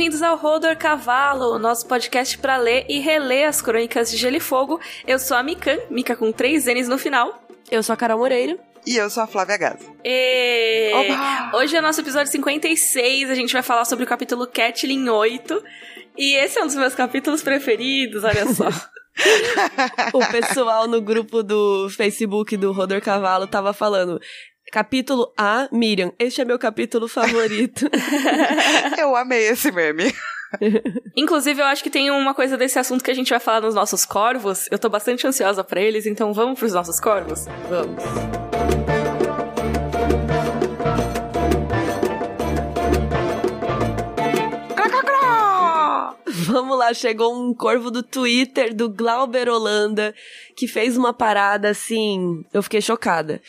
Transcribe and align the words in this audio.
Bem-vindos 0.00 0.22
ao 0.22 0.34
Rodor 0.34 0.78
Cavalo, 0.78 1.58
nosso 1.58 1.86
podcast 1.86 2.38
para 2.38 2.56
ler 2.56 2.86
e 2.88 3.00
reler 3.00 3.46
as 3.46 3.60
crônicas 3.60 4.10
de 4.10 4.16
Gelo 4.16 4.36
e 4.36 4.40
Fogo. 4.40 4.80
Eu 5.06 5.18
sou 5.18 5.36
a 5.36 5.42
Mikan, 5.42 5.76
Mika 5.90 6.16
com 6.16 6.32
três 6.32 6.64
N's 6.64 6.88
no 6.88 6.96
final. 6.96 7.44
Eu 7.70 7.82
sou 7.82 7.92
a 7.92 7.96
Carol 7.98 8.16
Moreira. 8.16 8.58
E 8.86 8.96
eu 8.96 9.10
sou 9.10 9.22
a 9.22 9.26
Flávia 9.26 9.58
Gaza. 9.58 9.84
E... 10.02 10.90
Hoje 11.52 11.76
é 11.76 11.82
nosso 11.82 12.00
episódio 12.00 12.32
56, 12.32 13.28
a 13.28 13.34
gente 13.34 13.52
vai 13.52 13.60
falar 13.60 13.84
sobre 13.84 14.06
o 14.06 14.08
capítulo 14.08 14.46
Catlin 14.46 15.06
8. 15.06 15.62
E 16.16 16.34
esse 16.34 16.58
é 16.58 16.62
um 16.62 16.66
dos 16.66 16.76
meus 16.76 16.94
capítulos 16.94 17.42
preferidos, 17.42 18.24
olha 18.24 18.46
só. 18.54 18.70
o 20.14 20.26
pessoal 20.30 20.86
no 20.86 21.00
grupo 21.00 21.42
do 21.42 21.88
Facebook 21.90 22.56
do 22.56 22.72
Rodor 22.72 23.00
Cavalo 23.00 23.46
tava 23.46 23.72
falando. 23.72 24.20
Capítulo 24.70 25.32
A, 25.36 25.68
Miriam. 25.72 26.12
Este 26.16 26.42
é 26.42 26.44
meu 26.44 26.56
capítulo 26.56 27.08
favorito. 27.08 27.90
eu 28.96 29.16
amei 29.16 29.48
esse 29.48 29.72
meme. 29.72 30.14
Inclusive, 31.16 31.60
eu 31.60 31.66
acho 31.66 31.82
que 31.82 31.90
tem 31.90 32.08
uma 32.10 32.32
coisa 32.34 32.56
desse 32.56 32.78
assunto 32.78 33.02
que 33.02 33.10
a 33.10 33.14
gente 33.14 33.30
vai 33.30 33.40
falar 33.40 33.62
nos 33.62 33.74
nossos 33.74 34.04
corvos. 34.04 34.68
Eu 34.70 34.78
tô 34.78 34.88
bastante 34.88 35.26
ansiosa 35.26 35.64
para 35.64 35.80
eles, 35.80 36.06
então 36.06 36.32
vamos 36.32 36.56
pros 36.56 36.72
nossos 36.72 37.00
corvos? 37.00 37.46
Vamos. 37.68 38.04
Vamos 46.52 46.76
lá, 46.78 46.92
chegou 46.92 47.32
um 47.32 47.54
corvo 47.54 47.90
do 47.92 48.02
Twitter 48.02 48.74
do 48.74 48.88
Glauber 48.88 49.48
Holanda 49.48 50.12
que 50.56 50.66
fez 50.66 50.96
uma 50.96 51.12
parada 51.12 51.70
assim. 51.70 52.44
Eu 52.52 52.62
fiquei 52.62 52.80
chocada. 52.80 53.40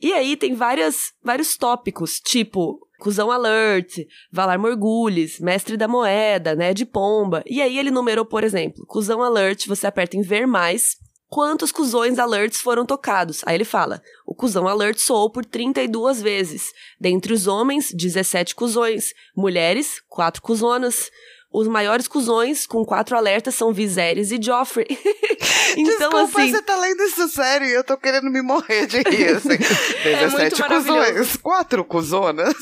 E 0.00 0.12
aí 0.12 0.36
tem 0.36 0.54
várias, 0.54 1.12
vários 1.22 1.56
tópicos, 1.56 2.20
tipo 2.20 2.86
Cusão 2.98 3.30
Alert, 3.30 4.06
Valar 4.30 4.58
Morgulhes, 4.58 5.40
Mestre 5.40 5.76
da 5.76 5.88
Moeda, 5.88 6.54
né, 6.54 6.74
de 6.74 6.84
Pomba. 6.84 7.42
E 7.46 7.62
aí 7.62 7.78
ele 7.78 7.90
numerou, 7.90 8.24
por 8.24 8.44
exemplo, 8.44 8.84
Cusão 8.86 9.22
Alert, 9.22 9.66
você 9.66 9.86
aperta 9.86 10.16
em 10.16 10.22
ver 10.22 10.46
mais, 10.46 10.96
quantos 11.30 11.70
cuzões 11.70 12.18
alerts 12.18 12.60
foram 12.60 12.84
tocados. 12.84 13.42
Aí 13.46 13.54
ele 13.54 13.64
fala: 13.64 14.02
o 14.26 14.34
cuzão 14.34 14.66
alert 14.66 14.98
soou 14.98 15.30
por 15.30 15.44
32 15.44 16.20
vezes. 16.20 16.72
Dentre 17.00 17.32
os 17.32 17.46
homens, 17.46 17.90
17 17.94 18.54
cuzões. 18.54 19.14
Mulheres, 19.34 20.02
4 20.08 20.42
cuzonas. 20.42 21.10
Os 21.52 21.66
maiores 21.66 22.06
cuzões 22.06 22.64
com 22.64 22.84
quatro 22.84 23.16
alertas 23.16 23.56
são 23.56 23.72
Viserys 23.72 24.30
e 24.30 24.40
Joffrey. 24.40 24.86
então, 25.76 26.10
Desculpa, 26.10 26.40
assim... 26.40 26.52
você 26.52 26.62
tá 26.62 26.76
lendo 26.76 27.02
isso 27.02 27.28
sério 27.28 27.66
e 27.66 27.72
eu 27.72 27.82
tô 27.82 27.96
querendo 27.96 28.30
me 28.30 28.40
morrer 28.40 28.86
de 28.86 28.98
rir, 28.98 29.36
assim. 29.36 29.58
17 30.04 30.62
é 30.62 30.68
cuzões, 30.68 31.36
quatro 31.36 31.84
cuzonas. 31.84 32.54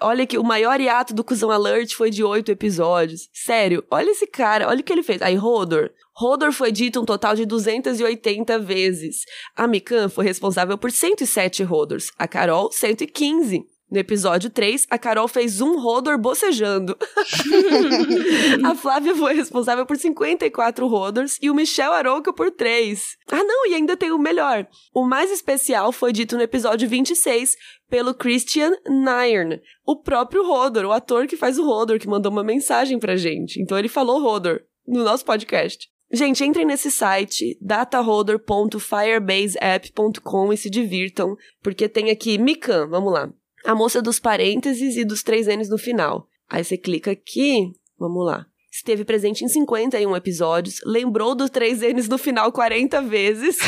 Olha 0.00 0.26
que 0.26 0.38
o 0.38 0.42
maior 0.42 0.80
hiato 0.80 1.12
do 1.12 1.22
Cuzão 1.22 1.50
Alert 1.50 1.94
foi 1.94 2.08
de 2.08 2.24
oito 2.24 2.50
episódios. 2.50 3.28
Sério, 3.34 3.84
olha 3.90 4.10
esse 4.10 4.26
cara, 4.26 4.66
olha 4.66 4.80
o 4.80 4.82
que 4.82 4.92
ele 4.92 5.02
fez. 5.02 5.20
Aí, 5.20 5.34
Rodor. 5.34 5.90
Rodor 6.14 6.50
foi 6.52 6.72
dito 6.72 6.98
um 6.98 7.04
total 7.04 7.34
de 7.34 7.44
280 7.44 8.58
vezes. 8.60 9.26
A 9.54 9.66
Mikan 9.66 10.08
foi 10.08 10.24
responsável 10.24 10.78
por 10.78 10.90
107 10.90 11.62
Rodors. 11.62 12.10
A 12.18 12.26
Carol, 12.26 12.72
115. 12.72 13.75
No 13.88 14.00
episódio 14.00 14.50
3, 14.50 14.88
a 14.90 14.98
Carol 14.98 15.28
fez 15.28 15.60
um 15.60 15.78
Rodor 15.78 16.18
bocejando. 16.18 16.98
a 18.64 18.74
Flávia 18.74 19.14
foi 19.14 19.34
responsável 19.34 19.86
por 19.86 19.96
54 19.96 20.88
Rodors 20.88 21.38
e 21.40 21.48
o 21.48 21.54
Michel 21.54 21.92
Arouca 21.92 22.32
por 22.32 22.50
3. 22.50 23.16
Ah, 23.30 23.44
não, 23.44 23.70
e 23.70 23.74
ainda 23.74 23.96
tem 23.96 24.10
o 24.10 24.18
melhor. 24.18 24.66
O 24.92 25.04
mais 25.04 25.30
especial 25.30 25.92
foi 25.92 26.12
dito 26.12 26.36
no 26.36 26.42
episódio 26.42 26.88
26 26.88 27.54
pelo 27.88 28.12
Christian 28.12 28.72
Nairn, 28.88 29.60
o 29.86 30.02
próprio 30.02 30.44
Rodor, 30.44 30.84
o 30.84 30.90
ator 30.90 31.28
que 31.28 31.36
faz 31.36 31.56
o 31.56 31.64
Rodor, 31.64 32.00
que 32.00 32.08
mandou 32.08 32.32
uma 32.32 32.42
mensagem 32.42 32.98
pra 32.98 33.14
gente. 33.14 33.62
Então 33.62 33.78
ele 33.78 33.86
falou 33.86 34.20
Rodor 34.20 34.62
no 34.84 35.04
nosso 35.04 35.24
podcast. 35.24 35.88
Gente, 36.10 36.44
entrem 36.44 36.66
nesse 36.66 36.90
site, 36.90 37.56
dataholder.firebaseapp.com 37.60 40.52
e 40.52 40.56
se 40.56 40.68
divirtam, 40.68 41.36
porque 41.62 41.88
tem 41.88 42.10
aqui 42.10 42.36
Mikan, 42.36 42.88
vamos 42.88 43.12
lá 43.12 43.32
a 43.66 43.74
moça 43.74 44.00
dos 44.00 44.18
parênteses 44.18 44.96
e 44.96 45.04
dos 45.04 45.22
três 45.22 45.46
N's 45.46 45.68
no 45.68 45.76
final. 45.76 46.28
Aí 46.48 46.64
você 46.64 46.78
clica 46.78 47.10
aqui, 47.10 47.72
vamos 47.98 48.24
lá. 48.24 48.46
Esteve 48.70 49.04
presente 49.04 49.44
em 49.44 49.48
51 49.48 50.14
episódios, 50.16 50.80
lembrou 50.84 51.34
dos 51.34 51.50
três 51.50 51.80
N's 51.80 52.08
no 52.08 52.18
final 52.18 52.52
40 52.52 53.02
vezes. 53.02 53.58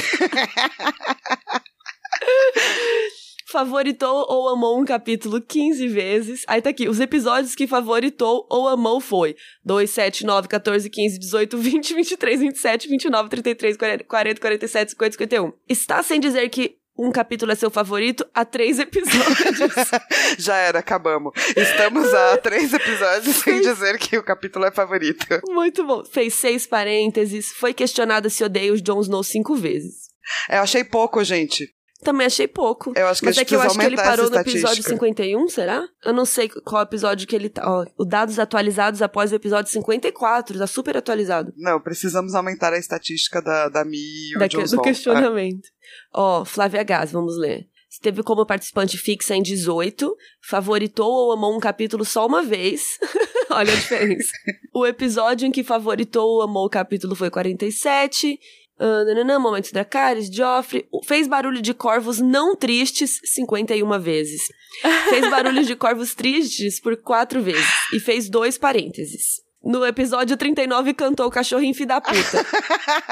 favoritou 3.50 4.26
ou 4.28 4.48
amou 4.50 4.78
um 4.78 4.84
capítulo 4.84 5.40
15 5.40 5.88
vezes. 5.88 6.44
Aí 6.46 6.60
tá 6.60 6.70
aqui, 6.70 6.88
os 6.88 7.00
episódios 7.00 7.54
que 7.54 7.66
favoritou 7.66 8.46
ou 8.50 8.68
amou 8.68 9.00
foi 9.00 9.34
2, 9.64 9.90
7, 9.90 10.26
9, 10.26 10.48
14, 10.48 10.90
15, 10.90 11.18
18, 11.18 11.58
20, 11.58 11.94
23, 11.94 12.40
27, 12.40 12.88
29, 12.88 13.28
33, 13.30 13.76
40, 14.06 14.40
47, 14.40 14.90
50, 14.90 15.12
51. 15.12 15.52
Está 15.66 16.02
sem 16.02 16.20
dizer 16.20 16.48
que 16.50 16.77
um 16.98 17.12
capítulo 17.12 17.52
é 17.52 17.54
seu 17.54 17.70
favorito 17.70 18.26
há 18.34 18.44
três 18.44 18.78
episódios. 18.80 19.90
Já 20.38 20.56
era, 20.56 20.80
acabamos. 20.80 21.32
Estamos 21.56 22.12
a 22.12 22.36
três 22.38 22.72
episódios 22.72 23.36
sem 23.36 23.60
dizer 23.60 23.98
que 23.98 24.18
o 24.18 24.22
capítulo 24.22 24.64
é 24.64 24.72
favorito. 24.72 25.26
Muito 25.48 25.86
bom. 25.86 26.04
Fez 26.04 26.34
seis 26.34 26.66
parênteses, 26.66 27.52
foi 27.52 27.72
questionada 27.72 28.28
se 28.28 28.42
odeia 28.42 28.72
os 28.72 28.82
Jon 28.82 29.00
Snow 29.00 29.22
cinco 29.22 29.54
vezes. 29.54 30.08
É, 30.48 30.58
eu 30.58 30.62
achei 30.62 30.84
pouco, 30.84 31.22
gente. 31.22 31.72
Também 32.02 32.26
achei 32.26 32.46
pouco. 32.46 32.92
Eu 32.96 33.08
acho 33.08 33.20
que 33.20 33.26
Mas 33.26 33.38
é 33.38 33.44
que 33.44 33.56
eu 33.56 33.60
acho 33.60 33.76
que 33.76 33.84
ele 33.84 33.96
parou 33.96 34.30
no 34.30 34.36
episódio 34.38 34.82
51, 34.82 35.48
será? 35.48 35.86
Eu 36.04 36.12
não 36.12 36.24
sei 36.24 36.48
qual 36.48 36.82
episódio 36.82 37.26
que 37.26 37.34
ele 37.34 37.48
tá. 37.48 37.62
Ó, 37.66 37.84
os 37.98 38.06
dados 38.06 38.38
atualizados 38.38 39.02
após 39.02 39.32
o 39.32 39.34
episódio 39.34 39.70
54, 39.72 40.58
tá 40.58 40.66
super 40.66 40.96
atualizado. 40.96 41.52
Não, 41.56 41.80
precisamos 41.80 42.34
aumentar 42.34 42.72
a 42.72 42.78
estatística 42.78 43.42
da, 43.42 43.68
da 43.68 43.84
Mi 43.84 43.98
e 44.30 44.36
o 44.36 44.38
da, 44.38 44.46
Jon 44.46 44.62
Do 44.62 44.80
questionamento. 44.80 45.66
É. 45.66 45.70
Ó, 46.14 46.44
Flávia 46.44 46.84
Gás, 46.84 47.10
vamos 47.10 47.36
ler. 47.36 47.66
Esteve 47.90 48.22
como 48.22 48.46
participante 48.46 48.96
fixa 48.96 49.34
em 49.34 49.42
18, 49.42 50.14
favoritou 50.40 51.10
ou 51.10 51.32
amou 51.32 51.56
um 51.56 51.60
capítulo 51.60 52.04
só 52.04 52.26
uma 52.26 52.42
vez. 52.42 52.98
Olha 53.50 53.72
a 53.72 53.76
diferença. 53.76 54.30
o 54.72 54.86
episódio 54.86 55.48
em 55.48 55.50
que 55.50 55.64
favoritou 55.64 56.28
ou 56.28 56.42
amou 56.42 56.66
o 56.66 56.70
capítulo 56.70 57.16
foi 57.16 57.30
47 57.30 58.38
Uh, 58.78 59.04
nananã, 59.04 59.38
momentos 59.38 59.72
Dracarys, 59.72 60.28
Joffrey. 60.32 60.86
Fez 61.04 61.26
barulho 61.26 61.60
de 61.60 61.74
corvos 61.74 62.20
não 62.20 62.54
tristes 62.54 63.20
51 63.24 63.98
vezes. 63.98 64.42
Fez 65.10 65.28
barulho 65.28 65.64
de 65.64 65.74
corvos 65.74 66.14
tristes 66.14 66.80
por 66.80 66.96
quatro 66.96 67.42
vezes. 67.42 67.66
E 67.92 67.98
fez 67.98 68.28
dois 68.28 68.56
parênteses. 68.56 69.48
No 69.62 69.84
episódio 69.84 70.36
39, 70.36 70.94
cantou 70.94 71.26
o 71.26 71.30
cachorrinho 71.30 71.74
filho 71.74 71.88
da 71.88 72.00
puta. 72.00 72.46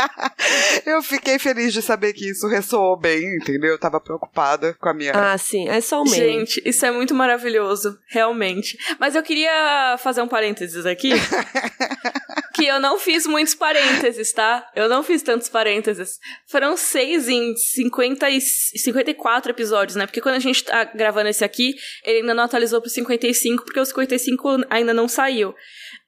eu 0.86 1.02
fiquei 1.02 1.38
feliz 1.40 1.72
de 1.72 1.82
saber 1.82 2.12
que 2.12 2.30
isso 2.30 2.46
ressoou 2.46 2.96
bem, 2.96 3.36
entendeu? 3.36 3.72
Eu 3.72 3.78
tava 3.78 4.00
preocupada 4.00 4.72
com 4.80 4.88
a 4.88 4.94
minha. 4.94 5.12
Ah, 5.12 5.36
sim, 5.36 5.68
é 5.68 5.80
só 5.80 6.00
o 6.00 6.04
meme. 6.04 6.16
Gente, 6.16 6.62
isso 6.64 6.86
é 6.86 6.92
muito 6.92 7.14
maravilhoso, 7.14 7.98
realmente. 8.08 8.78
Mas 9.00 9.16
eu 9.16 9.22
queria 9.24 9.96
fazer 9.98 10.22
um 10.22 10.28
parênteses 10.28 10.86
aqui. 10.86 11.10
que 12.56 12.66
eu 12.66 12.80
não 12.80 12.98
fiz 12.98 13.26
muitos 13.26 13.54
parênteses, 13.54 14.32
tá? 14.32 14.66
Eu 14.74 14.88
não 14.88 15.02
fiz 15.02 15.22
tantos 15.22 15.48
parênteses. 15.48 16.18
Foram 16.48 16.74
seis 16.74 17.28
em 17.28 17.54
50 17.54 18.30
e 18.30 18.40
54 18.40 19.52
episódios, 19.52 19.94
né? 19.94 20.06
Porque 20.06 20.22
quando 20.22 20.36
a 20.36 20.40
gente 20.40 20.64
tá 20.64 20.84
gravando 20.84 21.28
esse 21.28 21.44
aqui, 21.44 21.74
ele 22.02 22.20
ainda 22.20 22.34
não 22.34 22.44
atualizou 22.44 22.80
pro 22.80 22.88
55, 22.88 23.64
porque 23.64 23.78
o 23.78 23.84
55 23.84 24.64
ainda 24.70 24.94
não 24.94 25.06
saiu. 25.06 25.54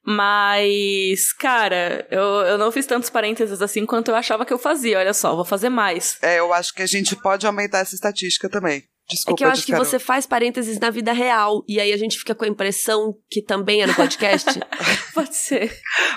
Mas, 0.02 1.34
cara, 1.34 2.06
eu, 2.10 2.22
eu 2.22 2.56
não 2.56 2.72
fiz 2.72 2.86
tantos 2.86 3.10
parênteses 3.10 3.60
assim 3.60 3.84
quanto 3.84 4.10
eu 4.10 4.14
achava 4.14 4.46
que 4.46 4.52
eu 4.52 4.58
fazia. 4.58 4.98
Olha 4.98 5.12
só, 5.12 5.36
vou 5.36 5.44
fazer 5.44 5.68
mais. 5.68 6.16
É, 6.22 6.38
eu 6.38 6.50
acho 6.54 6.72
que 6.72 6.80
a 6.80 6.86
gente 6.86 7.14
pode 7.14 7.46
aumentar 7.46 7.80
essa 7.80 7.94
estatística 7.94 8.48
também. 8.48 8.84
Desculpa, 9.08 9.32
é 9.32 9.36
que 9.36 9.44
eu 9.44 9.48
acho 9.48 9.64
que 9.64 9.74
você 9.74 9.98
faz 9.98 10.26
parênteses 10.26 10.78
na 10.78 10.90
vida 10.90 11.12
real 11.12 11.64
e 11.66 11.80
aí 11.80 11.92
a 11.92 11.96
gente 11.96 12.18
fica 12.18 12.34
com 12.34 12.44
a 12.44 12.48
impressão 12.48 13.16
que 13.30 13.40
também 13.40 13.82
é 13.82 13.86
no 13.86 13.94
podcast. 13.94 14.60
Pode 15.14 15.34
ser. 15.34 15.74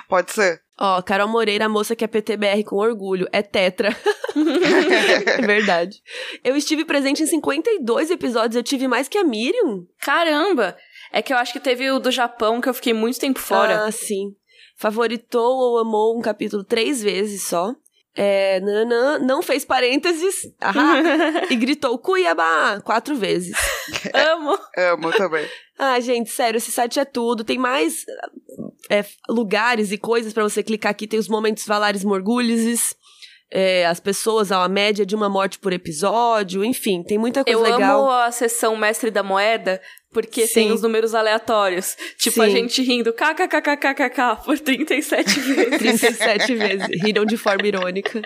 Pode 0.10 0.32
ser. 0.32 0.62
Ó, 0.78 1.02
Carol 1.02 1.30
Moreira, 1.30 1.66
a 1.66 1.70
moça 1.70 1.96
que 1.96 2.04
é 2.04 2.08
PTBR 2.08 2.64
com 2.66 2.76
orgulho, 2.76 3.28
é 3.32 3.42
tetra. 3.42 3.96
é 5.38 5.42
verdade. 5.42 6.02
Eu 6.44 6.56
estive 6.56 6.84
presente 6.84 7.24
em 7.24 7.28
52 7.28 8.12
episódios, 8.12 8.56
eu 8.56 8.64
tive 8.64 8.88
mais 8.88 9.08
que 9.08 9.18
a 9.18 9.24
Miriam. 9.24 9.86
Caramba! 10.02 10.76
É 11.14 11.22
que 11.22 11.32
eu 11.32 11.38
acho 11.38 11.54
que 11.54 11.60
teve 11.60 11.90
o 11.92 12.00
do 12.00 12.12
Japão 12.12 12.60
que 12.60 12.68
eu 12.68 12.74
fiquei 12.74 12.94
muito 12.94 13.20
tempo 13.20 13.40
fora. 13.40 13.86
Ah, 13.86 13.92
sim. 13.92 14.36
favoritou 14.76 15.56
ou 15.56 15.78
amou 15.78 16.18
um 16.18 16.22
capítulo 16.22 16.64
três 16.64 17.02
vezes 17.02 17.44
só. 17.44 17.74
É, 18.14 18.60
nananã, 18.60 19.20
não 19.20 19.42
fez 19.42 19.64
parênteses 19.64 20.36
ahá, 20.60 21.02
e 21.50 21.56
gritou 21.56 21.98
Cuiabá 21.98 22.82
quatro 22.82 23.16
vezes. 23.16 23.56
Amo. 24.14 24.58
Amo 24.78 25.12
também. 25.14 25.48
Ah, 25.80 26.00
gente, 26.00 26.30
sério, 26.30 26.58
esse 26.58 26.72
site 26.72 27.00
é 27.00 27.06
tudo. 27.06 27.44
Tem 27.44 27.58
mais 27.58 28.06
é, 28.90 29.06
lugares 29.30 29.92
e 29.92 29.98
coisas 29.98 30.34
para 30.34 30.44
você 30.44 30.62
clicar 30.62 30.92
aqui. 30.92 31.08
Tem 31.08 31.20
os 31.20 31.30
momentos 31.30 31.66
Valares 31.66 32.04
Morgulhos, 32.04 32.94
é, 33.52 33.86
as 33.86 34.00
pessoas, 34.00 34.50
a 34.52 34.68
média 34.70 35.06
de 35.06 35.14
uma 35.14 35.28
morte 35.28 35.60
por 35.60 35.74
episódio, 35.74 36.64
enfim, 36.64 37.04
tem 37.04 37.18
muita 37.18 37.44
coisa 37.44 37.60
Eu 37.60 37.62
legal. 37.62 37.82
Eu 37.82 38.10
amo 38.10 38.12
a 38.12 38.32
sessão 38.32 38.78
Mestre 38.78 39.12
da 39.12 39.22
Moeda, 39.22 39.82
porque 40.14 40.48
Sim. 40.48 40.54
tem 40.54 40.72
os 40.72 40.82
números 40.82 41.14
aleatórios. 41.14 41.98
Tipo, 42.18 42.36
Sim. 42.36 42.42
a 42.44 42.50
gente 42.50 42.82
rindo 42.82 43.12
kkkkkkk 43.12 44.46
por 44.46 44.58
37 44.58 45.40
vezes. 45.42 45.78
37 45.78 46.56
vezes. 46.56 46.88
Riram 47.04 47.26
de 47.26 47.36
forma 47.36 47.68
irônica. 47.68 48.22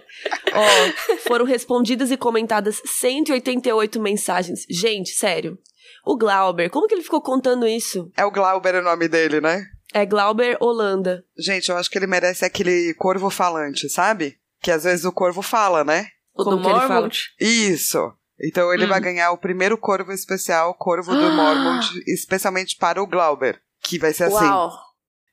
Ó, 0.53 1.17
foram 1.27 1.45
respondidas 1.45 2.11
e 2.11 2.17
comentadas 2.17 2.79
188 2.85 3.99
mensagens. 3.99 4.65
Gente, 4.69 5.09
sério. 5.09 5.57
O 6.05 6.15
Glauber, 6.15 6.69
como 6.69 6.87
que 6.87 6.93
ele 6.93 7.01
ficou 7.01 7.19
contando 7.19 7.67
isso? 7.67 8.11
É 8.15 8.23
o 8.23 8.29
Glauber 8.29 8.75
o 8.75 8.83
nome 8.83 9.07
dele, 9.07 9.41
né? 9.41 9.65
É 9.91 10.05
Glauber 10.05 10.55
Holanda. 10.59 11.23
Gente, 11.35 11.69
eu 11.69 11.77
acho 11.77 11.89
que 11.89 11.97
ele 11.97 12.05
merece 12.05 12.45
aquele 12.45 12.93
corvo 12.93 13.31
falante, 13.31 13.89
sabe? 13.89 14.37
Que 14.61 14.71
às 14.71 14.83
vezes 14.83 15.05
o 15.05 15.11
corvo 15.11 15.41
fala, 15.41 15.83
né? 15.83 16.07
O 16.33 16.43
Como 16.43 16.57
do 16.57 16.63
Mormont? 16.63 17.33
Isso. 17.39 18.11
Então 18.41 18.73
ele 18.73 18.85
hum. 18.85 18.89
vai 18.89 18.99
ganhar 18.99 19.31
o 19.31 19.37
primeiro 19.37 19.77
corvo 19.77 20.11
especial, 20.11 20.73
corvo 20.73 21.13
do 21.13 21.29
Mormont, 21.31 21.87
especialmente 22.07 22.75
para 22.77 23.01
o 23.01 23.07
Glauber. 23.07 23.61
Que 23.81 23.97
vai 23.97 24.13
ser 24.13 24.25
assim. 24.25 24.45
Uau. 24.45 24.71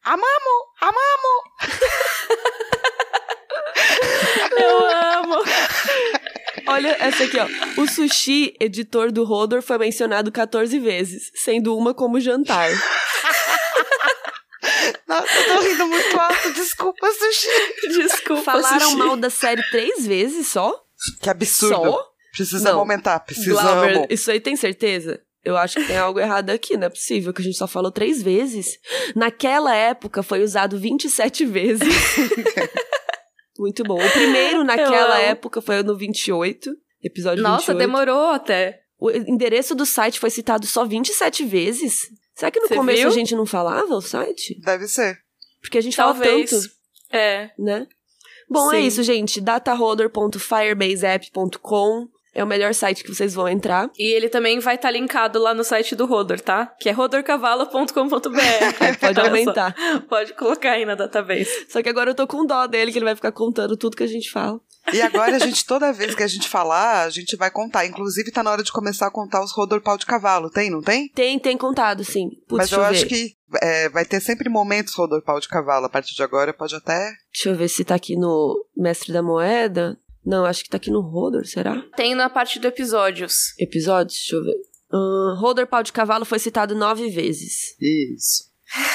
Amamo! 0.04 0.24
Amamo! 0.80 1.42
Eu 4.58 4.86
amo! 4.86 5.36
Olha 6.66 6.96
essa 7.00 7.24
aqui, 7.24 7.38
ó. 7.38 7.46
O 7.80 7.86
sushi, 7.86 8.54
editor 8.60 9.10
do 9.10 9.24
Rodor, 9.24 9.62
foi 9.62 9.78
mencionado 9.78 10.30
14 10.30 10.78
vezes, 10.78 11.30
sendo 11.34 11.74
uma 11.76 11.94
como 11.94 12.20
jantar. 12.20 12.70
Nossa, 15.06 15.26
eu 15.38 15.56
tô 15.56 15.60
rindo 15.62 15.86
muito 15.86 16.20
alto. 16.20 16.52
Desculpa, 16.52 17.06
sushi. 17.12 17.98
Desculpa, 17.98 18.42
Falaram 18.42 18.80
sushi. 18.80 18.96
mal 18.96 19.16
da 19.16 19.30
série 19.30 19.62
três 19.70 20.06
vezes 20.06 20.48
só? 20.48 20.74
Que 21.20 21.30
absurdo. 21.30 21.90
Só? 21.90 22.12
Precisamos 22.32 22.78
aumentar, 22.78 23.20
precisamos. 23.20 23.62
Glauber, 23.62 24.06
isso 24.10 24.30
aí 24.30 24.40
tem 24.40 24.56
certeza? 24.56 25.20
Eu 25.44 25.56
acho 25.56 25.80
que 25.80 25.86
tem 25.86 25.98
algo 25.98 26.20
errado 26.20 26.50
aqui, 26.50 26.76
não 26.76 26.86
é 26.86 26.90
possível 26.90 27.32
que 27.32 27.42
a 27.42 27.44
gente 27.44 27.56
só 27.58 27.66
falou 27.66 27.90
três 27.90 28.22
vezes. 28.22 28.78
Naquela 29.14 29.74
época 29.74 30.22
foi 30.22 30.42
usado 30.42 30.78
27 30.78 31.44
vezes. 31.44 31.82
Muito 33.58 33.82
bom. 33.82 34.02
O 34.02 34.10
primeiro 34.12 34.64
naquela 34.64 35.18
época 35.18 35.60
foi 35.60 35.82
no 35.82 35.96
28, 35.96 36.70
episódio 37.02 37.42
Nossa, 37.42 37.72
28. 37.72 37.76
Nossa, 37.76 37.86
demorou 37.86 38.30
até. 38.30 38.80
O 38.98 39.10
endereço 39.10 39.74
do 39.74 39.84
site 39.84 40.20
foi 40.20 40.30
citado 40.30 40.64
só 40.64 40.84
27 40.84 41.44
vezes. 41.44 42.08
Será 42.34 42.50
que 42.50 42.60
no 42.60 42.68
Você 42.68 42.74
começo 42.74 43.00
viu? 43.00 43.08
a 43.08 43.12
gente 43.12 43.34
não 43.34 43.44
falava 43.46 43.94
o 43.94 44.00
site? 44.00 44.58
Deve 44.60 44.88
ser. 44.88 45.18
Porque 45.60 45.76
a 45.78 45.80
gente 45.80 45.96
Talvez. 45.96 46.50
fala 46.50 46.62
tanto. 46.62 46.74
É. 47.10 47.50
Né? 47.58 47.86
Bom, 48.48 48.72
é 48.72 48.76
Sim. 48.76 48.82
é 48.82 48.86
isso, 48.86 49.02
gente. 49.02 49.40
dataholder.firebaseapp.com 49.40 52.08
é 52.34 52.42
o 52.42 52.46
melhor 52.46 52.72
site 52.72 53.04
que 53.04 53.14
vocês 53.14 53.34
vão 53.34 53.46
entrar. 53.46 53.90
E 53.98 54.14
ele 54.14 54.28
também 54.28 54.58
vai 54.58 54.76
estar 54.76 54.88
tá 54.88 54.92
linkado 54.92 55.38
lá 55.38 55.52
no 55.52 55.62
site 55.62 55.94
do 55.94 56.06
Rodor, 56.06 56.40
tá? 56.40 56.66
Que 56.80 56.88
é 56.88 56.92
rodorcavalo.com.br. 56.92 57.92
Pode 59.00 59.20
aumentar. 59.20 59.74
Pode 60.08 60.32
colocar 60.34 60.72
aí 60.72 60.86
na 60.86 60.94
database. 60.94 61.66
Só 61.68 61.82
que 61.82 61.90
agora 61.90 62.10
eu 62.10 62.14
tô 62.14 62.26
com 62.26 62.46
dó 62.46 62.66
dele, 62.66 62.90
que 62.90 62.98
ele 62.98 63.04
vai 63.04 63.14
ficar 63.14 63.32
contando 63.32 63.76
tudo 63.76 63.96
que 63.96 64.02
a 64.02 64.08
gente 64.08 64.30
fala. 64.30 64.58
E 64.92 65.00
agora 65.00 65.36
a 65.36 65.38
gente, 65.38 65.64
toda 65.64 65.92
vez 65.92 66.14
que 66.14 66.22
a 66.22 66.28
gente 66.28 66.48
falar, 66.48 67.04
a 67.04 67.10
gente 67.10 67.36
vai 67.36 67.50
contar. 67.50 67.86
Inclusive, 67.86 68.32
tá 68.32 68.42
na 68.42 68.50
hora 68.50 68.62
de 68.62 68.72
começar 68.72 69.06
a 69.06 69.10
contar 69.10 69.42
os 69.42 69.52
Rodor 69.52 69.80
Pau 69.80 69.96
de 69.96 70.06
Cavalo. 70.06 70.50
Tem, 70.50 70.70
não 70.70 70.82
tem? 70.82 71.08
Tem, 71.08 71.38
tem 71.38 71.56
contado, 71.56 72.04
sim. 72.04 72.30
Putz, 72.48 72.58
Mas 72.58 72.72
eu 72.72 72.82
acho 72.82 73.06
que 73.06 73.36
é, 73.60 73.88
vai 73.88 74.04
ter 74.04 74.20
sempre 74.20 74.48
momentos 74.48 74.94
Rodor 74.94 75.22
Pau 75.22 75.38
de 75.38 75.48
Cavalo. 75.48 75.86
A 75.86 75.88
partir 75.88 76.14
de 76.14 76.22
agora, 76.22 76.52
pode 76.52 76.74
até. 76.74 77.12
Deixa 77.32 77.50
eu 77.50 77.54
ver 77.54 77.68
se 77.68 77.84
tá 77.84 77.94
aqui 77.94 78.16
no 78.16 78.66
Mestre 78.76 79.12
da 79.12 79.22
Moeda. 79.22 79.98
Não, 80.24 80.44
acho 80.44 80.62
que 80.64 80.70
tá 80.70 80.76
aqui 80.76 80.90
no 80.90 81.00
Rodor, 81.00 81.44
será? 81.46 81.82
Tem 81.96 82.14
na 82.14 82.30
parte 82.30 82.58
do 82.58 82.66
episódios. 82.66 83.54
Episódios? 83.58 84.18
Deixa 84.18 84.36
eu 84.36 84.44
ver. 84.44 84.72
Uh, 84.92 85.34
Rodor 85.40 85.66
Pau 85.66 85.82
de 85.82 85.92
Cavalo 85.92 86.24
foi 86.24 86.38
citado 86.38 86.74
nove 86.74 87.08
vezes. 87.08 87.76
Isso. 87.80 88.50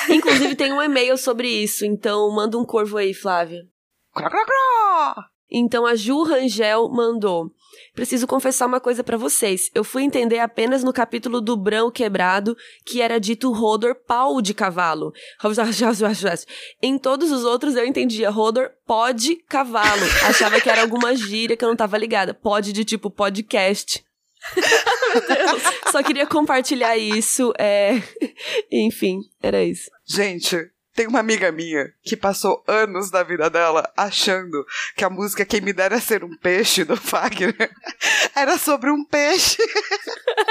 Inclusive 0.09 0.55
tem 0.55 0.71
um 0.71 0.81
e-mail 0.81 1.17
sobre 1.17 1.47
isso, 1.47 1.85
então 1.85 2.31
manda 2.33 2.57
um 2.57 2.65
corvo 2.65 2.97
aí, 2.97 3.13
Flávia. 3.13 3.61
Crá. 4.13 5.27
Então 5.49 5.85
a 5.85 5.95
Ju 5.95 6.23
Rangel 6.23 6.89
mandou. 6.89 7.51
Preciso 7.93 8.27
confessar 8.27 8.65
uma 8.65 8.79
coisa 8.79 9.03
para 9.03 9.17
vocês. 9.17 9.69
Eu 9.73 9.83
fui 9.83 10.03
entender 10.03 10.39
apenas 10.39 10.83
no 10.83 10.93
capítulo 10.93 11.41
do 11.41 11.55
Brão 11.55 11.89
Quebrado 11.89 12.55
que 12.85 13.01
era 13.01 13.19
dito 13.19 13.51
Rodor 13.51 13.95
pau 13.95 14.41
de 14.41 14.53
cavalo. 14.53 15.13
Em 16.81 16.97
todos 16.97 17.31
os 17.31 17.43
outros 17.43 17.75
eu 17.75 17.85
entendia 17.85 18.29
Rodor 18.29 18.69
pode 18.85 19.35
cavalo. 19.47 20.05
Achava 20.27 20.59
que 20.59 20.69
era 20.69 20.81
alguma 20.81 21.15
gíria 21.15 21.55
que 21.55 21.63
eu 21.63 21.69
não 21.69 21.75
tava 21.75 21.97
ligada. 21.97 22.33
Pode 22.33 22.73
de 22.73 22.83
tipo 22.83 23.09
podcast. 23.09 24.03
Só 25.91 26.03
queria 26.03 26.27
compartilhar 26.27 26.97
isso. 26.97 27.53
É... 27.57 28.01
Enfim, 28.71 29.21
era 29.41 29.63
isso. 29.63 29.89
Gente, 30.05 30.69
tem 30.97 31.05
uma 31.05 31.19
amiga 31.19 31.51
minha 31.51 31.93
que 32.01 32.17
passou 32.17 32.63
anos 32.67 33.11
da 33.11 33.21
vida 33.21 33.51
dela 33.51 33.87
achando 33.95 34.65
que 34.95 35.05
a 35.05 35.09
música 35.11 35.45
Quem 35.45 35.61
Me 35.61 35.71
Dera 35.71 36.01
Ser 36.01 36.23
Um 36.23 36.35
Peixe 36.35 36.83
do 36.83 36.97
Fagner 36.97 37.53
era 38.35 38.57
sobre 38.57 38.89
um 38.89 39.05
peixe 39.05 39.61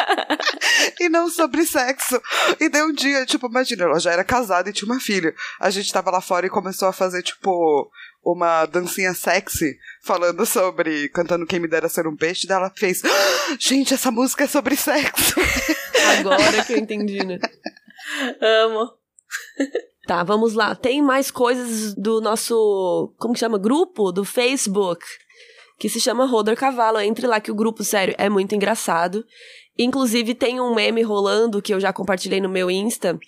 e 1.00 1.08
não 1.08 1.28
sobre 1.28 1.66
sexo. 1.66 2.22
E 2.60 2.68
deu 2.68 2.86
um 2.86 2.92
dia, 2.92 3.26
tipo, 3.26 3.48
imagina, 3.48 3.82
ela 3.82 3.98
já 3.98 4.12
era 4.12 4.22
casada 4.22 4.70
e 4.70 4.72
tinha 4.72 4.88
uma 4.88 5.00
filha. 5.00 5.34
A 5.58 5.68
gente 5.68 5.92
tava 5.92 6.12
lá 6.12 6.20
fora 6.20 6.46
e 6.46 6.50
começou 6.50 6.86
a 6.86 6.92
fazer, 6.92 7.24
tipo, 7.24 7.90
uma 8.24 8.66
dancinha 8.66 9.14
sexy 9.14 9.76
falando 10.04 10.46
sobre 10.46 11.08
cantando 11.08 11.44
Quem 11.44 11.58
Me 11.58 11.66
Dera 11.66 11.88
Ser 11.88 12.06
Um 12.06 12.14
Peixe. 12.14 12.46
Daí 12.46 12.56
ela 12.56 12.70
fez: 12.70 13.02
ah, 13.04 13.56
Gente, 13.58 13.94
essa 13.94 14.12
música 14.12 14.44
é 14.44 14.46
sobre 14.46 14.76
sexo. 14.76 15.34
Agora 16.20 16.64
que 16.64 16.74
eu 16.74 16.78
entendi, 16.78 17.24
né? 17.24 17.40
Amo. 18.40 18.96
Tá, 20.06 20.22
vamos 20.22 20.54
lá. 20.54 20.74
Tem 20.74 21.02
mais 21.02 21.32
coisas 21.32 21.92
do 21.94 22.20
nosso, 22.20 23.12
como 23.18 23.34
que 23.34 23.40
chama? 23.40 23.58
Grupo 23.58 24.12
do 24.12 24.24
Facebook, 24.24 25.04
que 25.78 25.88
se 25.88 26.00
chama 26.00 26.26
Roder 26.26 26.56
Cavalo. 26.56 27.00
Entre 27.00 27.26
lá 27.26 27.40
que 27.40 27.50
o 27.50 27.54
grupo, 27.54 27.82
sério, 27.82 28.14
é 28.16 28.28
muito 28.28 28.54
engraçado. 28.54 29.24
Inclusive 29.76 30.34
tem 30.34 30.60
um 30.60 30.74
meme 30.74 31.02
rolando 31.02 31.60
que 31.60 31.74
eu 31.74 31.80
já 31.80 31.92
compartilhei 31.92 32.40
no 32.40 32.48
meu 32.48 32.70
Insta, 32.70 33.18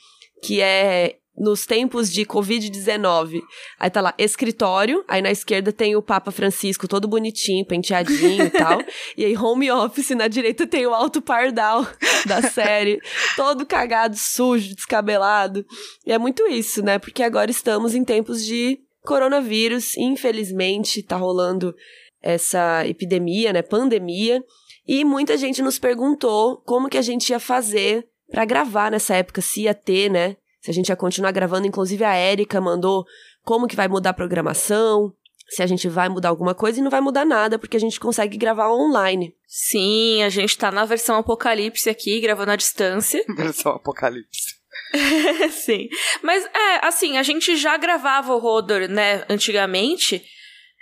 que 0.42 0.60
é 0.60 1.16
nos 1.38 1.64
tempos 1.64 2.10
de 2.10 2.24
Covid-19. 2.24 3.40
Aí 3.78 3.90
tá 3.90 4.00
lá, 4.00 4.14
escritório, 4.18 5.04
aí 5.06 5.22
na 5.22 5.30
esquerda 5.30 5.72
tem 5.72 5.94
o 5.96 6.02
Papa 6.02 6.30
Francisco, 6.30 6.88
todo 6.88 7.06
bonitinho, 7.06 7.64
penteadinho 7.64 8.44
e 8.44 8.50
tal. 8.50 8.78
E 9.16 9.24
aí, 9.24 9.36
home 9.36 9.70
office, 9.70 10.10
na 10.10 10.28
direita 10.28 10.66
tem 10.66 10.86
o 10.86 10.94
Alto 10.94 11.20
Pardal 11.20 11.86
da 12.26 12.42
série, 12.42 13.00
todo 13.36 13.66
cagado, 13.66 14.16
sujo, 14.16 14.74
descabelado. 14.74 15.64
E 16.06 16.12
é 16.12 16.18
muito 16.18 16.46
isso, 16.46 16.82
né? 16.82 16.98
Porque 16.98 17.22
agora 17.22 17.50
estamos 17.50 17.94
em 17.94 18.04
tempos 18.04 18.44
de 18.44 18.78
coronavírus, 19.02 19.96
infelizmente 19.96 21.02
tá 21.02 21.16
rolando 21.16 21.74
essa 22.22 22.86
epidemia, 22.86 23.52
né, 23.52 23.62
pandemia, 23.62 24.42
e 24.86 25.04
muita 25.04 25.36
gente 25.36 25.62
nos 25.62 25.78
perguntou 25.78 26.58
como 26.58 26.88
que 26.88 26.98
a 26.98 27.02
gente 27.02 27.30
ia 27.30 27.40
fazer 27.40 28.06
para 28.30 28.44
gravar 28.44 28.90
nessa 28.90 29.16
época, 29.16 29.40
se 29.40 29.62
ia 29.62 29.74
ter, 29.74 30.10
né, 30.10 30.36
se 30.60 30.70
a 30.70 30.74
gente 30.74 30.88
ia 30.88 30.96
continuar 30.96 31.32
gravando. 31.32 31.66
Inclusive, 31.66 32.04
a 32.04 32.14
Érica 32.14 32.60
mandou 32.60 33.04
como 33.42 33.66
que 33.66 33.76
vai 33.76 33.88
mudar 33.88 34.10
a 34.10 34.14
programação, 34.14 35.12
se 35.48 35.62
a 35.62 35.66
gente 35.66 35.88
vai 35.88 36.08
mudar 36.08 36.28
alguma 36.28 36.54
coisa 36.54 36.78
e 36.78 36.82
não 36.82 36.90
vai 36.90 37.00
mudar 37.00 37.24
nada, 37.24 37.58
porque 37.58 37.76
a 37.76 37.80
gente 37.80 37.98
consegue 37.98 38.36
gravar 38.36 38.70
online. 38.70 39.34
Sim, 39.46 40.22
a 40.22 40.28
gente 40.28 40.56
tá 40.58 40.70
na 40.70 40.84
versão 40.84 41.16
Apocalipse 41.16 41.88
aqui, 41.88 42.20
gravando 42.20 42.50
à 42.50 42.56
distância. 42.56 43.24
Versão 43.34 43.72
Apocalipse. 43.72 44.58
Sim. 45.50 45.88
Mas 46.22 46.44
é, 46.44 46.86
assim, 46.86 47.16
a 47.16 47.22
gente 47.22 47.56
já 47.56 47.76
gravava 47.76 48.34
o 48.34 48.38
Rodor, 48.38 48.88
né, 48.88 49.24
antigamente. 49.28 50.22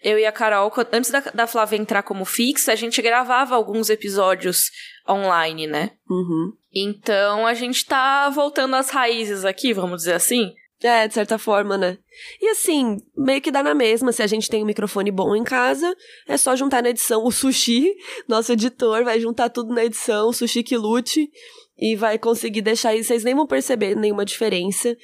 Eu 0.03 0.19
e 0.19 0.27
a 0.27 0.33
Carol, 0.33 0.73
antes 0.93 1.11
da, 1.11 1.21
da 1.21 1.47
Flávia 1.47 1.77
entrar 1.77 2.03
como 2.03 2.25
fixa, 2.25 2.73
a 2.73 2.77
gente 2.77 3.01
gravava 3.01 3.55
alguns 3.55 3.89
episódios 3.89 4.71
online, 5.09 5.67
né? 5.67 5.93
Uhum. 6.09 6.53
Então 6.75 7.47
a 7.47 7.55
gente 7.55 7.85
tá 7.87 8.29
voltando 8.31 8.77
às 8.77 8.91
raízes 8.91 9.45
aqui, 9.45 9.73
vamos 9.73 9.99
dizer 9.99 10.15
assim. 10.15 10.53
É, 10.83 11.09
de 11.09 11.15
certa 11.15 11.39
forma, 11.39 11.79
né? 11.79 11.97
E 12.41 12.51
assim, 12.51 12.99
meio 13.17 13.41
que 13.41 13.51
dá 13.51 13.63
na 13.63 13.75
mesma. 13.75 14.13
Se 14.13 14.23
a 14.23 14.27
gente 14.27 14.49
tem 14.49 14.63
um 14.63 14.67
microfone 14.67 15.11
bom 15.11 15.35
em 15.35 15.43
casa, 15.43 15.97
é 16.29 16.37
só 16.37 16.55
juntar 16.55 16.83
na 16.83 16.91
edição 16.91 17.25
o 17.25 17.33
sushi. 17.33 17.95
Nosso 18.29 18.53
editor 18.53 19.03
vai 19.03 19.19
juntar 19.19 19.49
tudo 19.49 19.73
na 19.73 19.85
edição, 19.85 20.29
o 20.29 20.33
sushi 20.35 20.63
que 20.63 20.77
lute. 20.77 21.31
E 21.79 21.97
vai 21.97 22.19
conseguir 22.19 22.63
deixar 22.63 22.91
aí, 22.91 23.03
vocês 23.03 23.25
nem 23.25 23.35
vão 23.35 23.47
perceber 23.47 23.95
nenhuma 23.95 24.25
diferença. 24.25 24.97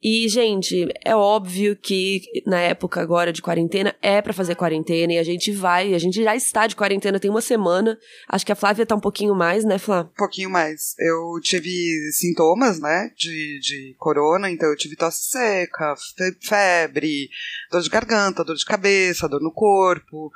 E, 0.00 0.28
gente, 0.28 0.86
é 1.04 1.14
óbvio 1.14 1.74
que 1.74 2.22
na 2.46 2.60
época 2.60 3.00
agora 3.00 3.32
de 3.32 3.42
quarentena 3.42 3.96
é 4.00 4.22
para 4.22 4.32
fazer 4.32 4.54
quarentena 4.54 5.14
e 5.14 5.18
a 5.18 5.24
gente 5.24 5.50
vai, 5.50 5.92
a 5.92 5.98
gente 5.98 6.22
já 6.22 6.36
está 6.36 6.68
de 6.68 6.76
quarentena 6.76 7.18
tem 7.18 7.30
uma 7.30 7.40
semana. 7.40 7.98
Acho 8.28 8.46
que 8.46 8.52
a 8.52 8.56
Flávia 8.56 8.86
tá 8.86 8.94
um 8.94 9.00
pouquinho 9.00 9.34
mais, 9.34 9.64
né, 9.64 9.76
Flá? 9.76 10.02
Um 10.02 10.16
pouquinho 10.16 10.50
mais. 10.50 10.94
Eu 11.00 11.40
tive 11.42 11.68
sintomas, 12.12 12.78
né, 12.78 13.10
de, 13.16 13.58
de 13.60 13.96
corona, 13.98 14.48
então 14.48 14.68
eu 14.68 14.76
tive 14.76 14.94
tosse 14.94 15.30
seca, 15.30 15.94
febre, 16.40 17.28
dor 17.70 17.82
de 17.82 17.90
garganta, 17.90 18.44
dor 18.44 18.54
de 18.54 18.64
cabeça, 18.64 19.28
dor 19.28 19.40
no 19.40 19.52
corpo. 19.52 20.30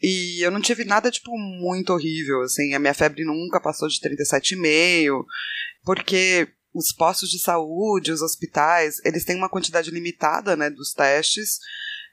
E 0.00 0.40
eu 0.40 0.52
não 0.52 0.60
tive 0.60 0.84
nada, 0.84 1.10
tipo, 1.10 1.36
muito 1.36 1.92
horrível, 1.92 2.42
assim. 2.42 2.74
A 2.74 2.78
minha 2.78 2.94
febre 2.94 3.24
nunca 3.24 3.60
passou 3.60 3.88
de 3.88 4.00
37,5, 4.00 5.24
porque 5.84 6.48
os 6.74 6.92
postos 6.92 7.30
de 7.30 7.38
saúde, 7.38 8.12
os 8.12 8.22
hospitais, 8.22 9.00
eles 9.04 9.24
têm 9.24 9.36
uma 9.36 9.48
quantidade 9.48 9.90
limitada, 9.90 10.56
né, 10.56 10.70
dos 10.70 10.92
testes. 10.92 11.58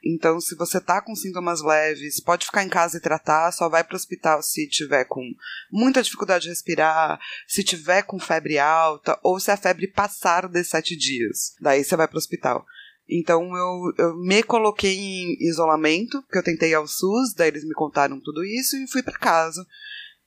Então, 0.04 0.40
se 0.40 0.54
você 0.54 0.80
tá 0.80 1.00
com 1.02 1.14
sintomas 1.14 1.60
leves, 1.60 2.20
pode 2.20 2.46
ficar 2.46 2.62
em 2.62 2.68
casa 2.68 2.96
e 2.96 3.00
tratar, 3.00 3.50
só 3.52 3.68
vai 3.68 3.82
para 3.82 3.94
o 3.94 3.96
hospital 3.96 4.42
se 4.42 4.68
tiver 4.68 5.04
com 5.04 5.22
muita 5.70 6.02
dificuldade 6.02 6.44
de 6.44 6.50
respirar, 6.50 7.18
se 7.46 7.64
tiver 7.64 8.02
com 8.02 8.18
febre 8.18 8.58
alta, 8.58 9.18
ou 9.22 9.40
se 9.40 9.50
a 9.50 9.56
febre 9.56 9.88
passar 9.88 10.48
de 10.48 10.62
sete 10.62 10.96
dias. 10.96 11.54
Daí 11.60 11.82
você 11.82 11.96
vai 11.96 12.06
para 12.06 12.16
o 12.16 12.18
hospital. 12.18 12.64
Então 13.08 13.56
eu, 13.56 13.92
eu 13.96 14.16
me 14.18 14.42
coloquei 14.42 14.94
em 14.94 15.48
isolamento, 15.48 16.22
porque 16.22 16.38
eu 16.38 16.44
tentei 16.44 16.74
ao 16.74 16.86
SUS, 16.86 17.34
daí 17.34 17.48
eles 17.48 17.64
me 17.64 17.74
contaram 17.74 18.20
tudo 18.20 18.44
isso 18.44 18.76
e 18.76 18.86
fui 18.86 19.02
para 19.02 19.18
casa. 19.18 19.66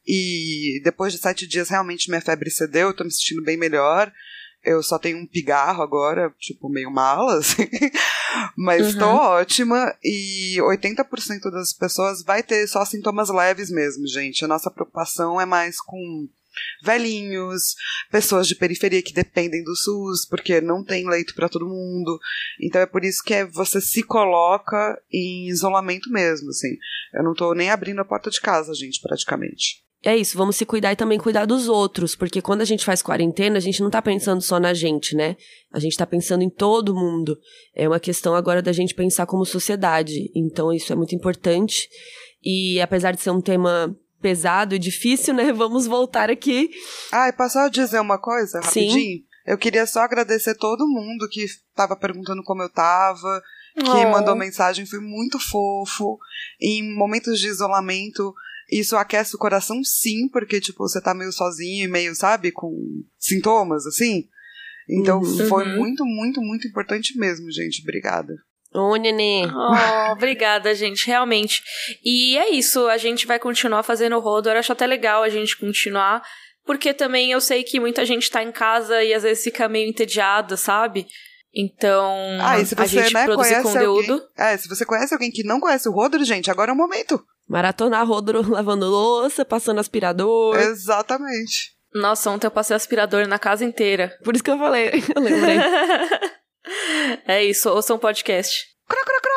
E 0.05 0.81
depois 0.83 1.13
de 1.13 1.19
sete 1.19 1.47
dias, 1.47 1.69
realmente 1.69 2.09
minha 2.09 2.21
febre 2.21 2.49
cedeu, 2.49 2.87
eu 2.87 2.95
tô 2.95 3.03
me 3.03 3.11
sentindo 3.11 3.43
bem 3.43 3.57
melhor. 3.57 4.11
Eu 4.63 4.83
só 4.83 4.99
tenho 4.99 5.17
um 5.17 5.25
pigarro 5.25 5.81
agora, 5.81 6.31
tipo, 6.39 6.69
meio 6.69 6.91
mala, 6.91 7.37
assim. 7.39 7.67
Mas 8.55 8.93
uhum. 8.93 8.99
tô 8.99 9.05
ótima. 9.05 9.95
E 10.03 10.57
80% 10.59 11.49
das 11.51 11.73
pessoas 11.73 12.23
vai 12.23 12.43
ter 12.43 12.67
só 12.67 12.85
sintomas 12.85 13.29
leves 13.29 13.71
mesmo, 13.71 14.07
gente. 14.07 14.45
A 14.45 14.47
nossa 14.47 14.69
preocupação 14.69 15.41
é 15.41 15.45
mais 15.45 15.81
com 15.81 16.29
velhinhos, 16.83 17.75
pessoas 18.11 18.45
de 18.47 18.55
periferia 18.55 19.01
que 19.01 19.13
dependem 19.13 19.63
do 19.63 19.75
SUS, 19.75 20.27
porque 20.27 20.59
não 20.59 20.83
tem 20.83 21.07
leito 21.07 21.33
para 21.33 21.49
todo 21.49 21.67
mundo. 21.67 22.19
Então 22.59 22.81
é 22.81 22.85
por 22.85 23.03
isso 23.03 23.23
que 23.23 23.33
é, 23.33 23.45
você 23.45 23.81
se 23.81 24.03
coloca 24.03 25.01
em 25.11 25.47
isolamento 25.47 26.11
mesmo, 26.11 26.49
assim. 26.49 26.77
Eu 27.13 27.23
não 27.23 27.33
tô 27.33 27.53
nem 27.53 27.71
abrindo 27.71 28.01
a 28.01 28.05
porta 28.05 28.29
de 28.29 28.41
casa, 28.41 28.75
gente, 28.75 29.01
praticamente 29.01 29.81
é 30.03 30.17
isso, 30.17 30.35
vamos 30.35 30.55
se 30.55 30.65
cuidar 30.65 30.91
e 30.91 30.95
também 30.95 31.19
cuidar 31.19 31.45
dos 31.45 31.67
outros, 31.67 32.15
porque 32.15 32.41
quando 32.41 32.61
a 32.61 32.65
gente 32.65 32.83
faz 32.83 33.03
quarentena, 33.03 33.57
a 33.57 33.61
gente 33.61 33.81
não 33.81 33.89
tá 33.89 34.01
pensando 34.01 34.41
só 34.41 34.59
na 34.59 34.73
gente, 34.73 35.15
né? 35.15 35.37
A 35.71 35.79
gente 35.79 35.95
tá 35.95 36.07
pensando 36.07 36.43
em 36.43 36.49
todo 36.49 36.95
mundo. 36.95 37.37
É 37.75 37.87
uma 37.87 37.99
questão 37.99 38.33
agora 38.33 38.63
da 38.63 38.71
gente 38.71 38.95
pensar 38.95 39.27
como 39.27 39.45
sociedade. 39.45 40.31
Então 40.35 40.73
isso 40.73 40.91
é 40.91 40.95
muito 40.95 41.13
importante. 41.13 41.87
E 42.43 42.81
apesar 42.81 43.11
de 43.11 43.21
ser 43.21 43.29
um 43.29 43.41
tema 43.41 43.95
pesado 44.19 44.73
e 44.73 44.79
difícil, 44.79 45.35
né? 45.35 45.51
Vamos 45.53 45.85
voltar 45.85 46.31
aqui. 46.31 46.71
Ah, 47.11 47.31
posso 47.37 47.53
só 47.53 47.67
dizer 47.67 47.99
uma 47.99 48.17
coisa 48.17 48.59
rapidinho? 48.59 48.93
Sim. 48.93 49.23
Eu 49.45 49.57
queria 49.57 49.85
só 49.85 50.01
agradecer 50.01 50.55
todo 50.55 50.87
mundo 50.87 51.27
que 51.29 51.45
tava 51.75 51.95
perguntando 51.95 52.43
como 52.43 52.61
eu 52.63 52.69
tava, 52.69 53.41
que 53.75 53.89
oh. 53.89 54.11
mandou 54.11 54.35
mensagem, 54.35 54.85
foi 54.85 54.99
muito 54.99 55.39
fofo. 55.39 56.17
Em 56.59 56.95
momentos 56.95 57.39
de 57.39 57.47
isolamento, 57.47 58.33
isso 58.71 58.95
aquece 58.95 59.35
o 59.35 59.39
coração, 59.39 59.83
sim, 59.83 60.29
porque, 60.29 60.61
tipo, 60.61 60.87
você 60.87 61.01
tá 61.01 61.13
meio 61.13 61.31
sozinho 61.31 61.85
e 61.85 61.87
meio, 61.87 62.15
sabe, 62.15 62.51
com 62.51 62.73
sintomas, 63.19 63.85
assim. 63.85 64.27
Então 64.89 65.19
uhum. 65.19 65.47
foi 65.47 65.65
muito, 65.65 66.05
muito, 66.05 66.41
muito 66.41 66.67
importante 66.67 67.17
mesmo, 67.17 67.51
gente. 67.51 67.81
Obrigada. 67.81 68.33
Ô, 68.73 68.95
nenê. 68.95 69.45
Oh, 69.45 70.11
obrigada, 70.13 70.73
gente, 70.73 71.05
realmente. 71.05 71.61
E 72.03 72.37
é 72.37 72.51
isso, 72.51 72.87
a 72.87 72.97
gente 72.97 73.27
vai 73.27 73.37
continuar 73.37 73.83
fazendo 73.83 74.15
o 74.15 74.19
rodo. 74.19 74.49
Eu 74.49 74.57
acho 74.57 74.71
até 74.71 74.87
legal 74.87 75.23
a 75.23 75.29
gente 75.29 75.57
continuar, 75.57 76.23
porque 76.65 76.93
também 76.93 77.31
eu 77.31 77.41
sei 77.41 77.63
que 77.63 77.79
muita 77.79 78.05
gente 78.05 78.31
tá 78.31 78.41
em 78.41 78.51
casa 78.51 79.03
e 79.03 79.13
às 79.13 79.23
vezes 79.23 79.43
fica 79.43 79.67
meio 79.67 79.89
entediada, 79.89 80.55
sabe? 80.55 81.05
Então, 81.53 82.37
ah, 82.39 82.59
e 82.61 82.65
se 82.65 82.73
você, 82.75 82.99
a 82.99 83.03
gente 83.03 83.13
né, 83.13 83.25
produzir 83.25 83.61
conteúdo. 83.61 84.13
Alguém, 84.13 84.27
é, 84.37 84.55
se 84.55 84.69
você 84.69 84.85
conhece 84.85 85.13
alguém 85.13 85.29
que 85.29 85.43
não 85.43 85.59
conhece 85.59 85.89
o 85.89 85.91
Rodro, 85.91 86.23
gente, 86.23 86.49
agora 86.49 86.71
é 86.71 86.73
o 86.73 86.77
momento. 86.77 87.21
Maratonar 87.51 88.07
Rodro 88.07 88.41
lavando 88.49 88.89
louça, 88.89 89.43
passando 89.43 89.79
aspirador. 89.79 90.55
Exatamente. 90.57 91.75
Nossa, 91.93 92.31
ontem 92.31 92.47
eu 92.47 92.51
passei 92.51 92.73
aspirador 92.73 93.27
na 93.27 93.37
casa 93.37 93.65
inteira. 93.65 94.17
Por 94.23 94.33
isso 94.33 94.43
que 94.43 94.49
eu 94.49 94.57
falei, 94.57 94.89
eu 95.13 95.21
lembrei. 95.21 95.57
é 97.27 97.43
isso, 97.43 97.69
ouçam 97.69 97.97
um 97.97 97.99
podcast. 97.99 98.71
Cro, 98.87 98.99
cro, 99.03 99.21
cro. 99.21 99.31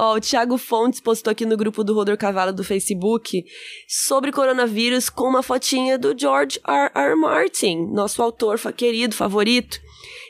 Ó, 0.00 0.16
o 0.16 0.20
Thiago 0.20 0.58
Fontes 0.58 1.00
postou 1.00 1.30
aqui 1.30 1.46
no 1.46 1.56
grupo 1.56 1.84
do 1.84 1.94
Rodor 1.94 2.16
Cavalo 2.16 2.52
do 2.52 2.64
Facebook 2.64 3.44
sobre 3.88 4.32
coronavírus 4.32 5.08
com 5.08 5.28
uma 5.28 5.42
fotinha 5.42 5.96
do 5.96 6.18
George 6.18 6.60
R. 6.66 6.90
R. 6.94 7.14
Martin, 7.14 7.92
nosso 7.92 8.20
autor 8.20 8.58
querido, 8.72 9.14
favorito. 9.14 9.78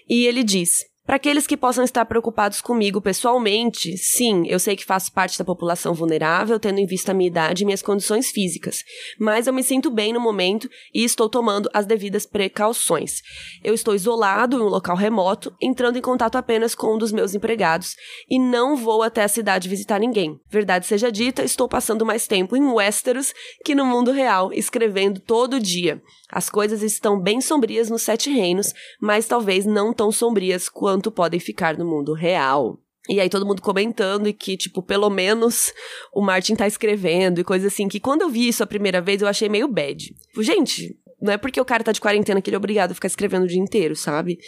E 0.07 0.27
ele 0.27 0.43
diz: 0.43 0.85
para 1.09 1.17
aqueles 1.17 1.47
que 1.47 1.57
possam 1.57 1.83
estar 1.83 2.05
preocupados 2.05 2.61
comigo 2.61 3.01
pessoalmente, 3.01 3.97
sim, 3.97 4.47
eu 4.47 4.59
sei 4.59 4.77
que 4.77 4.85
faço 4.85 5.11
parte 5.11 5.39
da 5.39 5.45
população 5.45 5.95
vulnerável, 5.95 6.61
tendo 6.61 6.81
em 6.81 6.85
vista 6.85 7.13
a 7.13 7.15
minha 7.15 7.29
idade 7.29 7.63
e 7.63 7.65
minhas 7.65 7.81
condições 7.81 8.29
físicas, 8.31 8.85
mas 9.19 9.47
eu 9.47 9.55
me 9.55 9.63
sinto 9.63 9.91
bem 9.91 10.13
no 10.13 10.21
momento 10.21 10.69
e 10.93 11.03
estou 11.03 11.27
tomando 11.27 11.71
as 11.73 11.87
devidas 11.87 12.27
precauções. 12.27 13.23
Eu 13.65 13.73
estou 13.73 13.95
isolado 13.95 14.59
em 14.59 14.61
um 14.61 14.69
local 14.69 14.95
remoto, 14.95 15.51
entrando 15.63 15.97
em 15.97 16.03
contato 16.03 16.37
apenas 16.37 16.75
com 16.75 16.97
um 16.97 16.99
dos 16.99 17.11
meus 17.11 17.35
empregados 17.35 17.97
e 18.29 18.39
não 18.39 18.77
vou 18.77 19.03
até 19.03 19.23
a 19.23 19.29
cidade 19.29 19.67
visitar 19.67 19.99
ninguém. 19.99 20.39
Verdade 20.51 20.85
seja 20.87 21.11
dita, 21.11 21.43
estou 21.43 21.67
passando 21.67 22.05
mais 22.05 22.27
tempo 22.27 22.55
em 22.55 22.67
Westeros 22.67 23.33
que 23.65 23.75
no 23.75 23.87
mundo 23.87 24.13
real, 24.13 24.53
escrevendo 24.53 25.21
todo 25.21 25.59
dia. 25.59 26.03
As 26.31 26.51
coisas 26.51 26.83
estão 26.83 27.19
bem 27.19 27.41
sombrias 27.41 27.89
nos 27.89 28.03
Sete 28.03 28.29
Reinos, 28.29 28.75
mas 29.01 29.27
talvez 29.27 29.65
não 29.65 29.95
tão 29.95 30.13
sombrias 30.13 30.69
quanto 30.69 30.98
podem 31.11 31.41
ficar 31.41 31.77
no 31.77 31.85
mundo 31.85 32.13
real. 32.13 32.79
E 33.09 33.21
aí 33.21 33.31
todo 33.31 33.47
mundo 33.47 33.63
comentando 33.63 34.29
e 34.29 34.33
que, 34.35 34.57
tipo, 34.57 34.83
pelo 34.83 35.09
menos 35.09 35.73
o 36.13 36.21
Martin 36.21 36.55
tá 36.55 36.67
escrevendo 36.67 37.41
e 37.41 37.45
coisa 37.45 37.69
assim, 37.69 37.89
que 37.89 37.99
quando 37.99 38.23
eu 38.23 38.29
vi 38.29 38.49
isso 38.49 38.63
a 38.63 38.67
primeira 38.67 39.01
vez 39.01 39.23
eu 39.23 39.29
achei 39.29 39.49
meio 39.49 39.67
bad. 39.67 40.15
Tipo, 40.15 40.43
gente, 40.43 40.95
não 41.21 41.33
é 41.33 41.37
porque 41.37 41.61
o 41.61 41.65
cara 41.65 41.83
tá 41.83 41.91
de 41.91 42.01
quarentena 42.01 42.41
que 42.41 42.49
ele 42.49 42.55
é 42.55 42.59
obrigado 42.59 42.93
a 42.93 42.95
ficar 42.95 43.09
escrevendo 43.09 43.45
o 43.45 43.49
dia 43.49 43.59
inteiro, 43.59 43.97
sabe? 43.97 44.39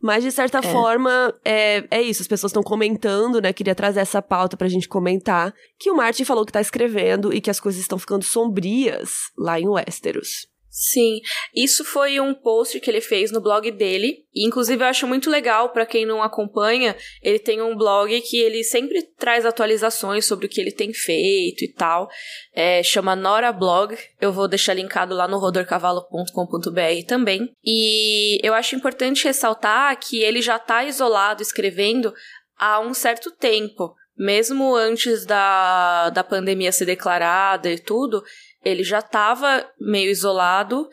Mas, 0.00 0.22
de 0.22 0.30
certa 0.30 0.58
é. 0.58 0.62
forma, 0.62 1.34
é, 1.44 1.84
é 1.90 2.02
isso. 2.02 2.22
As 2.22 2.28
pessoas 2.28 2.50
estão 2.50 2.62
comentando, 2.62 3.40
né? 3.40 3.52
Queria 3.52 3.74
trazer 3.74 4.00
essa 4.00 4.20
pauta 4.20 4.56
pra 4.56 4.68
gente 4.68 4.86
comentar. 4.86 5.52
Que 5.78 5.90
o 5.90 5.96
Martin 5.96 6.24
falou 6.24 6.44
que 6.44 6.52
tá 6.52 6.60
escrevendo 6.60 7.32
e 7.32 7.40
que 7.40 7.50
as 7.50 7.58
coisas 7.58 7.80
estão 7.80 7.98
ficando 7.98 8.22
sombrias 8.22 9.30
lá 9.36 9.58
em 9.58 9.66
Westeros. 9.66 10.46
Sim, 10.76 11.20
isso 11.54 11.84
foi 11.84 12.18
um 12.18 12.34
post 12.34 12.80
que 12.80 12.90
ele 12.90 13.00
fez 13.00 13.30
no 13.30 13.40
blog 13.40 13.70
dele. 13.70 14.24
E, 14.34 14.44
inclusive, 14.44 14.82
eu 14.82 14.88
acho 14.88 15.06
muito 15.06 15.30
legal 15.30 15.68
para 15.68 15.86
quem 15.86 16.04
não 16.04 16.20
acompanha. 16.20 16.96
Ele 17.22 17.38
tem 17.38 17.62
um 17.62 17.76
blog 17.76 18.20
que 18.22 18.38
ele 18.38 18.64
sempre 18.64 19.00
traz 19.16 19.46
atualizações 19.46 20.26
sobre 20.26 20.46
o 20.46 20.48
que 20.48 20.60
ele 20.60 20.72
tem 20.72 20.92
feito 20.92 21.62
e 21.62 21.68
tal. 21.68 22.08
É, 22.52 22.82
chama 22.82 23.14
Nora 23.14 23.52
Blog. 23.52 23.96
Eu 24.20 24.32
vou 24.32 24.48
deixar 24.48 24.74
linkado 24.74 25.14
lá 25.14 25.28
no 25.28 25.38
rodorcavalo.com.br 25.38 27.06
também. 27.06 27.52
E 27.64 28.44
eu 28.44 28.52
acho 28.52 28.74
importante 28.74 29.26
ressaltar 29.26 29.96
que 30.00 30.24
ele 30.24 30.42
já 30.42 30.58
tá 30.58 30.82
isolado 30.82 31.40
escrevendo 31.40 32.12
há 32.58 32.80
um 32.80 32.92
certo 32.92 33.30
tempo. 33.30 33.94
Mesmo 34.16 34.74
antes 34.74 35.24
da, 35.24 36.10
da 36.10 36.24
pandemia 36.24 36.70
ser 36.70 36.84
declarada 36.84 37.70
e 37.70 37.78
tudo, 37.78 38.22
ele 38.64 38.82
já 38.82 39.00
estava 39.00 39.68
meio 39.80 40.10
isolado, 40.10 40.88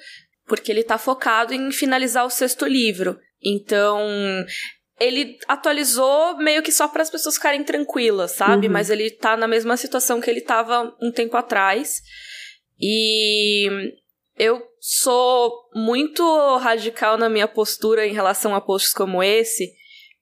porque 0.48 0.72
ele 0.72 0.82
está 0.82 0.98
focado 0.98 1.54
em 1.54 1.72
finalizar 1.72 2.25
o 2.25 2.30
sexto 2.30 2.66
livro. 2.66 3.18
Então, 3.44 4.00
ele 5.00 5.38
atualizou 5.48 6.38
meio 6.38 6.62
que 6.62 6.72
só 6.72 6.88
para 6.88 7.01
as 7.01 7.10
pessoas 7.10 7.36
ficarem 7.36 7.63
tranquilas, 7.63 8.32
sabe? 8.32 8.68
Uhum. 8.68 8.74
Mas 8.74 8.90
ele 8.90 9.10
tá 9.10 9.36
na 9.36 9.48
mesma 9.48 9.75
situação 9.78 10.22
que 10.22 10.30
ele 10.30 10.40
estava 10.40 10.96
um 11.01 11.12
tempo 11.12 11.36
atrás. 11.38 12.01
E 12.80 13.68
eu 14.38 14.62
sou 14.80 15.54
muito 15.74 16.58
radical 16.58 17.18
na 17.18 17.30
minha 17.30 17.48
postura 17.48 18.06
em 18.06 18.13
relação 18.13 18.54
a 18.54 18.62
posts 18.62 18.94
como 18.94 19.24
esse, 19.24 19.72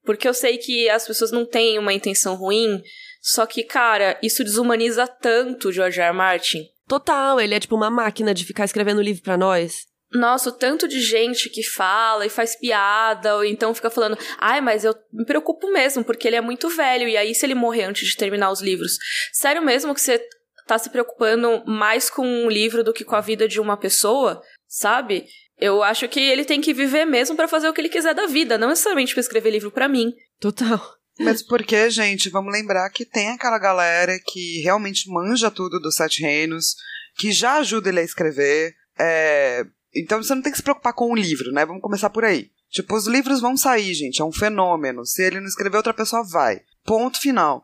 porque 0.03 0.27
eu 0.27 0.33
sei 0.33 0.57
que 0.57 0.89
as 0.89 1.07
pessoas 1.07 1.31
não 1.31 1.45
têm 1.45 1.77
uma 1.77 1.93
intenção 1.93 2.35
ruim, 2.35 2.81
só 3.21 3.45
que, 3.45 3.63
cara, 3.63 4.17
isso 4.23 4.43
desumaniza 4.43 5.07
tanto 5.07 5.71
George 5.71 5.99
R. 5.99 6.07
R. 6.07 6.13
Martin. 6.15 6.65
Total, 6.89 7.39
ele 7.39 7.53
é 7.53 7.59
tipo 7.59 7.75
uma 7.75 7.91
máquina 7.91 8.33
de 8.33 8.43
ficar 8.43 8.65
escrevendo 8.65 8.99
livro 8.99 9.21
para 9.21 9.37
nós. 9.37 9.87
Nossa, 10.11 10.49
o 10.49 10.51
tanto 10.51 10.87
de 10.87 10.99
gente 10.99 11.47
que 11.47 11.61
fala 11.61 12.25
e 12.25 12.29
faz 12.29 12.55
piada, 12.55 13.35
ou 13.35 13.45
então 13.45 13.75
fica 13.75 13.91
falando, 13.91 14.17
ai, 14.39 14.59
mas 14.59 14.83
eu 14.83 14.95
me 15.13 15.23
preocupo 15.23 15.71
mesmo, 15.71 16.03
porque 16.03 16.27
ele 16.27 16.35
é 16.35 16.41
muito 16.41 16.67
velho, 16.67 17.07
e 17.07 17.15
aí 17.15 17.35
se 17.35 17.45
ele 17.45 17.53
morrer 17.53 17.83
antes 17.83 18.07
de 18.07 18.17
terminar 18.17 18.49
os 18.49 18.59
livros? 18.59 18.97
Sério 19.31 19.61
mesmo 19.61 19.93
que 19.93 20.01
você 20.01 20.19
tá 20.65 20.79
se 20.79 20.89
preocupando 20.89 21.63
mais 21.67 22.09
com 22.09 22.25
um 22.25 22.49
livro 22.49 22.83
do 22.83 22.91
que 22.91 23.05
com 23.05 23.15
a 23.15 23.21
vida 23.21 23.47
de 23.47 23.59
uma 23.59 23.77
pessoa? 23.77 24.41
Sabe? 24.67 25.27
Eu 25.59 25.83
acho 25.83 26.07
que 26.07 26.19
ele 26.19 26.43
tem 26.43 26.59
que 26.59 26.73
viver 26.73 27.05
mesmo 27.05 27.35
para 27.35 27.47
fazer 27.47 27.69
o 27.69 27.73
que 27.73 27.81
ele 27.81 27.89
quiser 27.89 28.15
da 28.15 28.25
vida, 28.25 28.57
não 28.57 28.69
necessariamente 28.69 29.13
pra 29.13 29.21
escrever 29.21 29.51
livro 29.51 29.69
para 29.69 29.87
mim. 29.87 30.11
Total. 30.39 30.98
Mas 31.19 31.43
porque, 31.43 31.89
gente, 31.89 32.29
vamos 32.29 32.53
lembrar 32.53 32.89
que 32.89 33.05
tem 33.05 33.29
aquela 33.29 33.59
galera 33.59 34.17
que 34.25 34.61
realmente 34.61 35.09
manja 35.09 35.51
tudo 35.51 35.79
dos 35.79 35.95
Sete 35.95 36.21
Reinos, 36.21 36.75
que 37.17 37.31
já 37.31 37.57
ajuda 37.57 37.89
ele 37.89 37.99
a 37.99 38.03
escrever. 38.03 38.73
É... 38.97 39.65
Então 39.93 40.23
você 40.23 40.33
não 40.33 40.41
tem 40.41 40.51
que 40.51 40.57
se 40.57 40.63
preocupar 40.63 40.93
com 40.93 41.11
o 41.11 41.15
livro, 41.15 41.51
né? 41.51 41.65
Vamos 41.65 41.81
começar 41.81 42.09
por 42.09 42.23
aí. 42.23 42.49
Tipo, 42.69 42.95
os 42.95 43.07
livros 43.07 43.41
vão 43.41 43.57
sair, 43.57 43.93
gente, 43.93 44.21
é 44.21 44.25
um 44.25 44.31
fenômeno. 44.31 45.05
Se 45.05 45.23
ele 45.23 45.39
não 45.39 45.47
escrever, 45.47 45.77
outra 45.77 45.93
pessoa 45.93 46.23
vai. 46.23 46.61
Ponto 46.85 47.19
final. 47.19 47.63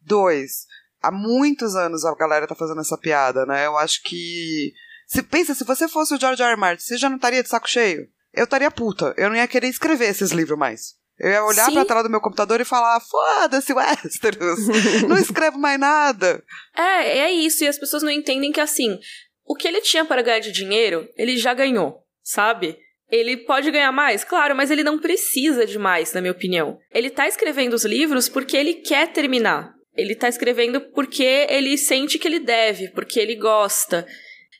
Dois, 0.00 0.66
há 1.02 1.12
muitos 1.12 1.76
anos 1.76 2.04
a 2.04 2.14
galera 2.14 2.46
tá 2.46 2.54
fazendo 2.54 2.80
essa 2.80 2.98
piada, 2.98 3.46
né? 3.46 3.66
Eu 3.66 3.76
acho 3.76 4.02
que. 4.02 4.72
Se, 5.06 5.22
pensa, 5.22 5.54
se 5.54 5.64
você 5.64 5.86
fosse 5.86 6.14
o 6.14 6.18
George 6.18 6.42
R. 6.42 6.50
R. 6.50 6.56
Martin, 6.56 6.82
você 6.82 6.96
já 6.96 7.08
não 7.08 7.16
estaria 7.16 7.42
de 7.42 7.48
saco 7.48 7.68
cheio? 7.68 8.08
Eu 8.32 8.44
estaria 8.44 8.70
puta. 8.70 9.14
Eu 9.16 9.28
não 9.28 9.36
ia 9.36 9.46
querer 9.46 9.68
escrever 9.68 10.06
esses 10.06 10.30
livros 10.32 10.58
mais. 10.58 10.94
Eu 11.18 11.30
ia 11.30 11.44
olhar 11.44 11.66
Sim. 11.66 11.74
pra 11.74 11.84
tela 11.84 12.02
do 12.02 12.10
meu 12.10 12.20
computador 12.20 12.60
e 12.60 12.64
falar: 12.64 13.00
foda-se, 13.00 13.72
Westeros. 13.72 14.66
não 15.08 15.16
escrevo 15.16 15.58
mais 15.58 15.78
nada. 15.80 16.42
É, 16.76 17.18
é 17.18 17.32
isso, 17.32 17.64
e 17.64 17.68
as 17.68 17.78
pessoas 17.78 18.02
não 18.02 18.10
entendem 18.10 18.52
que 18.52 18.60
assim, 18.60 18.98
o 19.44 19.54
que 19.54 19.66
ele 19.66 19.80
tinha 19.80 20.04
para 20.04 20.22
ganhar 20.22 20.40
de 20.40 20.52
dinheiro, 20.52 21.08
ele 21.16 21.36
já 21.36 21.54
ganhou, 21.54 22.02
sabe? 22.22 22.76
Ele 23.10 23.36
pode 23.36 23.70
ganhar 23.70 23.92
mais, 23.92 24.24
claro, 24.24 24.54
mas 24.56 24.70
ele 24.70 24.82
não 24.82 24.98
precisa 24.98 25.64
de 25.64 25.78
mais, 25.78 26.12
na 26.12 26.20
minha 26.20 26.32
opinião. 26.32 26.78
Ele 26.92 27.08
tá 27.08 27.28
escrevendo 27.28 27.74
os 27.74 27.84
livros 27.84 28.28
porque 28.28 28.56
ele 28.56 28.74
quer 28.74 29.12
terminar. 29.12 29.72
Ele 29.96 30.14
tá 30.14 30.28
escrevendo 30.28 30.80
porque 30.92 31.46
ele 31.48 31.78
sente 31.78 32.18
que 32.18 32.26
ele 32.26 32.40
deve, 32.40 32.90
porque 32.90 33.18
ele 33.18 33.36
gosta. 33.36 34.06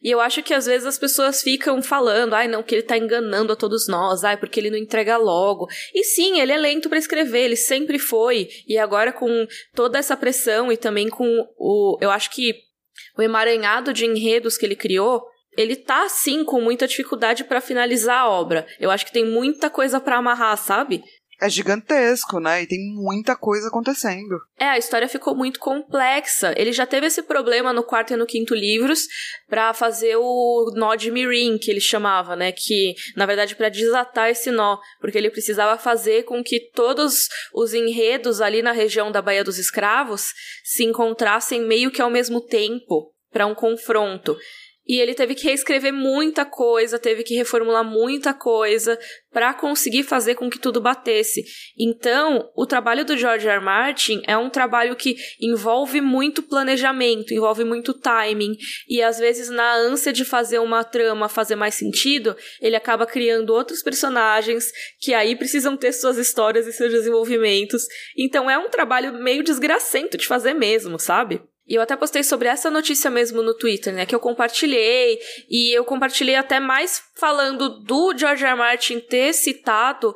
E 0.06 0.10
eu 0.12 0.20
acho 0.20 0.40
que 0.40 0.54
às 0.54 0.66
vezes 0.66 0.86
as 0.86 0.96
pessoas 0.96 1.42
ficam 1.42 1.82
falando, 1.82 2.34
ai 2.34 2.46
não, 2.46 2.62
que 2.62 2.76
ele 2.76 2.84
tá 2.84 2.96
enganando 2.96 3.52
a 3.52 3.56
todos 3.56 3.88
nós, 3.88 4.22
ai 4.22 4.36
porque 4.36 4.60
ele 4.60 4.70
não 4.70 4.78
entrega 4.78 5.16
logo. 5.16 5.66
E 5.92 6.04
sim, 6.04 6.38
ele 6.38 6.52
é 6.52 6.56
lento 6.56 6.88
para 6.88 6.96
escrever, 6.96 7.40
ele 7.40 7.56
sempre 7.56 7.98
foi. 7.98 8.48
E 8.68 8.78
agora 8.78 9.12
com 9.12 9.48
toda 9.74 9.98
essa 9.98 10.16
pressão 10.16 10.70
e 10.70 10.76
também 10.76 11.08
com 11.08 11.44
o, 11.58 11.98
eu 12.00 12.08
acho 12.08 12.30
que 12.30 12.54
o 13.18 13.22
emaranhado 13.22 13.92
de 13.92 14.06
enredos 14.06 14.56
que 14.56 14.64
ele 14.64 14.76
criou, 14.76 15.24
ele 15.58 15.74
tá 15.74 16.08
sim 16.08 16.44
com 16.44 16.60
muita 16.60 16.86
dificuldade 16.86 17.42
para 17.42 17.60
finalizar 17.60 18.20
a 18.20 18.30
obra. 18.30 18.64
Eu 18.78 18.92
acho 18.92 19.06
que 19.06 19.12
tem 19.12 19.24
muita 19.24 19.68
coisa 19.68 19.98
para 19.98 20.18
amarrar, 20.18 20.56
sabe? 20.56 21.02
É 21.40 21.48
gigantesco, 21.50 22.40
né? 22.40 22.62
E 22.62 22.66
tem 22.66 22.78
muita 22.94 23.36
coisa 23.36 23.68
acontecendo. 23.68 24.40
É, 24.58 24.66
a 24.66 24.78
história 24.78 25.08
ficou 25.08 25.34
muito 25.34 25.60
complexa. 25.60 26.54
Ele 26.56 26.72
já 26.72 26.86
teve 26.86 27.06
esse 27.06 27.22
problema 27.22 27.72
no 27.72 27.82
quarto 27.82 28.12
e 28.12 28.16
no 28.16 28.26
quinto 28.26 28.54
livros 28.54 29.06
pra 29.48 29.74
fazer 29.74 30.16
o 30.16 30.72
nó 30.74 30.94
de 30.94 31.10
Mirim, 31.10 31.58
que 31.58 31.70
ele 31.70 31.80
chamava, 31.80 32.34
né? 32.34 32.52
Que, 32.52 32.94
na 33.16 33.26
verdade, 33.26 33.54
pra 33.54 33.68
desatar 33.68 34.30
esse 34.30 34.50
nó. 34.50 34.78
Porque 35.00 35.18
ele 35.18 35.30
precisava 35.30 35.78
fazer 35.78 36.24
com 36.24 36.42
que 36.42 36.70
todos 36.72 37.28
os 37.52 37.74
enredos 37.74 38.40
ali 38.40 38.62
na 38.62 38.72
região 38.72 39.12
da 39.12 39.20
Baía 39.20 39.44
dos 39.44 39.58
Escravos 39.58 40.32
se 40.64 40.84
encontrassem 40.84 41.60
meio 41.60 41.90
que 41.90 42.00
ao 42.00 42.10
mesmo 42.10 42.40
tempo 42.40 43.12
pra 43.30 43.46
um 43.46 43.54
confronto. 43.54 44.36
E 44.86 45.00
ele 45.00 45.14
teve 45.14 45.34
que 45.34 45.44
reescrever 45.44 45.92
muita 45.92 46.44
coisa, 46.44 46.98
teve 46.98 47.22
que 47.22 47.34
reformular 47.34 47.84
muita 47.84 48.32
coisa 48.32 48.98
para 49.32 49.52
conseguir 49.52 50.04
fazer 50.04 50.34
com 50.34 50.48
que 50.48 50.58
tudo 50.58 50.80
batesse. 50.80 51.44
Então, 51.78 52.50
o 52.56 52.64
trabalho 52.64 53.04
do 53.04 53.16
George 53.16 53.46
R. 53.46 53.56
R. 53.56 53.64
Martin 53.64 54.22
é 54.26 54.36
um 54.36 54.48
trabalho 54.48 54.96
que 54.96 55.16
envolve 55.40 56.00
muito 56.00 56.42
planejamento, 56.42 57.34
envolve 57.34 57.64
muito 57.64 57.92
timing, 57.92 58.56
e 58.88 59.02
às 59.02 59.18
vezes 59.18 59.50
na 59.50 59.74
ânsia 59.74 60.12
de 60.12 60.24
fazer 60.24 60.58
uma 60.58 60.84
trama 60.84 61.28
fazer 61.28 61.56
mais 61.56 61.74
sentido, 61.74 62.36
ele 62.60 62.76
acaba 62.76 63.06
criando 63.06 63.50
outros 63.50 63.82
personagens 63.82 64.70
que 65.00 65.12
aí 65.12 65.36
precisam 65.36 65.76
ter 65.76 65.92
suas 65.92 66.16
histórias 66.16 66.66
e 66.66 66.72
seus 66.72 66.92
desenvolvimentos. 66.92 67.82
Então 68.16 68.50
é 68.50 68.56
um 68.56 68.70
trabalho 68.70 69.12
meio 69.12 69.42
desgracento 69.42 70.16
de 70.16 70.26
fazer 70.26 70.54
mesmo, 70.54 70.98
sabe? 70.98 71.42
E 71.66 71.74
eu 71.74 71.82
até 71.82 71.96
postei 71.96 72.22
sobre 72.22 72.48
essa 72.48 72.70
notícia 72.70 73.10
mesmo 73.10 73.42
no 73.42 73.54
Twitter, 73.54 73.92
né? 73.92 74.06
Que 74.06 74.14
eu 74.14 74.20
compartilhei. 74.20 75.18
E 75.50 75.76
eu 75.76 75.84
compartilhei 75.84 76.36
até 76.36 76.60
mais 76.60 77.02
falando 77.16 77.80
do 77.80 78.16
George 78.16 78.44
R. 78.44 78.52
R. 78.52 78.58
Martin 78.58 79.00
ter 79.00 79.32
citado 79.32 80.14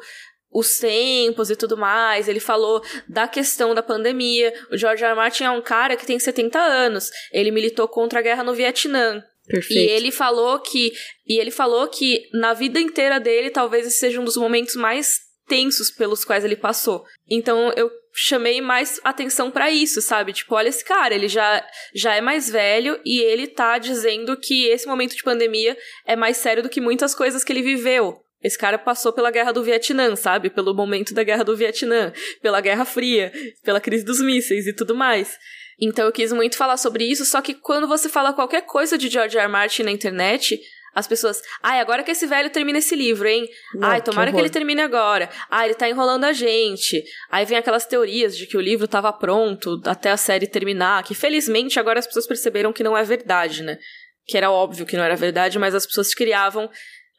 os 0.53 0.79
tempos 0.79 1.51
e 1.51 1.57
tudo 1.57 1.77
mais. 1.77 2.29
Ele 2.29 2.41
falou 2.41 2.83
da 3.09 3.27
questão 3.27 3.75
da 3.75 3.83
pandemia. 3.83 4.55
O 4.71 4.77
George 4.77 5.03
R. 5.03 5.11
R. 5.11 5.17
Martin 5.17 5.45
é 5.45 5.51
um 5.51 5.63
cara 5.63 5.97
que 5.97 6.07
tem 6.07 6.19
70 6.19 6.59
anos. 6.59 7.11
Ele 7.33 7.51
militou 7.51 7.89
contra 7.89 8.21
a 8.21 8.23
guerra 8.23 8.45
no 8.45 8.55
Vietnã. 8.55 9.23
Perfeito. 9.47 9.81
E 9.81 9.91
ele 9.91 10.13
falou 10.13 10.61
que 10.61 10.93
e 11.27 11.41
ele 11.41 11.51
falou 11.51 11.89
que 11.89 12.29
na 12.33 12.55
vida 12.55 12.79
inteira 12.79 13.19
dele 13.19 13.51
talvez 13.51 13.85
esse 13.85 13.99
seja 13.99 14.21
um 14.21 14.25
dos 14.25 14.37
momentos 14.37 14.77
mais 14.77 15.19
tensos 15.49 15.91
pelos 15.91 16.25
quais 16.25 16.45
ele 16.45 16.55
passou. 16.55 17.05
Então 17.29 17.73
eu 17.77 17.91
chamei 18.12 18.61
mais 18.61 19.01
atenção 19.05 19.51
pra 19.51 19.70
isso, 19.70 20.01
sabe? 20.01 20.33
Tipo, 20.33 20.55
olha 20.55 20.68
esse 20.68 20.85
cara, 20.85 21.14
ele 21.14 21.29
já 21.29 21.64
já 21.94 22.14
é 22.14 22.20
mais 22.20 22.51
velho 22.51 23.01
e 23.05 23.20
ele 23.20 23.46
tá 23.46 23.79
dizendo 23.79 24.37
que 24.37 24.66
esse 24.66 24.87
momento 24.87 25.16
de 25.16 25.23
pandemia 25.23 25.77
é 26.07 26.16
mais 26.16 26.37
sério 26.37 26.62
do 26.62 26.68
que 26.68 26.81
muitas 26.81 27.14
coisas 27.14 27.44
que 27.44 27.53
ele 27.53 27.62
viveu. 27.62 28.20
Esse 28.42 28.59
cara 28.59 28.79
passou 28.79 29.12
pela 29.12 29.31
guerra 29.31 29.53
do 29.53 29.62
Vietnã, 29.62 30.16
sabe? 30.16 30.49
Pelo 30.49 30.75
momento 30.75 31.12
da 31.12 31.23
guerra 31.23 31.44
do 31.44 31.55
Vietnã, 31.55 32.12
pela 32.40 32.61
Guerra 32.61 32.87
Fria, 32.87 33.31
pela 33.62 33.81
crise 33.81 34.05
dos 34.05 34.20
mísseis 34.20 34.66
e 34.66 34.75
tudo 34.75 34.94
mais. 34.94 35.37
Então 35.79 36.07
eu 36.07 36.12
quis 36.12 36.33
muito 36.33 36.57
falar 36.57 36.77
sobre 36.77 37.05
isso, 37.05 37.25
só 37.25 37.40
que 37.40 37.55
quando 37.55 37.87
você 37.87 38.09
fala 38.09 38.33
qualquer 38.33 38.62
coisa 38.62 38.99
de 38.99 39.09
George 39.09 39.37
R. 39.37 39.44
R. 39.44 39.53
Martin 39.53 39.83
na 39.85 39.90
internet, 39.90 40.61
as 40.94 41.07
pessoas, 41.07 41.40
ai, 41.62 41.81
agora 41.81 42.03
que 42.03 42.11
esse 42.11 42.26
velho 42.26 42.50
termina 42.50 42.79
esse 42.79 42.96
livro, 42.96 43.29
hein? 43.29 43.48
Não, 43.74 43.88
ai, 43.88 44.00
que 44.00 44.07
tomara 44.07 44.31
que, 44.31 44.35
horror. 44.35 44.44
ele 44.44 44.53
termine 44.53 44.81
agora. 44.81 45.31
Ah, 45.48 45.64
ele 45.64 45.74
tá 45.74 45.88
enrolando 45.88 46.24
a 46.24 46.33
gente. 46.33 47.03
Aí 47.31 47.44
vem 47.44 47.57
aquelas 47.57 47.87
teorias 47.87 48.37
de 48.37 48.46
que 48.46 48.57
o 48.57 48.61
livro 48.61 48.88
tava 48.88 49.12
pronto 49.12 49.81
até 49.85 50.11
a 50.11 50.16
série 50.16 50.46
terminar, 50.46 51.05
que 51.05 51.14
felizmente 51.14 51.79
agora 51.79 52.00
as 52.00 52.07
pessoas 52.07 52.26
perceberam 52.26 52.72
que 52.72 52.83
não 52.83 52.96
é 52.96 53.05
verdade, 53.05 53.62
né? 53.62 53.79
Que 54.26 54.37
era 54.37 54.50
óbvio 54.50 54.87
que 54.87 54.96
não 54.96 55.05
era 55.05 55.16
verdade, 55.16 55.59
mas 55.59 55.74
as 55.74 55.87
pessoas 55.87 56.12
criavam. 56.12 56.68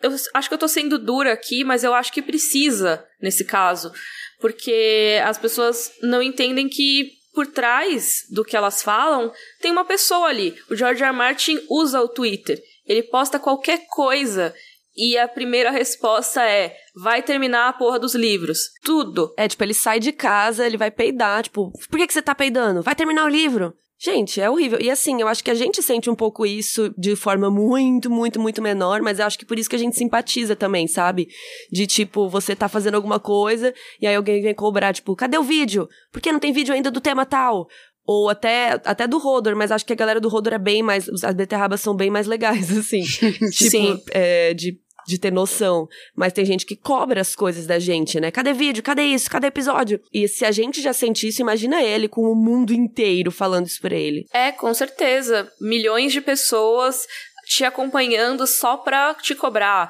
Eu 0.01 0.11
acho 0.33 0.49
que 0.49 0.53
eu 0.53 0.59
tô 0.59 0.67
sendo 0.67 0.97
dura 0.97 1.31
aqui, 1.31 1.63
mas 1.63 1.83
eu 1.83 1.93
acho 1.93 2.11
que 2.11 2.21
precisa 2.21 3.05
nesse 3.21 3.45
caso. 3.45 3.91
Porque 4.39 5.21
as 5.23 5.37
pessoas 5.37 5.91
não 6.01 6.21
entendem 6.21 6.67
que 6.67 7.11
por 7.33 7.47
trás 7.47 8.25
do 8.29 8.43
que 8.43 8.57
elas 8.57 8.81
falam 8.81 9.31
tem 9.61 9.71
uma 9.71 9.85
pessoa 9.85 10.27
ali. 10.27 10.55
O 10.69 10.75
George 10.75 11.01
R. 11.01 11.09
R. 11.09 11.15
Martin 11.15 11.59
usa 11.69 12.01
o 12.01 12.09
Twitter. 12.09 12.59
Ele 12.85 13.03
posta 13.03 13.39
qualquer 13.39 13.85
coisa 13.87 14.53
e 14.95 15.17
a 15.17 15.27
primeira 15.27 15.71
resposta 15.71 16.43
é: 16.43 16.75
vai 16.95 17.21
terminar 17.21 17.69
a 17.69 17.73
porra 17.73 17.99
dos 17.99 18.15
livros. 18.15 18.69
Tudo. 18.83 19.33
É, 19.37 19.47
tipo, 19.47 19.63
ele 19.63 19.73
sai 19.73 19.99
de 19.99 20.11
casa, 20.11 20.65
ele 20.65 20.77
vai 20.77 20.91
peidar, 20.91 21.43
tipo, 21.43 21.71
por 21.89 21.97
que, 21.97 22.07
que 22.07 22.13
você 22.13 22.21
tá 22.21 22.35
peidando? 22.35 22.81
Vai 22.81 22.95
terminar 22.95 23.25
o 23.25 23.29
livro. 23.29 23.73
Gente, 24.03 24.41
é 24.41 24.49
horrível. 24.49 24.79
E 24.81 24.89
assim, 24.89 25.21
eu 25.21 25.27
acho 25.27 25.43
que 25.43 25.51
a 25.51 25.53
gente 25.53 25.83
sente 25.83 26.09
um 26.09 26.15
pouco 26.15 26.43
isso 26.43 26.91
de 26.97 27.15
forma 27.15 27.51
muito, 27.51 28.09
muito, 28.09 28.39
muito 28.39 28.59
menor, 28.59 28.99
mas 28.99 29.19
eu 29.19 29.27
acho 29.27 29.37
que 29.37 29.45
por 29.45 29.59
isso 29.59 29.69
que 29.69 29.75
a 29.75 29.79
gente 29.79 29.95
simpatiza 29.95 30.55
também, 30.55 30.87
sabe? 30.87 31.27
De 31.71 31.85
tipo, 31.85 32.27
você 32.27 32.55
tá 32.55 32.67
fazendo 32.67 32.95
alguma 32.95 33.19
coisa 33.19 33.71
e 34.01 34.07
aí 34.07 34.15
alguém 34.15 34.41
vem 34.41 34.55
cobrar, 34.55 34.91
tipo, 34.91 35.15
cadê 35.15 35.37
o 35.37 35.43
vídeo? 35.43 35.87
Por 36.11 36.19
que 36.19 36.31
não 36.31 36.39
tem 36.39 36.51
vídeo 36.51 36.73
ainda 36.73 36.89
do 36.89 36.99
tema 36.99 37.27
tal? 37.27 37.67
Ou 38.11 38.29
até, 38.29 38.71
até 38.83 39.07
do 39.07 39.17
Rodor, 39.17 39.55
mas 39.55 39.71
acho 39.71 39.85
que 39.85 39.93
a 39.93 39.95
galera 39.95 40.19
do 40.19 40.27
Rodor 40.27 40.53
é 40.53 40.57
bem 40.57 40.83
mais. 40.83 41.07
As 41.23 41.33
beterrabas 41.33 41.79
são 41.79 41.95
bem 41.95 42.09
mais 42.09 42.27
legais, 42.27 42.69
assim. 42.77 43.01
tipo, 43.51 43.69
Sim. 43.69 44.01
é, 44.11 44.53
de, 44.53 44.77
de 45.07 45.17
ter 45.17 45.31
noção. 45.31 45.87
Mas 46.15 46.33
tem 46.33 46.43
gente 46.45 46.65
que 46.65 46.75
cobra 46.75 47.21
as 47.21 47.35
coisas 47.35 47.65
da 47.65 47.79
gente, 47.79 48.19
né? 48.19 48.31
Cadê 48.31 48.51
vídeo? 48.53 48.83
Cadê 48.83 49.03
isso? 49.03 49.29
Cadê 49.29 49.47
episódio? 49.47 50.01
E 50.13 50.27
se 50.27 50.43
a 50.43 50.51
gente 50.51 50.81
já 50.81 50.91
sente 50.91 51.27
isso, 51.27 51.41
imagina 51.41 51.81
ele 51.81 52.07
com 52.07 52.21
o 52.23 52.35
mundo 52.35 52.73
inteiro 52.73 53.31
falando 53.31 53.67
isso 53.67 53.81
pra 53.81 53.95
ele. 53.95 54.25
É, 54.33 54.51
com 54.51 54.73
certeza. 54.73 55.49
Milhões 55.61 56.11
de 56.11 56.19
pessoas 56.19 57.07
te 57.47 57.63
acompanhando 57.63 58.45
só 58.45 58.77
pra 58.77 59.13
te 59.13 59.35
cobrar. 59.35 59.89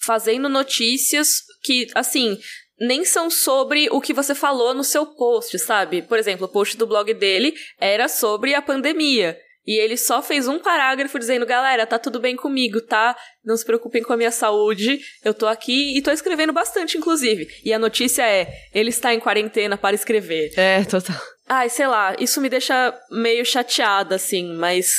Fazendo 0.00 0.48
notícias 0.48 1.42
que, 1.62 1.86
assim, 1.94 2.38
nem 2.80 3.04
são 3.04 3.30
sobre 3.30 3.88
o 3.90 4.00
que 4.00 4.12
você 4.12 4.34
falou 4.34 4.74
no 4.74 4.84
seu 4.84 5.06
post, 5.06 5.58
sabe? 5.58 6.02
Por 6.02 6.18
exemplo, 6.18 6.46
o 6.46 6.48
post 6.48 6.76
do 6.76 6.86
blog 6.86 7.12
dele 7.14 7.54
era 7.80 8.08
sobre 8.08 8.54
a 8.54 8.62
pandemia. 8.62 9.38
E 9.66 9.78
ele 9.78 9.98
só 9.98 10.22
fez 10.22 10.48
um 10.48 10.58
parágrafo 10.58 11.18
dizendo: 11.18 11.44
galera, 11.44 11.86
tá 11.86 11.98
tudo 11.98 12.18
bem 12.18 12.34
comigo, 12.34 12.80
tá? 12.80 13.14
Não 13.44 13.54
se 13.54 13.66
preocupem 13.66 14.02
com 14.02 14.14
a 14.14 14.16
minha 14.16 14.30
saúde. 14.30 14.98
Eu 15.22 15.34
tô 15.34 15.46
aqui 15.46 15.94
e 15.94 16.00
tô 16.00 16.10
escrevendo 16.10 16.54
bastante, 16.54 16.96
inclusive. 16.96 17.46
E 17.62 17.70
a 17.70 17.78
notícia 17.78 18.22
é: 18.22 18.48
ele 18.72 18.88
está 18.88 19.12
em 19.12 19.20
quarentena 19.20 19.76
para 19.76 19.94
escrever. 19.94 20.52
É, 20.56 20.82
total. 20.84 21.20
Ai, 21.46 21.68
sei 21.68 21.86
lá, 21.86 22.16
isso 22.18 22.40
me 22.40 22.48
deixa 22.48 22.98
meio 23.10 23.44
chateada, 23.44 24.14
assim, 24.14 24.54
mas 24.54 24.90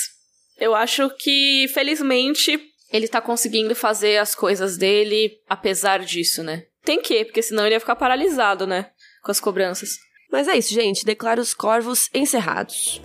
eu 0.60 0.76
acho 0.76 1.10
que, 1.18 1.68
felizmente, 1.74 2.60
ele 2.92 3.08
tá 3.08 3.22
conseguindo 3.22 3.74
fazer 3.74 4.18
as 4.18 4.36
coisas 4.36 4.78
dele 4.78 5.32
apesar 5.48 6.00
disso, 6.00 6.44
né? 6.44 6.66
Tem 6.90 7.00
que, 7.00 7.24
porque 7.24 7.44
senão 7.44 7.68
ele 7.68 7.76
ia 7.76 7.80
ficar 7.80 7.96
paralisado, 7.96 8.66
né? 8.66 8.88
Com 9.24 9.30
as 9.30 9.40
cobranças. 9.40 10.00
Mas 10.32 10.48
é 10.48 10.58
isso, 10.58 10.74
gente. 10.74 11.06
Declaro 11.06 11.40
os 11.40 11.54
corvos 11.54 12.10
encerrados. 12.16 13.00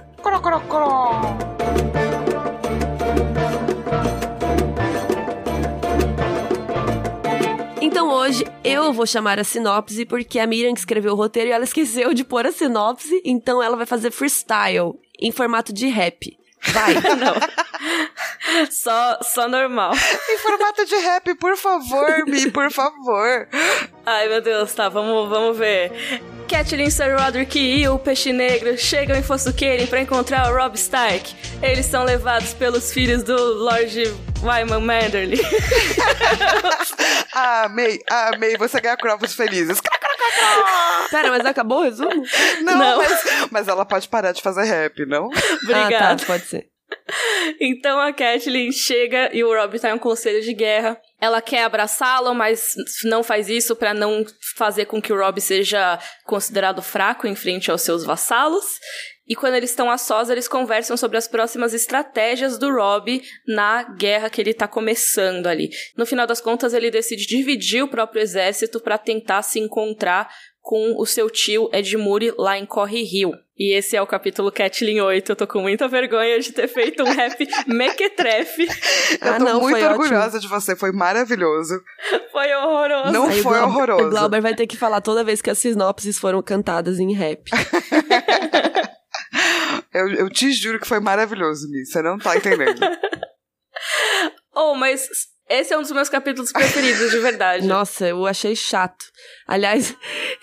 hoje 8.25 8.44
eu 8.64 8.90
vou 8.90 9.07
chamar 9.07 9.38
a 9.38 9.44
sinopse 9.44 10.07
porque 10.07 10.38
a 10.38 10.47
Miriam 10.47 10.73
que 10.73 10.79
escreveu 10.79 11.12
o 11.12 11.16
roteiro 11.16 11.51
e 11.51 11.53
ela 11.53 11.64
esqueceu 11.64 12.14
de 12.14 12.25
pôr 12.25 12.47
a 12.47 12.53
sinopse, 12.53 13.20
então 13.23 13.62
ela 13.62 13.77
vai 13.77 13.85
fazer 13.85 14.11
freestyle 14.11 14.94
em 15.20 15.31
formato 15.31 15.75
de 15.75 15.88
rap. 15.88 16.35
Vai. 16.72 16.94
Não. 17.16 17.35
Só, 18.70 19.18
só 19.22 19.48
normal. 19.48 19.92
Em 20.31 20.38
formato 20.38 20.85
de 20.85 20.96
rap, 20.96 21.35
por 21.35 21.57
favor, 21.57 22.24
Mi, 22.27 22.50
por 22.50 22.70
favor. 22.70 23.48
Ai, 24.07 24.29
meu 24.29 24.40
Deus, 24.40 24.72
tá, 24.72 24.88
vamos, 24.88 25.29
vamos 25.29 25.57
ver. 25.57 25.92
Catelyn, 26.48 26.90
Sir 26.90 27.16
Roderick 27.18 27.59
e 27.59 27.88
o 27.88 27.98
Peixe 27.98 28.33
Negro 28.33 28.77
chegam 28.77 29.16
em 29.16 29.22
Fossuqueira 29.22 29.87
para 29.87 30.00
encontrar 30.00 30.53
o 30.53 30.57
Rob 30.57 30.74
Stark. 30.77 31.35
Eles 31.62 31.87
são 31.87 32.05
levados 32.05 32.53
pelos 32.53 32.92
filhos 32.92 33.22
do 33.22 33.35
Lord 33.35 34.14
Wyman 34.42 34.81
Manderly. 34.81 35.40
amei, 37.33 37.98
amei. 38.09 38.57
Você 38.59 38.81
ganha 38.81 38.96
crovos 38.96 39.35
felizes. 39.35 39.81
Pera, 41.10 41.30
mas 41.30 41.44
acabou 41.46 41.80
o 41.80 41.82
resumo? 41.82 42.24
Não, 42.62 42.76
não. 42.76 42.96
Mas, 42.98 43.24
mas, 43.50 43.68
ela 43.68 43.84
pode 43.84 44.08
parar 44.08 44.32
de 44.32 44.42
fazer 44.42 44.64
rap, 44.64 45.04
não? 45.06 45.26
Obrigada. 45.62 46.12
Ah, 46.12 46.16
tá, 46.16 46.26
pode 46.26 46.46
ser. 46.46 46.68
Então 47.60 47.98
a 48.00 48.12
Catelyn 48.12 48.72
chega 48.72 49.30
e 49.34 49.44
o 49.44 49.54
Rob 49.54 49.78
tá 49.78 49.90
em 49.90 49.94
um 49.94 49.98
conselho 49.98 50.42
de 50.42 50.54
guerra. 50.54 50.98
Ela 51.20 51.40
quer 51.42 51.64
abraçá-lo, 51.64 52.34
mas 52.34 52.74
não 53.04 53.22
faz 53.22 53.48
isso 53.48 53.76
para 53.76 53.92
não 53.92 54.24
fazer 54.56 54.87
com 54.87 55.00
que 55.00 55.12
o 55.12 55.18
Rob 55.18 55.40
seja 55.40 55.98
considerado 56.24 56.82
fraco 56.82 57.26
em 57.26 57.34
frente 57.34 57.70
aos 57.70 57.82
seus 57.82 58.04
vassalos. 58.04 58.64
E 59.26 59.34
quando 59.34 59.54
eles 59.54 59.70
estão 59.70 59.90
a 59.90 59.96
sós, 59.96 60.28
eles 60.28 60.46
conversam 60.46 60.96
sobre 60.96 61.16
as 61.16 61.26
próximas 61.26 61.72
estratégias 61.72 62.58
do 62.58 62.70
Rob 62.70 63.22
na 63.46 63.82
guerra 63.82 64.28
que 64.28 64.40
ele 64.40 64.52
tá 64.52 64.68
começando 64.68 65.46
ali. 65.46 65.70
No 65.96 66.04
final 66.04 66.26
das 66.26 66.40
contas, 66.40 66.74
ele 66.74 66.90
decide 66.90 67.26
dividir 67.26 67.82
o 67.82 67.88
próprio 67.88 68.20
exército 68.20 68.80
para 68.80 68.98
tentar 68.98 69.42
se 69.42 69.58
encontrar 69.58 70.28
com 70.60 70.94
o 70.98 71.04
seu 71.04 71.28
tio 71.28 71.68
Edmure 71.72 72.32
lá 72.38 72.58
em 72.58 72.64
Corre 72.64 73.02
Rio. 73.02 73.32
E 73.56 73.76
esse 73.76 73.96
é 73.96 74.02
o 74.02 74.06
capítulo 74.06 74.50
Catlin 74.50 74.98
8. 74.98 75.30
Eu 75.30 75.37
tô 75.37 75.46
com 75.46 75.60
muita 75.60 75.87
vergonha 75.87 76.40
de 76.40 76.52
ter 76.52 76.66
feito 76.66 77.04
um 77.04 77.12
rap 77.12 77.46
mequetrefe. 77.68 78.66
Eu 79.20 79.32
ah, 79.32 79.38
tô 79.38 79.44
não, 79.44 79.60
muito 79.60 79.84
orgulhosa 79.84 80.38
ótimo. 80.38 80.40
de 80.40 80.48
você, 80.48 80.74
foi 80.74 80.90
maravilhoso. 80.90 81.80
Foi 82.32 82.52
horroroso. 82.52 83.12
Não 83.12 83.28
Aí 83.28 83.42
foi 83.42 83.60
o 83.60 83.64
horroroso. 83.64 84.06
O 84.06 84.10
Glauber 84.10 84.40
vai 84.40 84.54
ter 84.54 84.66
que 84.66 84.76
falar 84.76 85.00
toda 85.00 85.22
vez 85.22 85.40
que 85.40 85.50
as 85.50 85.58
sinopses 85.58 86.18
foram 86.18 86.42
cantadas 86.42 86.98
em 86.98 87.12
rap. 87.14 87.50
eu, 89.94 90.09
eu 90.09 90.30
te 90.30 90.52
juro 90.52 90.80
que 90.80 90.87
foi 90.87 91.00
maravilhoso, 91.00 91.70
Mi. 91.70 91.87
Você 91.87 92.02
não 92.02 92.18
tá 92.18 92.37
entendendo. 92.37 92.80
oh, 94.54 94.74
mas 94.74 95.09
esse 95.48 95.72
é 95.72 95.78
um 95.78 95.83
dos 95.83 95.92
meus 95.92 96.09
capítulos 96.09 96.52
preferidos, 96.52 97.11
de 97.11 97.18
verdade. 97.18 97.66
Nossa, 97.66 98.09
eu 98.09 98.26
achei 98.26 98.57
chato. 98.57 99.04
Aliás, 99.46 99.96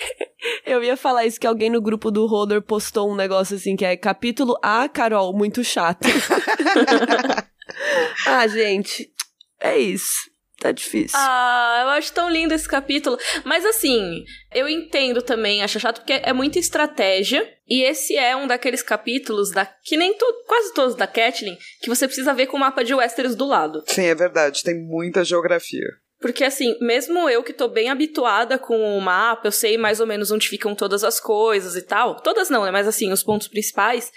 eu 0.65 0.81
ia 0.81 0.95
falar 0.95 1.25
isso 1.25 1.39
que 1.39 1.47
alguém 1.47 1.69
no 1.69 1.81
grupo 1.81 2.09
do 2.09 2.25
Roller 2.25 2.61
postou 2.61 3.11
um 3.11 3.15
negócio 3.15 3.57
assim 3.57 3.75
que 3.75 3.83
é 3.83 3.97
capítulo 3.97 4.57
A, 4.63 4.87
Carol, 4.87 5.37
muito 5.37 5.63
chato. 5.63 6.07
ah, 8.25 8.47
gente, 8.47 9.11
é 9.59 9.77
isso 9.77 10.30
tá 10.61 10.71
difícil. 10.71 11.17
Ah, 11.19 11.81
eu 11.83 11.89
acho 11.89 12.13
tão 12.13 12.29
lindo 12.29 12.53
esse 12.53 12.67
capítulo. 12.67 13.17
Mas 13.43 13.65
assim, 13.65 14.23
eu 14.53 14.69
entendo 14.69 15.21
também, 15.21 15.63
acho 15.63 15.79
chato, 15.79 15.99
porque 15.99 16.13
é 16.13 16.31
muita 16.31 16.59
estratégia. 16.59 17.47
E 17.67 17.81
esse 17.83 18.15
é 18.15 18.35
um 18.35 18.47
daqueles 18.47 18.83
capítulos 18.83 19.51
da. 19.51 19.65
Que 19.65 19.97
nem 19.97 20.13
to, 20.13 20.25
quase 20.47 20.73
todos 20.73 20.95
da 20.95 21.07
Catelyn, 21.07 21.57
que 21.81 21.89
você 21.89 22.05
precisa 22.05 22.33
ver 22.33 22.47
com 22.47 22.57
o 22.57 22.59
mapa 22.59 22.83
de 22.83 22.93
Westeros 22.93 23.35
do 23.35 23.45
lado. 23.45 23.83
Sim, 23.87 24.05
é 24.05 24.15
verdade. 24.15 24.63
Tem 24.63 24.75
muita 24.75 25.23
geografia. 25.23 25.87
Porque, 26.19 26.43
assim, 26.43 26.77
mesmo 26.79 27.27
eu 27.27 27.41
que 27.41 27.53
tô 27.53 27.67
bem 27.67 27.89
habituada 27.89 28.59
com 28.59 28.95
o 28.95 29.01
mapa, 29.01 29.47
eu 29.47 29.51
sei 29.51 29.75
mais 29.75 29.99
ou 29.99 30.05
menos 30.05 30.29
onde 30.29 30.47
ficam 30.47 30.75
todas 30.75 31.03
as 31.03 31.19
coisas 31.19 31.75
e 31.75 31.81
tal. 31.81 32.21
Todas 32.21 32.49
não, 32.49 32.63
né? 32.63 32.69
Mas, 32.69 32.87
assim, 32.87 33.11
os 33.11 33.23
pontos 33.23 33.47
principais. 33.47 34.11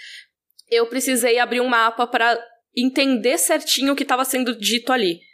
Eu 0.69 0.85
precisei 0.87 1.39
abrir 1.39 1.61
um 1.61 1.67
mapa 1.67 2.05
para 2.05 2.39
entender 2.75 3.37
certinho 3.37 3.93
o 3.93 3.95
que 3.95 4.03
estava 4.03 4.25
sendo 4.25 4.55
dito 4.55 4.91
ali 4.91 5.24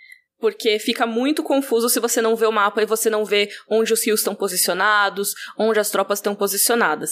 porque 0.42 0.80
fica 0.80 1.06
muito 1.06 1.44
confuso 1.44 1.88
se 1.88 2.00
você 2.00 2.22
não 2.22 2.36
vê 2.36 2.48
o 2.48 2.52
mapa 2.52 2.82
e 2.82 2.86
você 2.86 3.10
não 3.10 3.24
vê 3.24 3.50
onde 3.70 3.94
os 3.94 4.04
rios 4.04 4.20
estão 4.20 4.36
posicionados, 4.36 5.34
onde 5.58 5.80
as 5.80 5.92
tropas 5.92 6.18
estão 6.18 6.36
posicionadas. 6.36 7.12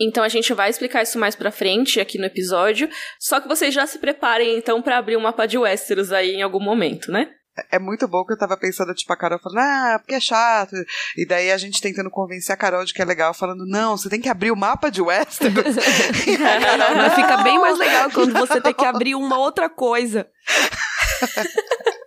Então 0.00 0.24
a 0.24 0.28
gente 0.28 0.54
vai 0.54 0.70
explicar 0.70 1.02
isso 1.02 1.18
mais 1.18 1.36
pra 1.36 1.52
frente 1.52 2.00
aqui 2.00 2.18
no 2.18 2.24
episódio, 2.24 2.88
só 3.18 3.38
que 3.38 3.46
vocês 3.46 3.74
já 3.74 3.86
se 3.86 3.98
preparem 3.98 4.56
então 4.56 4.80
para 4.80 4.96
abrir 4.96 5.16
o 5.16 5.20
mapa 5.20 5.46
de 5.46 5.58
Westeros 5.58 6.10
aí 6.10 6.30
em 6.30 6.42
algum 6.42 6.60
momento, 6.60 7.12
né? 7.12 7.28
É 7.70 7.78
muito 7.78 8.08
bom 8.08 8.24
que 8.24 8.32
eu 8.32 8.38
tava 8.38 8.56
pensando, 8.56 8.94
tipo, 8.94 9.12
a 9.12 9.16
Carol 9.16 9.38
falando, 9.38 9.58
ah, 9.58 9.98
porque 9.98 10.14
é 10.14 10.20
chato. 10.20 10.74
E 11.16 11.26
daí 11.26 11.50
a 11.50 11.58
gente 11.58 11.80
tentando 11.82 12.08
convencer 12.08 12.54
a 12.54 12.56
Carol 12.56 12.84
de 12.84 12.94
que 12.94 13.02
é 13.02 13.04
legal, 13.04 13.34
falando, 13.34 13.66
não, 13.66 13.96
você 13.96 14.08
tem 14.08 14.20
que 14.20 14.28
abrir 14.28 14.50
o 14.50 14.56
mapa 14.56 14.88
de 14.88 15.02
Westeros. 15.02 15.76
Mas 16.96 17.14
fica 17.14 17.36
bem 17.38 17.58
mais 17.58 17.76
legal 17.76 18.10
quando 18.10 18.32
você 18.32 18.60
tem 18.60 18.72
que 18.72 18.84
abrir 18.84 19.14
uma 19.14 19.36
outra 19.36 19.68
coisa. 19.68 20.26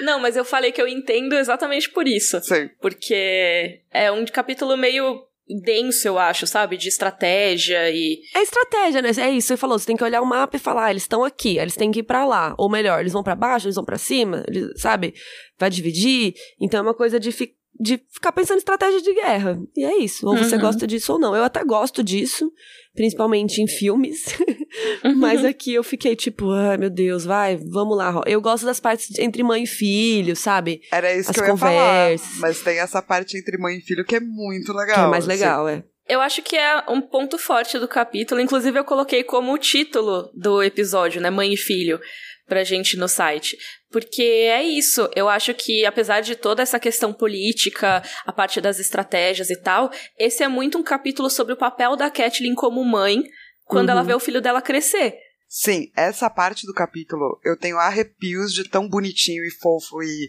Não, 0.00 0.18
mas 0.20 0.36
eu 0.36 0.44
falei 0.44 0.72
que 0.72 0.80
eu 0.80 0.88
entendo 0.88 1.34
exatamente 1.34 1.90
por 1.90 2.06
isso. 2.06 2.40
Sim. 2.42 2.68
Porque 2.80 3.80
é 3.90 4.10
um 4.10 4.24
capítulo 4.26 4.76
meio 4.76 5.26
denso, 5.62 6.08
eu 6.08 6.18
acho, 6.18 6.46
sabe? 6.46 6.76
De 6.76 6.88
estratégia 6.88 7.90
e. 7.90 8.20
É 8.34 8.42
estratégia, 8.42 9.02
né? 9.02 9.10
É 9.18 9.30
isso, 9.30 9.48
você 9.48 9.56
falou. 9.56 9.78
Você 9.78 9.86
tem 9.86 9.96
que 9.96 10.04
olhar 10.04 10.22
o 10.22 10.26
mapa 10.26 10.56
e 10.56 10.60
falar, 10.60 10.86
ah, 10.86 10.90
eles 10.90 11.02
estão 11.02 11.24
aqui, 11.24 11.58
eles 11.58 11.76
têm 11.76 11.90
que 11.90 12.00
ir 12.00 12.04
para 12.04 12.24
lá. 12.24 12.54
Ou 12.58 12.70
melhor, 12.70 13.00
eles 13.00 13.12
vão 13.12 13.22
para 13.22 13.34
baixo, 13.34 13.66
eles 13.66 13.76
vão 13.76 13.84
para 13.84 13.98
cima, 13.98 14.44
eles, 14.48 14.80
sabe? 14.80 15.14
Vai 15.58 15.70
dividir. 15.70 16.34
Então 16.60 16.80
é 16.80 16.82
uma 16.82 16.94
coisa 16.94 17.20
de 17.20 17.30
ficar 17.30 17.63
de 17.78 18.00
ficar 18.10 18.32
pensando 18.32 18.56
em 18.56 18.58
estratégia 18.58 19.00
de 19.00 19.14
guerra. 19.14 19.60
E 19.76 19.84
é 19.84 19.98
isso. 19.98 20.26
Ou 20.26 20.36
você 20.36 20.56
uhum. 20.56 20.60
gosta 20.60 20.86
disso 20.86 21.12
ou 21.12 21.18
não. 21.18 21.34
Eu 21.34 21.42
até 21.42 21.64
gosto 21.64 22.02
disso, 22.02 22.52
principalmente 22.94 23.60
em 23.60 23.66
filmes. 23.66 24.24
Uhum. 25.04 25.14
Mas 25.14 25.44
aqui 25.44 25.72
eu 25.72 25.84
fiquei 25.84 26.16
tipo, 26.16 26.50
ai 26.50 26.76
meu 26.76 26.90
Deus, 26.90 27.24
vai, 27.24 27.56
vamos 27.56 27.96
lá. 27.96 28.20
Eu 28.26 28.40
gosto 28.40 28.66
das 28.66 28.80
partes 28.80 29.16
entre 29.20 29.40
mãe 29.44 29.62
e 29.62 29.66
filho, 29.68 30.34
sabe? 30.34 30.80
Era 30.90 31.14
isso 31.14 31.30
As 31.30 31.36
que 31.36 31.42
eu 31.42 31.50
conversas. 31.50 31.70
ia 31.70 32.18
falar. 32.18 32.40
Mas 32.40 32.60
tem 32.60 32.78
essa 32.80 33.00
parte 33.00 33.38
entre 33.38 33.56
mãe 33.56 33.76
e 33.76 33.80
filho 33.80 34.04
que 34.04 34.16
é 34.16 34.20
muito 34.20 34.72
legal. 34.72 34.96
Que 34.96 35.00
é 35.02 35.06
mais 35.06 35.26
legal, 35.26 35.68
é. 35.68 35.84
Eu 36.08 36.20
acho 36.20 36.42
que 36.42 36.56
é 36.56 36.84
um 36.88 37.00
ponto 37.00 37.38
forte 37.38 37.78
do 37.78 37.86
capítulo. 37.88 38.40
Inclusive, 38.40 38.78
eu 38.78 38.84
coloquei 38.84 39.22
como 39.22 39.52
o 39.52 39.58
título 39.58 40.30
do 40.34 40.62
episódio, 40.62 41.20
né? 41.20 41.30
Mãe 41.30 41.54
e 41.54 41.56
filho 41.56 42.00
pra 42.46 42.64
gente 42.64 42.96
no 42.96 43.08
site. 43.08 43.56
Porque 43.90 44.22
é 44.22 44.62
isso, 44.62 45.08
eu 45.14 45.28
acho 45.28 45.54
que 45.54 45.84
apesar 45.86 46.20
de 46.20 46.34
toda 46.34 46.62
essa 46.62 46.80
questão 46.80 47.12
política, 47.12 48.02
a 48.26 48.32
parte 48.32 48.60
das 48.60 48.78
estratégias 48.78 49.50
e 49.50 49.56
tal, 49.60 49.90
esse 50.18 50.42
é 50.42 50.48
muito 50.48 50.78
um 50.78 50.82
capítulo 50.82 51.30
sobre 51.30 51.52
o 51.52 51.56
papel 51.56 51.96
da 51.96 52.10
Kathleen 52.10 52.54
como 52.54 52.84
mãe 52.84 53.22
quando 53.64 53.88
uhum. 53.88 53.92
ela 53.92 54.02
vê 54.02 54.14
o 54.14 54.20
filho 54.20 54.40
dela 54.40 54.60
crescer. 54.60 55.16
Sim, 55.48 55.92
essa 55.96 56.28
parte 56.28 56.66
do 56.66 56.74
capítulo 56.74 57.38
eu 57.44 57.56
tenho 57.56 57.78
arrepios 57.78 58.52
de 58.52 58.68
tão 58.68 58.88
bonitinho 58.88 59.44
e 59.44 59.50
fofo 59.52 60.02
e 60.02 60.28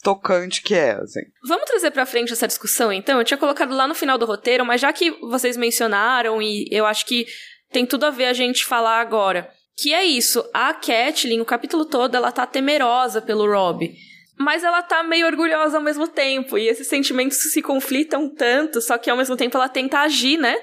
tocante 0.00 0.62
que 0.62 0.74
é, 0.74 0.92
assim. 0.92 1.22
Vamos 1.48 1.64
trazer 1.64 1.90
pra 1.90 2.06
frente 2.06 2.32
essa 2.32 2.46
discussão, 2.46 2.92
então? 2.92 3.18
Eu 3.18 3.24
tinha 3.24 3.36
colocado 3.36 3.74
lá 3.74 3.88
no 3.88 3.96
final 3.96 4.16
do 4.16 4.26
roteiro, 4.26 4.64
mas 4.64 4.80
já 4.80 4.92
que 4.92 5.10
vocês 5.22 5.56
mencionaram 5.56 6.40
e 6.40 6.68
eu 6.70 6.86
acho 6.86 7.04
que 7.04 7.26
tem 7.72 7.84
tudo 7.84 8.06
a 8.06 8.10
ver 8.10 8.26
a 8.26 8.32
gente 8.32 8.64
falar 8.64 9.00
agora. 9.00 9.50
Que 9.76 9.94
é 9.94 10.04
isso, 10.04 10.44
a 10.52 10.74
Catelyn, 10.74 11.40
o 11.40 11.44
capítulo 11.44 11.84
todo, 11.84 12.14
ela 12.14 12.30
tá 12.30 12.46
temerosa 12.46 13.22
pelo 13.22 13.50
Rob. 13.50 13.90
Mas 14.38 14.64
ela 14.64 14.82
tá 14.82 15.02
meio 15.02 15.26
orgulhosa 15.26 15.76
ao 15.76 15.82
mesmo 15.82 16.08
tempo. 16.08 16.56
E 16.56 16.68
esses 16.68 16.86
sentimentos 16.86 17.38
se 17.52 17.60
conflitam 17.60 18.28
tanto, 18.28 18.80
só 18.80 18.96
que 18.96 19.10
ao 19.10 19.16
mesmo 19.16 19.36
tempo 19.36 19.56
ela 19.56 19.68
tenta 19.68 20.00
agir, 20.00 20.38
né? 20.38 20.56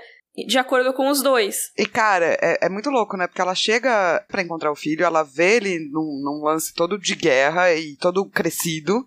De 0.46 0.58
acordo 0.58 0.94
com 0.94 1.10
os 1.10 1.22
dois. 1.22 1.72
E, 1.78 1.86
cara, 1.86 2.38
é, 2.42 2.66
é 2.66 2.70
muito 2.70 2.90
louco, 2.90 3.18
né? 3.18 3.26
Porque 3.26 3.42
ela 3.42 3.56
chega 3.56 4.24
para 4.28 4.42
encontrar 4.42 4.72
o 4.72 4.76
filho, 4.76 5.04
ela 5.04 5.24
vê 5.24 5.56
ele 5.56 5.80
num, 5.92 6.22
num, 6.24 6.44
lance 6.44 6.74
todo 6.74 7.00
de 7.00 7.16
guerra 7.16 7.74
e 7.74 7.96
todo 7.96 8.30
crescido. 8.30 9.06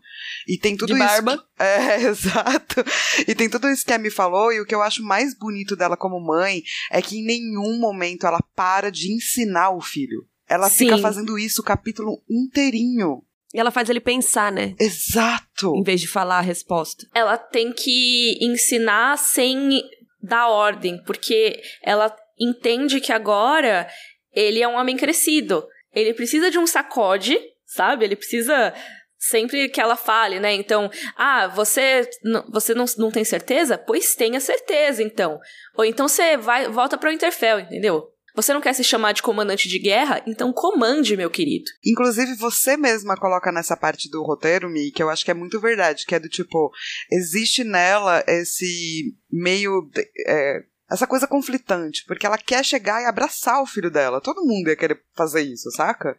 E 0.48 0.58
tem 0.58 0.76
tudo 0.76 0.94
de 0.94 0.98
isso. 0.98 1.06
barba. 1.06 1.36
Que, 1.36 1.44
é, 1.62 2.02
exato. 2.02 2.84
E 3.28 3.34
tem 3.34 3.48
tudo 3.48 3.68
isso 3.68 3.84
que 3.84 3.92
a 3.92 3.98
me 3.98 4.10
falou. 4.10 4.52
E 4.52 4.60
o 4.60 4.66
que 4.66 4.74
eu 4.74 4.82
acho 4.82 5.02
mais 5.02 5.36
bonito 5.36 5.76
dela 5.76 5.96
como 5.96 6.20
mãe 6.20 6.62
é 6.90 7.00
que 7.00 7.18
em 7.18 7.24
nenhum 7.24 7.78
momento 7.78 8.26
ela 8.26 8.42
para 8.56 8.90
de 8.90 9.12
ensinar 9.12 9.70
o 9.70 9.80
filho. 9.80 10.26
Ela 10.48 10.68
Sim. 10.68 10.86
fica 10.86 10.98
fazendo 10.98 11.38
isso 11.38 11.62
o 11.62 11.64
capítulo 11.64 12.20
inteirinho. 12.28 13.22
E 13.54 13.58
ela 13.58 13.70
faz 13.70 13.88
ele 13.88 14.00
pensar, 14.00 14.50
né? 14.50 14.74
Exato! 14.78 15.74
Em 15.76 15.82
vez 15.82 16.00
de 16.00 16.08
falar 16.08 16.38
a 16.38 16.42
resposta. 16.42 17.06
Ela 17.14 17.36
tem 17.36 17.72
que 17.72 18.38
ensinar 18.40 19.16
sem 19.16 19.82
da 20.22 20.48
ordem, 20.48 21.02
porque 21.04 21.60
ela 21.82 22.14
entende 22.38 23.00
que 23.00 23.12
agora 23.12 23.88
ele 24.32 24.62
é 24.62 24.68
um 24.68 24.76
homem 24.76 24.96
crescido. 24.96 25.66
Ele 25.92 26.14
precisa 26.14 26.50
de 26.50 26.58
um 26.58 26.66
sacode, 26.66 27.38
sabe? 27.66 28.04
Ele 28.04 28.16
precisa 28.16 28.72
sempre 29.18 29.68
que 29.68 29.80
ela 29.80 29.96
fale, 29.96 30.40
né? 30.40 30.54
Então, 30.54 30.90
ah, 31.16 31.46
você, 31.48 32.08
você 32.48 32.74
não, 32.74 32.86
não 32.96 33.10
tem 33.10 33.24
certeza? 33.24 33.76
Pois 33.76 34.14
tenha 34.14 34.40
certeza, 34.40 35.02
então. 35.02 35.38
Ou 35.76 35.84
então 35.84 36.08
você 36.08 36.36
vai 36.36 36.68
volta 36.68 36.96
para 36.96 37.10
o 37.10 37.12
Interfell, 37.12 37.60
entendeu? 37.60 38.08
Você 38.34 38.52
não 38.52 38.60
quer 38.60 38.74
se 38.74 38.84
chamar 38.84 39.12
de 39.12 39.22
comandante 39.22 39.68
de 39.68 39.78
guerra? 39.78 40.22
Então 40.26 40.52
comande, 40.52 41.16
meu 41.16 41.30
querido. 41.30 41.70
Inclusive, 41.84 42.34
você 42.34 42.76
mesma 42.76 43.16
coloca 43.16 43.50
nessa 43.52 43.76
parte 43.76 44.08
do 44.10 44.22
roteiro, 44.22 44.68
Mi, 44.68 44.90
que 44.90 45.02
eu 45.02 45.10
acho 45.10 45.24
que 45.24 45.30
é 45.30 45.34
muito 45.34 45.60
verdade, 45.60 46.06
que 46.06 46.14
é 46.14 46.20
do 46.20 46.28
tipo, 46.28 46.70
existe 47.10 47.64
nela 47.64 48.24
esse 48.26 49.14
meio. 49.30 49.88
É, 50.26 50.62
essa 50.90 51.06
coisa 51.06 51.26
conflitante, 51.26 52.04
porque 52.04 52.26
ela 52.26 52.36
quer 52.36 52.64
chegar 52.64 53.00
e 53.00 53.06
abraçar 53.06 53.62
o 53.62 53.66
filho 53.66 53.90
dela. 53.90 54.20
Todo 54.20 54.44
mundo 54.44 54.68
ia 54.68 54.76
querer 54.76 55.00
fazer 55.16 55.42
isso, 55.42 55.70
saca? 55.70 56.18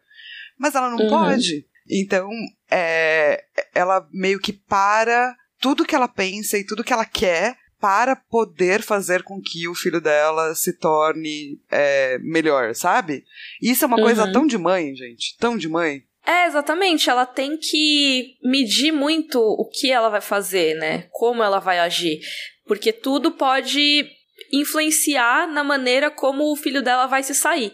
Mas 0.57 0.75
ela 0.75 0.89
não 0.89 0.97
uhum. 0.97 1.09
pode. 1.09 1.65
Então, 1.89 2.29
é, 2.69 3.43
ela 3.75 4.07
meio 4.13 4.39
que 4.39 4.53
para 4.53 5.35
tudo 5.59 5.85
que 5.85 5.93
ela 5.93 6.07
pensa 6.07 6.57
e 6.57 6.65
tudo 6.65 6.83
que 6.83 6.93
ela 6.93 7.05
quer 7.05 7.57
para 7.81 8.15
poder 8.15 8.83
fazer 8.83 9.23
com 9.23 9.41
que 9.41 9.67
o 9.67 9.73
filho 9.73 9.99
dela 9.99 10.53
se 10.53 10.77
torne 10.77 11.59
é, 11.71 12.19
melhor, 12.19 12.75
sabe? 12.75 13.25
Isso 13.59 13.83
é 13.83 13.87
uma 13.87 13.97
uhum. 13.97 14.03
coisa 14.03 14.31
tão 14.31 14.45
de 14.45 14.57
mãe, 14.57 14.95
gente. 14.95 15.35
Tão 15.39 15.57
de 15.57 15.67
mãe. 15.67 16.03
É, 16.25 16.45
exatamente. 16.45 17.09
Ela 17.09 17.25
tem 17.25 17.57
que 17.57 18.37
medir 18.43 18.91
muito 18.91 19.39
o 19.41 19.67
que 19.67 19.91
ela 19.91 20.09
vai 20.09 20.21
fazer, 20.21 20.75
né? 20.75 21.07
Como 21.09 21.41
ela 21.41 21.57
vai 21.57 21.79
agir. 21.79 22.19
Porque 22.67 22.93
tudo 22.93 23.31
pode 23.31 24.07
influenciar 24.53 25.47
na 25.47 25.63
maneira 25.63 26.11
como 26.11 26.51
o 26.51 26.55
filho 26.55 26.83
dela 26.83 27.07
vai 27.07 27.23
se 27.23 27.33
sair. 27.33 27.73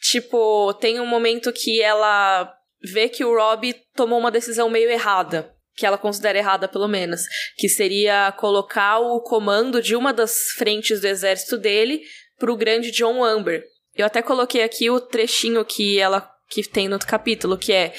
Tipo, 0.00 0.74
tem 0.74 0.98
um 0.98 1.06
momento 1.06 1.52
que 1.52 1.80
ela 1.80 2.52
vê 2.82 3.08
que 3.08 3.24
o 3.24 3.36
Rob 3.36 3.72
tomou 3.94 4.18
uma 4.18 4.32
decisão 4.32 4.68
meio 4.68 4.90
errada 4.90 5.51
que 5.74 5.86
ela 5.86 5.98
considera 5.98 6.38
errada, 6.38 6.68
pelo 6.68 6.88
menos, 6.88 7.22
que 7.56 7.68
seria 7.68 8.32
colocar 8.32 8.98
o 8.98 9.20
comando 9.20 9.80
de 9.80 9.96
uma 9.96 10.12
das 10.12 10.52
frentes 10.56 11.00
do 11.00 11.06
exército 11.06 11.56
dele 11.56 12.02
pro 12.38 12.56
grande 12.56 12.90
John 12.90 13.24
Amber. 13.24 13.64
Eu 13.94 14.06
até 14.06 14.22
coloquei 14.22 14.62
aqui 14.62 14.90
o 14.90 15.00
trechinho 15.00 15.64
que 15.64 15.98
ela 15.98 16.28
que 16.48 16.62
tem 16.62 16.86
no 16.86 16.98
capítulo, 16.98 17.56
que 17.56 17.72
é 17.72 17.94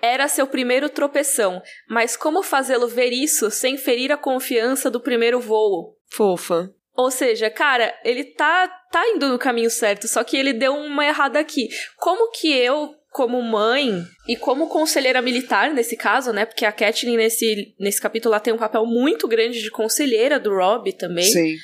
era 0.00 0.28
seu 0.28 0.46
primeiro 0.46 0.90
tropeção, 0.90 1.62
mas 1.88 2.14
como 2.14 2.42
fazê-lo 2.42 2.86
ver 2.86 3.10
isso 3.10 3.50
sem 3.50 3.78
ferir 3.78 4.12
a 4.12 4.18
confiança 4.18 4.90
do 4.90 5.00
primeiro 5.00 5.40
voo? 5.40 5.96
Fofa. 6.10 6.70
Ou 6.94 7.10
seja, 7.10 7.48
cara, 7.48 7.92
ele 8.04 8.22
tá, 8.22 8.68
tá 8.92 9.08
indo 9.08 9.28
no 9.28 9.38
caminho 9.38 9.70
certo, 9.70 10.06
só 10.06 10.22
que 10.22 10.36
ele 10.36 10.52
deu 10.52 10.74
uma 10.74 11.06
errada 11.06 11.40
aqui. 11.40 11.68
Como 11.96 12.30
que 12.30 12.52
eu 12.52 12.94
como 13.14 13.40
mãe 13.40 14.04
e 14.26 14.34
como 14.36 14.68
conselheira 14.68 15.22
militar 15.22 15.72
nesse 15.72 15.96
caso, 15.96 16.32
né? 16.32 16.44
Porque 16.44 16.64
a 16.64 16.72
Kathleen 16.72 17.16
nesse, 17.16 17.72
nesse 17.78 18.00
capítulo 18.00 18.34
ela 18.34 18.40
tem 18.40 18.52
um 18.52 18.58
papel 18.58 18.84
muito 18.84 19.28
grande 19.28 19.62
de 19.62 19.70
conselheira 19.70 20.40
do 20.40 20.50
Rob 20.50 20.92
também. 20.94 21.22
Sim. 21.22 21.54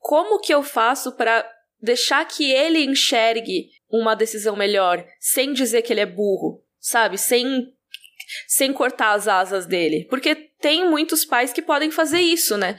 Como 0.00 0.40
que 0.40 0.52
eu 0.52 0.64
faço 0.64 1.12
para 1.12 1.48
deixar 1.80 2.26
que 2.26 2.50
ele 2.50 2.84
enxergue 2.84 3.68
uma 3.88 4.16
decisão 4.16 4.56
melhor, 4.56 5.06
sem 5.20 5.52
dizer 5.52 5.82
que 5.82 5.92
ele 5.92 6.00
é 6.00 6.06
burro, 6.06 6.60
sabe? 6.80 7.16
Sem 7.16 7.72
sem 8.48 8.72
cortar 8.72 9.12
as 9.12 9.28
asas 9.28 9.66
dele. 9.66 10.08
Porque 10.10 10.34
tem 10.34 10.90
muitos 10.90 11.24
pais 11.24 11.52
que 11.52 11.62
podem 11.62 11.92
fazer 11.92 12.20
isso, 12.20 12.56
né? 12.56 12.76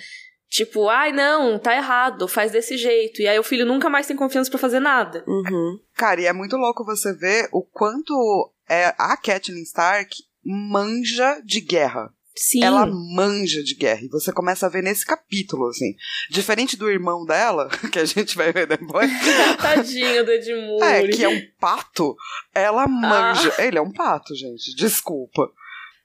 Tipo, 0.51 0.89
ai, 0.89 1.13
não, 1.13 1.57
tá 1.57 1.73
errado, 1.73 2.27
faz 2.27 2.51
desse 2.51 2.75
jeito. 2.75 3.21
E 3.21 3.27
aí 3.27 3.39
o 3.39 3.43
filho 3.43 3.65
nunca 3.65 3.89
mais 3.89 4.05
tem 4.05 4.17
confiança 4.17 4.49
para 4.51 4.59
fazer 4.59 4.81
nada. 4.81 5.23
Uhum. 5.25 5.79
Cara, 5.95 6.19
e 6.19 6.25
é 6.25 6.33
muito 6.33 6.57
louco 6.57 6.83
você 6.83 7.13
ver 7.15 7.47
o 7.53 7.63
quanto 7.63 8.51
é 8.69 8.93
a 8.97 9.15
Catelyn 9.15 9.61
Stark 9.61 10.13
manja 10.43 11.39
de 11.45 11.61
guerra. 11.61 12.13
Sim. 12.35 12.65
Ela 12.65 12.85
manja 12.85 13.63
de 13.63 13.75
guerra. 13.75 14.01
E 14.03 14.09
você 14.09 14.33
começa 14.33 14.65
a 14.65 14.69
ver 14.69 14.83
nesse 14.83 15.05
capítulo, 15.05 15.69
assim. 15.69 15.95
Diferente 16.29 16.75
do 16.75 16.89
irmão 16.89 17.25
dela, 17.25 17.69
que 17.89 17.99
a 17.99 18.05
gente 18.05 18.35
vai 18.35 18.51
ver 18.51 18.67
depois. 18.67 19.09
Tadinho 19.57 20.25
do 20.25 20.31
Edmure. 20.31 20.83
É, 20.83 21.07
que 21.07 21.23
é 21.23 21.29
um 21.29 21.41
pato. 21.61 22.13
Ela 22.53 22.89
manja. 22.89 23.53
Ah. 23.57 23.63
Ele 23.63 23.77
é 23.77 23.81
um 23.81 23.91
pato, 23.91 24.35
gente. 24.35 24.75
Desculpa. 24.75 25.49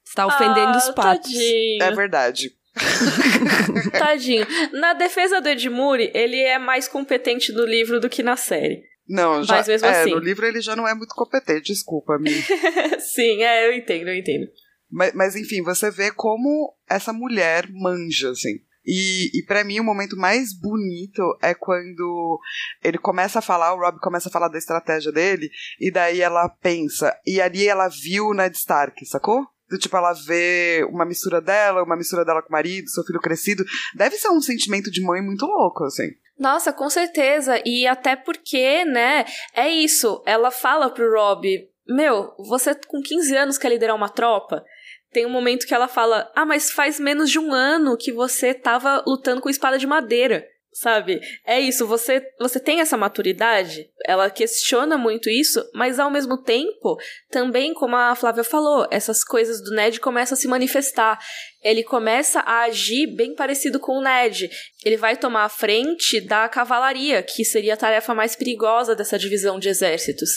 Está 0.04 0.24
ofendendo 0.24 0.72
ah, 0.72 0.78
os 0.78 0.90
patos. 0.90 1.32
Tadinho. 1.32 1.82
É 1.82 1.90
verdade. 1.90 2.56
Tadinho. 3.92 4.46
Na 4.72 4.92
defesa 4.92 5.40
do 5.40 5.48
Edmure, 5.48 6.10
ele 6.14 6.40
é 6.40 6.58
mais 6.58 6.88
competente 6.88 7.52
no 7.52 7.64
livro 7.64 8.00
do 8.00 8.08
que 8.08 8.22
na 8.22 8.36
série. 8.36 8.82
Não, 9.08 9.42
já, 9.44 9.56
Mas 9.56 9.68
mesmo 9.68 9.86
é, 9.86 10.00
assim. 10.00 10.10
no 10.10 10.18
livro 10.18 10.44
ele 10.46 10.60
já 10.60 10.74
não 10.74 10.86
é 10.86 10.94
muito 10.94 11.14
competente, 11.14 11.72
desculpa, 11.72 12.18
me. 12.18 12.30
Sim, 12.98 13.42
é, 13.42 13.68
eu 13.68 13.72
entendo, 13.72 14.08
eu 14.08 14.16
entendo. 14.16 14.46
Mas, 14.90 15.12
mas, 15.14 15.36
enfim, 15.36 15.62
você 15.62 15.90
vê 15.90 16.10
como 16.10 16.74
essa 16.88 17.12
mulher 17.12 17.68
manja, 17.70 18.30
assim. 18.30 18.60
E, 18.84 19.30
e 19.34 19.42
para 19.42 19.64
mim 19.64 19.80
o 19.80 19.84
momento 19.84 20.16
mais 20.16 20.52
bonito 20.56 21.22
é 21.42 21.52
quando 21.54 22.38
ele 22.84 22.98
começa 22.98 23.40
a 23.40 23.42
falar, 23.42 23.74
o 23.74 23.80
Rob 23.80 23.98
começa 23.98 24.28
a 24.28 24.32
falar 24.32 24.48
da 24.48 24.58
estratégia 24.58 25.10
dele, 25.10 25.50
e 25.80 25.90
daí 25.90 26.20
ela 26.20 26.48
pensa, 26.48 27.12
e 27.26 27.40
ali 27.40 27.66
ela 27.66 27.88
viu 27.88 28.26
o 28.26 28.34
Ned 28.34 28.56
Stark, 28.56 29.04
sacou? 29.06 29.44
Do 29.68 29.78
tipo, 29.78 29.96
ela 29.96 30.12
vê 30.12 30.86
uma 30.90 31.04
mistura 31.04 31.40
dela, 31.40 31.82
uma 31.82 31.96
mistura 31.96 32.24
dela 32.24 32.40
com 32.42 32.48
o 32.48 32.52
marido, 32.52 32.88
seu 32.88 33.04
filho 33.04 33.20
crescido. 33.20 33.64
Deve 33.94 34.16
ser 34.16 34.28
um 34.28 34.40
sentimento 34.40 34.90
de 34.90 35.02
mãe 35.02 35.20
muito 35.20 35.44
louco, 35.44 35.84
assim. 35.84 36.08
Nossa, 36.38 36.72
com 36.72 36.88
certeza. 36.88 37.60
E 37.64 37.86
até 37.86 38.14
porque, 38.14 38.84
né, 38.84 39.24
é 39.54 39.68
isso. 39.68 40.22
Ela 40.26 40.50
fala 40.50 40.90
pro 40.90 41.12
Rob: 41.12 41.46
Meu, 41.88 42.32
você 42.38 42.74
com 42.74 43.00
15 43.02 43.36
anos 43.36 43.58
quer 43.58 43.70
liderar 43.70 43.96
uma 43.96 44.08
tropa? 44.08 44.64
Tem 45.12 45.26
um 45.26 45.30
momento 45.30 45.66
que 45.66 45.74
ela 45.74 45.88
fala: 45.88 46.30
Ah, 46.36 46.46
mas 46.46 46.70
faz 46.70 47.00
menos 47.00 47.30
de 47.30 47.38
um 47.38 47.52
ano 47.52 47.96
que 47.96 48.12
você 48.12 48.54
tava 48.54 49.02
lutando 49.06 49.40
com 49.40 49.50
espada 49.50 49.78
de 49.78 49.86
madeira 49.86 50.46
sabe? 50.76 51.20
É 51.46 51.58
isso, 51.58 51.86
você 51.86 52.22
você 52.38 52.60
tem 52.60 52.80
essa 52.80 52.96
maturidade? 52.96 53.88
Ela 54.04 54.28
questiona 54.28 54.98
muito 54.98 55.30
isso, 55.30 55.64
mas 55.74 55.98
ao 55.98 56.10
mesmo 56.10 56.42
tempo, 56.42 56.96
também 57.30 57.72
como 57.72 57.96
a 57.96 58.14
Flávia 58.14 58.44
falou, 58.44 58.86
essas 58.90 59.24
coisas 59.24 59.62
do 59.62 59.74
Ned 59.74 59.98
começam 60.00 60.36
a 60.36 60.38
se 60.38 60.46
manifestar. 60.46 61.18
Ele 61.62 61.82
começa 61.82 62.40
a 62.40 62.64
agir 62.64 63.06
bem 63.16 63.34
parecido 63.34 63.80
com 63.80 63.98
o 63.98 64.02
Ned. 64.02 64.50
Ele 64.84 64.98
vai 64.98 65.16
tomar 65.16 65.44
a 65.44 65.48
frente 65.48 66.20
da 66.20 66.46
cavalaria, 66.48 67.22
que 67.22 67.44
seria 67.44 67.74
a 67.74 67.78
tarefa 67.78 68.14
mais 68.14 68.36
perigosa 68.36 68.94
dessa 68.94 69.18
divisão 69.18 69.58
de 69.58 69.70
exércitos. 69.70 70.30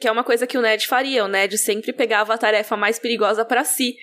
Que 0.00 0.08
é 0.08 0.12
uma 0.12 0.24
coisa 0.24 0.46
que 0.46 0.58
o 0.58 0.62
Ned 0.62 0.86
faria. 0.88 1.24
O 1.24 1.28
Ned 1.28 1.56
sempre 1.56 1.92
pegava 1.92 2.34
a 2.34 2.38
tarefa 2.38 2.76
mais 2.76 2.98
perigosa 2.98 3.44
para 3.44 3.62
si. 3.62 3.94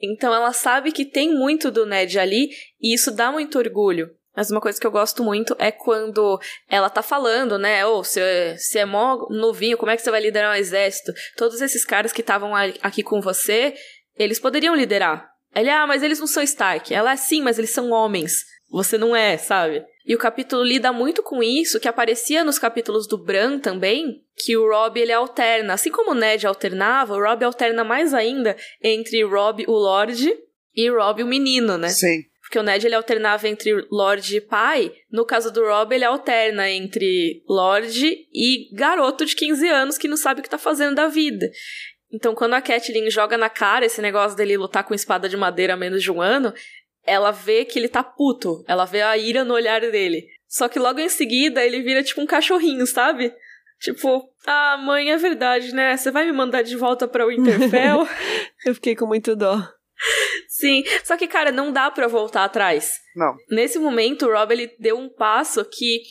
Então 0.00 0.34
ela 0.34 0.52
sabe 0.52 0.90
que 0.90 1.04
tem 1.04 1.34
muito 1.34 1.70
do 1.70 1.84
Ned 1.84 2.18
ali 2.18 2.48
e 2.80 2.94
isso 2.94 3.10
dá 3.10 3.30
muito 3.30 3.58
orgulho. 3.58 4.10
Mas 4.34 4.50
uma 4.50 4.60
coisa 4.60 4.80
que 4.80 4.86
eu 4.86 4.90
gosto 4.90 5.22
muito 5.22 5.54
é 5.58 5.70
quando 5.70 6.40
ela 6.68 6.88
tá 6.88 7.02
falando, 7.02 7.58
né? 7.58 7.84
Ou 7.86 8.00
oh, 8.00 8.04
você, 8.04 8.56
é 8.76 8.84
mó 8.84 9.26
novinho, 9.28 9.76
como 9.76 9.90
é 9.90 9.96
que 9.96 10.02
você 10.02 10.10
vai 10.10 10.20
liderar 10.20 10.52
um 10.52 10.58
exército? 10.58 11.12
Todos 11.36 11.60
esses 11.60 11.84
caras 11.84 12.12
que 12.12 12.22
estavam 12.22 12.54
aqui 12.54 13.02
com 13.02 13.20
você, 13.20 13.74
eles 14.16 14.40
poderiam 14.40 14.74
liderar. 14.74 15.30
Ele, 15.54 15.68
ah, 15.68 15.86
mas 15.86 16.02
eles 16.02 16.18
não 16.18 16.26
são 16.26 16.42
Stark. 16.42 16.92
Ela 16.94 17.12
é 17.12 17.16
sim, 17.16 17.42
mas 17.42 17.58
eles 17.58 17.70
são 17.70 17.90
homens. 17.90 18.44
Você 18.70 18.96
não 18.96 19.14
é, 19.14 19.36
sabe? 19.36 19.84
E 20.04 20.14
o 20.14 20.18
capítulo 20.18 20.64
lida 20.64 20.92
muito 20.92 21.22
com 21.22 21.42
isso, 21.42 21.78
que 21.78 21.86
aparecia 21.86 22.42
nos 22.42 22.58
capítulos 22.58 23.06
do 23.06 23.22
Bran 23.22 23.58
também, 23.58 24.22
que 24.34 24.56
o 24.56 24.68
Rob 24.68 24.98
ele 24.98 25.12
alterna. 25.12 25.74
Assim 25.74 25.90
como 25.90 26.12
o 26.12 26.14
Ned 26.14 26.46
alternava, 26.46 27.14
o 27.14 27.20
Rob 27.20 27.44
alterna 27.44 27.84
mais 27.84 28.12
ainda 28.14 28.56
entre 28.82 29.22
Rob 29.22 29.64
o 29.68 29.72
Lorde 29.72 30.34
e 30.74 30.90
Rob 30.90 31.22
o 31.22 31.26
menino, 31.26 31.76
né? 31.76 31.90
Sim. 31.90 32.24
Porque 32.52 32.58
o 32.58 32.62
Ned 32.62 32.86
ele 32.86 32.94
alternava 32.94 33.48
entre 33.48 33.72
Lorde 33.90 34.36
e 34.36 34.40
pai. 34.42 34.92
No 35.10 35.24
caso 35.24 35.50
do 35.50 35.64
Rob, 35.64 35.94
ele 35.94 36.04
alterna 36.04 36.68
entre 36.68 37.42
Lorde 37.48 38.28
e 38.30 38.68
garoto 38.74 39.24
de 39.24 39.34
15 39.34 39.66
anos 39.70 39.96
que 39.96 40.06
não 40.06 40.18
sabe 40.18 40.40
o 40.40 40.42
que 40.42 40.50
tá 40.50 40.58
fazendo 40.58 40.94
da 40.94 41.08
vida. 41.08 41.50
Então, 42.12 42.34
quando 42.34 42.52
a 42.52 42.60
Catelyn 42.60 43.08
joga 43.08 43.38
na 43.38 43.48
cara 43.48 43.86
esse 43.86 44.02
negócio 44.02 44.36
dele 44.36 44.58
lutar 44.58 44.84
com 44.84 44.92
espada 44.92 45.30
de 45.30 45.36
madeira 45.36 45.72
há 45.72 45.76
menos 45.78 46.02
de 46.02 46.12
um 46.12 46.20
ano, 46.20 46.52
ela 47.06 47.30
vê 47.30 47.64
que 47.64 47.78
ele 47.78 47.88
tá 47.88 48.04
puto. 48.04 48.62
Ela 48.68 48.84
vê 48.84 49.00
a 49.00 49.16
ira 49.16 49.44
no 49.44 49.54
olhar 49.54 49.80
dele. 49.80 50.26
Só 50.46 50.68
que 50.68 50.78
logo 50.78 51.00
em 51.00 51.08
seguida 51.08 51.64
ele 51.64 51.80
vira 51.80 52.02
tipo 52.02 52.20
um 52.20 52.26
cachorrinho, 52.26 52.86
sabe? 52.86 53.32
Tipo, 53.80 54.28
ah, 54.46 54.76
mãe, 54.76 55.10
é 55.10 55.16
verdade, 55.16 55.74
né? 55.74 55.96
Você 55.96 56.10
vai 56.10 56.26
me 56.26 56.32
mandar 56.32 56.60
de 56.60 56.76
volta 56.76 57.08
pra 57.08 57.24
Winterfell? 57.24 58.06
Eu 58.66 58.74
fiquei 58.74 58.94
com 58.94 59.06
muito 59.06 59.34
dó. 59.34 59.66
Sim, 60.48 60.84
só 61.04 61.16
que, 61.16 61.26
cara, 61.26 61.50
não 61.50 61.72
dá 61.72 61.90
para 61.90 62.08
voltar 62.08 62.44
atrás. 62.44 62.94
Não. 63.16 63.34
Nesse 63.50 63.78
momento, 63.78 64.26
o 64.26 64.32
Rob, 64.32 64.52
ele 64.52 64.74
deu 64.78 64.98
um 64.98 65.08
passo 65.08 65.64
que 65.64 66.02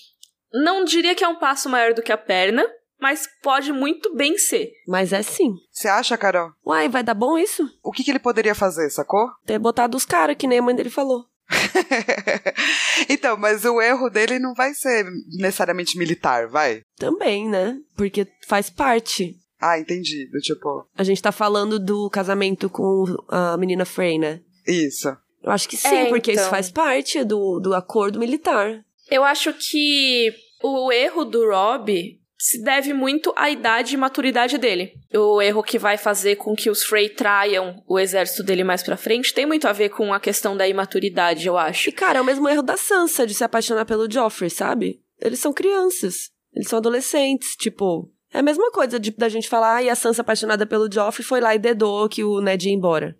não 0.53 0.83
diria 0.83 1.15
que 1.15 1.23
é 1.23 1.27
um 1.27 1.39
passo 1.39 1.69
maior 1.69 1.93
do 1.93 2.01
que 2.01 2.11
a 2.11 2.17
perna, 2.17 2.65
mas 2.99 3.27
pode 3.41 3.73
muito 3.73 4.15
bem 4.15 4.37
ser. 4.37 4.71
Mas 4.87 5.11
é 5.11 5.23
sim. 5.23 5.53
Você 5.71 5.87
acha, 5.87 6.17
Carol? 6.17 6.51
Uai, 6.65 6.87
vai 6.87 7.03
dar 7.03 7.15
bom 7.15 7.37
isso? 7.37 7.67
O 7.83 7.91
que, 7.91 8.03
que 8.03 8.11
ele 8.11 8.19
poderia 8.19 8.53
fazer, 8.53 8.89
sacou? 8.91 9.27
Ter 9.45 9.57
botado 9.57 9.97
os 9.97 10.05
caras, 10.05 10.35
que 10.37 10.47
nem 10.47 10.59
a 10.59 10.61
mãe 10.61 10.75
dele 10.75 10.89
falou. 10.89 11.25
então, 13.09 13.35
mas 13.37 13.65
o 13.65 13.81
erro 13.81 14.09
dele 14.09 14.39
não 14.39 14.53
vai 14.53 14.73
ser 14.73 15.05
necessariamente 15.37 15.97
militar, 15.97 16.47
vai? 16.47 16.81
Também, 16.97 17.49
né? 17.49 17.77
Porque 17.97 18.27
faz 18.47 18.69
parte. 18.69 19.35
Ah, 19.61 19.79
entendi. 19.79 20.25
Do 20.31 20.39
tipo. 20.39 20.87
A 20.97 21.03
gente 21.03 21.21
tá 21.21 21.31
falando 21.31 21.79
do 21.79 22.09
casamento 22.09 22.69
com 22.69 23.05
a 23.27 23.55
menina 23.57 23.85
Frey, 23.85 24.17
né? 24.17 24.41
Isso. 24.67 25.09
Eu 25.43 25.51
acho 25.51 25.69
que 25.69 25.77
sim, 25.77 25.87
é, 25.87 26.05
porque 26.05 26.31
então... 26.31 26.43
isso 26.43 26.49
faz 26.51 26.71
parte 26.71 27.23
do, 27.23 27.59
do 27.59 27.73
acordo 27.73 28.19
militar. 28.19 28.83
Eu 29.09 29.23
acho 29.23 29.53
que 29.53 30.33
O 30.63 30.91
erro 30.91 31.25
do 31.25 31.49
Rob 31.49 32.19
se 32.37 32.63
deve 32.63 32.91
muito 32.91 33.31
à 33.35 33.51
idade 33.51 33.93
e 33.93 33.97
maturidade 33.97 34.57
dele. 34.57 34.93
O 35.13 35.39
erro 35.39 35.61
que 35.61 35.77
vai 35.77 35.95
fazer 35.95 36.37
com 36.37 36.55
que 36.55 36.71
os 36.71 36.83
Frey 36.83 37.09
traiam 37.09 37.83
o 37.87 37.99
exército 37.99 38.41
dele 38.41 38.63
mais 38.63 38.81
pra 38.81 38.97
frente 38.97 39.33
tem 39.33 39.45
muito 39.45 39.67
a 39.67 39.73
ver 39.73 39.89
com 39.89 40.11
a 40.11 40.19
questão 40.19 40.57
da 40.57 40.67
imaturidade, 40.67 41.45
eu 41.45 41.55
acho. 41.55 41.89
E, 41.89 41.91
cara, 41.91 42.17
é 42.17 42.21
o 42.21 42.25
mesmo 42.25 42.49
erro 42.49 42.63
da 42.63 42.77
Sansa 42.77 43.27
de 43.27 43.35
se 43.35 43.43
apaixonar 43.43 43.85
pelo 43.85 44.09
Joffrey, 44.09 44.49
sabe? 44.49 44.99
Eles 45.19 45.39
são 45.39 45.53
crianças. 45.53 46.31
Eles 46.51 46.67
são 46.67 46.79
adolescentes. 46.79 47.55
Tipo, 47.55 48.11
é 48.33 48.39
a 48.39 48.43
mesma 48.43 48.71
coisa 48.71 48.99
de, 48.99 49.11
da 49.11 49.29
gente 49.29 49.49
falar, 49.49 49.75
ah, 49.75 49.83
e 49.83 49.89
a 49.89 49.95
Sansa 49.95 50.21
apaixonada 50.21 50.65
pelo 50.65 50.91
Joffrey 50.91 51.25
foi 51.25 51.41
lá 51.41 51.53
e 51.53 51.59
dedou 51.59 52.07
que 52.07 52.23
o 52.23 52.41
Ned 52.41 52.67
ia 52.67 52.73
embora. 52.73 53.15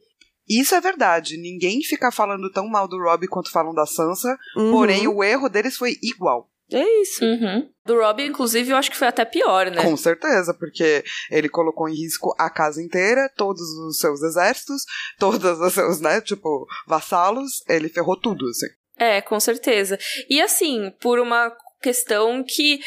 Isso 0.48 0.76
é 0.76 0.82
verdade. 0.82 1.38
Ninguém 1.38 1.82
fica 1.82 2.12
falando 2.12 2.52
tão 2.52 2.68
mal 2.68 2.88
do 2.88 2.98
Rob 2.98 3.28
quanto 3.28 3.52
falam 3.52 3.74
da 3.74 3.86
Sansa. 3.86 4.38
Uhum. 4.58 4.72
Porém, 4.72 5.08
o 5.08 5.24
erro 5.24 5.48
deles 5.48 5.78
foi 5.78 5.96
igual. 6.02 6.50
É 6.72 7.02
isso. 7.02 7.24
Uhum. 7.24 7.70
Do 7.86 8.00
Rob, 8.00 8.26
inclusive, 8.26 8.72
eu 8.72 8.78
acho 8.78 8.90
que 8.90 8.98
foi 8.98 9.08
até 9.08 9.26
pior, 9.26 9.70
né? 9.70 9.82
Com 9.82 9.96
certeza, 9.98 10.54
porque 10.54 11.04
ele 11.30 11.50
colocou 11.50 11.90
em 11.90 11.96
risco 11.96 12.34
a 12.38 12.50
casa 12.50 12.82
inteira, 12.82 13.30
todos 13.36 13.62
os 13.62 13.98
seus 13.98 14.22
exércitos, 14.22 14.84
todos 15.20 15.60
os 15.60 15.74
seus, 15.74 16.00
né, 16.00 16.22
tipo, 16.22 16.66
vassalos. 16.88 17.64
Ele 17.68 17.90
ferrou 17.90 18.18
tudo, 18.18 18.46
assim. 18.48 18.68
É, 18.98 19.22
com 19.22 19.40
certeza. 19.40 19.98
E 20.30 20.42
assim, 20.42 20.92
por 21.02 21.20
uma 21.20 21.52
questão 21.82 22.44
que 22.44 22.80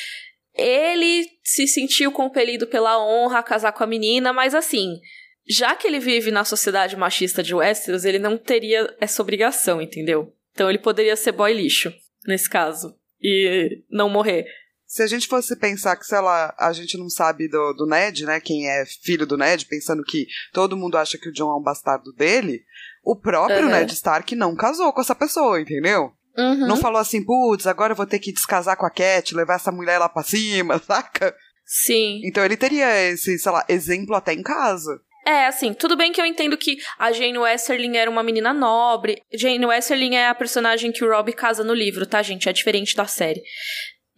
ele 0.54 1.28
se 1.42 1.66
sentiu 1.66 2.12
compelido 2.12 2.66
pela 2.66 2.98
honra 3.04 3.40
a 3.40 3.42
casar 3.42 3.72
com 3.72 3.82
a 3.82 3.86
menina, 3.86 4.32
mas 4.32 4.54
assim, 4.54 5.00
já 5.46 5.74
que 5.74 5.86
ele 5.86 5.98
vive 5.98 6.30
na 6.30 6.44
sociedade 6.44 6.96
machista 6.96 7.42
de 7.42 7.54
Westeros, 7.54 8.04
ele 8.04 8.18
não 8.18 8.38
teria 8.38 8.94
essa 9.00 9.20
obrigação, 9.20 9.82
entendeu? 9.82 10.32
Então 10.52 10.68
ele 10.68 10.78
poderia 10.78 11.16
ser 11.16 11.32
boy 11.32 11.52
lixo, 11.52 11.92
nesse 12.26 12.48
caso, 12.48 12.96
e 13.20 13.82
não 13.90 14.08
morrer. 14.08 14.46
Se 14.86 15.02
a 15.02 15.06
gente 15.08 15.26
fosse 15.26 15.56
pensar 15.56 15.96
que, 15.96 16.06
sei 16.06 16.20
lá, 16.20 16.54
a 16.56 16.72
gente 16.72 16.96
não 16.96 17.10
sabe 17.10 17.48
do, 17.48 17.72
do 17.72 17.86
Ned, 17.86 18.24
né? 18.24 18.38
Quem 18.38 18.68
é 18.68 18.84
filho 19.02 19.26
do 19.26 19.36
Ned, 19.36 19.66
pensando 19.66 20.04
que 20.04 20.26
todo 20.52 20.76
mundo 20.76 20.96
acha 20.96 21.18
que 21.18 21.28
o 21.28 21.32
John 21.32 21.50
é 21.50 21.56
um 21.56 21.62
bastardo 21.62 22.12
dele, 22.12 22.62
o 23.02 23.16
próprio 23.16 23.64
Uhum. 23.64 23.70
Ned 23.70 23.92
Stark 23.92 24.34
não 24.36 24.54
casou 24.54 24.92
com 24.92 25.00
essa 25.00 25.14
pessoa, 25.14 25.60
entendeu? 25.60 26.12
Uhum. 26.36 26.66
Não 26.66 26.76
falou 26.76 27.00
assim, 27.00 27.24
putz, 27.24 27.66
agora 27.66 27.92
eu 27.92 27.96
vou 27.96 28.06
ter 28.06 28.18
que 28.18 28.32
descasar 28.32 28.76
com 28.76 28.86
a 28.86 28.90
Cat, 28.90 29.34
levar 29.34 29.54
essa 29.54 29.70
mulher 29.70 29.98
lá 29.98 30.08
pra 30.08 30.22
cima, 30.22 30.78
saca? 30.84 31.34
Sim. 31.64 32.20
Então 32.24 32.44
ele 32.44 32.56
teria 32.56 33.10
esse, 33.10 33.38
sei 33.38 33.52
lá, 33.52 33.64
exemplo 33.68 34.14
até 34.14 34.32
em 34.32 34.42
casa. 34.42 35.00
É, 35.26 35.46
assim, 35.46 35.72
tudo 35.72 35.96
bem 35.96 36.12
que 36.12 36.20
eu 36.20 36.26
entendo 36.26 36.56
que 36.56 36.76
a 36.98 37.10
Jane 37.10 37.38
Westerling 37.38 37.96
era 37.96 38.10
uma 38.10 38.22
menina 38.22 38.52
nobre. 38.52 39.22
Jane 39.32 39.64
Westerling 39.64 40.16
é 40.16 40.28
a 40.28 40.34
personagem 40.34 40.92
que 40.92 41.02
o 41.02 41.08
Rob 41.08 41.32
casa 41.32 41.64
no 41.64 41.72
livro, 41.72 42.04
tá, 42.04 42.20
gente? 42.22 42.48
É 42.48 42.52
diferente 42.52 42.94
da 42.94 43.06
série. 43.06 43.42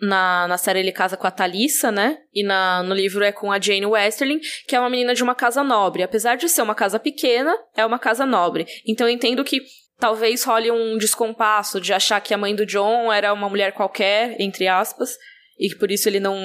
Na, 0.00 0.46
na 0.48 0.58
série 0.58 0.80
ele 0.80 0.92
casa 0.92 1.16
com 1.16 1.26
a 1.26 1.30
Thalissa, 1.30 1.92
né? 1.92 2.18
E 2.34 2.42
na, 2.42 2.82
no 2.82 2.92
livro 2.92 3.24
é 3.24 3.30
com 3.30 3.52
a 3.52 3.60
Jane 3.60 3.86
Westerling, 3.86 4.40
que 4.66 4.74
é 4.74 4.80
uma 4.80 4.90
menina 4.90 5.14
de 5.14 5.22
uma 5.22 5.34
casa 5.34 5.62
nobre. 5.62 6.02
Apesar 6.02 6.36
de 6.36 6.48
ser 6.48 6.62
uma 6.62 6.74
casa 6.74 6.98
pequena, 6.98 7.56
é 7.76 7.86
uma 7.86 7.98
casa 7.98 8.26
nobre. 8.26 8.66
Então 8.84 9.08
eu 9.08 9.14
entendo 9.14 9.44
que 9.44 9.62
talvez 9.98 10.44
role 10.44 10.70
um 10.70 10.98
descompasso 10.98 11.80
de 11.80 11.92
achar 11.92 12.20
que 12.20 12.34
a 12.34 12.38
mãe 12.38 12.54
do 12.54 12.66
John 12.66 13.12
era 13.12 13.32
uma 13.32 13.48
mulher 13.48 13.72
qualquer, 13.72 14.36
entre 14.40 14.68
aspas, 14.68 15.16
e 15.58 15.68
que 15.70 15.76
por 15.76 15.90
isso 15.90 16.08
ele 16.08 16.20
não, 16.20 16.38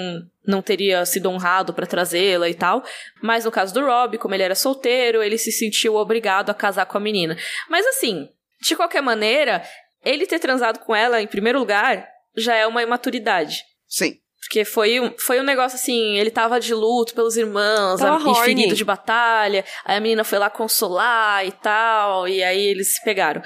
não 0.46 0.62
teria 0.62 1.06
sido 1.06 1.30
honrado 1.30 1.74
pra 1.74 1.86
trazê-la 1.86 2.50
e 2.50 2.54
tal. 2.54 2.84
Mas 3.22 3.46
no 3.46 3.52
caso 3.52 3.74
do 3.74 3.86
Rob, 3.86 4.18
como 4.18 4.34
ele 4.34 4.44
era 4.44 4.56
solteiro, 4.56 5.22
ele 5.22 5.38
se 5.38 5.52
sentiu 5.52 5.96
obrigado 5.96 6.50
a 6.50 6.54
casar 6.54 6.86
com 6.86 6.98
a 6.98 7.02
menina. 7.02 7.38
Mas 7.70 7.86
assim, 7.88 8.30
de 8.62 8.76
qualquer 8.76 9.02
maneira, 9.02 9.64
ele 10.04 10.26
ter 10.26 10.40
transado 10.40 10.80
com 10.80 10.96
ela 10.96 11.22
em 11.22 11.28
primeiro 11.28 11.60
lugar 11.60 12.08
já 12.36 12.56
é 12.56 12.66
uma 12.66 12.82
imaturidade. 12.82 13.64
Sim. 13.88 14.21
Porque 14.42 14.66
foi 14.66 15.00
um, 15.00 15.14
foi 15.18 15.40
um 15.40 15.44
negócio 15.44 15.76
assim, 15.78 16.18
ele 16.18 16.32
tava 16.32 16.60
de 16.60 16.74
luto 16.74 17.14
pelos 17.14 17.38
irmãos, 17.38 18.00
Tava 18.00 18.18
a- 18.18 18.20
e 18.20 18.34
horny. 18.34 18.46
ferido 18.56 18.76
de 18.76 18.84
batalha, 18.84 19.64
aí 19.86 19.98
a 19.98 20.00
menina 20.02 20.24
foi 20.24 20.40
lá 20.40 20.50
consolar 20.50 21.46
e 21.46 21.52
tal, 21.52 22.28
e 22.28 22.44
aí 22.44 22.60
eles 22.68 22.96
se 22.96 23.04
pegaram. 23.04 23.42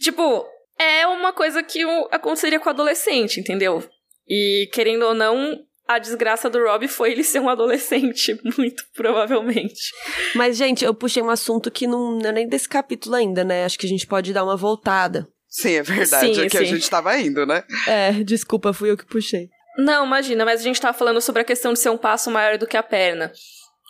Tipo, 0.00 0.44
é 0.78 1.06
uma 1.06 1.32
coisa 1.32 1.62
que 1.62 1.84
o- 1.84 2.08
aconteceria 2.10 2.58
com 2.60 2.68
adolescente, 2.68 3.38
entendeu? 3.40 3.82
E 4.28 4.68
querendo 4.72 5.04
ou 5.06 5.14
não, 5.14 5.56
a 5.88 5.98
desgraça 5.98 6.50
do 6.50 6.62
Rob 6.62 6.86
foi 6.88 7.12
ele 7.12 7.22
ser 7.24 7.40
um 7.40 7.48
adolescente, 7.48 8.38
muito 8.58 8.84
provavelmente. 8.94 9.92
Mas, 10.34 10.56
gente, 10.56 10.84
eu 10.84 10.92
puxei 10.94 11.22
um 11.22 11.30
assunto 11.30 11.70
que 11.70 11.86
não, 11.86 12.18
não 12.18 12.28
é 12.30 12.32
nem 12.32 12.48
desse 12.48 12.68
capítulo 12.68 13.14
ainda, 13.16 13.44
né? 13.44 13.64
Acho 13.64 13.78
que 13.78 13.86
a 13.86 13.88
gente 13.88 14.06
pode 14.06 14.32
dar 14.32 14.44
uma 14.44 14.56
voltada. 14.56 15.26
Sim, 15.48 15.74
é 15.74 15.82
verdade. 15.82 16.34
Sim, 16.34 16.42
é 16.42 16.48
que 16.48 16.56
a 16.58 16.60
sim. 16.60 16.66
gente 16.66 16.88
tava 16.88 17.16
indo, 17.18 17.44
né? 17.46 17.64
É, 17.86 18.12
desculpa, 18.24 18.72
fui 18.72 18.90
eu 18.90 18.96
que 18.96 19.04
puxei. 19.06 19.48
Não, 19.76 20.04
imagina, 20.04 20.44
mas 20.44 20.60
a 20.60 20.64
gente 20.64 20.80
tava 20.80 20.96
falando 20.96 21.20
sobre 21.20 21.42
a 21.42 21.44
questão 21.44 21.72
de 21.72 21.78
ser 21.78 21.90
um 21.90 21.98
passo 21.98 22.30
maior 22.30 22.58
do 22.58 22.66
que 22.66 22.76
a 22.76 22.82
perna. 22.82 23.32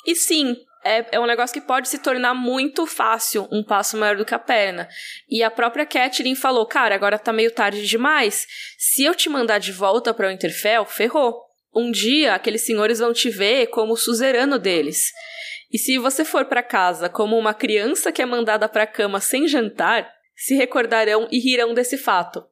E 0.07 0.15
sim, 0.15 0.57
é, 0.85 1.05
é 1.13 1.21
um 1.21 1.27
negócio 1.27 1.53
que 1.53 1.67
pode 1.67 1.89
se 1.89 1.99
tornar 1.99 2.35
muito 2.35 2.87
fácil 2.87 3.47
um 3.53 3.63
passo 3.63 3.97
maior 3.97 4.17
do 4.17 4.25
que 4.25 4.35
a 4.35 4.39
perna. 4.39 4.89
E 5.29 5.43
a 5.43 5.51
própria 5.51 5.85
Catelyn 5.85 6.35
falou: 6.35 6.67
Cara, 6.67 6.95
agora 6.95 7.19
tá 7.19 7.33
meio 7.33 7.51
tarde 7.51 7.87
demais. 7.87 8.47
Se 8.79 9.05
eu 9.05 9.15
te 9.15 9.29
mandar 9.29 9.59
de 9.59 9.73
volta 9.73 10.15
pra 10.15 10.29
Winterfell, 10.29 10.85
ferrou. 10.85 11.43
Um 11.75 11.91
dia 11.91 12.35
aqueles 12.35 12.63
senhores 12.63 12.99
vão 12.99 13.13
te 13.13 13.31
ver 13.31 13.69
como 13.69 13.93
o 13.93 13.97
suzerano 13.97 14.59
deles. 14.59 15.13
E 15.71 15.79
se 15.79 15.99
você 15.99 16.25
for 16.25 16.47
pra 16.47 16.63
casa 16.63 17.09
como 17.09 17.39
uma 17.39 17.55
criança 17.55 18.11
que 18.11 18.21
é 18.21 18.27
mandada 18.27 18.69
pra 18.69 18.87
cama 18.87 19.21
sem 19.21 19.47
jantar, 19.47 20.11
se 20.35 20.55
recordarão 20.55 21.29
e 21.31 21.39
rirão 21.39 21.75
desse 21.75 21.97
fato. 21.97 22.45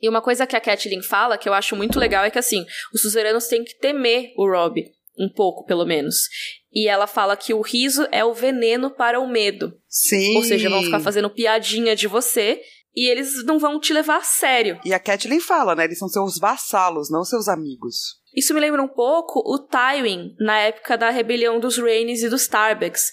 E 0.00 0.08
uma 0.08 0.22
coisa 0.22 0.46
que 0.46 0.56
a 0.56 0.60
Catelyn 0.60 1.02
fala, 1.02 1.38
que 1.38 1.48
eu 1.48 1.54
acho 1.54 1.74
muito 1.74 1.98
legal, 1.98 2.24
é 2.24 2.30
que 2.30 2.38
assim, 2.38 2.64
os 2.92 3.02
suzeranos 3.02 3.46
têm 3.46 3.64
que 3.64 3.78
temer 3.78 4.32
o 4.36 4.48
Rob, 4.48 4.80
um 5.18 5.28
pouco 5.28 5.64
pelo 5.64 5.84
menos. 5.84 6.28
E 6.72 6.86
ela 6.86 7.06
fala 7.06 7.36
que 7.36 7.52
o 7.52 7.60
riso 7.60 8.06
é 8.12 8.24
o 8.24 8.34
veneno 8.34 8.90
para 8.90 9.18
o 9.18 9.26
medo. 9.26 9.72
Sim. 9.88 10.36
Ou 10.36 10.44
seja, 10.44 10.70
vão 10.70 10.82
ficar 10.82 11.00
fazendo 11.00 11.30
piadinha 11.30 11.96
de 11.96 12.06
você 12.06 12.60
e 12.94 13.08
eles 13.08 13.44
não 13.44 13.58
vão 13.58 13.80
te 13.80 13.92
levar 13.92 14.18
a 14.18 14.22
sério. 14.22 14.80
E 14.84 14.92
a 14.92 14.98
Catelyn 14.98 15.40
fala, 15.40 15.74
né? 15.74 15.84
Eles 15.84 15.98
são 15.98 16.08
seus 16.08 16.38
vassalos, 16.38 17.10
não 17.10 17.24
seus 17.24 17.48
amigos. 17.48 18.18
Isso 18.34 18.52
me 18.52 18.60
lembra 18.60 18.82
um 18.82 18.88
pouco 18.88 19.40
o 19.44 19.58
Tywin, 19.58 20.34
na 20.38 20.58
época 20.60 20.96
da 20.96 21.10
rebelião 21.10 21.58
dos 21.58 21.78
Rhaenys 21.78 22.22
e 22.22 22.28
dos 22.28 22.46
Tarbecks, 22.46 23.10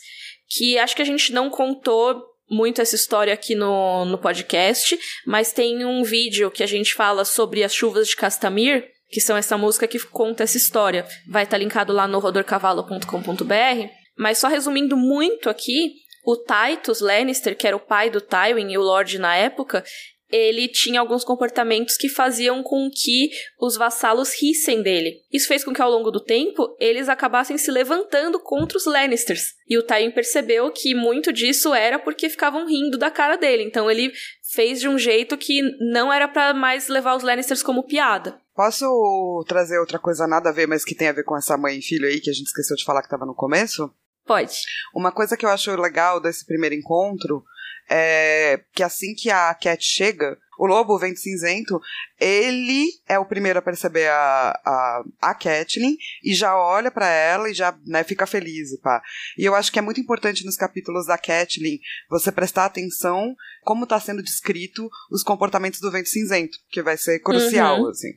que 0.49 0.77
acho 0.77 0.95
que 0.95 1.01
a 1.01 1.05
gente 1.05 1.33
não 1.33 1.49
contou 1.49 2.21
muito 2.49 2.81
essa 2.81 2.95
história 2.95 3.33
aqui 3.33 3.55
no, 3.55 4.05
no 4.05 4.17
podcast, 4.17 4.97
mas 5.25 5.51
tem 5.51 5.85
um 5.85 6.03
vídeo 6.03 6.51
que 6.51 6.63
a 6.63 6.67
gente 6.67 6.93
fala 6.93 7.25
sobre 7.25 7.63
as 7.63 7.73
chuvas 7.73 8.07
de 8.07 8.15
Castamir, 8.15 8.87
que 9.09 9.21
são 9.21 9.37
essa 9.37 9.57
música 9.57 9.87
que 9.87 9.99
conta 9.99 10.43
essa 10.43 10.57
história. 10.57 11.05
Vai 11.27 11.43
estar 11.43 11.57
linkado 11.57 11.93
lá 11.93 12.07
no 12.07 12.19
rodorcavalo.com.br. 12.19 13.89
Mas 14.17 14.37
só 14.37 14.47
resumindo 14.47 14.95
muito 14.95 15.49
aqui, 15.49 15.93
o 16.25 16.35
Titus 16.37 17.01
Lannister, 17.01 17.55
que 17.55 17.67
era 17.67 17.75
o 17.75 17.79
pai 17.79 18.09
do 18.09 18.21
Tywin 18.21 18.71
e 18.71 18.77
o 18.77 18.81
Lorde 18.81 19.19
na 19.19 19.35
época, 19.35 19.83
ele 20.31 20.67
tinha 20.67 20.99
alguns 20.99 21.23
comportamentos 21.23 21.97
que 21.97 22.09
faziam 22.09 22.63
com 22.63 22.89
que 22.89 23.29
os 23.59 23.77
vassalos 23.77 24.33
rissem 24.33 24.81
dele. 24.81 25.21
Isso 25.31 25.47
fez 25.47 25.63
com 25.63 25.73
que 25.73 25.81
ao 25.81 25.89
longo 25.89 26.11
do 26.11 26.19
tempo 26.19 26.75
eles 26.79 27.07
acabassem 27.09 27.57
se 27.57 27.71
levantando 27.71 28.39
contra 28.39 28.77
os 28.77 28.85
Lannisters. 28.85 29.53
E 29.67 29.77
o 29.77 29.83
Tywin 29.83 30.11
percebeu 30.11 30.71
que 30.71 30.95
muito 30.95 31.31
disso 31.31 31.73
era 31.73 31.99
porque 31.99 32.29
ficavam 32.29 32.67
rindo 32.67 32.97
da 32.97 33.11
cara 33.11 33.35
dele. 33.35 33.63
Então 33.63 33.89
ele 33.89 34.11
fez 34.53 34.79
de 34.79 34.87
um 34.87 34.97
jeito 34.97 35.37
que 35.37 35.61
não 35.91 36.11
era 36.11 36.27
pra 36.27 36.53
mais 36.53 36.87
levar 36.87 37.15
os 37.15 37.23
Lannisters 37.23 37.61
como 37.61 37.83
piada. 37.83 38.39
Posso 38.55 39.43
trazer 39.47 39.77
outra 39.79 39.99
coisa 39.99 40.25
nada 40.25 40.49
a 40.49 40.53
ver, 40.53 40.65
mas 40.65 40.85
que 40.85 40.95
tem 40.95 41.09
a 41.09 41.13
ver 41.13 41.23
com 41.23 41.35
essa 41.35 41.57
mãe 41.57 41.77
e 41.77 41.81
filho 41.81 42.07
aí, 42.07 42.21
que 42.21 42.29
a 42.29 42.33
gente 42.33 42.47
esqueceu 42.47 42.75
de 42.75 42.85
falar 42.85 43.01
que 43.01 43.09
tava 43.09 43.25
no 43.25 43.35
começo? 43.35 43.91
Pode. 44.25 44.55
Uma 44.93 45.11
coisa 45.11 45.37
que 45.37 45.45
eu 45.45 45.49
acho 45.49 45.75
legal 45.75 46.19
desse 46.19 46.45
primeiro 46.45 46.73
encontro 46.73 47.43
é 47.89 48.61
que 48.73 48.81
assim 48.83 49.13
que 49.13 49.29
a 49.29 49.53
Cat 49.53 49.83
chega, 49.83 50.37
o 50.57 50.65
lobo, 50.65 50.95
o 50.95 50.99
vento 50.99 51.19
cinzento, 51.19 51.79
ele 52.19 52.87
é 53.07 53.19
o 53.19 53.25
primeiro 53.25 53.59
a 53.59 53.61
perceber 53.61 54.07
a, 54.07 54.51
a, 54.65 55.03
a 55.21 55.33
Catelyn 55.33 55.95
e 56.23 56.33
já 56.33 56.57
olha 56.57 56.89
pra 56.89 57.07
ela 57.09 57.49
e 57.49 57.53
já 57.53 57.77
né, 57.85 58.03
fica 58.03 58.25
feliz. 58.25 58.71
e 58.71 58.79
Pá. 58.81 59.01
E 59.37 59.43
eu 59.45 59.53
acho 59.53 59.71
que 59.71 59.79
é 59.79 59.81
muito 59.81 59.99
importante 59.99 60.45
nos 60.45 60.55
capítulos 60.55 61.07
da 61.07 61.17
Catelyn 61.17 61.77
você 62.09 62.31
prestar 62.31 62.65
atenção 62.65 63.35
como 63.63 63.85
tá 63.85 63.99
sendo 63.99 64.23
descrito 64.23 64.87
os 65.11 65.23
comportamentos 65.23 65.79
do 65.79 65.91
vento 65.91 66.07
cinzento, 66.09 66.57
que 66.69 66.81
vai 66.81 66.97
ser 66.97 67.19
crucial, 67.19 67.81
Uhum. 67.81 67.89
assim. 67.89 68.09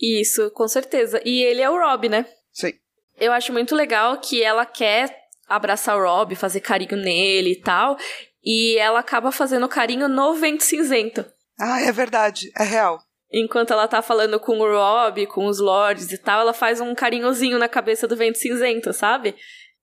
Isso, 0.00 0.50
com 0.52 0.66
certeza. 0.66 1.20
E 1.24 1.42
ele 1.42 1.60
é 1.60 1.70
o 1.70 1.78
Rob, 1.78 2.08
né? 2.08 2.26
Sim. 2.52 2.72
Eu 3.18 3.32
acho 3.32 3.52
muito 3.52 3.74
legal 3.76 4.18
que 4.20 4.42
ela 4.42 4.66
quer 4.66 5.14
abraçar 5.46 5.96
o 5.96 6.02
Rob, 6.02 6.34
fazer 6.34 6.60
carinho 6.60 6.96
nele 6.96 7.52
e 7.52 7.60
tal. 7.60 7.96
E 8.44 8.76
ela 8.78 9.00
acaba 9.00 9.32
fazendo 9.32 9.68
carinho 9.68 10.08
no 10.08 10.34
vento 10.34 10.62
cinzento. 10.62 11.24
Ah, 11.58 11.80
é 11.80 11.90
verdade, 11.90 12.50
é 12.56 12.64
real. 12.64 12.98
Enquanto 13.32 13.72
ela 13.72 13.88
tá 13.88 14.02
falando 14.02 14.38
com 14.38 14.58
o 14.58 14.70
Rob, 14.70 15.26
com 15.26 15.46
os 15.46 15.58
lords 15.58 16.12
e 16.12 16.18
tal, 16.18 16.40
ela 16.40 16.52
faz 16.52 16.80
um 16.80 16.94
carinhozinho 16.94 17.58
na 17.58 17.68
cabeça 17.68 18.06
do 18.06 18.16
vento 18.16 18.38
cinzento, 18.38 18.92
sabe? 18.92 19.34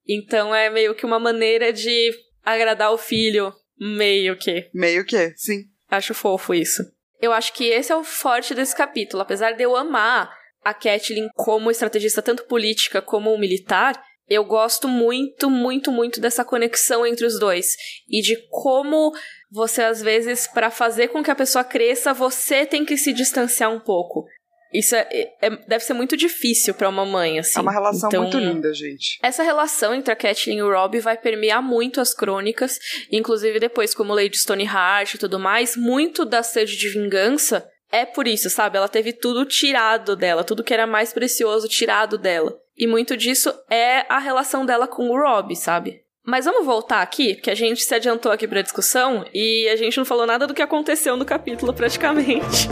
Então 0.07 0.53
é 0.53 0.69
meio 0.69 0.95
que 0.95 1.05
uma 1.05 1.19
maneira 1.19 1.73
de 1.73 2.11
agradar 2.43 2.93
o 2.93 2.97
filho, 2.97 3.53
meio 3.79 4.37
que. 4.37 4.69
Meio 4.73 5.05
que, 5.05 5.33
sim. 5.35 5.63
Acho 5.89 6.13
fofo 6.13 6.53
isso. 6.53 6.83
Eu 7.19 7.33
acho 7.33 7.53
que 7.53 7.65
esse 7.65 7.91
é 7.91 7.95
o 7.95 8.03
forte 8.03 8.55
desse 8.55 8.75
capítulo. 8.75 9.21
Apesar 9.21 9.51
de 9.51 9.63
eu 9.63 9.75
amar 9.75 10.31
a 10.63 10.73
Catelyn 10.73 11.27
como 11.35 11.69
estrategista 11.69 12.21
tanto 12.21 12.45
política 12.45 13.01
como 13.01 13.37
militar, 13.37 14.01
eu 14.31 14.45
gosto 14.45 14.87
muito, 14.87 15.49
muito, 15.49 15.91
muito 15.91 16.21
dessa 16.21 16.45
conexão 16.45 17.05
entre 17.05 17.25
os 17.25 17.37
dois 17.37 17.75
e 18.09 18.21
de 18.21 18.37
como 18.49 19.11
você 19.51 19.83
às 19.83 20.01
vezes 20.01 20.47
para 20.47 20.71
fazer 20.71 21.09
com 21.09 21.21
que 21.21 21.29
a 21.29 21.35
pessoa 21.35 21.65
cresça, 21.65 22.13
você 22.13 22.65
tem 22.65 22.85
que 22.85 22.95
se 22.95 23.11
distanciar 23.11 23.69
um 23.69 23.79
pouco. 23.79 24.25
Isso 24.73 24.95
é, 24.95 25.05
é 25.41 25.49
deve 25.67 25.83
ser 25.83 25.91
muito 25.91 26.15
difícil 26.15 26.73
para 26.73 26.87
uma 26.87 27.05
mãe, 27.05 27.39
assim. 27.39 27.59
É 27.59 27.61
uma 27.61 27.73
relação 27.73 28.07
então, 28.07 28.21
muito 28.21 28.39
linda, 28.39 28.73
gente. 28.73 29.19
Essa 29.21 29.43
relação 29.43 29.93
entre 29.93 30.13
a 30.13 30.15
Catelyn 30.15 30.59
e 30.59 30.63
o 30.63 30.71
Robb 30.71 30.97
vai 31.01 31.17
permear 31.17 31.61
muito 31.61 31.99
as 31.99 32.13
crônicas, 32.13 32.79
inclusive 33.11 33.59
depois 33.59 33.93
como 33.93 34.13
Lady 34.13 34.37
Stoneheart 34.37 35.15
e 35.15 35.17
tudo 35.17 35.37
mais, 35.37 35.75
muito 35.75 36.23
da 36.23 36.41
sede 36.41 36.77
de 36.77 36.87
vingança 36.87 37.69
é 37.91 38.05
por 38.05 38.25
isso, 38.25 38.49
sabe? 38.49 38.77
Ela 38.77 38.87
teve 38.87 39.11
tudo 39.11 39.45
tirado 39.45 40.15
dela, 40.15 40.45
tudo 40.45 40.63
que 40.63 40.73
era 40.73 40.87
mais 40.87 41.11
precioso 41.11 41.67
tirado 41.67 42.17
dela. 42.17 42.57
E 42.77 42.87
muito 42.87 43.17
disso 43.17 43.53
é 43.69 44.05
a 44.09 44.17
relação 44.17 44.65
dela 44.65 44.87
com 44.87 45.09
o 45.09 45.17
Rob, 45.17 45.55
sabe? 45.55 46.01
Mas 46.25 46.45
vamos 46.45 46.65
voltar 46.65 47.01
aqui, 47.01 47.35
porque 47.35 47.49
a 47.49 47.55
gente 47.55 47.83
se 47.83 47.93
adiantou 47.93 48.31
aqui 48.31 48.47
pra 48.47 48.61
discussão 48.61 49.25
e 49.33 49.67
a 49.69 49.75
gente 49.75 49.97
não 49.97 50.05
falou 50.05 50.25
nada 50.25 50.45
do 50.47 50.53
que 50.53 50.61
aconteceu 50.61 51.17
no 51.17 51.25
capítulo 51.25 51.73
praticamente. 51.73 52.69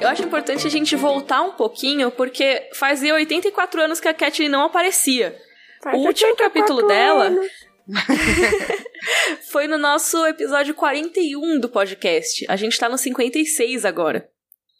Eu 0.00 0.08
acho 0.08 0.22
importante 0.22 0.66
a 0.66 0.70
gente 0.70 0.96
voltar 0.96 1.42
um 1.42 1.52
pouquinho, 1.52 2.10
porque 2.10 2.70
fazia 2.72 3.14
84 3.14 3.82
anos 3.82 4.00
que 4.00 4.08
a 4.08 4.14
Catelyn 4.14 4.48
não 4.48 4.62
aparecia. 4.62 5.36
Faz 5.82 5.98
o 5.98 6.00
último 6.00 6.34
capítulo 6.36 6.78
anos. 6.78 6.88
dela 6.88 7.30
Foi 9.50 9.66
no 9.66 9.78
nosso 9.78 10.24
episódio 10.26 10.74
41 10.74 11.60
do 11.60 11.68
podcast. 11.68 12.44
A 12.48 12.56
gente 12.56 12.78
tá 12.78 12.88
no 12.88 12.98
56 12.98 13.84
agora. 13.84 14.28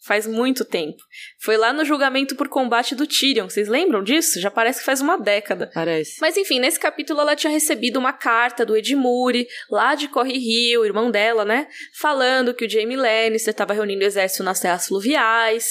Faz 0.05 0.27
muito 0.27 0.65
tempo. 0.65 0.97
Foi 1.39 1.59
lá 1.59 1.71
no 1.71 1.85
julgamento 1.85 2.35
por 2.35 2.49
combate 2.49 2.95
do 2.95 3.07
Tyrion. 3.07 3.49
Vocês 3.49 3.69
lembram 3.69 4.03
disso? 4.03 4.41
Já 4.41 4.51
parece 4.51 4.79
que 4.79 4.87
faz 4.87 5.03
uma 5.03 5.19
década. 5.19 5.71
Parece. 5.75 6.17
Mas 6.21 6.37
enfim, 6.37 6.59
nesse 6.59 6.81
capítulo 6.81 7.21
ela 7.21 7.37
tinha 7.37 7.53
recebido 7.53 7.99
uma 7.99 8.13
carta 8.13 8.65
do 8.65 8.75
Edmure, 8.75 9.47
lá 9.71 9.95
de 9.95 10.09
Corre 10.09 10.39
Rio, 10.39 10.85
irmão 10.85 11.11
dela, 11.11 11.45
né? 11.45 11.69
Falando 11.99 12.55
que 12.55 12.65
o 12.65 12.71
Jaime 12.71 12.97
Lannister 12.97 13.51
estava 13.51 13.75
reunindo 13.75 14.03
exército 14.03 14.43
nas 14.43 14.61
terras 14.61 14.87
fluviais. 14.87 15.67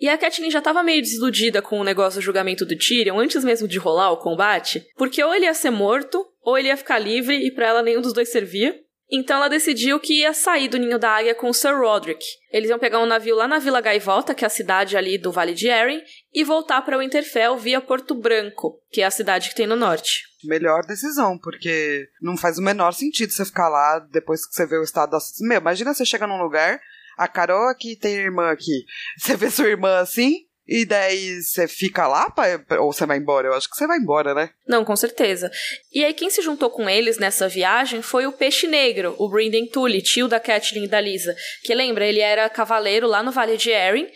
E 0.00 0.08
a 0.08 0.16
Catelyn 0.16 0.50
já 0.50 0.58
estava 0.60 0.82
meio 0.82 1.02
desiludida 1.02 1.60
com 1.60 1.78
o 1.78 1.84
negócio 1.84 2.20
do 2.20 2.24
julgamento 2.24 2.64
do 2.64 2.76
Tyrion 2.76 3.18
antes 3.18 3.44
mesmo 3.44 3.68
de 3.68 3.78
rolar 3.78 4.12
o 4.12 4.16
combate, 4.16 4.86
porque 4.96 5.22
ou 5.22 5.34
ele 5.34 5.44
ia 5.44 5.54
ser 5.54 5.70
morto, 5.70 6.26
ou 6.44 6.58
ele 6.58 6.68
ia 6.68 6.76
ficar 6.76 6.98
livre 6.98 7.34
e 7.34 7.50
para 7.50 7.66
ela 7.66 7.82
nenhum 7.82 8.00
dos 8.00 8.12
dois 8.12 8.30
servia. 8.30 8.78
Então 9.10 9.36
ela 9.36 9.48
decidiu 9.48 10.00
que 10.00 10.20
ia 10.20 10.32
sair 10.32 10.68
do 10.68 10.78
ninho 10.78 10.98
da 10.98 11.10
águia 11.10 11.34
com 11.34 11.48
o 11.48 11.54
Sir 11.54 11.78
Roderick. 11.78 12.24
Eles 12.50 12.70
iam 12.70 12.78
pegar 12.78 13.00
um 13.00 13.06
navio 13.06 13.36
lá 13.36 13.46
na 13.46 13.58
Vila 13.58 13.80
Gaivota, 13.80 14.34
que 14.34 14.44
é 14.44 14.46
a 14.46 14.50
cidade 14.50 14.96
ali 14.96 15.18
do 15.18 15.30
Vale 15.30 15.52
de 15.52 15.68
Erin, 15.68 16.00
e 16.32 16.42
voltar 16.42 16.80
para 16.82 16.98
Winterfell 16.98 17.56
via 17.58 17.80
Porto 17.80 18.14
Branco, 18.14 18.80
que 18.90 19.02
é 19.02 19.04
a 19.04 19.10
cidade 19.10 19.50
que 19.50 19.54
tem 19.54 19.66
no 19.66 19.76
norte. 19.76 20.22
Melhor 20.44 20.82
decisão, 20.86 21.38
porque 21.38 22.06
não 22.20 22.36
faz 22.36 22.58
o 22.58 22.62
menor 22.62 22.92
sentido 22.92 23.32
você 23.32 23.44
ficar 23.44 23.68
lá 23.68 23.98
depois 24.10 24.46
que 24.46 24.54
você 24.54 24.66
vê 24.66 24.78
o 24.78 24.82
estado 24.82 25.10
da. 25.10 25.18
Meu, 25.40 25.60
imagina 25.60 25.92
você 25.92 26.04
chega 26.04 26.26
num 26.26 26.42
lugar, 26.42 26.80
a 27.16 27.28
Carol 27.28 27.68
aqui 27.68 27.96
tem 27.96 28.14
irmã 28.14 28.50
aqui. 28.50 28.84
Você 29.18 29.36
vê 29.36 29.50
sua 29.50 29.68
irmã 29.68 29.98
assim, 29.98 30.46
e 30.66 30.86
daí 30.86 31.42
você 31.42 31.68
fica 31.68 32.06
lá 32.06 32.30
pra, 32.30 32.80
ou 32.80 32.92
você 32.92 33.04
vai 33.04 33.18
embora? 33.18 33.48
Eu 33.48 33.54
acho 33.54 33.68
que 33.68 33.76
você 33.76 33.86
vai 33.86 33.98
embora, 33.98 34.32
né? 34.34 34.50
Não, 34.66 34.84
com 34.84 34.96
certeza. 34.96 35.50
E 35.92 36.04
aí 36.04 36.14
quem 36.14 36.30
se 36.30 36.40
juntou 36.40 36.70
com 36.70 36.88
eles 36.88 37.18
nessa 37.18 37.48
viagem 37.48 38.00
foi 38.00 38.26
o 38.26 38.32
Peixe 38.32 38.66
Negro, 38.66 39.14
o 39.18 39.28
Brynden 39.28 39.66
Tully, 39.66 40.00
tio 40.00 40.26
da 40.26 40.40
Catelyn 40.40 40.84
e 40.84 40.88
da 40.88 41.00
Lisa. 41.00 41.36
Que 41.62 41.74
lembra, 41.74 42.06
ele 42.06 42.20
era 42.20 42.48
cavaleiro 42.48 43.06
lá 43.06 43.22
no 43.22 43.30
Vale 43.30 43.56
de 43.56 43.70
Erin. 43.70 44.08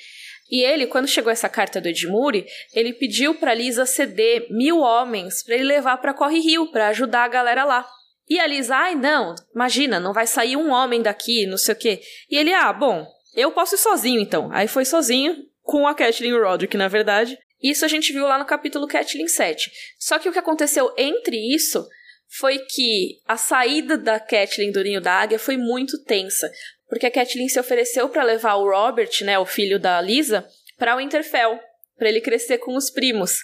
E 0.50 0.62
ele, 0.62 0.86
quando 0.86 1.06
chegou 1.06 1.30
essa 1.30 1.48
carta 1.48 1.78
do 1.78 1.88
Edmure, 1.88 2.46
ele 2.72 2.94
pediu 2.94 3.34
pra 3.34 3.52
Lisa 3.52 3.84
ceder 3.84 4.46
mil 4.50 4.78
homens 4.78 5.42
para 5.42 5.54
ele 5.54 5.64
levar 5.64 5.98
para 5.98 6.14
Corre 6.14 6.40
Rio, 6.40 6.70
para 6.72 6.88
ajudar 6.88 7.24
a 7.24 7.28
galera 7.28 7.64
lá. 7.64 7.86
E 8.26 8.40
a 8.40 8.46
Lisa, 8.46 8.74
ai 8.74 8.94
não, 8.94 9.34
imagina, 9.54 10.00
não 10.00 10.12
vai 10.12 10.26
sair 10.26 10.56
um 10.56 10.70
homem 10.70 11.02
daqui, 11.02 11.46
não 11.46 11.58
sei 11.58 11.74
o 11.74 11.78
quê. 11.78 12.00
E 12.30 12.36
ele, 12.36 12.52
ah, 12.52 12.72
bom, 12.72 13.06
eu 13.34 13.52
posso 13.52 13.74
ir 13.74 13.78
sozinho 13.78 14.20
então. 14.20 14.50
Aí 14.52 14.66
foi 14.66 14.84
sozinho, 14.84 15.36
com 15.68 15.86
a 15.86 15.94
Catelyn 15.94 16.32
Roderick, 16.32 16.78
na 16.78 16.88
verdade. 16.88 17.38
Isso 17.62 17.84
a 17.84 17.88
gente 17.88 18.10
viu 18.10 18.26
lá 18.26 18.38
no 18.38 18.46
capítulo 18.46 18.88
Catelyn 18.88 19.28
7. 19.28 19.70
Só 19.98 20.18
que 20.18 20.26
o 20.26 20.32
que 20.32 20.38
aconteceu 20.38 20.90
entre 20.96 21.36
isso 21.54 21.86
foi 22.26 22.60
que 22.60 23.20
a 23.26 23.36
saída 23.36 23.98
da 23.98 24.18
Catelyn 24.18 24.72
do 24.72 24.82
Ninho 24.82 24.98
da 24.98 25.12
Águia 25.12 25.38
foi 25.38 25.58
muito 25.58 26.02
tensa, 26.04 26.50
porque 26.88 27.04
a 27.04 27.10
Catelyn 27.10 27.50
se 27.50 27.60
ofereceu 27.60 28.08
para 28.08 28.22
levar 28.22 28.54
o 28.54 28.64
Robert, 28.64 29.10
né, 29.20 29.38
o 29.38 29.44
filho 29.44 29.78
da 29.78 30.00
Lisa, 30.00 30.48
para 30.78 30.94
o 30.94 30.98
Winterfell, 31.00 31.60
para 31.98 32.08
ele 32.08 32.22
crescer 32.22 32.56
com 32.56 32.74
os 32.74 32.88
primos. 32.88 33.36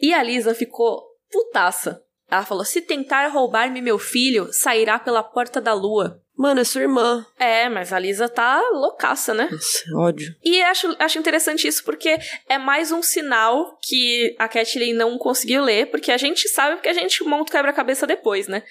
E 0.00 0.12
a 0.12 0.20
Lisa 0.20 0.56
ficou 0.56 1.00
putaça. 1.30 2.02
Ela 2.28 2.44
falou: 2.44 2.64
"Se 2.64 2.80
tentar 2.80 3.28
roubar-me 3.28 3.80
meu 3.80 4.00
filho, 4.00 4.52
sairá 4.52 4.98
pela 4.98 5.22
porta 5.22 5.60
da 5.60 5.74
lua." 5.74 6.20
Mano, 6.38 6.60
é 6.60 6.64
sua 6.64 6.82
irmã. 6.82 7.26
É, 7.36 7.68
mas 7.68 7.92
a 7.92 7.98
Lisa 7.98 8.28
tá 8.28 8.62
loucaça, 8.70 9.34
né? 9.34 9.48
Nossa, 9.50 9.96
ódio. 9.96 10.32
E 10.44 10.62
acho, 10.62 10.94
acho 10.96 11.18
interessante 11.18 11.66
isso 11.66 11.82
porque 11.82 12.16
é 12.48 12.56
mais 12.56 12.92
um 12.92 13.02
sinal 13.02 13.76
que 13.82 14.36
a 14.38 14.46
Kathleen 14.46 14.94
não 14.94 15.18
conseguiu 15.18 15.64
ler, 15.64 15.90
porque 15.90 16.12
a 16.12 16.16
gente 16.16 16.48
sabe 16.48 16.76
porque 16.76 16.90
a 16.90 16.94
gente 16.94 17.24
monta 17.24 17.50
o 17.50 17.52
quebra-cabeça 17.52 18.06
depois, 18.06 18.46
né? 18.46 18.62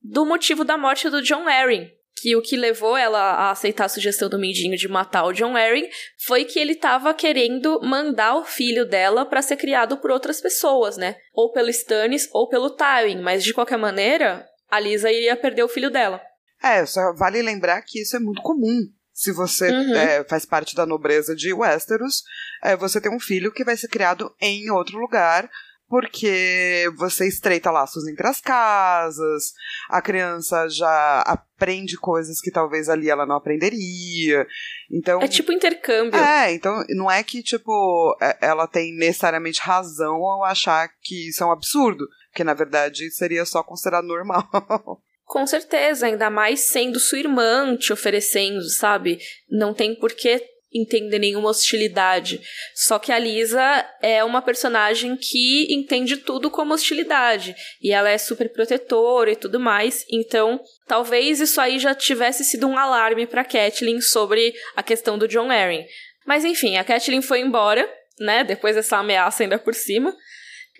Do 0.00 0.24
motivo 0.24 0.64
da 0.64 0.78
morte 0.78 1.10
do 1.10 1.20
John 1.20 1.46
Arryn. 1.46 1.90
Que 2.16 2.34
o 2.34 2.40
que 2.40 2.56
levou 2.56 2.96
ela 2.96 3.18
a 3.18 3.50
aceitar 3.50 3.84
a 3.84 3.88
sugestão 3.90 4.30
do 4.30 4.38
Mindinho 4.38 4.76
de 4.76 4.88
matar 4.88 5.24
o 5.24 5.32
John 5.34 5.54
Arryn 5.54 5.90
foi 6.24 6.46
que 6.46 6.58
ele 6.58 6.74
tava 6.74 7.12
querendo 7.12 7.78
mandar 7.82 8.36
o 8.36 8.44
filho 8.44 8.86
dela 8.86 9.26
para 9.26 9.42
ser 9.42 9.56
criado 9.56 9.98
por 9.98 10.10
outras 10.10 10.40
pessoas, 10.40 10.96
né? 10.96 11.16
Ou 11.34 11.52
pelo 11.52 11.68
Stannis 11.68 12.26
ou 12.32 12.48
pelo 12.48 12.70
Tywin, 12.70 13.20
mas 13.20 13.44
de 13.44 13.52
qualquer 13.52 13.76
maneira, 13.76 14.46
a 14.70 14.80
Lisa 14.80 15.12
iria 15.12 15.36
perder 15.36 15.64
o 15.64 15.68
filho 15.68 15.90
dela. 15.90 16.22
É, 16.62 16.86
só 16.86 17.12
vale 17.14 17.42
lembrar 17.42 17.82
que 17.82 18.02
isso 18.02 18.16
é 18.16 18.20
muito 18.20 18.42
comum. 18.42 18.88
Se 19.12 19.32
você 19.32 19.70
uhum. 19.70 19.94
é, 19.94 20.24
faz 20.24 20.46
parte 20.46 20.74
da 20.74 20.86
nobreza 20.86 21.34
de 21.34 21.52
Westeros, 21.52 22.22
é, 22.62 22.76
você 22.76 23.00
tem 23.00 23.14
um 23.14 23.20
filho 23.20 23.52
que 23.52 23.64
vai 23.64 23.76
ser 23.76 23.88
criado 23.88 24.34
em 24.40 24.70
outro 24.70 24.98
lugar, 24.98 25.50
porque 25.92 26.90
você 26.96 27.28
estreita 27.28 27.70
laços 27.70 28.08
entre 28.08 28.26
as 28.26 28.40
casas, 28.40 29.52
a 29.90 30.00
criança 30.00 30.66
já 30.66 31.20
aprende 31.20 31.98
coisas 31.98 32.40
que 32.40 32.50
talvez 32.50 32.88
ali 32.88 33.10
ela 33.10 33.26
não 33.26 33.36
aprenderia. 33.36 34.46
Então 34.90 35.20
É 35.20 35.28
tipo 35.28 35.52
intercâmbio. 35.52 36.18
É, 36.18 36.50
então 36.52 36.82
não 36.88 37.10
é 37.10 37.22
que 37.22 37.42
tipo 37.42 38.16
é, 38.22 38.38
ela 38.40 38.66
tem 38.66 38.96
necessariamente 38.96 39.60
razão 39.60 40.24
ao 40.24 40.42
achar 40.44 40.88
que 41.02 41.28
isso 41.28 41.44
é 41.44 41.46
um 41.46 41.52
absurdo, 41.52 42.08
que 42.34 42.42
na 42.42 42.54
verdade 42.54 43.10
seria 43.10 43.44
só 43.44 43.62
considerado 43.62 44.06
normal. 44.06 44.48
Com 45.32 45.46
certeza, 45.46 46.08
ainda 46.08 46.28
mais 46.28 46.60
sendo 46.60 47.00
sua 47.00 47.18
irmã 47.18 47.74
te 47.74 47.90
oferecendo, 47.90 48.68
sabe? 48.68 49.18
Não 49.48 49.72
tem 49.72 49.94
por 49.94 50.12
que 50.12 50.44
entender 50.70 51.18
nenhuma 51.18 51.48
hostilidade. 51.48 52.38
Só 52.74 52.98
que 52.98 53.10
a 53.10 53.18
Lisa 53.18 53.82
é 54.02 54.22
uma 54.22 54.42
personagem 54.42 55.16
que 55.16 55.72
entende 55.72 56.18
tudo 56.18 56.50
como 56.50 56.74
hostilidade. 56.74 57.56
E 57.80 57.92
ela 57.92 58.10
é 58.10 58.18
super 58.18 58.52
protetora 58.52 59.32
e 59.32 59.36
tudo 59.36 59.58
mais. 59.58 60.04
Então, 60.12 60.60
talvez 60.86 61.40
isso 61.40 61.58
aí 61.62 61.78
já 61.78 61.94
tivesse 61.94 62.44
sido 62.44 62.68
um 62.68 62.76
alarme 62.76 63.26
para 63.26 63.42
Catelyn 63.42 64.02
sobre 64.02 64.52
a 64.76 64.82
questão 64.82 65.16
do 65.16 65.26
John 65.26 65.50
Arryn. 65.50 65.86
Mas 66.26 66.44
enfim, 66.44 66.76
a 66.76 66.84
Catelyn 66.84 67.22
foi 67.22 67.40
embora, 67.40 67.90
né? 68.20 68.44
Depois 68.44 68.76
dessa 68.76 68.98
ameaça 68.98 69.44
ainda 69.44 69.58
por 69.58 69.74
cima. 69.74 70.14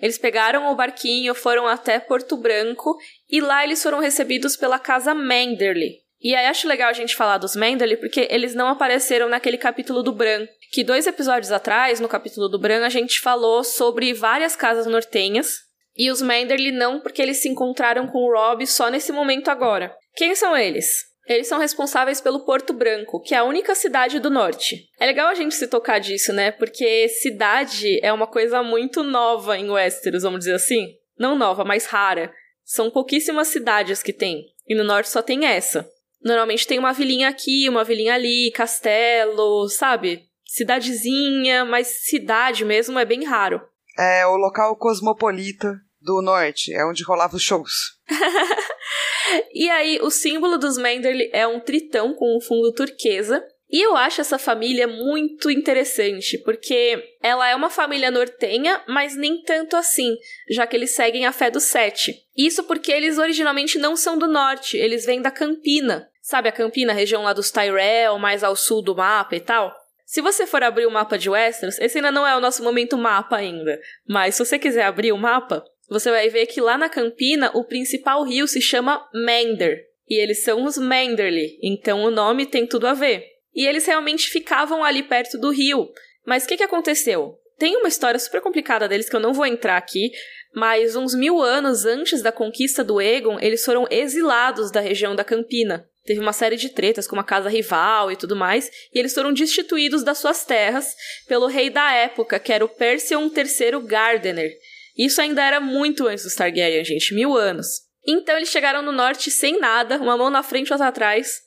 Eles 0.03 0.19
pegaram 0.19 0.73
o 0.73 0.75
barquinho, 0.75 1.33
foram 1.33 1.69
até 1.69 2.01
Porto 2.01 2.37
Branco 2.37 2.99
e 3.31 3.41
lá 3.41 3.63
eles 3.63 3.81
foram 3.81 4.01
recebidos 4.01 4.57
pela 4.57 4.77
casa 4.77 5.15
Manderly. 5.15 6.03
E 6.21 6.35
aí 6.35 6.47
acho 6.47 6.67
legal 6.67 6.89
a 6.89 6.93
gente 6.93 7.15
falar 7.15 7.39
dos 7.39 7.55
Manderly 7.55 7.97
porque 7.97 8.27
eles 8.29 8.53
não 8.53 8.67
apareceram 8.67 9.29
naquele 9.29 9.57
capítulo 9.57 10.03
do 10.03 10.13
Bran. 10.13 10.47
Que 10.73 10.83
dois 10.83 11.07
episódios 11.07 11.53
atrás, 11.53 12.01
no 12.01 12.09
capítulo 12.09 12.49
do 12.49 12.59
Bran, 12.59 12.85
a 12.85 12.89
gente 12.89 13.21
falou 13.21 13.63
sobre 13.63 14.13
várias 14.13 14.57
casas 14.57 14.87
nortenhas. 14.87 15.59
E 15.97 16.11
os 16.11 16.21
Manderly 16.21 16.73
não, 16.73 17.01
porque 17.01 17.23
eles 17.23 17.39
se 17.39 17.49
encontraram 17.49 18.09
com 18.09 18.19
o 18.19 18.33
Rob 18.33 18.67
só 18.67 18.89
nesse 18.89 19.13
momento 19.13 19.51
agora. 19.51 19.95
Quem 20.17 20.35
são 20.35 20.57
eles? 20.57 21.12
Eles 21.27 21.47
são 21.47 21.59
responsáveis 21.59 22.21
pelo 22.21 22.45
Porto 22.45 22.73
Branco, 22.73 23.21
que 23.21 23.35
é 23.35 23.39
a 23.39 23.45
única 23.45 23.75
cidade 23.75 24.19
do 24.19 24.31
norte. 24.31 24.89
É 24.99 25.07
legal 25.07 25.29
a 25.29 25.35
gente 25.35 25.55
se 25.55 25.69
tocar 25.69 25.99
disso, 25.99 26.33
né? 26.33 26.51
Porque 26.51 27.09
cidade 27.09 28.01
é 28.03 28.13
uma 28.13 28.27
coisa 28.27 28.63
muito 28.63 29.03
nova 29.03 29.57
em 29.57 29.71
Westeros, 29.71 30.25
vamos 30.25 30.41
dizer 30.41 30.55
assim. 30.55 30.89
Não 31.19 31.37
nova, 31.37 31.65
mas 31.65 31.87
rara. 31.87 32.33
São 32.65 32.91
pouquíssimas 32.91 33.49
cidades 33.49 34.03
que 34.03 34.13
tem. 34.13 34.47
E 34.67 34.75
no 34.75 34.85
norte 34.85 35.11
só 35.11 35.23
tem 35.23 35.45
essa. 35.45 35.89
Normalmente 36.25 36.67
tem 36.67 36.79
uma 36.79 36.93
vilinha 36.93 37.29
aqui, 37.29 37.69
uma 37.69 37.85
vilinha 37.85 38.15
ali, 38.15 38.51
castelo, 38.53 39.69
sabe? 39.69 40.23
Cidadezinha, 40.47 41.65
mas 41.65 42.05
cidade 42.05 42.65
mesmo 42.65 42.99
é 42.99 43.05
bem 43.05 43.25
raro. 43.25 43.61
É 43.99 44.27
o 44.27 44.37
local 44.37 44.77
cosmopolita 44.77 45.81
do 46.01 46.21
norte, 46.23 46.73
é 46.73 46.85
onde 46.85 47.05
rolava 47.05 47.37
os 47.37 47.43
shows. 47.43 47.99
E 49.55 49.71
aí, 49.71 49.99
o 50.03 50.11
símbolo 50.11 50.59
dos 50.59 50.77
Manderly 50.77 51.31
é 51.33 51.47
um 51.47 51.61
tritão 51.61 52.13
com 52.15 52.37
um 52.37 52.41
fundo 52.41 52.73
turquesa. 52.73 53.43
E 53.71 53.81
eu 53.81 53.97
acho 53.97 54.21
essa 54.21 54.39
família 54.39 54.87
muito 54.87 55.51
interessante, 55.51 56.37
porque 56.37 57.03
ela 57.23 57.49
é 57.49 57.57
uma 57.57 57.71
família 57.71 58.11
nortenha, 58.11 58.83
mas 58.87 59.17
nem 59.17 59.43
tanto 59.43 59.77
assim, 59.77 60.15
já 60.51 60.67
que 60.67 60.77
eles 60.77 60.91
seguem 60.91 61.25
a 61.25 61.33
fé 61.33 61.51
do 61.51 61.59
Sete. 61.59 62.15
Isso 62.37 62.65
porque 62.65 62.93
eles 62.93 63.17
originalmente 63.17 63.79
não 63.79 63.97
são 63.97 64.19
do 64.19 64.29
norte, 64.29 64.77
eles 64.77 65.07
vêm 65.07 65.23
da 65.23 65.31
Campina. 65.31 66.07
Sabe 66.21 66.51
a 66.51 66.53
Campina, 66.53 66.93
região 66.93 67.23
lá 67.23 67.33
dos 67.33 67.51
Tyrell, 67.51 68.19
mais 68.19 68.45
ao 68.45 68.55
sul 68.55 68.83
do 68.83 68.95
mapa 68.95 69.35
e 69.37 69.41
tal? 69.41 69.75
Se 70.05 70.21
você 70.21 70.47
for 70.47 70.63
abrir 70.63 70.85
o 70.85 70.91
mapa 70.91 71.17
de 71.17 71.31
Westeros, 71.31 71.79
esse 71.79 71.97
ainda 71.97 72.13
não 72.13 72.27
é 72.27 72.37
o 72.37 72.41
nosso 72.41 72.63
momento 72.63 72.99
mapa 72.99 73.37
ainda, 73.37 73.81
mas 74.07 74.35
se 74.35 74.45
você 74.45 74.59
quiser 74.59 74.85
abrir 74.85 75.11
o 75.11 75.17
mapa, 75.17 75.65
você 75.93 76.11
vai 76.11 76.29
ver 76.29 76.47
que 76.47 76.61
lá 76.61 76.79
na 76.79 76.89
Campina 76.89 77.51
o 77.55 77.65
principal 77.65 78.25
rio 78.25 78.49
se 78.49 78.61
chama 78.61 79.07
Mander, 79.15 79.85
e 80.09 80.19
eles 80.21 80.43
são 80.43 80.65
os 80.65 80.77
Manderly, 80.79 81.59
então 81.63 82.03
o 82.03 82.11
nome 82.11 82.47
tem 82.47 82.67
tudo 82.67 82.87
a 82.87 82.95
ver. 82.95 83.25
E 83.55 83.67
eles 83.67 83.87
realmente 83.87 84.31
ficavam 84.31 84.83
ali 84.83 85.03
perto 85.03 85.39
do 85.39 85.51
rio. 85.51 85.89
Mas 86.25 86.45
o 86.45 86.49
que, 86.49 86.57
que 86.57 86.63
aconteceu? 86.63 87.39
Tem 87.59 87.77
uma 87.77 87.89
história 87.89 88.19
super 88.19 88.41
complicada 88.41 88.89
deles 88.89 89.09
que 89.09 89.15
eu 89.15 89.21
não 89.21 89.33
vou 89.33 89.47
entrar 89.47 89.77
aqui, 89.77 90.11
mas 90.55 90.97
uns 90.97 91.15
mil 91.15 91.41
anos 91.41 91.85
antes 91.85 92.23
da 92.23 92.33
conquista 92.33 92.83
do 92.83 93.01
Egon, 93.01 93.39
eles 93.41 93.65
foram 93.65 93.87
exilados 93.91 94.71
da 94.71 94.81
região 94.81 95.15
da 95.15 95.25
Campina. 95.25 95.89
Teve 96.05 96.19
uma 96.19 96.33
série 96.33 96.57
de 96.57 96.71
tretas 96.71 97.07
com 97.07 97.15
uma 97.15 97.23
casa 97.23 97.49
rival 97.49 98.11
e 98.11 98.17
tudo 98.17 98.35
mais, 98.35 98.69
e 98.93 98.99
eles 98.99 99.15
foram 99.15 99.33
destituídos 99.33 100.03
das 100.03 100.19
suas 100.19 100.45
terras 100.45 100.95
pelo 101.29 101.47
rei 101.47 101.71
da 101.71 101.93
época, 101.93 102.41
que 102.41 102.53
era 102.53 102.65
o 102.65 102.69
Perseon 102.69 103.29
III 103.29 103.81
Gardener. 103.87 104.51
Isso 104.97 105.21
ainda 105.21 105.43
era 105.43 105.61
muito 105.61 106.07
antes 106.07 106.25
dos 106.25 106.35
Targaryen, 106.35 106.85
gente, 106.85 107.15
mil 107.15 107.37
anos. 107.37 107.67
Então 108.07 108.37
eles 108.37 108.51
chegaram 108.51 108.83
no 108.83 108.93
norte 108.93 109.31
sem 109.31 109.59
nada, 109.59 109.97
uma 109.97 110.17
mão 110.17 110.29
na 110.29 110.43
frente 110.43 110.69
e 110.69 110.73
outra 110.73 110.89
atrás, 110.89 111.41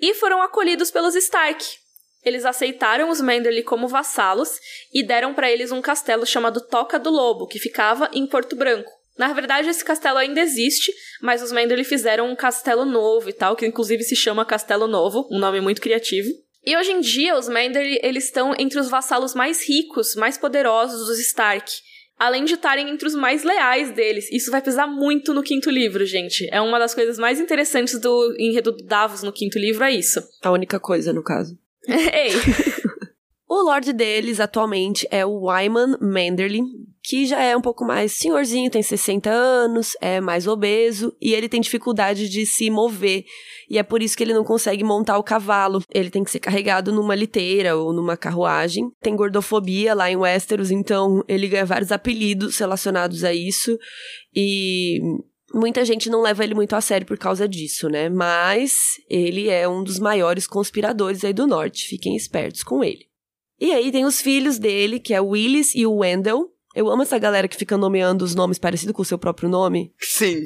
e 0.00 0.14
foram 0.14 0.42
acolhidos 0.42 0.90
pelos 0.90 1.14
Stark. 1.14 1.64
Eles 2.24 2.44
aceitaram 2.44 3.10
os 3.10 3.20
Manderly 3.20 3.62
como 3.62 3.88
vassalos 3.88 4.50
e 4.92 5.02
deram 5.02 5.34
para 5.34 5.50
eles 5.50 5.70
um 5.72 5.82
castelo 5.82 6.24
chamado 6.24 6.60
Toca 6.60 6.98
do 6.98 7.10
Lobo, 7.10 7.46
que 7.46 7.58
ficava 7.58 8.08
em 8.12 8.26
Porto 8.26 8.56
Branco. 8.56 8.90
Na 9.16 9.32
verdade, 9.32 9.68
esse 9.68 9.84
castelo 9.84 10.18
ainda 10.18 10.40
existe, 10.40 10.92
mas 11.22 11.42
os 11.42 11.52
Manderly 11.52 11.84
fizeram 11.84 12.28
um 12.28 12.34
castelo 12.34 12.84
novo 12.84 13.28
e 13.28 13.32
tal, 13.32 13.54
que 13.54 13.66
inclusive 13.66 14.02
se 14.02 14.16
chama 14.16 14.44
Castelo 14.44 14.88
Novo, 14.88 15.28
um 15.30 15.38
nome 15.38 15.60
muito 15.60 15.80
criativo. 15.80 16.28
E 16.64 16.76
hoje 16.76 16.92
em 16.92 17.00
dia, 17.00 17.36
os 17.36 17.48
Manderly 17.48 18.00
eles 18.02 18.24
estão 18.24 18.54
entre 18.58 18.80
os 18.80 18.88
vassalos 18.88 19.34
mais 19.34 19.68
ricos, 19.68 20.14
mais 20.16 20.36
poderosos 20.36 21.06
dos 21.06 21.20
Stark 21.20 21.70
além 22.18 22.44
de 22.44 22.54
estarem 22.54 22.88
entre 22.90 23.06
os 23.06 23.14
mais 23.14 23.42
leais 23.42 23.90
deles. 23.90 24.30
Isso 24.30 24.50
vai 24.50 24.62
pesar 24.62 24.86
muito 24.86 25.34
no 25.34 25.42
quinto 25.42 25.70
livro, 25.70 26.04
gente. 26.04 26.48
É 26.50 26.60
uma 26.60 26.78
das 26.78 26.94
coisas 26.94 27.18
mais 27.18 27.40
interessantes 27.40 27.98
do 27.98 28.34
enredo 28.38 28.72
do 28.72 28.84
Davos 28.84 29.22
no 29.22 29.32
quinto 29.32 29.58
livro, 29.58 29.84
é 29.84 29.92
isso. 29.92 30.22
A 30.42 30.50
única 30.50 30.78
coisa, 30.78 31.12
no 31.12 31.22
caso. 31.22 31.58
Ei! 31.86 32.32
O 33.60 33.64
Lorde 33.64 33.92
deles 33.92 34.40
atualmente 34.40 35.06
é 35.10 35.24
o 35.24 35.46
Wyman 35.46 35.98
Manderly, 36.00 36.62
que 37.02 37.26
já 37.26 37.42
é 37.42 37.54
um 37.54 37.60
pouco 37.60 37.84
mais 37.84 38.12
senhorzinho, 38.12 38.70
tem 38.70 38.82
60 38.82 39.30
anos, 39.30 39.94
é 40.00 40.20
mais 40.22 40.46
obeso 40.46 41.14
e 41.20 41.34
ele 41.34 41.50
tem 41.50 41.60
dificuldade 41.60 42.28
de 42.30 42.46
se 42.46 42.70
mover. 42.70 43.24
E 43.68 43.76
é 43.78 43.82
por 43.82 44.02
isso 44.02 44.16
que 44.16 44.24
ele 44.24 44.32
não 44.32 44.42
consegue 44.42 44.82
montar 44.82 45.18
o 45.18 45.22
cavalo. 45.22 45.82
Ele 45.92 46.08
tem 46.08 46.24
que 46.24 46.30
ser 46.30 46.40
carregado 46.40 46.92
numa 46.92 47.14
liteira 47.14 47.76
ou 47.76 47.92
numa 47.92 48.16
carruagem. 48.16 48.90
Tem 49.02 49.14
gordofobia 49.14 49.94
lá 49.94 50.10
em 50.10 50.16
Westeros, 50.16 50.70
então 50.70 51.22
ele 51.28 51.46
ganha 51.46 51.66
vários 51.66 51.92
apelidos 51.92 52.56
relacionados 52.56 53.22
a 53.22 53.34
isso. 53.34 53.78
E 54.34 54.98
muita 55.52 55.84
gente 55.84 56.08
não 56.08 56.22
leva 56.22 56.42
ele 56.42 56.54
muito 56.54 56.74
a 56.74 56.80
sério 56.80 57.06
por 57.06 57.18
causa 57.18 57.46
disso, 57.46 57.88
né? 57.90 58.08
Mas 58.08 58.94
ele 59.10 59.50
é 59.50 59.68
um 59.68 59.84
dos 59.84 59.98
maiores 59.98 60.46
conspiradores 60.46 61.22
aí 61.22 61.34
do 61.34 61.46
norte. 61.46 61.86
Fiquem 61.86 62.16
espertos 62.16 62.62
com 62.62 62.82
ele. 62.82 63.06
E 63.60 63.72
aí 63.72 63.90
tem 63.92 64.04
os 64.04 64.20
filhos 64.20 64.58
dele, 64.58 64.98
que 64.98 65.14
é 65.14 65.20
o 65.20 65.28
Willis 65.28 65.74
e 65.74 65.86
o 65.86 65.96
Wendell, 65.96 66.54
eu 66.74 66.90
amo 66.90 67.02
essa 67.02 67.16
galera 67.20 67.46
que 67.46 67.56
fica 67.56 67.78
nomeando 67.78 68.24
os 68.24 68.34
nomes 68.34 68.58
parecidos 68.58 68.96
com 68.96 69.02
o 69.02 69.04
seu 69.04 69.16
próprio 69.16 69.48
nome. 69.48 69.94
Sim. 70.00 70.44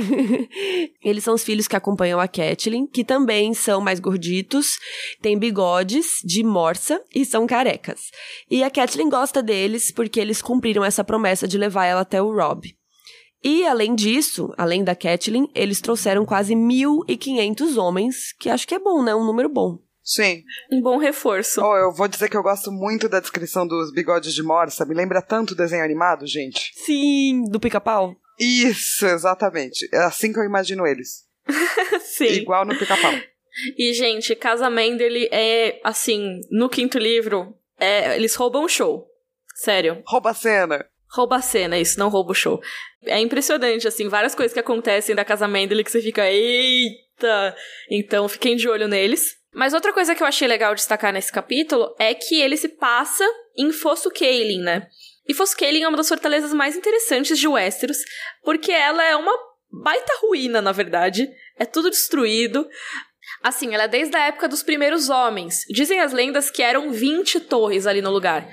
Eles 1.02 1.24
são 1.24 1.32
os 1.34 1.42
filhos 1.42 1.66
que 1.66 1.74
acompanham 1.74 2.20
a 2.20 2.28
Catelyn, 2.28 2.86
que 2.86 3.02
também 3.02 3.54
são 3.54 3.80
mais 3.80 3.98
gorditos, 3.98 4.78
têm 5.22 5.38
bigodes 5.38 6.20
de 6.22 6.44
morsa 6.44 7.02
e 7.14 7.24
são 7.24 7.46
carecas. 7.46 8.10
E 8.50 8.62
a 8.62 8.68
Catelyn 8.68 9.08
gosta 9.08 9.42
deles 9.42 9.90
porque 9.90 10.20
eles 10.20 10.42
cumpriram 10.42 10.84
essa 10.84 11.02
promessa 11.02 11.48
de 11.48 11.56
levar 11.56 11.86
ela 11.86 12.02
até 12.02 12.20
o 12.20 12.30
Rob. 12.30 12.70
E, 13.42 13.64
além 13.64 13.94
disso, 13.94 14.52
além 14.58 14.84
da 14.84 14.94
Catelyn, 14.94 15.46
eles 15.54 15.80
trouxeram 15.80 16.26
quase 16.26 16.54
1.500 16.54 17.82
homens, 17.82 18.34
que 18.38 18.50
acho 18.50 18.68
que 18.68 18.74
é 18.74 18.78
bom, 18.78 19.02
né? 19.02 19.14
Um 19.14 19.24
número 19.24 19.48
bom. 19.48 19.78
Sim. 20.02 20.42
Um 20.72 20.80
bom 20.80 20.96
reforço. 20.96 21.62
Oh, 21.62 21.76
eu 21.76 21.92
vou 21.92 22.08
dizer 22.08 22.28
que 22.28 22.36
eu 22.36 22.42
gosto 22.42 22.72
muito 22.72 23.08
da 23.08 23.20
descrição 23.20 23.66
dos 23.66 23.92
bigodes 23.92 24.34
de 24.34 24.42
morsa. 24.42 24.84
Me 24.84 24.94
lembra 24.94 25.22
tanto 25.22 25.54
desenho 25.54 25.84
animado, 25.84 26.26
gente. 26.26 26.72
Sim, 26.74 27.44
do 27.50 27.60
pica-pau. 27.60 28.16
Isso, 28.38 29.06
exatamente. 29.06 29.88
É 29.92 29.98
assim 29.98 30.32
que 30.32 30.38
eu 30.38 30.44
imagino 30.44 30.86
eles. 30.86 31.26
Sim. 32.00 32.26
Igual 32.26 32.64
no 32.64 32.76
pica-pau. 32.76 33.12
E, 33.76 33.92
gente, 33.92 34.34
Casa 34.34 34.70
Menderly 34.70 35.28
é, 35.30 35.80
assim, 35.84 36.40
no 36.50 36.68
quinto 36.68 36.98
livro, 36.98 37.54
é, 37.78 38.16
eles 38.16 38.34
roubam 38.34 38.64
o 38.64 38.68
show. 38.68 39.06
Sério. 39.54 40.02
Rouba 40.06 40.30
a 40.30 40.34
cena. 40.34 40.86
Rouba 41.12 41.36
a 41.36 41.42
cena, 41.42 41.78
isso, 41.78 41.98
não 41.98 42.08
rouba 42.08 42.30
o 42.30 42.34
show. 42.34 42.60
É 43.04 43.18
impressionante, 43.18 43.88
assim, 43.88 44.08
várias 44.08 44.34
coisas 44.34 44.54
que 44.54 44.60
acontecem 44.60 45.14
da 45.14 45.24
Casa 45.24 45.48
Menderly 45.48 45.82
que 45.82 45.90
você 45.90 46.00
fica, 46.00 46.30
eita! 46.30 47.56
Então, 47.90 48.28
fiquem 48.28 48.56
de 48.56 48.68
olho 48.68 48.86
neles. 48.86 49.39
Mas 49.52 49.74
outra 49.74 49.92
coisa 49.92 50.14
que 50.14 50.22
eu 50.22 50.26
achei 50.26 50.46
legal 50.46 50.74
destacar 50.74 51.12
nesse 51.12 51.32
capítulo 51.32 51.94
é 51.98 52.14
que 52.14 52.40
ele 52.40 52.56
se 52.56 52.68
passa 52.68 53.24
em 53.56 53.72
Fosso 53.72 54.10
Kaelin, 54.10 54.62
né? 54.62 54.86
E 55.28 55.34
Fosso 55.34 55.56
Kaelin 55.56 55.82
é 55.82 55.88
uma 55.88 55.96
das 55.96 56.08
fortalezas 56.08 56.52
mais 56.52 56.76
interessantes 56.76 57.38
de 57.38 57.48
Westeros, 57.48 57.98
porque 58.44 58.72
ela 58.72 59.04
é 59.04 59.14
uma 59.16 59.36
baita 59.70 60.12
ruína, 60.22 60.60
na 60.60 60.72
verdade. 60.72 61.28
É 61.58 61.64
tudo 61.64 61.90
destruído. 61.90 62.68
Assim, 63.42 63.74
ela 63.74 63.84
é 63.84 63.88
desde 63.88 64.16
a 64.16 64.26
época 64.26 64.48
dos 64.48 64.62
primeiros 64.62 65.08
homens. 65.08 65.64
Dizem 65.68 66.00
as 66.00 66.12
lendas 66.12 66.50
que 66.50 66.62
eram 66.62 66.90
20 66.90 67.40
torres 67.40 67.86
ali 67.86 68.02
no 68.02 68.10
lugar. 68.10 68.48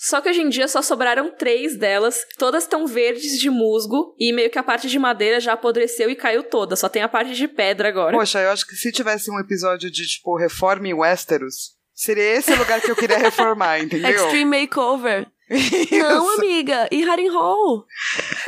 Só 0.00 0.20
que 0.20 0.28
hoje 0.28 0.42
em 0.42 0.48
dia 0.48 0.68
só 0.68 0.80
sobraram 0.80 1.28
três 1.36 1.76
delas, 1.76 2.24
todas 2.38 2.62
estão 2.62 2.86
verdes 2.86 3.36
de 3.36 3.50
musgo 3.50 4.14
e 4.16 4.32
meio 4.32 4.48
que 4.48 4.58
a 4.58 4.62
parte 4.62 4.88
de 4.88 4.96
madeira 4.96 5.40
já 5.40 5.54
apodreceu 5.54 6.08
e 6.08 6.14
caiu 6.14 6.44
toda, 6.44 6.76
só 6.76 6.88
tem 6.88 7.02
a 7.02 7.08
parte 7.08 7.34
de 7.34 7.48
pedra 7.48 7.88
agora. 7.88 8.16
Poxa, 8.16 8.40
eu 8.40 8.50
acho 8.50 8.64
que 8.64 8.76
se 8.76 8.92
tivesse 8.92 9.28
um 9.28 9.40
episódio 9.40 9.90
de 9.90 10.06
tipo 10.06 10.36
reforma 10.36 10.86
em 10.86 10.94
Westeros, 10.94 11.76
seria 11.92 12.36
esse 12.36 12.52
o 12.52 12.56
lugar 12.56 12.80
que 12.80 12.88
eu 12.88 12.94
queria 12.94 13.18
reformar, 13.18 13.80
entendeu? 13.82 14.10
Extreme 14.10 14.60
Makeover. 14.60 15.26
Não, 15.90 16.34
amiga. 16.36 16.88
E 16.90 17.02
Harrenhal? 17.04 17.84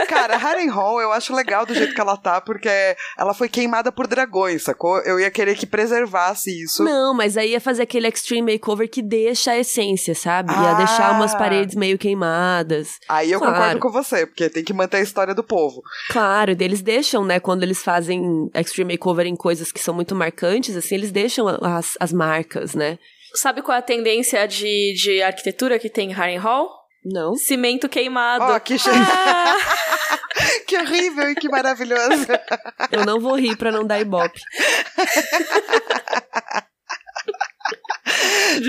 Cara, 0.09 0.37
Harrenhal 0.39 1.01
eu 1.01 1.13
acho 1.13 1.35
legal 1.35 1.65
do 1.65 1.75
jeito 1.75 1.95
que 1.95 2.01
ela 2.01 2.17
tá, 2.17 2.41
porque 2.41 2.69
ela 3.19 3.33
foi 3.33 3.49
queimada 3.49 3.91
por 3.91 4.07
dragões, 4.07 4.63
sacou? 4.63 4.99
Eu 5.01 5.19
ia 5.19 5.31
querer 5.31 5.57
que 5.57 5.67
preservasse 5.67 6.51
isso. 6.63 6.85
Não, 6.85 7.15
mas 7.15 7.37
aí 7.37 7.53
ia 7.53 7.61
fazer 7.61 7.83
aquele 7.83 8.09
extreme 8.09 8.53
makeover 8.53 8.89
que 8.89 9.03
deixa 9.03 9.53
a 9.53 9.59
essência, 9.59 10.15
sabe? 10.15 10.53
Ia 10.53 10.71
ah. 10.71 10.75
deixar 10.75 11.13
umas 11.13 11.35
paredes 11.35 11.75
meio 11.75 11.99
queimadas. 11.99 12.99
Aí 13.09 13.33
eu 13.33 13.39
claro. 13.39 13.55
concordo 13.55 13.81
com 13.81 13.91
você, 13.91 14.27
porque 14.27 14.51
tem 14.51 14.65
que 14.65 14.73
manter 14.73 14.99
a 14.99 15.03
história 15.03 15.35
do 15.35 15.43
povo. 15.43 15.83
Claro, 16.11 16.55
eles 16.59 16.83
deixam, 16.83 17.25
né, 17.25 17.41
quando 17.41 17.63
eles 17.63 17.83
fazem 17.83 18.51
extreme 18.55 18.95
makeover 18.95 19.27
em 19.27 19.37
coisas 19.37 19.73
que 19.73 19.81
são 19.81 19.95
muito 19.95 20.15
marcantes, 20.15 20.77
assim, 20.77 20.95
eles 20.95 21.11
deixam 21.11 21.49
as, 21.49 21.97
as 21.99 22.13
marcas, 22.13 22.75
né? 22.75 22.99
Sabe 23.35 23.63
qual 23.63 23.77
é 23.77 23.79
a 23.79 23.83
tendência 23.83 24.47
de, 24.47 24.95
de 24.95 25.23
arquitetura 25.23 25.79
que 25.79 25.89
tem 25.89 26.11
em 26.11 26.13
Harrenhal? 26.13 26.80
Não. 27.05 27.35
Cimento 27.35 27.89
queimado. 27.89 28.45
Oh, 28.55 28.61
que 28.61 28.77
ah! 28.89 29.57
Que 30.67 30.77
horrível 30.77 31.31
e 31.31 31.35
que 31.35 31.49
maravilhoso. 31.49 32.27
Eu 32.93 33.05
não 33.05 33.21
vou 33.21 33.37
rir 33.37 33.57
pra 33.57 33.73
não 33.73 33.85
dar 33.85 34.01
ibope. 34.01 34.41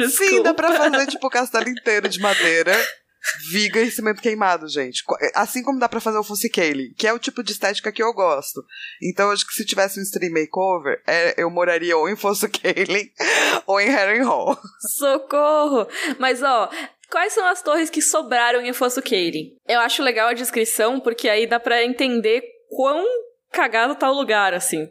Sim, 0.10 0.42
dá 0.44 0.54
pra 0.54 0.74
fazer, 0.74 1.08
tipo, 1.08 1.28
o 1.28 1.30
castelo 1.30 1.70
inteiro 1.70 2.10
de 2.10 2.20
madeira. 2.20 2.76
Viga 3.52 3.80
e 3.80 3.92
cimento 3.92 4.22
queimado, 4.22 4.68
gente. 4.68 5.04
Assim 5.36 5.62
como 5.62 5.80
dá 5.80 5.88
para 5.88 6.00
fazer 6.00 6.18
o 6.18 6.24
Fussicale, 6.24 6.92
que 6.98 7.06
é 7.06 7.14
o 7.14 7.20
tipo 7.20 7.44
de 7.44 7.52
estética 7.52 7.92
que 7.92 8.02
eu 8.02 8.12
gosto. 8.14 8.64
Então, 9.02 9.30
acho 9.30 9.46
que 9.46 9.54
se 9.54 9.64
tivesse 9.64 10.00
um 10.00 10.04
stream 10.04 10.34
makeover, 10.34 11.02
é, 11.06 11.36
eu 11.38 11.50
moraria 11.52 11.96
ou 11.96 12.10
em 12.10 12.16
Fussicale 12.16 13.12
ou 13.68 13.80
em 13.80 13.90
Harrenhal. 13.90 14.60
Socorro! 14.98 15.88
Mas, 16.18 16.42
ó, 16.42 16.68
Quais 17.12 17.34
são 17.34 17.46
as 17.46 17.62
torres 17.62 17.90
que 17.90 18.02
sobraram 18.02 18.62
em 18.62 18.72
Fosso 18.72 19.02
Kaelin? 19.02 19.52
Eu 19.68 19.82
acho 19.82 20.02
legal 20.02 20.30
a 20.30 20.34
descrição, 20.34 20.98
porque 21.00 21.28
aí 21.28 21.46
dá 21.46 21.60
para 21.60 21.84
entender 21.84 22.42
quão 22.70 23.06
cagado 23.52 23.96
tá 23.96 24.10
o 24.10 24.16
lugar, 24.16 24.54
assim. 24.54 24.88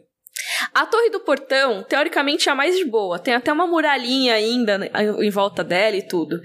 A 0.73 0.85
Torre 0.85 1.09
do 1.09 1.19
Portão, 1.19 1.83
teoricamente, 1.83 2.47
é 2.47 2.51
a 2.51 2.55
mais 2.55 2.77
de 2.77 2.85
boa. 2.85 3.17
Tem 3.17 3.33
até 3.33 3.51
uma 3.51 3.65
muralhinha 3.65 4.35
ainda 4.35 4.89
em 5.19 5.29
volta 5.29 5.63
dela 5.63 5.95
e 5.95 6.07
tudo. 6.07 6.39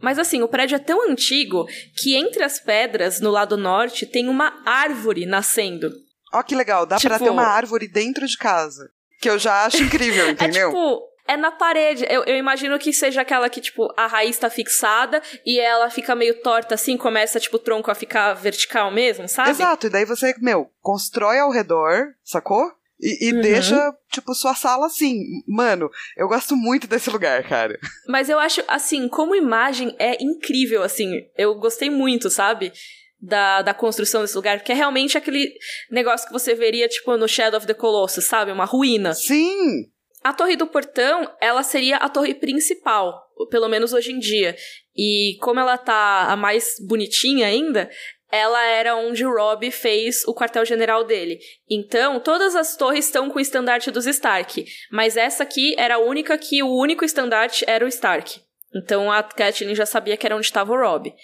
Mas 0.00 0.18
assim, 0.18 0.42
o 0.42 0.48
prédio 0.48 0.76
é 0.76 0.78
tão 0.78 1.10
antigo 1.10 1.66
que 1.96 2.14
entre 2.14 2.44
as 2.44 2.60
pedras, 2.60 3.20
no 3.20 3.30
lado 3.30 3.56
norte, 3.56 4.06
tem 4.06 4.28
uma 4.28 4.62
árvore 4.64 5.26
nascendo. 5.26 5.92
Ó, 6.32 6.42
que 6.42 6.54
legal, 6.54 6.86
dá 6.86 6.96
tipo... 6.96 7.08
pra 7.08 7.18
ter 7.18 7.30
uma 7.30 7.46
árvore 7.46 7.88
dentro 7.88 8.26
de 8.26 8.36
casa. 8.36 8.90
Que 9.20 9.28
eu 9.28 9.38
já 9.38 9.64
acho 9.64 9.82
incrível, 9.82 10.28
entendeu? 10.30 10.68
é 10.68 10.70
tipo, 10.70 11.02
é 11.26 11.36
na 11.36 11.50
parede. 11.50 12.06
Eu, 12.08 12.24
eu, 12.24 12.36
imagino 12.36 12.78
que 12.78 12.92
seja 12.92 13.22
aquela 13.22 13.48
que, 13.48 13.60
tipo, 13.60 13.92
a 13.96 14.06
raiz 14.06 14.38
tá 14.38 14.48
fixada 14.48 15.22
e 15.44 15.58
ela 15.58 15.90
fica 15.90 16.14
meio 16.14 16.40
torta 16.40 16.74
assim, 16.74 16.96
começa, 16.96 17.40
tipo, 17.40 17.56
o 17.56 17.60
tronco 17.60 17.90
a 17.90 17.94
ficar 17.94 18.34
vertical 18.34 18.90
mesmo, 18.90 19.28
sabe? 19.28 19.50
Exato, 19.50 19.86
e 19.86 19.90
daí 19.90 20.04
você, 20.04 20.34
meu, 20.40 20.70
constrói 20.80 21.38
ao 21.38 21.50
redor, 21.50 22.14
sacou? 22.24 22.70
E, 23.00 23.28
e 23.28 23.32
uhum. 23.32 23.40
deixa, 23.42 23.94
tipo, 24.10 24.34
sua 24.34 24.54
sala 24.54 24.86
assim. 24.86 25.20
Mano, 25.46 25.90
eu 26.16 26.28
gosto 26.28 26.56
muito 26.56 26.86
desse 26.86 27.10
lugar, 27.10 27.46
cara. 27.46 27.78
Mas 28.08 28.28
eu 28.28 28.38
acho, 28.38 28.62
assim, 28.68 29.08
como 29.08 29.34
imagem 29.34 29.94
é 29.98 30.22
incrível, 30.22 30.82
assim. 30.82 31.10
Eu 31.36 31.54
gostei 31.56 31.90
muito, 31.90 32.30
sabe? 32.30 32.72
Da, 33.20 33.62
da 33.62 33.74
construção 33.74 34.22
desse 34.22 34.36
lugar, 34.36 34.58
porque 34.58 34.72
é 34.72 34.74
realmente 34.74 35.16
aquele 35.16 35.52
negócio 35.90 36.26
que 36.26 36.32
você 36.32 36.54
veria, 36.54 36.88
tipo, 36.88 37.16
no 37.16 37.28
Shadow 37.28 37.58
of 37.58 37.66
the 37.66 37.74
Colossus, 37.74 38.24
sabe? 38.24 38.52
Uma 38.52 38.64
ruína. 38.64 39.14
Sim! 39.14 39.90
A 40.26 40.32
Torre 40.32 40.56
do 40.56 40.66
Portão, 40.66 41.32
ela 41.40 41.62
seria 41.62 41.98
a 41.98 42.08
torre 42.08 42.34
principal, 42.34 43.16
pelo 43.48 43.68
menos 43.68 43.92
hoje 43.92 44.10
em 44.10 44.18
dia. 44.18 44.56
E 44.96 45.38
como 45.40 45.60
ela 45.60 45.78
tá 45.78 46.24
a 46.28 46.34
mais 46.34 46.74
bonitinha 46.84 47.46
ainda, 47.46 47.88
ela 48.28 48.60
era 48.64 48.96
onde 48.96 49.24
o 49.24 49.32
Robb 49.32 49.70
fez 49.70 50.24
o 50.26 50.34
quartel-general 50.34 51.04
dele. 51.04 51.38
Então, 51.70 52.18
todas 52.18 52.56
as 52.56 52.76
torres 52.76 53.04
estão 53.04 53.30
com 53.30 53.38
o 53.38 53.40
estandarte 53.40 53.88
dos 53.92 54.04
Stark, 54.04 54.66
mas 54.90 55.16
essa 55.16 55.44
aqui 55.44 55.76
era 55.78 55.94
a 55.94 56.00
única 56.00 56.36
que 56.36 56.60
o 56.60 56.76
único 56.76 57.04
estandarte 57.04 57.64
era 57.64 57.84
o 57.84 57.88
Stark. 57.88 58.40
Então 58.74 59.12
a 59.12 59.22
Catelyn 59.22 59.76
já 59.76 59.86
sabia 59.86 60.16
que 60.16 60.26
era 60.26 60.34
onde 60.34 60.46
estava 60.46 60.72
o 60.72 60.76
Robb. 60.76 61.14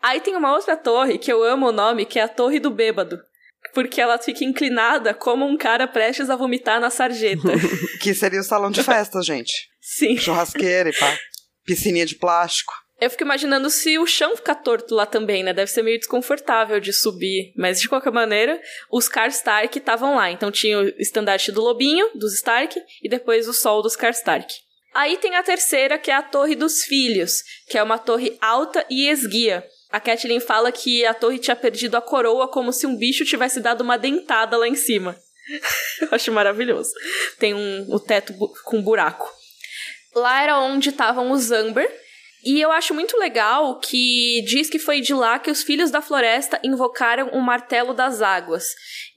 Aí 0.00 0.18
tem 0.18 0.34
uma 0.34 0.54
outra 0.54 0.78
torre 0.78 1.18
que 1.18 1.30
eu 1.30 1.44
amo 1.44 1.68
o 1.68 1.72
nome, 1.72 2.06
que 2.06 2.18
é 2.18 2.22
a 2.22 2.28
Torre 2.28 2.58
do 2.58 2.70
Bêbado 2.70 3.20
porque 3.76 4.00
ela 4.00 4.16
fica 4.16 4.42
inclinada 4.42 5.12
como 5.12 5.44
um 5.44 5.54
cara 5.54 5.86
prestes 5.86 6.30
a 6.30 6.34
vomitar 6.34 6.80
na 6.80 6.88
sarjeta. 6.88 7.42
que 8.00 8.14
seria 8.14 8.40
o 8.40 8.42
salão 8.42 8.70
de 8.70 8.82
festa, 8.82 9.20
gente. 9.20 9.52
Sim. 9.82 10.16
Churrasqueira 10.16 10.88
e 10.88 10.94
pá. 10.94 11.14
Piscininha 11.62 12.06
de 12.06 12.14
plástico. 12.14 12.72
Eu 12.98 13.10
fico 13.10 13.24
imaginando 13.24 13.68
se 13.68 13.98
o 13.98 14.06
chão 14.06 14.34
ficar 14.34 14.54
torto 14.54 14.94
lá 14.94 15.04
também, 15.04 15.42
né? 15.42 15.52
Deve 15.52 15.70
ser 15.70 15.82
meio 15.82 15.98
desconfortável 15.98 16.80
de 16.80 16.90
subir. 16.90 17.52
Mas, 17.54 17.78
de 17.78 17.86
qualquer 17.86 18.10
maneira, 18.10 18.58
os 18.90 19.10
Karstark 19.10 19.76
estavam 19.76 20.16
lá. 20.16 20.30
Então 20.30 20.50
tinha 20.50 20.78
o 20.80 20.88
estandarte 20.98 21.52
do 21.52 21.60
lobinho, 21.60 22.08
dos 22.14 22.32
Stark, 22.32 22.80
e 23.02 23.10
depois 23.10 23.46
o 23.46 23.52
sol 23.52 23.82
dos 23.82 23.94
Karstark. 23.94 24.54
Aí 24.94 25.18
tem 25.18 25.36
a 25.36 25.42
terceira, 25.42 25.98
que 25.98 26.10
é 26.10 26.14
a 26.14 26.22
Torre 26.22 26.54
dos 26.54 26.82
Filhos, 26.82 27.42
que 27.68 27.76
é 27.76 27.82
uma 27.82 27.98
torre 27.98 28.38
alta 28.40 28.86
e 28.88 29.10
esguia. 29.10 29.62
A 29.90 30.00
Catelyn 30.00 30.40
fala 30.40 30.72
que 30.72 31.04
a 31.06 31.14
torre 31.14 31.38
tinha 31.38 31.56
perdido 31.56 31.96
a 31.96 32.02
coroa 32.02 32.48
como 32.48 32.72
se 32.72 32.86
um 32.86 32.96
bicho 32.96 33.24
tivesse 33.24 33.60
dado 33.60 33.82
uma 33.82 33.96
dentada 33.96 34.56
lá 34.56 34.66
em 34.66 34.74
cima. 34.74 35.16
Eu 36.00 36.08
acho 36.10 36.32
maravilhoso. 36.32 36.90
Tem 37.38 37.54
um, 37.54 37.86
o 37.88 38.00
teto 38.00 38.32
bu 38.32 38.52
com 38.64 38.82
buraco. 38.82 39.30
Lá 40.14 40.42
era 40.42 40.58
onde 40.58 40.88
estavam 40.88 41.30
os 41.30 41.52
Amber. 41.52 41.88
E 42.44 42.60
eu 42.60 42.70
acho 42.70 42.94
muito 42.94 43.18
legal 43.18 43.80
que 43.80 44.40
diz 44.46 44.70
que 44.70 44.78
foi 44.78 45.00
de 45.00 45.12
lá 45.12 45.36
que 45.36 45.50
os 45.50 45.64
filhos 45.64 45.90
da 45.90 46.00
floresta 46.00 46.60
invocaram 46.62 47.30
o 47.30 47.40
martelo 47.40 47.92
das 47.92 48.22
águas. 48.22 48.72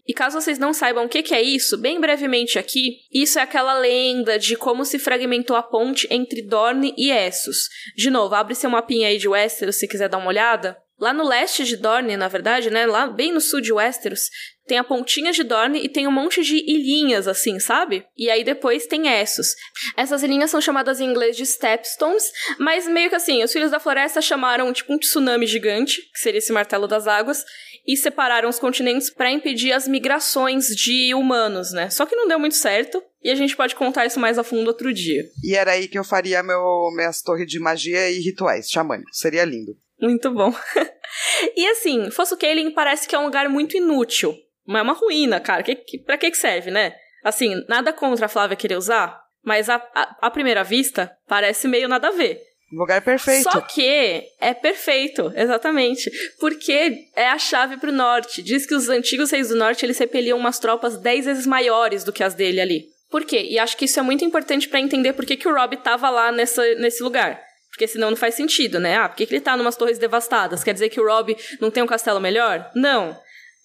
E 0.09 0.13
caso 0.13 0.41
vocês 0.41 0.57
não 0.57 0.73
saibam 0.73 1.05
o 1.05 1.07
que, 1.07 1.21
que 1.21 1.35
é 1.35 1.41
isso, 1.43 1.77
bem 1.77 2.01
brevemente 2.01 2.57
aqui, 2.57 2.97
isso 3.13 3.37
é 3.37 3.43
aquela 3.43 3.77
lenda 3.77 4.39
de 4.39 4.55
como 4.55 4.83
se 4.83 4.97
fragmentou 4.97 5.55
a 5.55 5.61
ponte 5.61 6.07
entre 6.09 6.41
Dorne 6.41 6.95
e 6.97 7.11
Essos. 7.11 7.69
De 7.95 8.09
novo, 8.09 8.33
abre 8.33 8.55
seu 8.55 8.71
mapinha 8.71 9.07
aí 9.07 9.19
de 9.19 9.27
Westeros 9.27 9.75
se 9.75 9.87
quiser 9.87 10.09
dar 10.09 10.17
uma 10.17 10.29
olhada. 10.29 10.75
Lá 10.99 11.13
no 11.13 11.23
leste 11.23 11.63
de 11.63 11.77
Dorne, 11.77 12.17
na 12.17 12.27
verdade, 12.27 12.71
né? 12.71 12.87
Lá 12.87 13.05
bem 13.05 13.31
no 13.31 13.39
sul 13.39 13.61
de 13.61 13.71
Westeros, 13.71 14.29
tem 14.69 14.77
a 14.77 14.83
pontinha 14.83 15.31
de 15.31 15.43
Dorne 15.43 15.79
e 15.83 15.87
tem 15.87 16.07
um 16.07 16.11
monte 16.11 16.43
de 16.43 16.57
ilhinhas, 16.57 17.27
assim, 17.27 17.59
sabe? 17.59 18.05
E 18.17 18.29
aí 18.29 18.43
depois 18.43 18.85
tem 18.85 19.07
Essos. 19.07 19.55
Essas 19.95 20.23
ilhinhas 20.23 20.51
são 20.51 20.59
chamadas 20.59 20.99
em 20.99 21.05
inglês 21.05 21.37
de 21.37 21.45
Stepstones, 21.45 22.31
mas 22.59 22.87
meio 22.87 23.09
que 23.09 23.15
assim, 23.15 23.43
os 23.43 23.51
Filhos 23.53 23.71
da 23.71 23.79
Floresta 23.79 24.21
chamaram 24.21 24.73
tipo 24.73 24.93
um 24.93 24.97
tsunami 24.97 25.47
gigante, 25.47 26.01
que 26.13 26.19
seria 26.19 26.39
esse 26.39 26.51
martelo 26.51 26.87
das 26.87 27.07
águas, 27.07 27.45
e 27.85 27.97
separaram 27.97 28.49
os 28.49 28.59
continentes 28.59 29.09
para 29.09 29.31
impedir 29.31 29.71
as 29.71 29.87
migrações 29.87 30.67
de 30.67 31.13
humanos, 31.13 31.71
né? 31.71 31.89
Só 31.89 32.05
que 32.05 32.15
não 32.15 32.27
deu 32.27 32.39
muito 32.39 32.55
certo. 32.55 33.03
E 33.21 33.29
a 33.29 33.35
gente 33.35 33.55
pode 33.55 33.75
contar 33.75 34.05
isso 34.05 34.19
mais 34.19 34.37
a 34.37 34.43
fundo 34.43 34.67
outro 34.67 34.93
dia. 34.93 35.23
E 35.43 35.53
era 35.53 35.71
aí 35.71 35.87
que 35.87 35.99
eu 35.99 36.03
faria 36.05 36.41
meu, 36.41 36.89
minhas 36.95 37.21
torres 37.21 37.47
de 37.47 37.59
magia 37.59 38.09
e 38.09 38.19
rituais 38.19 38.69
xamânicos. 38.69 39.17
Seria 39.17 39.43
lindo. 39.43 39.75
Muito 39.99 40.31
bom. 40.31 40.53
e 41.55 41.67
assim, 41.67 42.09
Fosso 42.11 42.37
Kaelin 42.37 42.71
parece 42.71 43.07
que 43.07 43.15
é 43.15 43.19
um 43.19 43.25
lugar 43.25 43.49
muito 43.49 43.75
inútil. 43.75 44.33
É 44.67 44.81
uma 44.81 44.93
ruína, 44.93 45.39
cara. 45.39 45.63
Que, 45.63 45.75
que, 45.75 45.97
pra 45.97 46.17
que, 46.17 46.31
que 46.31 46.37
serve, 46.37 46.71
né? 46.71 46.95
Assim, 47.23 47.61
nada 47.67 47.91
contra 47.91 48.27
a 48.27 48.29
Flávia 48.29 48.55
querer 48.55 48.77
usar, 48.77 49.21
mas 49.43 49.67
a 49.69 50.31
primeira 50.31 50.63
vista 50.63 51.11
parece 51.27 51.67
meio 51.67 51.89
nada 51.89 52.07
a 52.07 52.11
ver. 52.11 52.39
Lugar 52.71 53.01
perfeito. 53.01 53.51
Só 53.51 53.61
que 53.61 54.27
é 54.39 54.53
perfeito, 54.53 55.31
exatamente. 55.35 56.11
Porque 56.39 57.07
é 57.15 57.27
a 57.27 57.39
chave 57.39 57.77
pro 57.77 57.91
norte. 57.91 58.43
Diz 58.43 58.65
que 58.65 58.75
os 58.75 58.89
antigos 58.89 59.31
reis 59.31 59.49
do 59.49 59.55
norte 59.55 59.85
eles 59.85 59.97
repeliam 59.97 60.37
umas 60.37 60.59
tropas 60.59 60.97
dez 60.97 61.25
vezes 61.25 61.47
maiores 61.47 62.03
do 62.03 62.13
que 62.13 62.23
as 62.23 62.35
dele 62.35 62.61
ali. 62.61 62.85
Por 63.09 63.25
quê? 63.25 63.47
E 63.49 63.57
acho 63.57 63.75
que 63.75 63.85
isso 63.85 63.99
é 63.99 64.03
muito 64.03 64.23
importante 64.23 64.69
para 64.69 64.79
entender 64.79 65.13
por 65.13 65.25
que, 65.25 65.35
que 65.35 65.47
o 65.47 65.53
Rob 65.53 65.75
tava 65.77 66.09
lá 66.11 66.31
nessa, 66.31 66.63
nesse 66.75 67.01
lugar. 67.01 67.41
Porque 67.71 67.87
senão 67.87 68.11
não 68.11 68.17
faz 68.17 68.35
sentido, 68.35 68.79
né? 68.79 68.97
Ah, 68.97 69.09
por 69.09 69.15
que, 69.15 69.25
que 69.25 69.33
ele 69.33 69.41
tá 69.41 69.57
numas 69.57 69.75
torres 69.75 69.97
devastadas? 69.97 70.63
Quer 70.63 70.73
dizer 70.73 70.89
que 70.89 70.99
o 70.99 71.07
Rob 71.07 71.35
não 71.59 71.71
tem 71.71 71.81
um 71.81 71.87
castelo 71.87 72.19
melhor? 72.19 72.69
Não. 72.75 73.17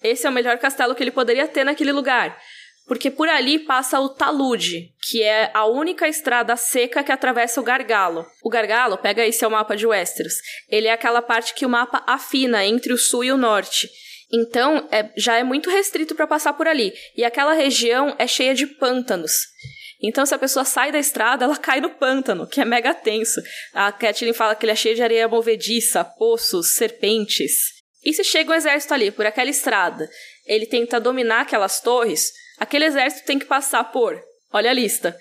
Esse 0.03 0.27
é 0.27 0.31
o 0.31 0.33
melhor 0.33 0.57
castelo 0.59 0.95
que 0.95 1.03
ele 1.03 1.11
poderia 1.11 1.47
ter 1.47 1.65
naquele 1.65 1.93
lugar 1.93 2.39
porque 2.87 3.11
por 3.11 3.29
ali 3.29 3.59
passa 3.59 3.99
o 4.01 4.09
talude, 4.09 4.93
que 5.09 5.23
é 5.23 5.51
a 5.55 5.67
única 5.67 6.07
estrada 6.09 6.57
seca 6.57 7.03
que 7.03 7.13
atravessa 7.13 7.61
o 7.61 7.65
gargalo. 7.65 8.27
O 8.43 8.51
gargalo, 8.51 8.99
pega 8.99 9.23
aí 9.23 9.33
seu 9.33 9.49
mapa 9.49 9.77
de 9.77 9.87
Westeros, 9.87 10.35
ele 10.69 10.87
é 10.87 10.93
aquela 10.93 11.23
parte 11.23 11.55
que 11.55 11.65
o 11.65 11.69
mapa 11.69 12.03
afina 12.07 12.65
entre 12.65 12.93
o 12.93 12.99
sul 12.99 13.25
e 13.25 13.33
o 13.33 13.37
norte. 13.37 13.89
Então, 14.33 14.89
é, 14.91 15.11
já 15.17 15.37
é 15.37 15.45
muito 15.45 15.71
restrito 15.71 16.15
para 16.15 16.27
passar 16.27 16.55
por 16.55 16.67
ali. 16.67 16.93
E 17.17 17.25
aquela 17.25 17.53
região 17.53 18.15
é 18.19 18.27
cheia 18.27 18.55
de 18.55 18.67
pântanos. 18.67 19.33
Então, 20.03 20.27
se 20.27 20.35
a 20.35 20.39
pessoa 20.39 20.65
sai 20.65 20.91
da 20.91 20.99
estrada, 20.99 21.45
ela 21.45 21.57
cai 21.57 21.81
no 21.81 21.91
pântano, 21.91 22.47
que 22.47 22.61
é 22.61 22.65
mega 22.65 22.93
tenso. 22.93 23.41
A 23.73 23.91
Catelyn 23.93 24.35
fala 24.35 24.55
que 24.55 24.65
ele 24.65 24.73
é 24.73 24.77
cheio 24.77 24.95
de 24.95 25.03
areia 25.03 25.29
movediça, 25.29 26.05
poços, 26.05 26.75
serpentes. 26.75 27.53
E 28.05 28.13
se 28.13 28.23
chega 28.23 28.51
um 28.51 28.55
exército 28.55 28.93
ali, 28.93 29.11
por 29.11 29.25
aquela 29.25 29.49
estrada, 29.49 30.11
ele 30.47 30.67
tenta 30.67 31.01
dominar 31.01 31.43
aquelas 31.43 31.81
torres, 31.81 32.33
Aquele 32.59 32.85
exército 32.85 33.27
tem 33.27 33.39
que 33.39 33.47
passar 33.47 33.85
por, 33.85 34.21
olha 34.53 34.71
a 34.71 34.75
lista, 34.75 35.17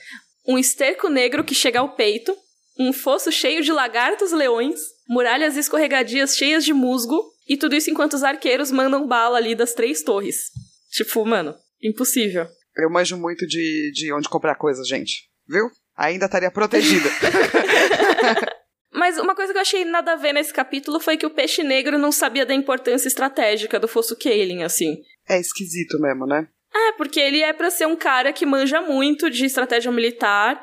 um 0.47 0.57
esterco 0.57 1.09
negro 1.09 1.43
que 1.43 1.55
chega 1.55 1.79
ao 1.79 1.95
peito, 1.95 2.35
um 2.77 2.91
fosso 2.91 3.31
cheio 3.31 3.61
de 3.61 3.71
lagartos 3.71 4.31
leões, 4.31 4.79
muralhas 5.07 5.57
escorregadias 5.57 6.35
cheias 6.35 6.63
de 6.63 6.73
musgo, 6.73 7.23
e 7.47 7.57
tudo 7.57 7.75
isso 7.75 7.89
enquanto 7.89 8.13
os 8.13 8.23
arqueiros 8.23 8.71
mandam 8.71 9.07
bala 9.07 9.37
ali 9.37 9.55
das 9.55 9.73
três 9.73 10.01
torres. 10.01 10.49
Tipo, 10.91 11.25
mano, 11.25 11.55
impossível. 11.81 12.47
Eu 12.77 12.89
manjo 12.89 13.17
muito 13.17 13.45
de, 13.45 13.91
de 13.93 14.13
onde 14.13 14.29
comprar 14.29 14.55
coisas, 14.55 14.87
gente. 14.87 15.29
Viu? 15.47 15.69
Ainda 15.95 16.25
estaria 16.25 16.51
protegida. 16.51 17.09
Mas 18.91 19.17
uma 19.17 19.35
coisa 19.35 19.51
que 19.51 19.57
eu 19.57 19.61
achei 19.61 19.83
nada 19.83 20.13
a 20.13 20.15
ver 20.15 20.33
nesse 20.33 20.53
capítulo 20.53 20.99
foi 20.99 21.17
que 21.17 21.25
o 21.25 21.29
peixe 21.29 21.63
negro 21.63 21.97
não 21.97 22.11
sabia 22.11 22.45
da 22.45 22.53
importância 22.53 23.07
estratégica 23.07 23.79
do 23.79 23.87
fosso 23.87 24.15
Kaelin, 24.17 24.63
assim. 24.63 24.97
É 25.27 25.39
esquisito 25.39 25.99
mesmo, 25.99 26.25
né? 26.25 26.47
É, 26.75 26.91
porque 26.93 27.19
ele 27.19 27.41
é 27.41 27.53
para 27.53 27.69
ser 27.69 27.85
um 27.85 27.95
cara 27.95 28.33
que 28.33 28.45
manja 28.45 28.81
muito 28.81 29.29
de 29.29 29.45
estratégia 29.45 29.91
militar. 29.91 30.61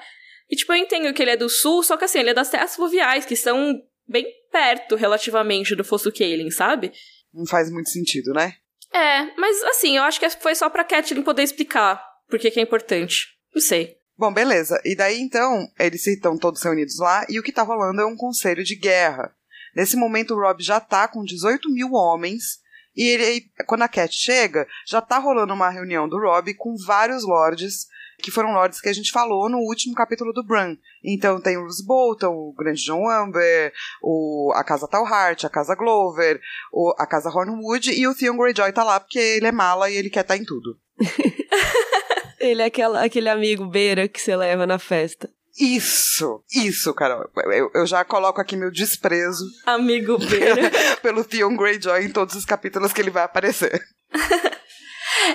E, 0.50 0.56
tipo, 0.56 0.72
eu 0.72 0.76
entendo 0.76 1.12
que 1.14 1.22
ele 1.22 1.30
é 1.30 1.36
do 1.36 1.48
sul, 1.48 1.82
só 1.82 1.96
que 1.96 2.04
assim, 2.04 2.18
ele 2.18 2.30
é 2.30 2.34
das 2.34 2.50
terras 2.50 2.74
fluviais, 2.74 3.24
que 3.24 3.36
são 3.36 3.80
bem 4.08 4.26
perto, 4.50 4.96
relativamente, 4.96 5.76
do 5.76 5.84
Fosso 5.84 6.12
Kaelin, 6.12 6.50
sabe? 6.50 6.92
Não 7.32 7.46
faz 7.46 7.70
muito 7.70 7.90
sentido, 7.90 8.32
né? 8.32 8.54
É, 8.92 9.32
mas 9.38 9.62
assim, 9.64 9.96
eu 9.96 10.02
acho 10.02 10.18
que 10.18 10.28
foi 10.30 10.54
só 10.56 10.68
pra 10.68 10.82
Catelyn 10.82 11.22
poder 11.22 11.44
explicar 11.44 12.04
por 12.28 12.38
que, 12.38 12.50
que 12.50 12.58
é 12.58 12.62
importante. 12.62 13.28
Não 13.54 13.62
sei. 13.62 13.96
Bom, 14.18 14.32
beleza. 14.32 14.80
E 14.84 14.96
daí, 14.96 15.20
então, 15.20 15.66
eles 15.78 16.06
estão 16.06 16.36
todos 16.36 16.62
reunidos 16.62 16.98
lá, 16.98 17.24
e 17.28 17.38
o 17.38 17.42
que 17.42 17.52
tá 17.52 17.62
rolando 17.62 18.00
é 18.00 18.04
um 18.04 18.16
conselho 18.16 18.64
de 18.64 18.74
guerra. 18.74 19.32
Nesse 19.74 19.96
momento, 19.96 20.34
o 20.34 20.40
Rob 20.40 20.62
já 20.62 20.80
tá 20.80 21.06
com 21.06 21.24
18 21.24 21.70
mil 21.70 21.92
homens, 21.92 22.59
e 22.96 23.08
ele, 23.08 23.44
quando 23.66 23.82
a 23.82 23.88
Cat 23.88 24.12
chega, 24.12 24.66
já 24.86 25.00
tá 25.00 25.18
rolando 25.18 25.54
uma 25.54 25.70
reunião 25.70 26.08
do 26.08 26.18
Rob 26.18 26.52
com 26.54 26.74
vários 26.76 27.24
lords, 27.24 27.86
que 28.20 28.30
foram 28.30 28.52
lords 28.52 28.80
que 28.80 28.88
a 28.88 28.92
gente 28.92 29.10
falou 29.10 29.48
no 29.48 29.58
último 29.58 29.94
capítulo 29.94 30.32
do 30.32 30.44
Bran. 30.44 30.76
Então 31.02 31.40
tem 31.40 31.56
o 31.56 31.62
Bruce 31.62 31.84
Bolton, 31.84 32.32
o 32.32 32.52
Grande 32.52 32.82
John 32.82 33.08
Amber, 33.08 33.72
o, 34.02 34.52
a 34.54 34.62
Casa 34.62 34.86
Talhart, 34.86 35.44
a 35.44 35.50
Casa 35.50 35.74
Glover, 35.74 36.40
o, 36.72 36.94
a 36.98 37.06
Casa 37.06 37.30
Hornwood 37.30 37.90
e 37.92 38.06
o 38.06 38.14
Theon 38.14 38.36
Greyjoy 38.36 38.72
tá 38.72 38.84
lá 38.84 39.00
porque 39.00 39.18
ele 39.18 39.46
é 39.46 39.52
mala 39.52 39.90
e 39.90 39.96
ele 39.96 40.10
quer 40.10 40.20
estar 40.20 40.34
tá 40.34 40.40
em 40.40 40.44
tudo. 40.44 40.78
ele 42.38 42.62
é 42.62 42.66
aquela, 42.66 43.04
aquele 43.04 43.28
amigo 43.28 43.66
beira 43.66 44.08
que 44.08 44.20
você 44.20 44.36
leva 44.36 44.66
na 44.66 44.78
festa. 44.78 45.30
Isso, 45.58 46.42
isso, 46.52 46.94
Carol. 46.94 47.28
Eu, 47.52 47.70
eu 47.74 47.86
já 47.86 48.04
coloco 48.04 48.40
aqui 48.40 48.56
meu 48.56 48.70
desprezo. 48.70 49.44
Amigo 49.66 50.16
beira. 50.28 50.70
pelo 51.02 51.24
Theon 51.24 51.56
Greyjoy 51.56 52.04
em 52.04 52.10
todos 52.10 52.34
os 52.34 52.44
capítulos 52.44 52.92
que 52.92 53.00
ele 53.00 53.10
vai 53.10 53.24
aparecer. 53.24 53.82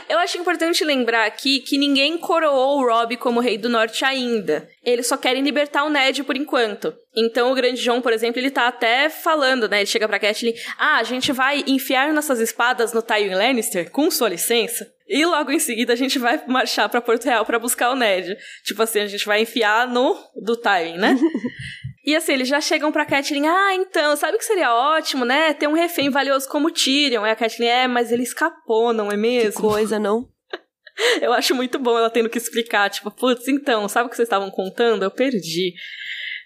Eu 0.09 0.19
acho 0.19 0.37
importante 0.37 0.83
lembrar 0.83 1.25
aqui 1.25 1.59
que 1.59 1.77
ninguém 1.77 2.17
coroou 2.17 2.79
o 2.79 2.85
Rob 2.85 3.17
como 3.17 3.39
rei 3.39 3.57
do 3.57 3.69
norte 3.69 4.03
ainda. 4.03 4.67
Eles 4.83 5.07
só 5.07 5.17
querem 5.17 5.43
libertar 5.43 5.83
o 5.83 5.89
Ned 5.89 6.23
por 6.23 6.35
enquanto. 6.37 6.93
Então 7.15 7.51
o 7.51 7.55
Grande 7.55 7.81
João, 7.81 8.01
por 8.01 8.13
exemplo, 8.13 8.39
ele 8.39 8.51
tá 8.51 8.67
até 8.67 9.09
falando, 9.09 9.67
né? 9.67 9.79
Ele 9.79 9.85
chega 9.85 10.07
pra 10.07 10.19
Catelyn, 10.19 10.53
ah, 10.77 10.97
a 10.97 11.03
gente 11.03 11.31
vai 11.31 11.63
enfiar 11.67 12.13
nossas 12.13 12.39
espadas 12.39 12.93
no 12.93 13.01
Tywin 13.01 13.35
Lannister, 13.35 13.89
com 13.91 14.09
sua 14.11 14.29
licença. 14.29 14.87
E 15.07 15.25
logo 15.25 15.51
em 15.51 15.59
seguida 15.59 15.93
a 15.93 15.95
gente 15.95 16.17
vai 16.17 16.41
marchar 16.47 16.89
para 16.89 17.01
Porto 17.01 17.25
Real 17.25 17.45
para 17.45 17.59
buscar 17.59 17.91
o 17.91 17.95
Ned. 17.95 18.35
Tipo 18.63 18.83
assim, 18.83 18.99
a 18.99 19.07
gente 19.07 19.25
vai 19.25 19.41
enfiar 19.41 19.87
no 19.87 20.17
do 20.35 20.55
Tywin, 20.55 20.97
né? 20.97 21.15
E 22.05 22.15
assim, 22.15 22.33
eles 22.33 22.47
já 22.47 22.61
chegam 22.61 22.91
pra 22.91 23.05
Catelyn, 23.05 23.47
ah, 23.47 23.73
então, 23.73 24.15
sabe 24.15 24.35
o 24.35 24.39
que 24.39 24.45
seria 24.45 24.73
ótimo, 24.73 25.25
né? 25.25 25.53
Ter 25.53 25.67
um 25.67 25.73
refém 25.73 26.09
valioso 26.09 26.47
como 26.47 26.69
Tyrion. 26.69 27.25
E 27.25 27.31
a 27.31 27.35
Catelyn, 27.35 27.67
é, 27.67 27.87
mas 27.87 28.11
ele 28.11 28.23
escapou, 28.23 28.93
não 28.93 29.11
é 29.11 29.17
mesmo? 29.17 29.53
Que 29.53 29.67
coisa, 29.67 29.97
não? 29.97 30.29
Eu 31.19 31.33
acho 31.33 31.55
muito 31.55 31.79
bom 31.79 31.97
ela 31.97 32.09
tendo 32.09 32.29
que 32.29 32.37
explicar, 32.37 32.89
tipo, 32.91 33.09
putz, 33.09 33.47
então, 33.47 33.89
sabe 33.89 34.05
o 34.05 34.09
que 34.09 34.15
vocês 34.15 34.27
estavam 34.27 34.51
contando? 34.51 35.03
Eu 35.03 35.09
perdi. 35.09 35.73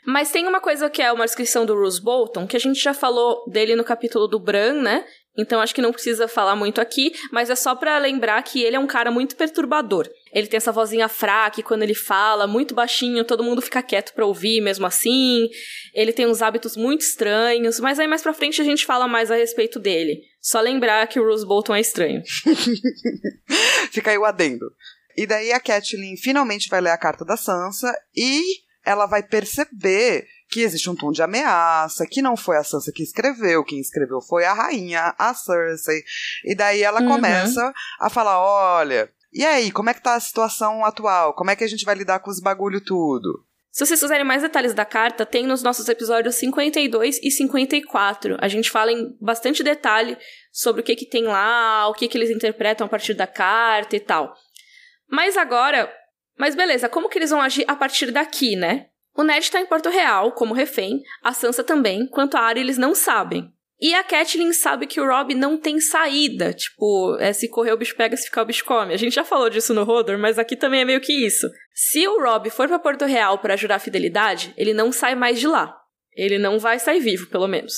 Mas 0.05 0.31
tem 0.31 0.47
uma 0.47 0.61
coisa 0.61 0.89
que 0.89 1.01
é 1.01 1.11
uma 1.11 1.25
descrição 1.25 1.65
do 1.65 1.75
Bruce 1.75 2.01
Bolton, 2.01 2.47
que 2.47 2.55
a 2.55 2.59
gente 2.59 2.81
já 2.81 2.93
falou 2.93 3.43
dele 3.47 3.75
no 3.75 3.83
capítulo 3.83 4.27
do 4.27 4.39
Bran, 4.39 4.81
né? 4.81 5.05
Então 5.37 5.61
acho 5.61 5.75
que 5.75 5.81
não 5.81 5.91
precisa 5.91 6.27
falar 6.27 6.55
muito 6.55 6.81
aqui, 6.81 7.13
mas 7.31 7.49
é 7.49 7.55
só 7.55 7.75
para 7.75 7.97
lembrar 7.97 8.41
que 8.43 8.63
ele 8.63 8.75
é 8.75 8.79
um 8.79 8.87
cara 8.87 9.11
muito 9.11 9.35
perturbador. 9.35 10.09
Ele 10.33 10.47
tem 10.47 10.57
essa 10.57 10.71
vozinha 10.71 11.07
fraca 11.07 11.59
e 11.59 11.63
quando 11.63 11.83
ele 11.83 11.93
fala 11.93 12.47
muito 12.47 12.75
baixinho, 12.75 13.25
todo 13.25 13.43
mundo 13.43 13.61
fica 13.61 13.81
quieto 13.81 14.13
para 14.13 14.25
ouvir 14.25 14.61
mesmo 14.61 14.85
assim. 14.85 15.49
Ele 15.93 16.13
tem 16.13 16.27
uns 16.27 16.41
hábitos 16.41 16.75
muito 16.75 17.01
estranhos, 17.01 17.79
mas 17.79 17.99
aí 17.99 18.07
mais 18.07 18.21
pra 18.21 18.33
frente 18.33 18.61
a 18.61 18.65
gente 18.65 18.85
fala 18.85 19.07
mais 19.07 19.31
a 19.31 19.35
respeito 19.35 19.79
dele. 19.79 20.21
Só 20.41 20.61
lembrar 20.61 21.07
que 21.07 21.19
o 21.19 21.23
Bruce 21.23 21.45
Bolton 21.45 21.75
é 21.75 21.81
estranho. 21.81 22.21
Fica 23.91 24.11
aí 24.11 24.17
o 24.17 24.25
adendo. 24.25 24.71
E 25.17 25.25
daí 25.25 25.51
a 25.51 25.59
Catelyn 25.59 26.15
finalmente 26.15 26.69
vai 26.69 26.79
ler 26.79 26.91
a 26.91 26.97
carta 26.97 27.25
da 27.25 27.35
Sansa 27.35 27.93
e 28.15 28.41
ela 28.85 29.05
vai 29.05 29.21
perceber 29.21 30.25
que 30.49 30.61
existe 30.61 30.89
um 30.89 30.95
tom 30.95 31.11
de 31.11 31.21
ameaça, 31.21 32.07
que 32.09 32.21
não 32.21 32.35
foi 32.35 32.57
a 32.57 32.63
Sansa 32.63 32.91
que 32.93 33.03
escreveu, 33.03 33.63
quem 33.63 33.79
escreveu 33.79 34.19
foi 34.21 34.45
a 34.45 34.53
rainha, 34.53 35.13
a 35.17 35.33
Cersei. 35.33 36.01
E 36.45 36.55
daí 36.55 36.81
ela 36.81 37.01
uhum. 37.01 37.07
começa 37.07 37.71
a 37.99 38.09
falar: 38.09 38.39
olha, 38.39 39.11
e 39.31 39.45
aí, 39.45 39.71
como 39.71 39.89
é 39.89 39.93
que 39.93 40.01
tá 40.01 40.15
a 40.15 40.19
situação 40.19 40.83
atual? 40.83 41.33
Como 41.33 41.51
é 41.51 41.55
que 41.55 41.63
a 41.63 41.67
gente 41.67 41.85
vai 41.85 41.95
lidar 41.95 42.19
com 42.19 42.29
os 42.29 42.39
bagulho 42.39 42.81
tudo? 42.83 43.45
Se 43.71 43.85
vocês 43.85 43.99
quiserem 43.99 44.25
mais 44.25 44.41
detalhes 44.41 44.73
da 44.73 44.83
carta, 44.83 45.25
tem 45.25 45.45
nos 45.45 45.61
nossos 45.61 45.87
episódios 45.87 46.35
52 46.35 47.19
e 47.21 47.29
54. 47.29 48.37
A 48.41 48.47
gente 48.47 48.69
fala 48.71 48.91
em 48.91 49.15
bastante 49.21 49.63
detalhe 49.63 50.17
sobre 50.51 50.81
o 50.81 50.83
que 50.83 50.95
que 50.95 51.05
tem 51.05 51.25
lá, 51.25 51.87
o 51.87 51.93
que 51.93 52.07
que 52.07 52.17
eles 52.17 52.31
interpretam 52.31 52.87
a 52.87 52.89
partir 52.89 53.13
da 53.13 53.27
carta 53.27 53.95
e 53.95 53.99
tal. 53.99 54.33
Mas 55.07 55.37
agora, 55.37 55.91
mas 56.37 56.55
beleza, 56.55 56.89
como 56.89 57.09
que 57.09 57.19
eles 57.19 57.29
vão 57.29 57.41
agir 57.41 57.63
a 57.67 57.75
partir 57.75 58.11
daqui, 58.11 58.55
né? 58.55 58.87
O 59.15 59.23
Ned 59.23 59.39
está 59.39 59.59
em 59.59 59.65
Porto 59.65 59.89
Real 59.89 60.31
como 60.31 60.53
refém, 60.53 61.01
a 61.23 61.33
Sansa 61.33 61.63
também, 61.63 62.07
quanto 62.07 62.37
a 62.37 62.41
Arya 62.41 62.61
eles 62.61 62.77
não 62.77 62.95
sabem. 62.95 63.53
E 63.81 63.93
a 63.93 64.03
Catelyn 64.03 64.51
sabe 64.51 64.85
que 64.85 64.99
o 64.99 65.07
Rob 65.07 65.33
não 65.33 65.57
tem 65.57 65.79
saída. 65.79 66.53
Tipo, 66.53 67.15
é, 67.19 67.31
se 67.31 67.47
correr 67.47 67.71
o 67.71 67.77
bicho 67.77 67.95
pega, 67.95 68.17
se 68.17 68.25
ficar 68.25 68.41
o 68.41 68.45
bicho 68.45 68.65
come. 68.65 68.93
A 68.93 68.97
gente 68.97 69.15
já 69.15 69.23
falou 69.23 69.49
disso 69.49 69.73
no 69.73 69.85
Rodor, 69.85 70.17
mas 70.17 70.37
aqui 70.37 70.57
também 70.57 70.81
é 70.81 70.85
meio 70.85 70.99
que 70.99 71.13
isso. 71.13 71.47
Se 71.73 72.05
o 72.05 72.21
Rob 72.21 72.49
for 72.49 72.67
para 72.67 72.77
Porto 72.77 73.05
Real 73.05 73.39
para 73.39 73.55
jurar 73.55 73.79
fidelidade, 73.79 74.53
ele 74.57 74.73
não 74.73 74.91
sai 74.91 75.15
mais 75.15 75.39
de 75.39 75.47
lá. 75.47 75.73
Ele 76.13 76.37
não 76.37 76.59
vai 76.59 76.77
sair 76.77 76.99
vivo, 76.99 77.27
pelo 77.27 77.47
menos. 77.47 77.73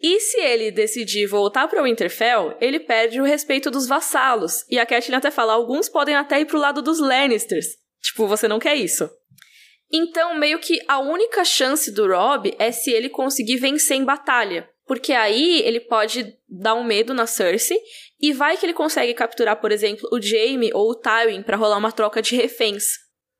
E 0.00 0.18
se 0.20 0.40
ele 0.40 0.70
decidir 0.70 1.26
voltar 1.26 1.68
para 1.68 1.82
Winterfell, 1.82 2.56
ele 2.58 2.80
perde 2.80 3.20
o 3.20 3.24
respeito 3.24 3.70
dos 3.70 3.86
vassalos. 3.86 4.64
E 4.70 4.78
a 4.78 4.86
Catelyn 4.86 5.18
até 5.18 5.30
fala, 5.30 5.52
alguns 5.52 5.88
podem 5.88 6.14
até 6.14 6.40
ir 6.40 6.46
pro 6.46 6.58
lado 6.58 6.80
dos 6.80 6.98
Lannisters. 6.98 7.66
Tipo, 8.02 8.26
você 8.26 8.48
não 8.48 8.58
quer 8.58 8.74
isso. 8.74 9.08
Então, 9.92 10.34
meio 10.34 10.58
que 10.58 10.80
a 10.88 10.98
única 10.98 11.44
chance 11.44 11.92
do 11.92 12.08
Rob 12.08 12.52
é 12.58 12.72
se 12.72 12.90
ele 12.90 13.10
conseguir 13.10 13.58
vencer 13.58 13.98
em 13.98 14.04
batalha. 14.04 14.66
Porque 14.86 15.12
aí 15.12 15.60
ele 15.60 15.80
pode 15.80 16.36
dar 16.48 16.74
um 16.74 16.84
medo 16.84 17.14
na 17.14 17.26
Cersei 17.26 17.78
e 18.20 18.32
vai 18.32 18.56
que 18.56 18.66
ele 18.66 18.74
consegue 18.74 19.14
capturar, 19.14 19.60
por 19.60 19.70
exemplo, 19.70 20.08
o 20.12 20.20
Jaime 20.20 20.70
ou 20.74 20.90
o 20.90 20.94
Tywin 20.94 21.42
para 21.42 21.56
rolar 21.56 21.78
uma 21.78 21.92
troca 21.92 22.20
de 22.20 22.34
reféns. 22.36 22.84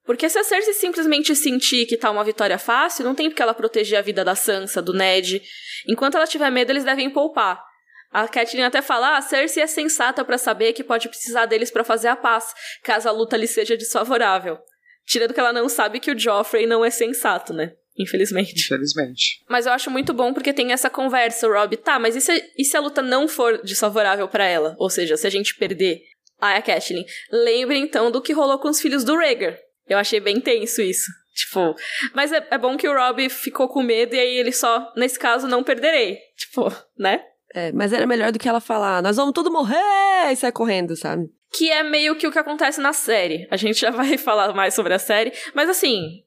Porque 0.05 0.28
se 0.28 0.38
a 0.38 0.45
Cersei 0.45 0.72
simplesmente 0.74 1.34
sentir 1.36 1.86
que 1.86 1.97
tá 1.97 2.11
uma 2.11 2.24
vitória 2.24 2.59
fácil, 2.59 3.05
não 3.05 3.14
tem 3.14 3.28
porque 3.28 3.43
ela 3.43 3.55
proteger 3.55 3.99
a 3.99 4.03
vida 4.03 4.24
da 4.24 4.34
Sansa, 4.34 4.82
do 4.82 4.93
Ned. 4.93 5.43
Enquanto 5.88 6.16
ela 6.16 6.26
tiver 6.26 6.51
medo, 6.51 6.70
eles 6.70 6.84
devem 6.84 7.11
poupar. 7.11 7.62
A 8.11 8.28
Catelyn 8.28 8.64
até 8.64 8.82
fala: 8.82 9.11
ah, 9.11 9.18
a 9.18 9.22
Cersei 9.22 9.62
é 9.62 9.66
sensata 9.66 10.24
para 10.24 10.36
saber 10.36 10.72
que 10.72 10.84
pode 10.84 11.09
precisar 11.09 11.47
deles 11.47 11.70
para 11.70 11.82
fazer 11.82 12.09
a 12.09 12.16
paz, 12.16 12.53
caso 12.82 13.09
a 13.09 13.12
luta 13.12 13.36
lhe 13.36 13.47
seja 13.47 13.76
desfavorável. 13.76 14.59
Tirando 15.07 15.32
que 15.32 15.40
ela 15.40 15.53
não 15.53 15.68
sabe 15.68 15.99
que 15.99 16.11
o 16.11 16.18
Joffrey 16.18 16.66
não 16.66 16.84
é 16.84 16.90
sensato, 16.90 17.53
né? 17.53 17.72
Infelizmente. 17.99 18.55
Infelizmente. 18.59 19.43
Mas 19.49 19.66
eu 19.66 19.72
acho 19.72 19.90
muito 19.90 20.12
bom 20.12 20.32
porque 20.32 20.53
tem 20.53 20.72
essa 20.72 20.88
conversa, 20.88 21.47
o 21.47 21.53
Rob. 21.53 21.76
Tá, 21.76 21.99
mas 21.99 22.16
e 22.16 22.20
se, 22.20 22.53
e 22.57 22.64
se 22.64 22.76
a 22.76 22.80
luta 22.80 23.03
não 23.03 23.28
for 23.28 23.61
desfavorável 23.62 24.26
para 24.28 24.47
ela? 24.47 24.74
Ou 24.78 24.88
seja, 24.88 25.16
se 25.16 25.26
a 25.26 25.30
gente 25.30 25.55
perder 25.57 26.03
a 26.40 26.61
Catelyn? 26.61 27.05
Lembre 27.30 27.78
então 27.78 28.11
do 28.11 28.22
que 28.22 28.32
rolou 28.32 28.59
com 28.59 28.68
os 28.68 28.80
filhos 28.80 29.05
do 29.05 29.16
Rhaegar. 29.16 29.59
Eu 29.88 29.99
achei 29.99 30.20
bem 30.20 30.40
tenso 30.40 30.80
isso. 30.80 31.11
Tipo, 31.34 31.74
mas 32.14 32.30
é, 32.30 32.47
é 32.51 32.59
bom 32.59 32.76
que 32.76 32.86
o 32.86 32.95
Rob 32.95 33.28
ficou 33.30 33.68
com 33.68 33.82
medo 33.82 34.14
e 34.14 34.18
aí 34.18 34.36
ele 34.36 34.53
só, 34.53 34.93
nesse 34.97 35.18
caso, 35.18 35.49
não 35.49 35.64
perderei. 35.64 36.18
Tipo, 36.36 36.70
né? 36.99 37.24
É, 37.55 37.72
mas 37.72 37.93
era 37.93 38.07
melhor 38.07 38.32
do 38.32 38.38
que 38.38 38.49
ela 38.49 38.61
falar, 38.61 39.03
nós 39.03 39.16
vamos 39.16 39.32
tudo 39.34 39.51
morrer 39.51 40.30
e 40.30 40.36
sair 40.36 40.53
correndo, 40.53 40.97
sabe? 40.97 41.30
Que 41.53 41.70
é 41.70 41.82
meio 41.82 42.16
que 42.16 42.26
o 42.26 42.32
que 42.32 42.38
acontece 42.38 42.80
na 42.80 42.93
série. 42.93 43.47
A 43.51 43.57
gente 43.57 43.78
já 43.78 43.90
vai 43.90 44.16
falar 44.18 44.55
mais 44.55 44.74
sobre 44.74 44.95
a 44.95 44.99
série, 44.99 45.32
mas 45.55 45.68
assim, 45.68 46.22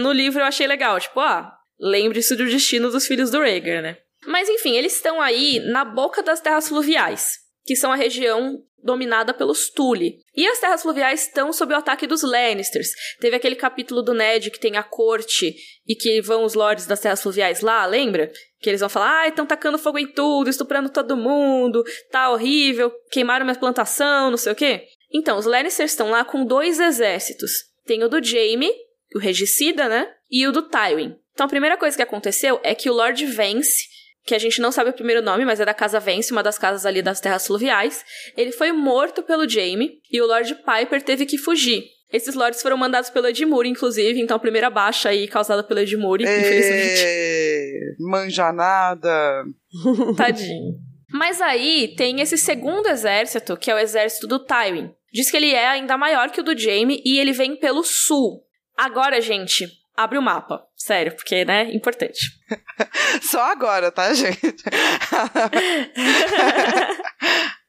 no 0.00 0.12
livro 0.12 0.40
eu 0.40 0.46
achei 0.46 0.66
legal, 0.66 0.98
tipo, 1.00 1.20
ah, 1.20 1.52
lembre-se 1.78 2.36
do 2.36 2.46
destino 2.46 2.90
dos 2.90 3.06
filhos 3.06 3.30
do 3.30 3.40
Rhaegar, 3.40 3.82
né? 3.82 3.98
Mas 4.26 4.48
enfim, 4.48 4.76
eles 4.76 4.94
estão 4.94 5.20
aí 5.20 5.60
na 5.60 5.84
boca 5.84 6.22
das 6.22 6.40
terras 6.40 6.68
fluviais, 6.68 7.38
que 7.64 7.74
são 7.74 7.92
a 7.92 7.96
região 7.96 8.62
dominada 8.82 9.32
pelos 9.32 9.70
Tully. 9.70 10.18
E 10.34 10.46
as 10.46 10.58
terras 10.58 10.82
fluviais 10.82 11.22
estão 11.22 11.52
sob 11.52 11.72
o 11.72 11.76
ataque 11.76 12.06
dos 12.06 12.22
Lannisters. 12.22 12.90
Teve 13.20 13.36
aquele 13.36 13.54
capítulo 13.54 14.02
do 14.02 14.12
Ned 14.12 14.50
que 14.50 14.58
tem 14.58 14.76
a 14.76 14.82
corte 14.82 15.54
e 15.86 15.94
que 15.94 16.20
vão 16.20 16.44
os 16.44 16.54
lords 16.54 16.86
das 16.86 17.00
terras 17.00 17.22
fluviais 17.22 17.60
lá, 17.60 17.86
lembra? 17.86 18.30
Que 18.60 18.70
eles 18.70 18.80
vão 18.80 18.88
falar, 18.88 19.22
ah, 19.22 19.28
estão 19.28 19.46
tacando 19.46 19.78
fogo 19.78 19.98
em 19.98 20.06
tudo, 20.06 20.50
estuprando 20.50 20.88
todo 20.88 21.16
mundo, 21.16 21.84
tá 22.10 22.30
horrível, 22.30 22.92
queimaram 23.10 23.44
minha 23.44 23.58
plantação, 23.58 24.30
não 24.30 24.36
sei 24.36 24.52
o 24.52 24.56
quê. 24.56 24.84
Então, 25.12 25.38
os 25.38 25.46
Lannisters 25.46 25.92
estão 25.92 26.10
lá 26.10 26.24
com 26.24 26.44
dois 26.44 26.80
exércitos. 26.80 27.52
Tem 27.84 28.02
o 28.02 28.08
do 28.08 28.22
Jaime, 28.22 28.72
o 29.16 29.20
regicida, 29.20 29.88
né? 29.88 30.08
E 30.30 30.46
o 30.46 30.52
do 30.52 30.62
Tywin. 30.62 31.16
Então 31.32 31.46
a 31.46 31.48
primeira 31.48 31.76
coisa 31.76 31.96
que 31.96 32.02
aconteceu 32.02 32.60
é 32.62 32.74
que 32.74 32.90
o 32.90 32.92
Lord 32.92 33.24
Vance, 33.26 33.86
que 34.24 34.34
a 34.34 34.38
gente 34.38 34.60
não 34.60 34.70
sabe 34.70 34.90
o 34.90 34.92
primeiro 34.92 35.22
nome, 35.22 35.44
mas 35.44 35.60
é 35.60 35.64
da 35.64 35.74
Casa 35.74 35.98
Vence, 35.98 36.32
uma 36.32 36.42
das 36.42 36.58
casas 36.58 36.86
ali 36.86 37.02
das 37.02 37.20
Terras 37.20 37.46
Fluviais, 37.46 38.04
ele 38.36 38.52
foi 38.52 38.72
morto 38.72 39.22
pelo 39.22 39.48
Jaime 39.48 39.98
e 40.10 40.20
o 40.20 40.26
Lord 40.26 40.54
Piper 40.56 41.02
teve 41.02 41.26
que 41.26 41.38
fugir. 41.38 41.84
Esses 42.12 42.34
lords 42.34 42.60
foram 42.60 42.76
mandados 42.76 43.08
pelo 43.08 43.26
Edmure, 43.26 43.68
inclusive, 43.68 44.20
então 44.20 44.36
a 44.36 44.40
primeira 44.40 44.68
baixa 44.68 45.08
aí 45.08 45.26
causada 45.26 45.64
pelo 45.64 45.80
Edmure, 45.80 46.24
infelizmente. 46.24 47.96
Manja 47.98 48.52
nada. 48.52 49.44
Tadinho. 50.16 50.74
Mas 51.10 51.40
aí 51.40 51.94
tem 51.96 52.20
esse 52.20 52.36
segundo 52.36 52.86
exército, 52.86 53.56
que 53.56 53.70
é 53.70 53.74
o 53.74 53.78
exército 53.78 54.26
do 54.26 54.38
Tywin. 54.38 54.90
Diz 55.12 55.30
que 55.30 55.36
ele 55.36 55.52
é 55.52 55.66
ainda 55.66 55.96
maior 55.96 56.30
que 56.30 56.40
o 56.40 56.44
do 56.44 56.58
Jaime 56.58 57.02
e 57.04 57.18
ele 57.18 57.32
vem 57.32 57.56
pelo 57.56 57.82
sul. 57.82 58.42
Agora, 58.76 59.20
gente, 59.20 59.68
abre 59.96 60.18
o 60.18 60.22
mapa. 60.22 60.64
Sério, 60.76 61.14
porque, 61.14 61.44
né, 61.44 61.72
importante. 61.72 62.18
Só 63.22 63.40
agora, 63.40 63.90
tá, 63.90 64.12
gente? 64.14 64.40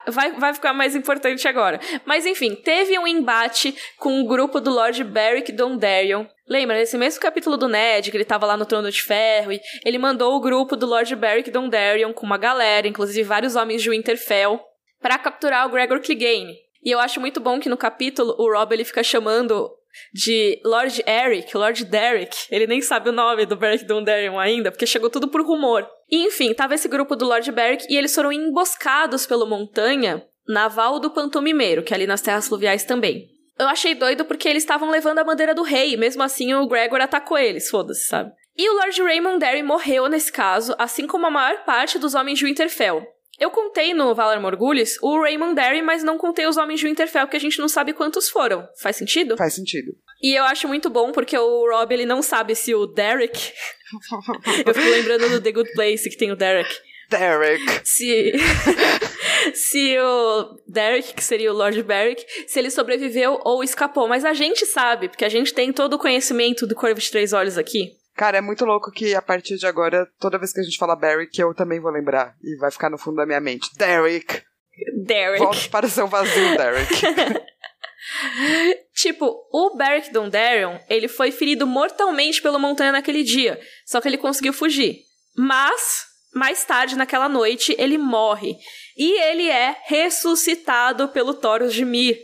vai, 0.08 0.32
vai 0.34 0.54
ficar 0.54 0.74
mais 0.74 0.96
importante 0.96 1.48
agora. 1.48 1.80
Mas 2.06 2.26
enfim, 2.26 2.56
teve 2.56 2.98
um 2.98 3.08
embate 3.08 3.76
com 3.98 4.22
o 4.22 4.28
grupo 4.28 4.60
do 4.60 4.72
Lord 4.72 5.04
Beric 5.04 5.52
Dondarrion. 5.52 6.26
Lembra, 6.48 6.78
nesse 6.78 6.98
mesmo 6.98 7.22
capítulo 7.22 7.56
do 7.56 7.68
Ned, 7.68 8.12
que 8.12 8.18
ele 8.18 8.26
tava 8.26 8.46
lá 8.46 8.58
no 8.58 8.66
Trono 8.66 8.92
de 8.92 9.02
Ferro, 9.02 9.52
e 9.52 9.62
ele 9.86 9.98
mandou 9.98 10.36
o 10.36 10.42
grupo 10.42 10.76
do 10.76 10.86
Lord 10.86 11.16
Beric 11.16 11.52
Dondarrion 11.52 12.14
com 12.14 12.26
uma 12.26 12.38
galera, 12.38 12.88
inclusive 12.88 13.24
vários 13.24 13.56
homens 13.56 13.82
de 13.82 13.90
Winterfell, 13.90 14.60
para 15.02 15.18
capturar 15.18 15.68
o 15.68 15.70
Gregor 15.70 16.02
Clegane. 16.02 16.56
E 16.84 16.92
eu 16.92 17.00
acho 17.00 17.22
muito 17.22 17.40
bom 17.40 17.60
que 17.60 17.70
no 17.70 17.78
capítulo 17.78 18.36
o 18.38 18.52
Rob 18.52 18.74
ele 18.74 18.84
fica 18.84 19.02
chamando 19.04 19.72
de 20.14 20.60
Lord 20.64 21.04
Eric, 21.06 21.56
Lord 21.56 21.86
Derek. 21.86 22.36
Ele 22.50 22.68
nem 22.68 22.82
sabe 22.82 23.10
o 23.10 23.14
nome 23.14 23.46
do 23.46 23.56
Beric 23.56 23.86
Dondarrion 23.86 24.40
ainda, 24.40 24.72
porque 24.72 24.86
chegou 24.86 25.10
tudo 25.10 25.28
por 25.28 25.42
rumor. 25.42 25.88
E, 26.10 26.26
enfim, 26.26 26.54
tava 26.54 26.76
esse 26.76 26.88
grupo 26.88 27.16
do 27.16 27.26
Lord 27.26 27.52
Beric 27.52 27.86
e 27.90 27.98
eles 27.98 28.14
foram 28.14 28.32
emboscados 28.32 29.26
pelo 29.26 29.46
Montanha 29.46 30.26
naval 30.48 31.00
do 31.00 31.10
Pantomimeiro, 31.10 31.84
que 31.84 31.94
é 31.94 31.96
ali 31.96 32.08
nas 32.08 32.22
terras 32.22 32.48
fluviais 32.48 32.84
também. 32.84 33.30
Eu 33.58 33.68
achei 33.68 33.94
doido 33.94 34.26
porque 34.26 34.48
eles 34.48 34.64
estavam 34.64 34.90
levando 34.90 35.20
a 35.20 35.24
bandeira 35.24 35.54
do 35.54 35.62
rei, 35.62 35.96
mesmo 35.96 36.24
assim 36.24 36.54
o 36.54 36.68
Gregor 36.68 37.02
atacou 37.02 37.38
eles, 37.38 37.70
foda-se, 37.70 38.08
sabe? 38.08 38.32
E 38.58 38.70
o 38.70 38.74
Lord 38.74 39.02
Raymond 39.02 39.40
Derry 39.40 39.64
morreu 39.64 40.08
nesse 40.08 40.32
caso, 40.32 40.76
assim 40.78 41.08
como 41.08 41.26
a 41.26 41.32
maior 41.32 41.64
parte 41.66 41.98
dos 41.98 42.14
homens 42.14 42.40
de 42.40 42.46
Winterfell. 42.46 43.04
Eu 43.40 43.50
contei 43.50 43.94
no 43.94 44.14
Valar 44.14 44.40
Morgulhos 44.40 44.98
o 45.02 45.20
Raymond 45.22 45.56
Derry, 45.56 45.82
mas 45.82 46.04
não 46.04 46.18
contei 46.18 46.46
os 46.46 46.56
Homens 46.56 46.80
de 46.80 46.88
Winterfell, 46.88 47.28
que 47.28 47.36
a 47.36 47.40
gente 47.40 47.60
não 47.60 47.68
sabe 47.68 47.94
quantos 47.94 48.30
foram. 48.30 48.68
Faz 48.80 48.96
sentido? 48.96 49.36
Faz 49.36 49.56
sentido. 49.56 49.94
E 50.22 50.36
eu 50.36 50.44
acho 50.44 50.68
muito 50.68 50.90
bom, 50.90 51.12
porque 51.12 51.38
o 51.38 51.70
Rob, 51.70 51.94
ele 51.94 52.06
não 52.06 52.22
sabe 52.22 52.56
se 52.56 52.74
o 52.74 52.86
Derek... 52.86 53.52
eu 54.66 54.74
fico 54.74 54.90
lembrando 54.90 55.30
do 55.30 55.42
The 55.42 55.52
Good 55.52 55.74
Place, 55.74 56.10
que 56.10 56.18
tem 56.18 56.32
o 56.32 56.36
Derek. 56.36 56.74
Derek. 57.10 57.82
Se... 57.84 58.34
se 59.54 59.98
o 60.00 60.58
Derek, 60.68 61.14
que 61.14 61.24
seria 61.24 61.52
o 61.52 61.56
Lord 61.56 61.82
Beric, 61.84 62.26
se 62.48 62.60
ele 62.60 62.70
sobreviveu 62.70 63.40
ou 63.44 63.64
escapou. 63.64 64.08
Mas 64.08 64.24
a 64.24 64.34
gente 64.34 64.66
sabe, 64.66 65.10
porque 65.10 65.26
a 65.26 65.30
gente 65.30 65.54
tem 65.54 65.74
todo 65.74 65.94
o 65.94 66.00
conhecimento 66.00 66.66
do 66.66 66.76
Corvo 66.76 67.00
de 67.00 67.12
Três 67.12 67.34
Olhos 67.34 67.58
aqui. 67.58 67.92
Cara, 68.16 68.38
é 68.38 68.42
muito 68.42 68.64
louco 68.64 68.92
que 68.92 69.16
a 69.16 69.22
partir 69.22 69.58
de 69.58 69.66
agora, 69.66 70.08
toda 70.20 70.38
vez 70.38 70.54
que 70.54 70.60
a 70.60 70.64
gente 70.64 70.78
fala 70.78 70.96
Beric, 70.96 71.40
eu 71.40 71.54
também 71.54 71.80
vou 71.80 71.92
lembrar. 71.92 72.36
E 72.44 72.56
vai 72.58 72.70
ficar 72.70 72.90
no 72.90 72.98
fundo 72.98 73.18
da 73.18 73.26
minha 73.26 73.40
mente. 73.40 73.70
Derek! 73.76 74.44
Derek. 75.06 75.44
Volte 75.44 75.70
para 75.70 75.86
o 75.86 75.90
seu 75.90 76.08
vazio, 76.08 76.58
Derek. 76.58 76.94
tipo, 78.94 79.36
o 79.52 79.76
Beric 79.76 80.12
Dondarrion, 80.12 80.78
ele 80.90 81.08
foi 81.08 81.32
ferido 81.32 81.66
mortalmente 81.66 82.42
pelo 82.42 82.60
Montanha 82.60 82.92
naquele 82.92 83.24
dia. 83.24 83.60
Só 83.86 84.00
que 84.00 84.08
ele 84.08 84.18
conseguiu 84.18 84.54
fugir. 84.54 85.00
Mas, 85.36 86.06
mais 86.34 86.64
tarde, 86.64 86.96
naquela 86.96 87.28
noite, 87.28 87.76
ele 87.80 87.98
morre. 87.98 88.56
E 88.98 89.20
ele 89.22 89.50
é 89.50 89.76
ressuscitado 89.86 91.10
pelo 91.10 91.34
Taurus 91.34 91.74
de 91.74 91.84
Mir. 91.84 92.20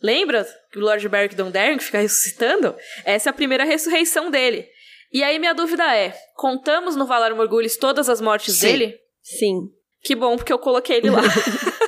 Lembra 0.00 0.46
que 0.72 0.78
o 0.78 0.82
Lord 0.82 1.08
Beric 1.08 1.34
Dondarrion 1.34 1.78
fica 1.78 2.00
ressuscitando? 2.00 2.74
Essa 3.04 3.28
é 3.28 3.30
a 3.30 3.34
primeira 3.34 3.64
ressurreição 3.64 4.30
dele. 4.30 4.66
E 5.12 5.22
aí 5.22 5.38
minha 5.38 5.54
dúvida 5.54 5.84
é, 5.94 6.14
contamos 6.34 6.96
no 6.96 7.06
Valar 7.06 7.34
Morgulhos 7.34 7.76
todas 7.76 8.08
as 8.08 8.20
mortes 8.20 8.56
Sim. 8.56 8.66
dele? 8.66 8.94
Sim. 9.22 9.68
Que 10.02 10.14
bom, 10.14 10.36
porque 10.36 10.52
eu 10.52 10.58
coloquei 10.58 10.96
ele 10.96 11.10
lá. 11.10 11.22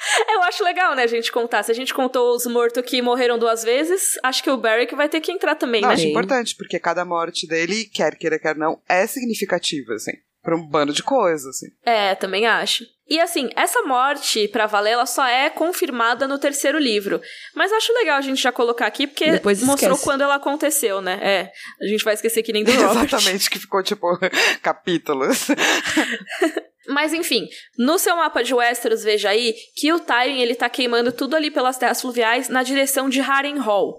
eu 0.32 0.42
acho 0.42 0.64
legal, 0.64 0.94
né, 0.94 1.02
a 1.02 1.06
gente 1.06 1.30
contar. 1.30 1.62
Se 1.62 1.70
a 1.70 1.74
gente 1.74 1.92
contou 1.92 2.34
os 2.34 2.46
mortos 2.46 2.82
que 2.84 3.02
morreram 3.02 3.38
duas 3.38 3.62
vezes, 3.62 4.18
acho 4.22 4.42
que 4.42 4.50
o 4.50 4.56
Beric 4.56 4.94
vai 4.94 5.08
ter 5.08 5.20
que 5.20 5.32
entrar 5.32 5.54
também, 5.54 5.80
Não, 5.80 5.88
né? 5.88 5.94
acho 5.94 6.04
Sim. 6.04 6.10
importante, 6.10 6.56
porque 6.56 6.78
cada 6.78 7.04
morte 7.04 7.46
dele, 7.46 7.84
quer 7.84 8.16
queira, 8.16 8.38
quer 8.38 8.56
não, 8.56 8.80
é 8.88 9.06
significativa, 9.06 9.94
assim. 9.94 10.12
Pra 10.42 10.56
um 10.56 10.66
bando 10.66 10.92
de 10.92 11.02
coisas, 11.02 11.46
assim. 11.46 11.66
É, 11.84 12.14
também 12.14 12.46
acho. 12.46 12.84
E 13.10 13.18
assim, 13.18 13.50
essa 13.56 13.82
morte, 13.82 14.46
pra 14.46 14.66
valer, 14.66 14.92
ela 14.92 15.04
só 15.04 15.26
é 15.26 15.50
confirmada 15.50 16.28
no 16.28 16.38
terceiro 16.38 16.78
livro. 16.78 17.20
Mas 17.56 17.72
acho 17.72 17.92
legal 17.92 18.16
a 18.16 18.20
gente 18.20 18.40
já 18.40 18.52
colocar 18.52 18.86
aqui, 18.86 19.04
porque 19.08 19.32
Depois 19.32 19.60
mostrou 19.64 19.98
quando 19.98 20.20
ela 20.20 20.36
aconteceu, 20.36 21.00
né? 21.00 21.18
É, 21.20 21.52
a 21.82 21.88
gente 21.88 22.04
vai 22.04 22.14
esquecer 22.14 22.44
que 22.44 22.52
nem 22.52 22.62
do 22.62 22.70
Robert. 22.70 23.06
Exatamente, 23.06 23.50
que 23.50 23.58
ficou, 23.58 23.82
tipo, 23.82 24.06
capítulos. 24.62 25.48
Mas 26.86 27.12
enfim, 27.12 27.48
no 27.76 27.98
seu 27.98 28.14
mapa 28.14 28.42
de 28.42 28.54
Westeros, 28.54 29.02
veja 29.02 29.30
aí 29.30 29.54
que 29.76 29.92
o 29.92 29.98
Tywin 29.98 30.40
ele 30.40 30.54
tá 30.54 30.68
queimando 30.68 31.10
tudo 31.10 31.34
ali 31.34 31.50
pelas 31.50 31.76
terras 31.76 32.00
fluviais 32.00 32.48
na 32.48 32.62
direção 32.62 33.08
de 33.08 33.20
Harrenhal. 33.20 33.98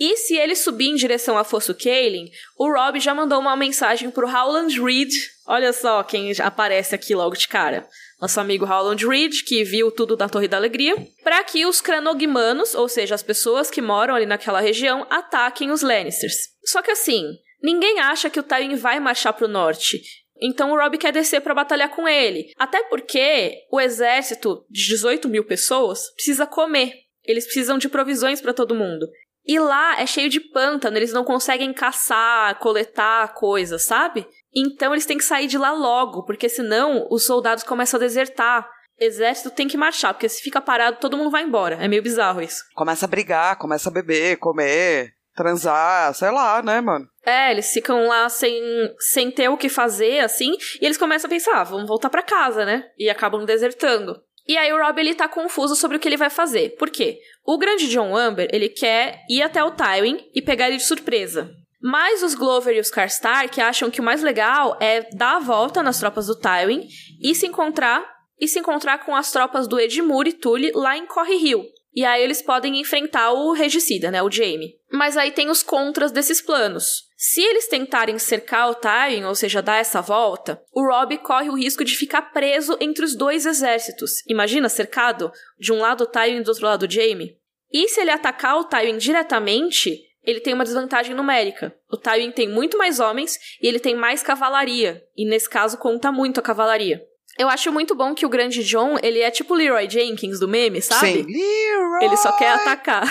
E 0.00 0.16
se 0.16 0.34
ele 0.34 0.56
subir 0.56 0.86
em 0.86 0.94
direção 0.94 1.36
a 1.36 1.44
Fosso 1.44 1.74
Kaelin, 1.74 2.30
o 2.56 2.72
Rob 2.72 2.98
já 2.98 3.14
mandou 3.14 3.38
uma 3.38 3.54
mensagem 3.54 4.10
pro 4.10 4.26
Howland 4.26 4.80
Reed. 4.80 5.12
Olha 5.46 5.74
só 5.74 6.02
quem 6.02 6.32
aparece 6.40 6.94
aqui 6.94 7.14
logo 7.14 7.36
de 7.36 7.46
cara. 7.46 7.86
Nosso 8.18 8.40
amigo 8.40 8.64
Howland 8.64 9.06
Reed, 9.06 9.42
que 9.46 9.62
viu 9.62 9.92
tudo 9.92 10.16
da 10.16 10.26
Torre 10.26 10.48
da 10.48 10.56
Alegria, 10.56 10.96
para 11.22 11.44
que 11.44 11.66
os 11.66 11.82
Cranogmanos, 11.82 12.74
ou 12.74 12.88
seja, 12.88 13.14
as 13.14 13.22
pessoas 13.22 13.70
que 13.70 13.82
moram 13.82 14.14
ali 14.14 14.24
naquela 14.24 14.60
região, 14.60 15.06
ataquem 15.10 15.70
os 15.70 15.82
Lannisters. 15.82 16.48
Só 16.64 16.80
que 16.80 16.90
assim, 16.90 17.36
ninguém 17.62 18.00
acha 18.00 18.30
que 18.30 18.40
o 18.40 18.42
Tywin 18.42 18.76
vai 18.76 18.98
marchar 19.00 19.34
pro 19.34 19.46
norte. 19.46 20.00
Então 20.40 20.72
o 20.72 20.78
Rob 20.78 20.96
quer 20.96 21.12
descer 21.12 21.42
pra 21.42 21.54
batalhar 21.54 21.90
com 21.90 22.08
ele. 22.08 22.50
Até 22.58 22.82
porque 22.84 23.66
o 23.70 23.78
exército 23.78 24.64
de 24.70 24.86
18 24.86 25.28
mil 25.28 25.44
pessoas 25.44 26.10
precisa 26.14 26.46
comer. 26.46 26.94
Eles 27.22 27.44
precisam 27.44 27.76
de 27.76 27.88
provisões 27.88 28.40
pra 28.40 28.54
todo 28.54 28.74
mundo. 28.74 29.06
E 29.50 29.58
lá 29.58 30.00
é 30.00 30.06
cheio 30.06 30.28
de 30.28 30.38
pântano, 30.38 30.96
eles 30.96 31.12
não 31.12 31.24
conseguem 31.24 31.72
caçar, 31.72 32.56
coletar 32.60 33.34
coisas, 33.34 33.82
sabe? 33.82 34.24
Então 34.54 34.94
eles 34.94 35.04
têm 35.04 35.18
que 35.18 35.24
sair 35.24 35.48
de 35.48 35.58
lá 35.58 35.72
logo, 35.72 36.24
porque 36.24 36.48
senão 36.48 37.08
os 37.10 37.26
soldados 37.26 37.64
começam 37.64 37.98
a 37.98 38.00
desertar. 38.00 38.70
Exército 38.96 39.50
tem 39.50 39.66
que 39.66 39.76
marchar, 39.76 40.14
porque 40.14 40.28
se 40.28 40.40
fica 40.40 40.60
parado, 40.60 40.98
todo 41.00 41.16
mundo 41.16 41.32
vai 41.32 41.42
embora. 41.42 41.74
É 41.84 41.88
meio 41.88 42.00
bizarro 42.00 42.40
isso. 42.40 42.62
Começa 42.76 43.06
a 43.06 43.08
brigar, 43.08 43.56
começa 43.56 43.88
a 43.88 43.92
beber, 43.92 44.36
comer, 44.36 45.14
transar, 45.34 46.14
sei 46.14 46.30
lá, 46.30 46.62
né, 46.62 46.80
mano? 46.80 47.08
É, 47.26 47.50
eles 47.50 47.72
ficam 47.72 48.06
lá 48.06 48.28
sem, 48.28 48.54
sem 49.00 49.32
ter 49.32 49.48
o 49.48 49.56
que 49.56 49.68
fazer, 49.68 50.20
assim, 50.20 50.52
e 50.80 50.86
eles 50.86 50.96
começam 50.96 51.26
a 51.26 51.30
pensar, 51.30 51.60
ah, 51.60 51.64
vamos 51.64 51.88
voltar 51.88 52.08
pra 52.08 52.22
casa, 52.22 52.64
né? 52.64 52.84
E 52.96 53.10
acabam 53.10 53.44
desertando. 53.44 54.14
E 54.50 54.56
aí 54.56 54.72
o 54.72 54.84
Rob, 54.84 54.98
ele 54.98 55.14
tá 55.14 55.28
confuso 55.28 55.76
sobre 55.76 55.96
o 55.96 56.00
que 56.00 56.08
ele 56.08 56.16
vai 56.16 56.28
fazer. 56.28 56.70
Por 56.76 56.90
quê? 56.90 57.20
O 57.50 57.58
grande 57.58 57.88
John 57.88 58.16
Amber, 58.16 58.48
ele 58.52 58.68
quer 58.68 59.24
ir 59.28 59.42
até 59.42 59.64
o 59.64 59.72
Tywin 59.72 60.24
e 60.32 60.40
pegar 60.40 60.68
ele 60.68 60.76
de 60.76 60.84
surpresa. 60.84 61.50
Mas 61.82 62.22
os 62.22 62.36
Glover 62.36 62.76
e 62.76 62.78
os 62.78 62.92
Karstark 62.92 63.60
acham 63.60 63.90
que 63.90 64.00
o 64.00 64.04
mais 64.04 64.22
legal 64.22 64.78
é 64.80 65.08
dar 65.16 65.34
a 65.34 65.40
volta 65.40 65.82
nas 65.82 65.98
tropas 65.98 66.28
do 66.28 66.38
Tywin 66.38 66.86
e 67.20 67.34
se 67.34 67.48
encontrar 67.48 68.08
e 68.38 68.46
se 68.46 68.60
encontrar 68.60 69.04
com 69.04 69.16
as 69.16 69.32
tropas 69.32 69.66
do 69.66 69.80
Edmure 69.80 70.30
e 70.30 70.32
Tully 70.32 70.70
lá 70.76 70.96
em 70.96 71.08
Corre 71.08 71.44
Hill. 71.44 71.64
E 71.92 72.04
aí 72.04 72.22
eles 72.22 72.40
podem 72.40 72.80
enfrentar 72.80 73.32
o 73.32 73.52
regicida, 73.52 74.12
né, 74.12 74.22
o 74.22 74.30
Jaime. 74.30 74.76
Mas 74.92 75.16
aí 75.16 75.32
tem 75.32 75.50
os 75.50 75.60
contras 75.60 76.12
desses 76.12 76.40
planos. 76.40 77.10
Se 77.16 77.42
eles 77.42 77.66
tentarem 77.66 78.16
cercar 78.16 78.70
o 78.70 78.76
Tywin, 78.76 79.24
ou 79.24 79.34
seja, 79.34 79.60
dar 79.60 79.78
essa 79.78 80.00
volta, 80.00 80.62
o 80.72 80.86
Robb 80.86 81.18
corre 81.18 81.50
o 81.50 81.56
risco 81.56 81.84
de 81.84 81.96
ficar 81.96 82.32
preso 82.32 82.76
entre 82.80 83.04
os 83.04 83.16
dois 83.16 83.44
exércitos. 83.44 84.24
Imagina 84.28 84.68
cercado, 84.68 85.32
de 85.58 85.72
um 85.72 85.80
lado 85.80 86.04
o 86.04 86.06
Tywin 86.06 86.36
e 86.36 86.42
do 86.44 86.48
outro 86.48 86.64
lado 86.64 86.84
o 86.84 86.90
Jaime. 86.90 87.39
E 87.72 87.88
se 87.88 88.00
ele 88.00 88.10
atacar 88.10 88.58
o 88.58 88.64
Tywin 88.64 88.98
diretamente, 88.98 90.00
ele 90.24 90.40
tem 90.40 90.54
uma 90.54 90.64
desvantagem 90.64 91.14
numérica. 91.14 91.74
O 91.90 91.96
Tywin 91.96 92.30
tem 92.30 92.48
muito 92.48 92.76
mais 92.76 93.00
homens 93.00 93.38
e 93.62 93.66
ele 93.66 93.78
tem 93.78 93.94
mais 93.94 94.22
cavalaria. 94.22 95.02
E 95.16 95.28
nesse 95.28 95.48
caso 95.48 95.78
conta 95.78 96.12
muito 96.12 96.40
a 96.40 96.42
cavalaria. 96.42 97.02
Eu 97.38 97.48
acho 97.48 97.72
muito 97.72 97.94
bom 97.94 98.14
que 98.14 98.26
o 98.26 98.28
grande 98.28 98.62
John, 98.64 98.98
ele 99.02 99.20
é 99.20 99.30
tipo 99.30 99.54
o 99.54 99.56
Leroy 99.56 99.88
Jenkins 99.88 100.40
do 100.40 100.48
meme, 100.48 100.82
sabe? 100.82 101.22
Sim. 101.22 101.22
Leroy 101.22 102.04
Ele 102.04 102.16
só 102.16 102.32
quer 102.32 102.52
atacar. 102.52 103.04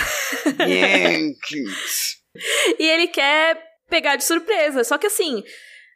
Jenkins. 0.67 2.17
e 2.77 2.85
ele 2.85 3.07
quer 3.07 3.59
pegar 3.89 4.17
de 4.17 4.23
surpresa. 4.23 4.83
Só 4.83 4.97
que 4.97 5.07
assim, 5.07 5.43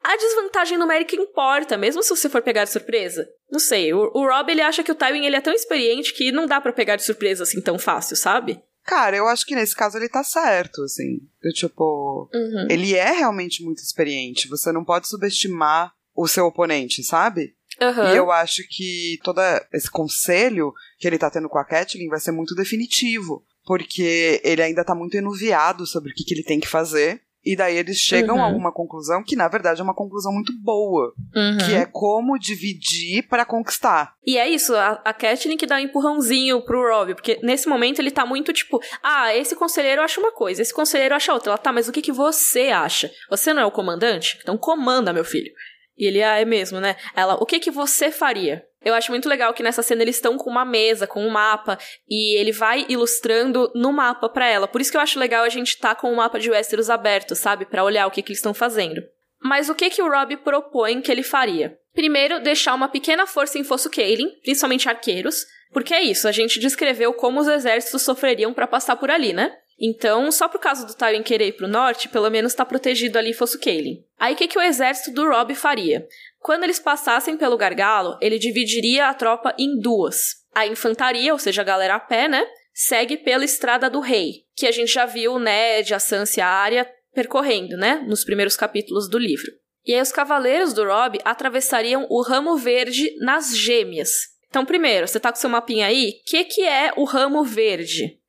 a 0.04 0.18
desvantagem 0.18 0.78
numérica 0.78 1.16
importa, 1.16 1.78
mesmo 1.78 2.02
se 2.02 2.10
você 2.10 2.28
for 2.28 2.42
pegar 2.42 2.64
de 2.64 2.72
surpresa. 2.72 3.28
Não 3.54 3.60
sei, 3.60 3.94
o, 3.94 4.10
o 4.16 4.28
Rob 4.28 4.50
ele 4.52 4.62
acha 4.64 4.84
que 4.84 4.92
o 4.92 4.96
Tywin 4.96 5.26
ele 5.28 5.36
é 5.36 5.42
tão 5.42 5.54
experiente 5.54 6.12
que 6.12 6.32
não 6.32 6.48
dá 6.48 6.60
pra 6.60 6.74
pegar 6.74 6.96
de 6.96 7.04
surpresa 7.06 7.44
assim 7.44 7.62
tão 7.62 7.78
fácil, 7.78 8.16
sabe? 8.16 8.60
Cara, 8.84 9.16
eu 9.16 9.28
acho 9.28 9.46
que 9.46 9.54
nesse 9.54 9.76
caso 9.76 9.96
ele 9.96 10.10
tá 10.10 10.24
certo, 10.24 10.82
assim. 10.82 11.20
Eu, 11.42 11.54
tipo, 11.54 12.28
Uhum. 12.34 12.68
ele 12.68 12.96
é 12.96 13.12
realmente 13.12 13.64
muito 13.64 13.78
experiente. 13.78 14.48
Você 14.50 14.72
não 14.72 14.84
pode 14.84 15.08
subestimar 15.08 15.94
o 16.16 16.28
seu 16.28 16.48
oponente, 16.48 17.04
sabe? 17.04 17.54
Aham. 17.80 18.12
E 18.12 18.18
eu 18.18 18.32
acho 18.32 18.64
que 18.68 19.20
todo 19.24 19.40
esse 19.72 19.90
conselho 19.90 20.74
que 20.98 21.08
ele 21.08 21.20
tá 21.20 21.30
tendo 21.30 21.48
com 21.48 21.60
a 21.60 21.64
Catelyn 21.64 22.10
vai 22.10 22.20
ser 22.20 22.32
muito 22.32 22.56
definitivo. 22.56 23.46
Porque 23.66 24.42
ele 24.44 24.64
ainda 24.64 24.84
tá 24.84 24.96
muito 24.96 25.16
enuviado 25.16 25.86
sobre 25.86 26.12
o 26.12 26.14
que, 26.16 26.24
que 26.26 26.34
ele 26.34 26.44
tem 26.44 26.60
que 26.60 26.68
fazer. 26.68 27.22
E 27.46 27.56
daí 27.56 27.76
eles 27.78 27.98
chegam 27.98 28.42
a 28.42 28.48
Uhum. 28.48 28.58
uma 28.58 28.72
conclusão 28.72 29.22
que, 29.24 29.36
na 29.36 29.48
verdade, 29.48 29.82
é 29.82 29.84
uma 29.84 29.94
conclusão 29.94 30.32
muito 30.32 30.54
boa. 30.62 31.14
Uhum. 31.36 31.58
Que 31.58 31.76
é 31.76 31.86
como 31.86 32.40
dividir 32.40 33.28
pra 33.28 33.46
conquistar. 33.46 34.16
E 34.26 34.38
é 34.38 34.48
isso, 34.50 34.74
a, 34.76 35.02
a 35.04 35.14
Catelyn 35.14 35.58
que 35.58 35.66
dá 35.66 35.76
um 35.76 35.80
empurrãozinho 35.80 36.62
pro 36.62 36.82
Rob, 36.82 37.16
porque 37.16 37.40
nesse 37.44 37.68
momento 37.68 38.00
ele 38.00 38.12
tá 38.12 38.26
muito 38.26 38.54
tipo, 38.54 38.80
ah, 39.04 39.36
esse 39.36 39.56
conselheiro 39.56 40.02
acha 40.02 40.22
uma 40.22 40.32
coisa, 40.32 40.62
esse 40.62 40.74
conselheiro 40.74 41.16
acha 41.16 41.34
outra. 41.34 41.52
Ela, 41.52 41.58
tá, 41.58 41.74
mas 41.74 41.90
o 41.90 41.92
que, 41.92 42.02
que 42.02 42.12
você 42.12 42.70
acha? 42.70 43.12
Você 43.30 43.54
não 43.54 43.62
é 43.62 43.66
o 43.66 43.72
comandante? 43.72 44.40
Então 44.42 44.58
comanda, 44.58 45.12
meu 45.12 45.26
filho. 45.26 45.52
E 45.98 46.06
ele, 46.08 46.24
ah, 46.24 46.40
é 46.40 46.46
mesmo, 46.46 46.80
né? 46.80 46.96
Ela, 47.16 47.36
o 47.36 47.46
que 47.46 47.60
que 47.60 47.70
você 47.70 48.10
faria? 48.10 48.64
Eu 48.84 48.94
acho 48.94 49.12
muito 49.12 49.30
legal 49.30 49.54
que 49.54 49.64
nessa 49.64 49.82
cena 49.82 50.02
eles 50.02 50.16
estão 50.16 50.38
com 50.38 50.50
uma 50.50 50.66
mesa, 50.66 51.08
com 51.08 51.26
um 51.26 51.30
mapa, 51.30 51.78
e 52.10 52.38
ele 52.38 52.52
vai 52.52 52.86
ilustrando 52.90 53.72
no 53.74 53.94
mapa 53.94 54.28
pra 54.30 54.48
ela. 54.48 54.68
Por 54.68 54.82
isso 54.82 54.92
que 54.92 54.98
eu 54.98 55.02
acho 55.02 55.20
legal 55.20 55.44
a 55.44 55.50
gente 55.50 55.78
tá 55.78 55.96
com 55.96 56.12
o 56.12 56.16
mapa 56.16 56.40
de 56.40 56.50
Westeros 56.50 56.90
aberto, 56.90 57.36
sabe? 57.36 57.66
Pra 57.66 57.84
olhar 57.84 58.08
o 58.08 58.12
que 58.12 58.22
que 58.22 58.30
eles 58.30 58.40
estão 58.40 58.54
fazendo. 58.54 59.02
Mas 59.42 59.70
o 59.70 59.76
que 59.76 59.90
que 59.90 60.02
o 60.02 60.10
Rob 60.10 60.38
propõe 60.38 61.02
que 61.02 61.12
ele 61.12 61.24
faria? 61.24 61.78
Primeiro, 61.94 62.40
deixar 62.40 62.74
uma 62.74 62.88
pequena 62.88 63.28
força 63.28 63.60
em 63.60 63.64
Fosso 63.64 63.90
Kaelin, 63.90 64.30
principalmente 64.42 64.90
arqueiros, 64.90 65.46
porque 65.72 65.94
é 65.94 66.02
isso, 66.02 66.28
a 66.28 66.32
gente 66.32 66.60
descreveu 66.60 67.14
como 67.14 67.40
os 67.40 67.48
exércitos 67.48 68.02
sofreriam 68.02 68.54
pra 68.54 68.68
passar 68.68 68.96
por 68.96 69.12
ali, 69.12 69.34
né? 69.34 69.52
Então, 69.80 70.32
só 70.32 70.48
por 70.48 70.60
causa 70.60 70.86
do 70.86 70.94
Tywin 70.94 71.24
querer 71.24 71.48
ir 71.48 71.54
pro 71.54 71.68
norte, 71.68 72.08
pelo 72.08 72.30
menos 72.30 72.54
tá 72.54 72.64
protegido 72.64 73.18
ali 73.18 73.34
Fosso 73.34 73.60
Kaelin. 73.60 74.04
Aí 74.20 74.34
o 74.34 74.38
que, 74.38 74.48
que 74.48 74.58
o 74.58 74.62
exército 74.62 75.12
do 75.12 75.28
Rob 75.28 75.54
faria? 75.56 76.08
Quando 76.44 76.66
eles 76.66 76.78
passassem 76.78 77.38
pelo 77.38 77.56
gargalo, 77.56 78.18
ele 78.20 78.38
dividiria 78.38 79.08
a 79.08 79.14
tropa 79.14 79.56
em 79.58 79.80
duas. 79.80 80.44
A 80.54 80.68
infantaria, 80.68 81.32
ou 81.32 81.40
seja, 81.40 81.62
a 81.62 81.66
galera 81.66 81.96
a 81.96 82.00
pé, 82.02 82.28
né? 82.28 82.46
Segue 82.74 83.16
pela 83.16 83.46
Estrada 83.46 83.90
do 83.90 84.02
Rei, 84.02 84.44
que 84.54 84.68
a 84.68 84.72
gente 84.72 84.92
já 84.92 85.06
viu 85.06 85.36
o 85.36 85.40
Ned, 85.40 85.94
a 85.94 86.00
Sansa 86.00 86.42
e 86.42 86.44
a 86.44 86.48
Arya 86.48 86.92
percorrendo, 87.14 87.78
né? 87.78 88.04
Nos 88.06 88.26
primeiros 88.26 88.58
capítulos 88.58 89.10
do 89.10 89.18
livro. 89.18 89.50
E 89.86 89.94
aí 89.94 90.02
os 90.02 90.12
cavaleiros 90.12 90.74
do 90.74 90.84
Rob 90.84 91.18
atravessariam 91.24 92.06
o 92.10 92.22
Ramo 92.22 92.58
Verde 92.58 93.16
nas 93.20 93.56
Gêmeas. 93.56 94.12
Então, 94.50 94.66
primeiro, 94.66 95.08
você 95.08 95.22
tá 95.22 95.32
com 95.32 95.40
seu 95.40 95.50
mapinha 95.50 95.88
aí, 95.88 96.10
o 96.10 96.30
que, 96.30 96.44
que 96.44 96.62
é 96.62 96.92
o 96.98 97.06
ramo 97.06 97.44
verde? 97.44 98.20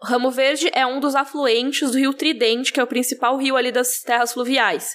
O 0.00 0.06
Ramo 0.06 0.30
Verde 0.30 0.70
é 0.74 0.84
um 0.84 1.00
dos 1.00 1.14
afluentes 1.14 1.90
do 1.90 1.98
rio 1.98 2.12
Tridente, 2.12 2.72
que 2.72 2.78
é 2.78 2.82
o 2.82 2.86
principal 2.86 3.36
rio 3.36 3.56
ali 3.56 3.72
das 3.72 4.00
terras 4.00 4.32
fluviais. 4.32 4.94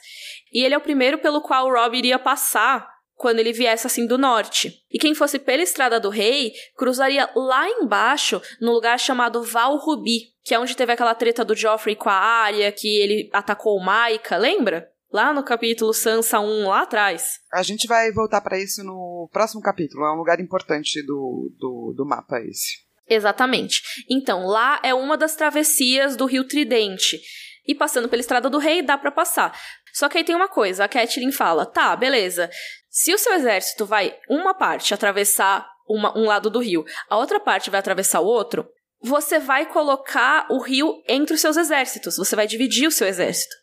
E 0.54 0.64
ele 0.64 0.74
é 0.74 0.78
o 0.78 0.82
primeiro 0.82 1.20
pelo 1.20 1.42
qual 1.42 1.68
o 1.68 1.74
Rob 1.74 1.98
iria 1.98 2.20
passar 2.20 2.88
quando 3.20 3.40
ele 3.40 3.52
viesse 3.52 3.86
assim 3.86 4.08
do 4.08 4.18
norte. 4.18 4.74
E 4.90 4.98
quem 4.98 5.14
fosse 5.14 5.38
pela 5.38 5.62
Estrada 5.62 6.00
do 6.00 6.10
Rei 6.10 6.54
cruzaria 6.78 7.30
lá 7.36 7.70
embaixo, 7.70 8.42
no 8.62 8.72
lugar 8.72 8.98
chamado 8.98 9.44
Val 9.44 9.78
Rubi, 9.78 10.34
que 10.42 10.56
é 10.56 10.60
onde 10.60 10.76
teve 10.76 10.94
aquela 10.94 11.14
treta 11.14 11.44
do 11.44 11.54
Joffrey 11.56 11.98
com 11.98 12.10
a 12.10 12.14
Arya, 12.14 12.72
que 12.72 12.88
ele 12.98 13.30
atacou 13.34 13.78
o 13.78 13.84
Maika, 13.84 14.38
lembra? 14.38 14.90
Lá 15.12 15.34
no 15.34 15.44
capítulo 15.44 15.94
Sansa 15.94 16.40
1, 16.40 16.68
lá 16.68 16.84
atrás. 16.84 17.40
A 17.52 17.62
gente 17.62 17.88
vai 17.88 18.10
voltar 18.12 18.42
para 18.42 18.58
isso 18.58 18.84
no 18.84 19.30
próximo 19.34 19.62
capítulo. 19.62 20.06
É 20.06 20.14
um 20.14 20.18
lugar 20.18 20.40
importante 20.40 21.04
do, 21.06 21.52
do, 21.60 21.94
do 21.98 22.06
mapa 22.06 22.40
esse. 22.40 22.88
Exatamente. 23.10 23.82
Então, 24.10 24.46
lá 24.46 24.80
é 24.84 24.94
uma 24.94 25.18
das 25.18 25.36
travessias 25.36 26.16
do 26.16 26.26
Rio 26.26 26.48
Tridente. 26.48 27.20
E 27.68 27.76
passando 27.76 28.08
pela 28.08 28.20
Estrada 28.20 28.50
do 28.50 28.58
Rei, 28.58 28.82
dá 28.82 28.98
para 28.98 29.12
passar. 29.12 29.56
Só 29.94 30.10
que 30.10 30.18
aí 30.18 30.24
tem 30.24 30.36
uma 30.36 30.48
coisa, 30.48 30.84
a 30.84 30.88
Catelyn 30.88 31.32
fala: 31.32 31.66
tá, 31.66 31.96
beleza. 31.96 32.50
Se 32.90 33.14
o 33.14 33.18
seu 33.18 33.34
exército 33.34 33.86
vai 33.86 34.16
uma 34.30 34.54
parte 34.54 34.94
atravessar 34.94 35.70
uma, 35.88 36.18
um 36.18 36.26
lado 36.26 36.50
do 36.50 36.60
rio, 36.60 36.86
a 37.10 37.18
outra 37.18 37.40
parte 37.40 37.70
vai 37.70 37.80
atravessar 37.80 38.20
o 38.20 38.26
outro, 38.26 38.68
você 39.02 39.40
vai 39.40 39.66
colocar 39.66 40.48
o 40.50 40.60
rio 40.60 41.02
entre 41.08 41.34
os 41.34 41.42
seus 41.42 41.58
exércitos. 41.58 42.18
Você 42.18 42.36
vai 42.36 42.48
dividir 42.48 42.88
o 42.88 42.92
seu 42.92 43.08
exército. 43.08 43.56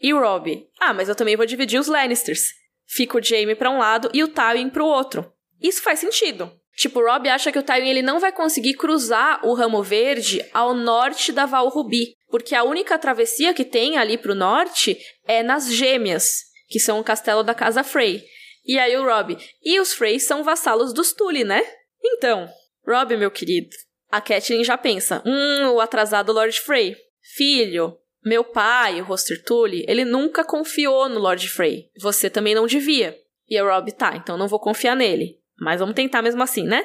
E 0.00 0.14
o 0.14 0.20
Robb? 0.20 0.66
Ah, 0.80 0.94
mas 0.94 1.08
eu 1.08 1.14
também 1.14 1.36
vou 1.36 1.44
dividir 1.44 1.80
os 1.80 1.88
Lannisters. 1.88 2.42
Fica 2.86 3.18
o 3.18 3.22
Jaime 3.22 3.54
para 3.54 3.70
um 3.70 3.78
lado 3.78 4.08
e 4.14 4.22
o 4.22 4.28
Tywin 4.28 4.70
para 4.70 4.82
o 4.82 4.86
outro. 4.86 5.30
Isso 5.60 5.82
faz 5.82 5.98
sentido. 5.98 6.50
Tipo, 6.76 7.00
o 7.00 7.04
Rob 7.04 7.28
acha 7.28 7.50
que 7.50 7.58
o 7.58 7.62
Tywin 7.62 7.88
ele 7.88 8.02
não 8.02 8.20
vai 8.20 8.30
conseguir 8.30 8.74
cruzar 8.74 9.44
o 9.44 9.52
Ramo 9.52 9.82
Verde 9.82 10.44
ao 10.54 10.72
norte 10.72 11.32
da 11.32 11.44
Val 11.44 11.68
Rubi, 11.68 12.14
porque 12.30 12.54
a 12.54 12.62
única 12.64 12.98
travessia 12.98 13.54
que 13.54 13.64
tem 13.64 13.96
ali 13.96 14.18
pro 14.18 14.34
norte 14.34 14.98
é 15.26 15.42
nas 15.42 15.72
Gêmeas, 15.72 16.44
que 16.68 16.78
são 16.78 17.00
o 17.00 17.04
castelo 17.04 17.42
da 17.42 17.54
Casa 17.54 17.82
Frey. 17.82 18.24
E 18.64 18.78
aí 18.78 18.96
o 18.96 19.04
Rob, 19.04 19.36
e 19.64 19.80
os 19.80 19.94
Frey 19.94 20.20
são 20.20 20.44
vassalos 20.44 20.92
dos 20.92 21.12
Tully, 21.12 21.44
né? 21.44 21.62
Então, 22.02 22.48
Rob, 22.86 23.16
meu 23.16 23.30
querido, 23.30 23.74
a 24.10 24.20
Catelyn 24.20 24.62
já 24.62 24.76
pensa, 24.76 25.22
hum, 25.24 25.70
o 25.72 25.80
atrasado 25.80 26.32
Lord 26.32 26.60
Frey. 26.60 26.96
Filho, 27.34 27.98
meu 28.24 28.44
pai, 28.44 29.00
o 29.00 29.04
Roster 29.04 29.42
Tully, 29.44 29.84
ele 29.88 30.04
nunca 30.04 30.44
confiou 30.44 31.08
no 31.08 31.18
Lord 31.18 31.48
Frey. 31.48 31.90
Você 32.00 32.28
também 32.28 32.54
não 32.54 32.66
devia. 32.66 33.16
E 33.48 33.56
a 33.56 33.64
Rob, 33.64 33.90
tá, 33.92 34.16
então 34.16 34.36
não 34.36 34.48
vou 34.48 34.60
confiar 34.60 34.94
nele. 34.94 35.38
Mas 35.58 35.80
vamos 35.80 35.94
tentar 35.94 36.22
mesmo 36.22 36.42
assim, 36.42 36.64
né? 36.64 36.84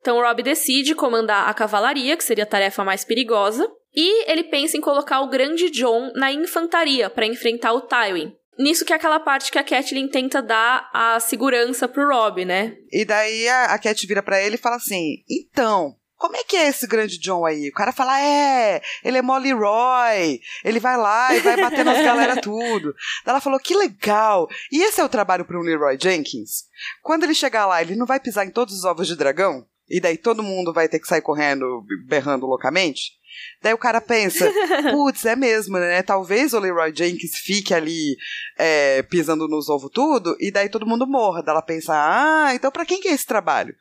Então 0.00 0.18
o 0.18 0.22
Rob 0.22 0.42
decide 0.42 0.94
comandar 0.94 1.48
a 1.48 1.54
cavalaria, 1.54 2.16
que 2.16 2.24
seria 2.24 2.44
a 2.44 2.46
tarefa 2.46 2.82
mais 2.84 3.04
perigosa, 3.04 3.70
e 3.94 4.30
ele 4.30 4.44
pensa 4.44 4.76
em 4.76 4.80
colocar 4.80 5.20
o 5.20 5.28
grande 5.28 5.70
John 5.70 6.12
na 6.14 6.32
infantaria 6.32 7.10
para 7.10 7.26
enfrentar 7.26 7.72
o 7.72 7.82
Tywin. 7.82 8.32
Nisso 8.58 8.84
que 8.84 8.92
é 8.92 8.96
aquela 8.96 9.18
parte 9.18 9.50
que 9.50 9.58
a 9.58 9.64
Catelyn 9.64 10.08
tenta 10.08 10.42
dar 10.42 10.90
a 10.92 11.18
segurança 11.18 11.88
pro 11.88 12.06
Rob, 12.06 12.44
né? 12.44 12.76
E 12.92 13.04
daí 13.04 13.48
a, 13.48 13.66
a 13.66 13.78
Cat 13.78 14.06
vira 14.06 14.22
para 14.22 14.42
ele 14.42 14.56
e 14.56 14.58
fala 14.58 14.76
assim: 14.76 15.22
"Então, 15.28 15.96
como 16.20 16.36
é 16.36 16.44
que 16.44 16.54
é 16.54 16.68
esse 16.68 16.86
grande 16.86 17.18
John 17.18 17.46
aí? 17.46 17.70
O 17.70 17.72
cara 17.72 17.92
fala, 17.92 18.20
é, 18.20 18.82
ele 19.02 19.16
é 19.16 19.22
Molly 19.22 19.52
Roy, 19.52 20.38
ele 20.62 20.78
vai 20.78 20.94
lá 20.98 21.34
e 21.34 21.40
vai 21.40 21.58
bater 21.58 21.82
nas 21.82 21.96
galera 22.04 22.38
tudo. 22.38 22.94
Ela 23.24 23.40
falou, 23.40 23.58
que 23.58 23.74
legal. 23.74 24.46
E 24.70 24.82
esse 24.82 25.00
é 25.00 25.04
o 25.04 25.08
trabalho 25.08 25.46
para 25.46 25.58
o 25.58 25.62
Leroy 25.62 25.96
Jenkins? 25.98 26.64
Quando 27.00 27.24
ele 27.24 27.34
chegar 27.34 27.64
lá, 27.64 27.80
ele 27.80 27.96
não 27.96 28.04
vai 28.04 28.20
pisar 28.20 28.44
em 28.44 28.50
todos 28.50 28.74
os 28.74 28.84
ovos 28.84 29.08
de 29.08 29.16
dragão? 29.16 29.66
E 29.90 30.00
daí 30.00 30.16
todo 30.16 30.42
mundo 30.42 30.72
vai 30.72 30.88
ter 30.88 31.00
que 31.00 31.08
sair 31.08 31.20
correndo, 31.20 31.84
berrando 32.06 32.46
loucamente? 32.46 33.18
Daí 33.62 33.74
o 33.74 33.78
cara 33.78 34.00
pensa, 34.00 34.50
putz, 34.90 35.24
é 35.24 35.36
mesmo, 35.36 35.78
né? 35.78 36.02
Talvez 36.02 36.52
o 36.52 36.58
Leroy 36.58 36.92
Jenkins 36.94 37.36
fique 37.38 37.74
ali 37.74 38.16
é, 38.58 39.02
pisando 39.02 39.48
nos 39.48 39.68
ovos 39.68 39.90
tudo, 39.92 40.36
e 40.40 40.50
daí 40.50 40.68
todo 40.68 40.86
mundo 40.86 41.06
morra. 41.06 41.42
Daí 41.42 41.52
ela 41.52 41.62
pensa, 41.62 41.92
ah, 41.94 42.54
então 42.54 42.70
para 42.70 42.86
quem 42.86 43.00
que 43.00 43.08
é 43.08 43.12
esse 43.12 43.26
trabalho? 43.26 43.74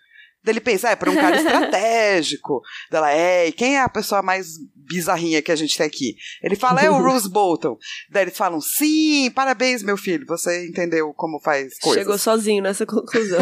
Daí 0.43 0.53
ele 0.53 0.61
pensa, 0.61 0.89
ah, 0.89 0.91
é 0.91 0.95
para 0.95 1.11
um 1.11 1.15
cara 1.15 1.35
estratégico. 1.39 2.61
Dela, 2.89 3.11
é, 3.11 3.47
e 3.47 3.51
quem 3.51 3.75
é 3.75 3.81
a 3.81 3.89
pessoa 3.89 4.21
mais 4.21 4.47
bizarrinha 4.75 5.41
que 5.41 5.51
a 5.51 5.55
gente 5.55 5.77
tem 5.77 5.85
aqui? 5.85 6.15
Ele 6.41 6.55
fala, 6.55 6.81
é 6.81 6.89
o 6.89 6.97
Rose 7.01 7.29
Bolton. 7.29 7.77
Daí 8.09 8.23
eles 8.23 8.37
falam, 8.37 8.61
sim, 8.61 9.29
parabéns, 9.31 9.83
meu 9.83 9.97
filho, 9.97 10.25
você 10.25 10.67
entendeu 10.67 11.13
como 11.13 11.39
faz 11.39 11.77
coisas. 11.79 12.01
Chegou 12.01 12.17
sozinho 12.17 12.63
nessa 12.63 12.85
conclusão. 12.85 13.39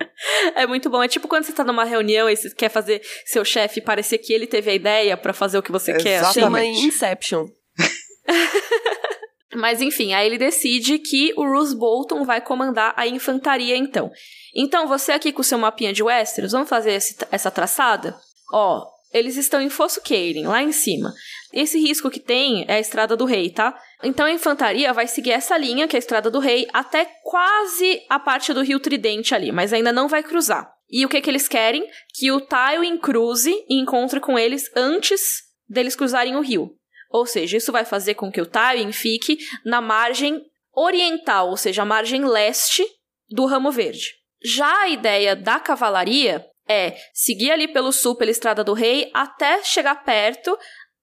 É 0.54 0.66
muito 0.66 0.88
bom. 0.90 1.02
É 1.02 1.08
tipo 1.08 1.28
quando 1.28 1.44
você 1.44 1.52
tá 1.52 1.64
numa 1.64 1.84
reunião 1.84 2.28
e 2.28 2.36
você 2.36 2.50
quer 2.50 2.68
fazer 2.68 3.02
seu 3.24 3.44
chefe 3.44 3.80
parecer 3.80 4.18
que 4.18 4.32
ele 4.32 4.46
teve 4.46 4.70
a 4.70 4.74
ideia 4.74 5.16
para 5.16 5.32
fazer 5.32 5.58
o 5.58 5.62
que 5.62 5.72
você 5.72 5.92
Exatamente. 5.92 6.34
quer. 6.34 6.40
Chama 6.40 6.64
Inception. 6.64 7.48
Mas 9.54 9.80
enfim, 9.80 10.12
aí 10.12 10.26
ele 10.26 10.38
decide 10.38 10.98
que 10.98 11.32
o 11.36 11.44
Roose 11.44 11.76
Bolton 11.76 12.24
vai 12.24 12.40
comandar 12.40 12.94
a 12.96 13.06
infantaria 13.06 13.76
então. 13.76 14.10
Então, 14.54 14.86
você 14.86 15.12
aqui 15.12 15.32
com 15.32 15.40
o 15.40 15.44
seu 15.44 15.58
mapinha 15.58 15.92
de 15.92 16.02
Westeros, 16.02 16.52
vamos 16.52 16.68
fazer 16.68 16.92
esse, 16.92 17.16
essa 17.30 17.50
traçada? 17.50 18.16
Ó, 18.52 18.84
eles 19.12 19.36
estão 19.36 19.60
em 19.60 19.68
Fosso 19.68 20.00
Keirin, 20.02 20.46
lá 20.46 20.62
em 20.62 20.72
cima. 20.72 21.12
Esse 21.52 21.78
risco 21.80 22.10
que 22.10 22.20
tem 22.20 22.64
é 22.68 22.74
a 22.74 22.80
Estrada 22.80 23.16
do 23.16 23.24
Rei, 23.24 23.50
tá? 23.50 23.76
Então 24.02 24.26
a 24.26 24.32
infantaria 24.32 24.92
vai 24.92 25.06
seguir 25.06 25.32
essa 25.32 25.56
linha, 25.56 25.86
que 25.86 25.96
é 25.96 25.98
a 25.98 26.00
Estrada 26.00 26.30
do 26.30 26.38
Rei, 26.38 26.66
até 26.72 27.04
quase 27.22 28.00
a 28.08 28.18
parte 28.18 28.52
do 28.52 28.62
Rio 28.62 28.80
Tridente 28.80 29.34
ali, 29.34 29.52
mas 29.52 29.72
ainda 29.72 29.92
não 29.92 30.08
vai 30.08 30.22
cruzar. 30.22 30.70
E 30.88 31.04
o 31.04 31.08
que, 31.08 31.20
que 31.20 31.30
eles 31.30 31.46
querem? 31.46 31.86
Que 32.14 32.32
o 32.32 32.40
Tywin 32.40 32.98
cruze 32.98 33.52
e 33.68 33.80
encontre 33.80 34.18
com 34.18 34.38
eles 34.38 34.70
antes 34.74 35.42
deles 35.68 35.94
cruzarem 35.94 36.36
o 36.36 36.40
rio. 36.40 36.74
Ou 37.10 37.26
seja, 37.26 37.56
isso 37.56 37.70
vai 37.70 37.84
fazer 37.84 38.14
com 38.14 38.30
que 38.30 38.40
o 38.40 38.46
Tywin 38.46 38.92
fique 38.92 39.38
na 39.64 39.80
margem 39.80 40.42
oriental, 40.72 41.50
ou 41.50 41.56
seja, 41.56 41.82
a 41.82 41.84
margem 41.84 42.24
leste 42.24 42.84
do 43.28 43.46
Ramo 43.46 43.70
Verde. 43.70 44.14
Já 44.42 44.82
a 44.82 44.88
ideia 44.88 45.36
da 45.36 45.60
cavalaria 45.60 46.44
é 46.68 46.96
seguir 47.12 47.50
ali 47.50 47.68
pelo 47.68 47.92
sul, 47.92 48.16
pela 48.16 48.30
Estrada 48.30 48.64
do 48.64 48.72
Rei, 48.72 49.10
até 49.12 49.62
chegar 49.62 50.04
perto 50.04 50.56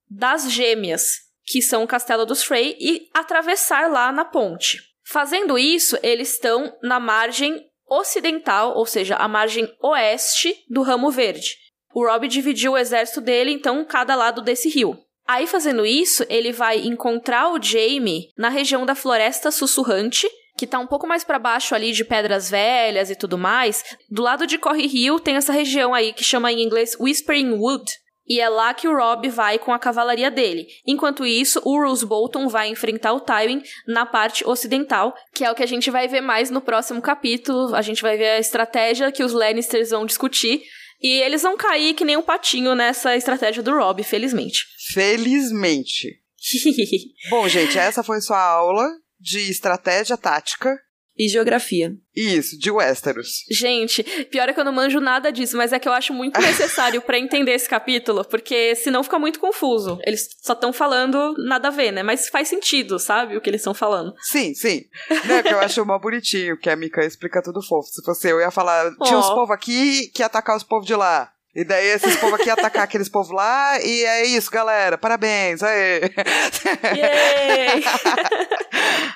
das 0.09 0.51
Gêmeas, 0.51 1.26
que 1.47 1.61
são 1.61 1.83
o 1.83 1.87
Castelo 1.87 2.25
dos 2.25 2.43
Frey, 2.43 2.75
e 2.79 3.07
atravessar 3.13 3.89
lá 3.89 4.11
na 4.11 4.25
ponte. 4.25 4.79
Fazendo 5.05 5.57
isso, 5.57 5.97
eles 6.03 6.33
estão 6.33 6.75
na 6.83 6.99
margem 6.99 7.65
ocidental, 7.89 8.75
ou 8.75 8.85
seja, 8.85 9.15
a 9.15 9.27
margem 9.27 9.73
oeste 9.81 10.53
do 10.69 10.81
Ramo 10.81 11.09
Verde. 11.09 11.55
O 11.93 12.05
Robb 12.05 12.27
dividiu 12.27 12.73
o 12.73 12.77
exército 12.77 13.21
dele, 13.21 13.51
então, 13.51 13.85
cada 13.85 14.13
lado 14.13 14.41
desse 14.41 14.67
rio. 14.67 14.99
Aí, 15.25 15.47
fazendo 15.47 15.85
isso, 15.85 16.25
ele 16.29 16.51
vai 16.51 16.79
encontrar 16.79 17.51
o 17.51 17.61
Jaime 17.61 18.27
na 18.37 18.49
região 18.49 18.85
da 18.85 18.93
Floresta 18.93 19.49
Sussurrante, 19.49 20.29
que 20.57 20.67
tá 20.67 20.79
um 20.79 20.87
pouco 20.87 21.07
mais 21.07 21.23
para 21.23 21.39
baixo 21.39 21.73
ali 21.73 21.93
de 21.93 22.03
Pedras 22.03 22.49
Velhas 22.49 23.09
e 23.09 23.15
tudo 23.15 23.37
mais. 23.37 23.83
Do 24.09 24.23
lado 24.23 24.45
de 24.45 24.57
Corre 24.57 24.87
Rio 24.87 25.19
tem 25.19 25.35
essa 25.35 25.53
região 25.53 25.93
aí 25.93 26.11
que 26.11 26.23
chama 26.23 26.51
em 26.51 26.61
inglês 26.61 26.97
Whispering 26.99 27.53
Wood. 27.53 27.89
E 28.27 28.41
é 28.41 28.49
lá 28.49 28.73
que 28.73 28.87
o 28.87 28.95
Rob 28.95 29.29
vai 29.29 29.57
com 29.57 29.73
a 29.73 29.79
cavalaria 29.79 30.29
dele. 30.29 30.67
Enquanto 30.85 31.25
isso, 31.25 31.61
o 31.63 31.81
Roose 31.81 32.05
Bolton 32.05 32.49
vai 32.49 32.67
enfrentar 32.67 33.13
o 33.13 33.21
Tywin 33.21 33.63
na 33.87 34.05
parte 34.05 34.45
ocidental, 34.45 35.15
que 35.33 35.45
é 35.45 35.51
o 35.51 35.55
que 35.55 35.63
a 35.63 35.67
gente 35.67 35.89
vai 35.89 36.07
ver 36.07 36.21
mais 36.21 36.49
no 36.49 36.61
próximo 36.61 37.01
capítulo. 37.01 37.73
A 37.73 37.81
gente 37.81 38.01
vai 38.01 38.17
ver 38.17 38.29
a 38.31 38.39
estratégia 38.39 39.11
que 39.11 39.23
os 39.23 39.31
Lannisters 39.31 39.91
vão 39.91 40.05
discutir. 40.05 40.61
E 41.01 41.21
eles 41.21 41.43
vão 41.43 41.55
cair 41.55 41.93
que 41.93 42.03
nem 42.03 42.17
um 42.17 42.23
patinho 42.23 42.73
nessa 42.73 43.15
estratégia 43.15 43.61
do 43.61 43.71
Rob, 43.71 44.03
felizmente. 44.03 44.65
Felizmente. 44.93 46.19
Bom, 47.29 47.47
gente, 47.47 47.77
essa 47.77 48.03
foi 48.03 48.19
sua 48.19 48.41
aula 48.41 48.87
de 49.19 49.49
estratégia 49.49 50.17
tática. 50.17 50.75
E 51.17 51.27
geografia. 51.27 51.95
Isso, 52.15 52.57
de 52.57 52.71
Westeros. 52.71 53.43
Gente, 53.49 54.03
pior 54.25 54.49
é 54.49 54.53
que 54.53 54.59
eu 54.59 54.65
não 54.65 54.71
manjo 54.71 54.99
nada 54.99 55.31
disso, 55.31 55.55
mas 55.55 55.71
é 55.71 55.79
que 55.79 55.87
eu 55.87 55.93
acho 55.93 56.13
muito 56.13 56.39
necessário 56.41 57.01
para 57.01 57.19
entender 57.19 57.51
esse 57.51 57.69
capítulo, 57.69 58.25
porque 58.25 58.75
senão 58.75 59.03
fica 59.03 59.19
muito 59.19 59.39
confuso. 59.39 59.99
Eles 60.03 60.27
só 60.41 60.53
estão 60.53 60.73
falando 60.73 61.35
nada 61.37 61.67
a 61.67 61.71
ver, 61.71 61.91
né? 61.91 62.03
Mas 62.03 62.29
faz 62.29 62.47
sentido, 62.47 62.97
sabe, 62.99 63.37
o 63.37 63.41
que 63.41 63.49
eles 63.49 63.61
estão 63.61 63.73
falando. 63.73 64.13
Sim, 64.21 64.53
sim. 64.53 64.85
Né, 65.25 65.43
que 65.43 65.53
eu 65.53 65.59
acho 65.59 65.85
mó 65.85 65.99
bonitinho, 65.99 66.57
que 66.57 66.69
a 66.69 66.75
Mika 66.75 67.05
explica 67.05 67.41
tudo 67.41 67.61
fofo. 67.61 67.87
Se 67.89 68.03
fosse 68.03 68.29
eu, 68.29 68.39
ia 68.39 68.51
falar, 68.51 68.91
tinha 69.03 69.17
Ó. 69.17 69.19
uns 69.19 69.29
povos 69.29 69.51
aqui 69.51 70.09
que 70.13 70.21
ia 70.21 70.25
atacar 70.27 70.55
os 70.55 70.63
povos 70.63 70.85
de 70.85 70.95
lá. 70.95 71.31
E 71.57 71.63
daí 71.63 71.87
esses 71.87 72.15
povos 72.17 72.39
aqui 72.39 72.51
atacar 72.51 72.83
aqueles 72.83 73.09
povos 73.09 73.31
lá, 73.31 73.81
e 73.81 74.03
é 74.03 74.27
isso, 74.27 74.51
galera. 74.51 74.95
Parabéns, 74.95 75.63
aê. 75.63 76.01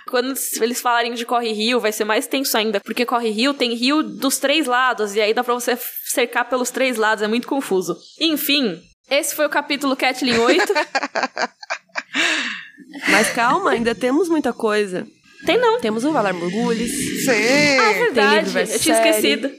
Quando 0.10 0.34
eles 0.60 0.82
falarem 0.82 1.14
de 1.14 1.24
Corre 1.24 1.54
Rio, 1.54 1.80
vai 1.80 1.92
ser 1.92 2.04
mais 2.04 2.26
tenso 2.26 2.58
ainda, 2.58 2.80
porque 2.80 3.06
Corre 3.06 3.30
Rio 3.30 3.54
tem 3.54 3.76
rio 3.76 4.02
dos 4.02 4.40
três 4.40 4.66
lados, 4.66 5.16
e 5.16 5.22
aí 5.22 5.36
dá 5.36 5.44
pra 5.44 5.54
você 5.54 5.78
cercar 6.06 6.50
pelos 6.50 6.72
três 6.72 6.98
lados, 6.98 7.24
é 7.24 7.28
muito 7.28 7.48
confuso. 7.48 7.96
Enfim, 8.20 8.82
esse 9.08 9.36
foi 9.36 9.46
o 9.46 9.50
capítulo 9.50 9.96
Catlin 9.96 10.36
8. 10.36 10.74
Mas 13.08 13.30
calma, 13.34 13.70
ainda 13.70 13.94
temos 13.94 14.28
muita 14.28 14.52
coisa. 14.52 15.06
Tem 15.46 15.60
não. 15.60 15.80
Temos 15.80 16.04
o 16.04 16.12
Valar 16.12 16.34
Morgulhos. 16.34 16.90
Sim. 16.90 17.78
Ah, 17.80 17.92
é 17.92 18.00
verdade. 18.00 18.58
Eu 18.58 18.80
tinha 18.80 18.96
série. 18.96 19.10
esquecido. 19.10 19.52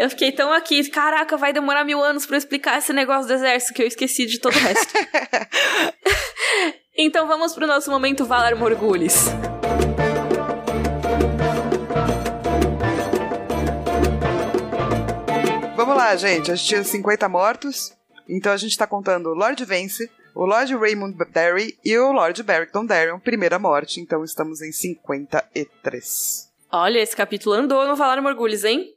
Eu 0.00 0.08
fiquei 0.08 0.32
tão 0.32 0.50
aqui, 0.50 0.88
caraca, 0.88 1.36
vai 1.36 1.52
demorar 1.52 1.84
mil 1.84 2.02
anos 2.02 2.24
pra 2.24 2.34
eu 2.34 2.38
explicar 2.38 2.78
esse 2.78 2.90
negócio 2.90 3.26
do 3.26 3.34
exército 3.34 3.74
que 3.74 3.82
eu 3.82 3.86
esqueci 3.86 4.24
de 4.24 4.40
todo 4.40 4.54
o 4.54 4.58
resto. 4.58 4.94
então 6.96 7.28
vamos 7.28 7.52
pro 7.52 7.66
nosso 7.66 7.90
momento 7.90 8.24
Valar 8.24 8.56
Morgulhos. 8.56 9.26
Vamos 15.76 15.94
lá, 15.94 16.16
gente. 16.16 16.50
A 16.50 16.54
gente 16.54 16.66
tinha 16.66 16.82
50 16.82 17.28
mortos. 17.28 17.92
Então 18.26 18.52
a 18.52 18.56
gente 18.56 18.78
tá 18.78 18.86
contando 18.86 19.26
o 19.28 19.34
Lord 19.34 19.62
Vence, 19.66 20.10
o 20.34 20.46
Lord 20.46 20.74
Raymond 20.76 21.14
Barry 21.30 21.78
e 21.84 21.98
o 21.98 22.10
Lord 22.10 22.42
Beric 22.42 22.72
Dondarrion, 22.72 23.18
primeira 23.18 23.58
morte. 23.58 24.00
Então 24.00 24.24
estamos 24.24 24.62
em 24.62 24.72
53. 24.72 26.50
Olha, 26.72 27.00
esse 27.00 27.14
capítulo 27.14 27.54
andou 27.54 27.86
no 27.86 27.96
Valar 27.96 28.22
Morgulhos, 28.22 28.64
hein? 28.64 28.94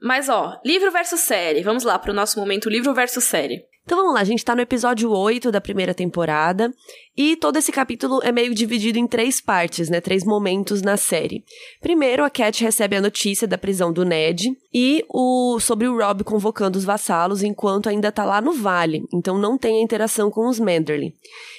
Mas 0.00 0.28
ó, 0.28 0.60
livro 0.64 0.90
versus 0.90 1.20
série. 1.20 1.62
Vamos 1.62 1.84
lá 1.84 1.98
pro 1.98 2.12
nosso 2.12 2.38
momento 2.38 2.68
livro 2.68 2.92
versus 2.94 3.24
série. 3.24 3.64
Então 3.86 3.98
vamos 3.98 4.14
lá, 4.14 4.20
a 4.20 4.24
gente 4.24 4.44
tá 4.44 4.52
no 4.52 4.60
episódio 4.60 5.12
8 5.12 5.52
da 5.52 5.60
primeira 5.60 5.94
temporada. 5.94 6.74
E 7.16 7.36
todo 7.36 7.56
esse 7.56 7.70
capítulo 7.70 8.20
é 8.24 8.32
meio 8.32 8.52
dividido 8.52 8.98
em 8.98 9.06
três 9.06 9.40
partes, 9.40 9.88
né? 9.88 10.00
Três 10.00 10.24
momentos 10.24 10.82
na 10.82 10.96
série. 10.96 11.44
Primeiro, 11.80 12.24
a 12.24 12.28
Cat 12.28 12.64
recebe 12.64 12.96
a 12.96 13.00
notícia 13.00 13.46
da 13.46 13.56
prisão 13.56 13.92
do 13.92 14.04
Ned 14.04 14.58
e 14.74 15.04
o 15.08 15.60
sobre 15.60 15.86
o 15.86 15.96
Rob 15.96 16.24
convocando 16.24 16.76
os 16.76 16.84
vassalos 16.84 17.44
enquanto 17.44 17.88
ainda 17.88 18.10
tá 18.10 18.24
lá 18.24 18.40
no 18.40 18.54
vale. 18.54 19.04
Então 19.14 19.38
não 19.38 19.56
tem 19.56 19.78
a 19.78 19.82
interação 19.82 20.32
com 20.32 20.48
os 20.48 20.58
Manderly. 20.58 21.14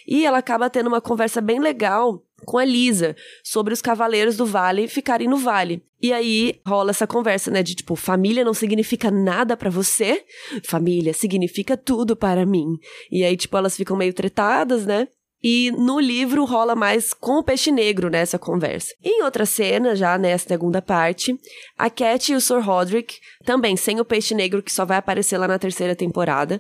E 0.06 0.26
ela 0.26 0.40
acaba 0.40 0.70
tendo 0.70 0.88
uma 0.88 1.00
conversa 1.00 1.40
bem 1.40 1.62
legal 1.62 2.22
com 2.46 2.58
a 2.58 2.66
Lisa 2.66 3.16
sobre 3.44 3.74
os 3.74 3.82
cavaleiros 3.82 4.38
do 4.38 4.46
vale 4.46 4.88
ficarem 4.88 5.28
no 5.28 5.38
vale. 5.38 5.84
E 6.02 6.14
aí 6.14 6.60
rola 6.66 6.92
essa 6.92 7.08
conversa, 7.08 7.50
né, 7.50 7.64
de 7.64 7.74
tipo, 7.74 7.96
família 7.96 8.46
não 8.46 8.54
significa 8.54 9.10
nada 9.10 9.58
pra 9.58 9.70
você? 9.70 10.24
Família 10.64 11.14
significa 11.14 11.76
tudo 11.76 12.16
para 12.16 12.46
mim. 12.46 12.78
E 13.12 13.24
aí 13.24 13.36
tipo 13.36 13.58
elas 13.58 13.76
ficam 13.76 13.98
meio 13.98 14.14
tretadas, 14.14 14.86
né? 14.86 15.08
E 15.44 15.72
no 15.72 16.00
livro 16.00 16.46
rola 16.46 16.76
mais 16.76 17.14
com 17.14 17.34
o 17.34 17.44
peixe 17.44 17.72
negro 17.72 18.10
nessa 18.10 18.40
conversa. 18.40 18.94
Em 19.04 19.24
outra 19.24 19.46
cena, 19.46 19.96
já 19.96 20.18
nessa 20.18 20.48
segunda 20.48 20.82
parte, 20.82 21.40
a 21.78 21.90
Cat 21.90 22.32
e 22.32 22.36
o 22.36 22.42
Sir 22.42 22.60
Roderick, 22.60 23.20
também 23.46 23.78
sem 23.78 24.00
o 24.00 24.06
peixe 24.06 24.34
negro 24.34 24.64
que 24.64 24.72
só 24.72 24.84
vai 24.84 24.98
aparecer 24.98 25.38
lá 25.38 25.48
na 25.48 25.60
terceira 25.60 25.96
temporada, 25.96 26.60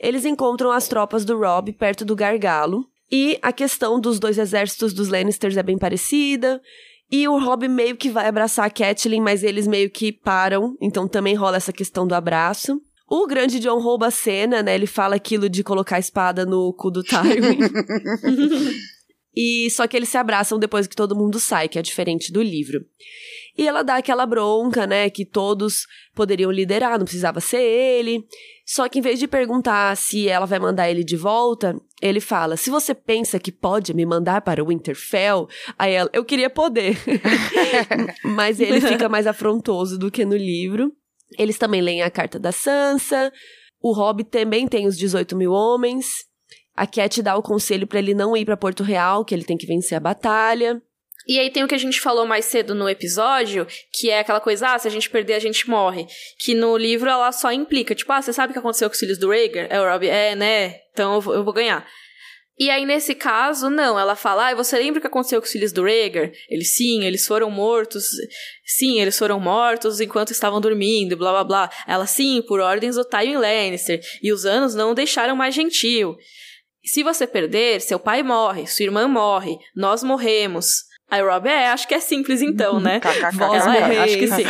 eles 0.00 0.24
encontram 0.24 0.72
as 0.72 0.88
tropas 0.88 1.24
do 1.24 1.38
Rob 1.38 1.72
perto 1.72 2.04
do 2.04 2.16
Gargalo. 2.16 2.84
E 3.10 3.38
a 3.40 3.52
questão 3.52 4.00
dos 4.00 4.18
dois 4.18 4.38
exércitos 4.38 4.92
dos 4.92 5.08
Lannisters 5.08 5.56
é 5.56 5.62
bem 5.62 5.78
parecida. 5.78 6.60
E 7.10 7.26
o 7.26 7.38
Rob 7.38 7.66
meio 7.66 7.96
que 7.96 8.10
vai 8.10 8.26
abraçar 8.26 8.66
a 8.66 8.70
Catelyn, 8.70 9.20
mas 9.20 9.42
eles 9.42 9.66
meio 9.66 9.88
que 9.90 10.12
param. 10.12 10.76
Então 10.80 11.08
também 11.08 11.34
rola 11.34 11.56
essa 11.56 11.72
questão 11.72 12.06
do 12.06 12.14
abraço. 12.14 12.80
O 13.08 13.26
grande 13.26 13.58
John 13.58 13.80
rouba 13.80 14.08
a 14.08 14.10
cena, 14.10 14.62
né? 14.62 14.74
Ele 14.74 14.86
fala 14.86 15.16
aquilo 15.16 15.48
de 15.48 15.64
colocar 15.64 15.96
a 15.96 16.00
espada 16.00 16.44
no 16.44 16.74
cu 16.74 16.90
do 16.90 17.02
Tywin. 17.04 17.58
e 19.34 19.70
só 19.70 19.86
que 19.86 19.96
eles 19.96 20.08
se 20.08 20.16
abraçam 20.16 20.58
depois 20.58 20.86
que 20.86 20.96
todo 20.96 21.16
mundo 21.16 21.38
sai, 21.38 21.68
que 21.68 21.78
é 21.78 21.82
diferente 21.82 22.32
do 22.32 22.42
livro. 22.42 22.84
E 23.56 23.66
ela 23.66 23.82
dá 23.82 23.96
aquela 23.96 24.24
bronca, 24.24 24.86
né, 24.86 25.10
que 25.10 25.24
todos 25.24 25.86
poderiam 26.14 26.50
liderar, 26.50 26.98
não 26.98 27.04
precisava 27.04 27.40
ser 27.40 27.60
ele. 27.60 28.24
Só 28.64 28.88
que 28.88 28.98
em 28.98 29.02
vez 29.02 29.18
de 29.18 29.26
perguntar 29.26 29.96
se 29.96 30.28
ela 30.28 30.46
vai 30.46 30.58
mandar 30.58 30.90
ele 30.90 31.02
de 31.02 31.16
volta, 31.16 31.74
ele 32.02 32.20
fala: 32.20 32.56
"Se 32.56 32.70
você 32.70 32.94
pensa 32.94 33.38
que 33.38 33.50
pode 33.50 33.94
me 33.94 34.04
mandar 34.04 34.42
para 34.42 34.62
o 34.62 34.68
Winterfell", 34.68 35.48
aí 35.78 35.94
ela: 35.94 36.10
"Eu 36.12 36.24
queria 36.24 36.50
poder". 36.50 36.96
Mas 38.22 38.60
ele 38.60 38.80
fica 38.80 39.08
mais 39.08 39.26
afrontoso 39.26 39.98
do 39.98 40.10
que 40.10 40.24
no 40.24 40.36
livro. 40.36 40.92
Eles 41.38 41.58
também 41.58 41.80
leem 41.80 42.02
a 42.02 42.10
carta 42.10 42.38
da 42.38 42.52
Sansa. 42.52 43.32
O 43.80 43.92
Hobbit 43.92 44.30
também 44.30 44.68
tem 44.68 44.86
os 44.86 44.96
18 44.98 45.36
mil 45.36 45.52
homens. 45.52 46.27
A 46.78 46.86
Cat 46.86 47.20
dá 47.22 47.36
o 47.36 47.42
conselho 47.42 47.86
para 47.86 47.98
ele 47.98 48.14
não 48.14 48.36
ir 48.36 48.44
para 48.44 48.56
Porto 48.56 48.84
Real, 48.84 49.24
que 49.24 49.34
ele 49.34 49.44
tem 49.44 49.56
que 49.56 49.66
vencer 49.66 49.96
a 49.96 50.00
batalha. 50.00 50.80
E 51.26 51.38
aí 51.38 51.50
tem 51.50 51.62
o 51.62 51.68
que 51.68 51.74
a 51.74 51.78
gente 51.78 52.00
falou 52.00 52.24
mais 52.24 52.46
cedo 52.46 52.74
no 52.74 52.88
episódio, 52.88 53.66
que 53.92 54.08
é 54.08 54.20
aquela 54.20 54.40
coisa, 54.40 54.68
ah, 54.68 54.78
se 54.78 54.88
a 54.88 54.90
gente 54.90 55.10
perder, 55.10 55.34
a 55.34 55.38
gente 55.38 55.68
morre. 55.68 56.06
Que 56.38 56.54
no 56.54 56.76
livro 56.76 57.10
ela 57.10 57.32
só 57.32 57.52
implica, 57.52 57.94
tipo, 57.94 58.10
ah, 58.12 58.22
você 58.22 58.32
sabe 58.32 58.50
o 58.50 58.52
que 58.54 58.58
aconteceu 58.58 58.88
com 58.88 58.94
os 58.94 59.00
filhos 59.00 59.18
do 59.18 59.28
Rhaegar? 59.28 59.66
É 59.68 59.78
o 59.78 59.84
Rob, 59.84 60.06
é, 60.06 60.34
né? 60.34 60.76
Então 60.92 61.16
eu 61.16 61.20
vou, 61.20 61.34
eu 61.34 61.44
vou 61.44 61.52
ganhar. 61.52 61.86
E 62.58 62.70
aí, 62.70 62.86
nesse 62.86 63.14
caso, 63.14 63.68
não. 63.68 63.98
Ela 63.98 64.16
fala, 64.16 64.48
ah, 64.48 64.54
você 64.54 64.78
lembra 64.78 64.98
o 64.98 65.00
que 65.00 65.06
aconteceu 65.06 65.40
com 65.40 65.46
os 65.46 65.52
filhos 65.52 65.70
do 65.70 65.84
Rhaegar? 65.84 66.32
Eles, 66.48 66.74
sim, 66.74 67.04
eles 67.04 67.26
foram 67.26 67.50
mortos. 67.50 68.06
Sim, 68.64 69.00
eles 69.00 69.18
foram 69.18 69.38
mortos 69.38 70.00
enquanto 70.00 70.30
estavam 70.30 70.60
dormindo, 70.60 71.16
blá, 71.16 71.30
blá, 71.30 71.44
blá. 71.44 71.70
Ela, 71.86 72.06
sim, 72.06 72.42
por 72.48 72.58
ordens 72.58 72.96
do 72.96 73.04
Tywin 73.04 73.36
Lannister. 73.36 74.00
E 74.22 74.32
os 74.32 74.46
anos 74.46 74.74
não 74.74 74.92
o 74.92 74.94
deixaram 74.94 75.36
mais 75.36 75.54
gentil. 75.54 76.16
Se 76.84 77.02
você 77.02 77.26
perder, 77.26 77.80
seu 77.80 77.98
pai 77.98 78.22
morre, 78.22 78.66
sua 78.66 78.84
irmã 78.84 79.06
morre, 79.08 79.56
nós 79.74 80.02
morremos. 80.02 80.86
Aí 81.10 81.22
Rob, 81.22 81.48
é, 81.48 81.68
acho 81.68 81.88
que 81.88 81.94
é 81.94 82.00
simples 82.00 82.42
então, 82.42 82.78
né? 82.78 83.00
Vós 83.32 83.66
é, 83.66 83.80
morreis. 83.80 83.98
acho 83.98 84.18
que 84.18 84.26
sim. 84.28 84.44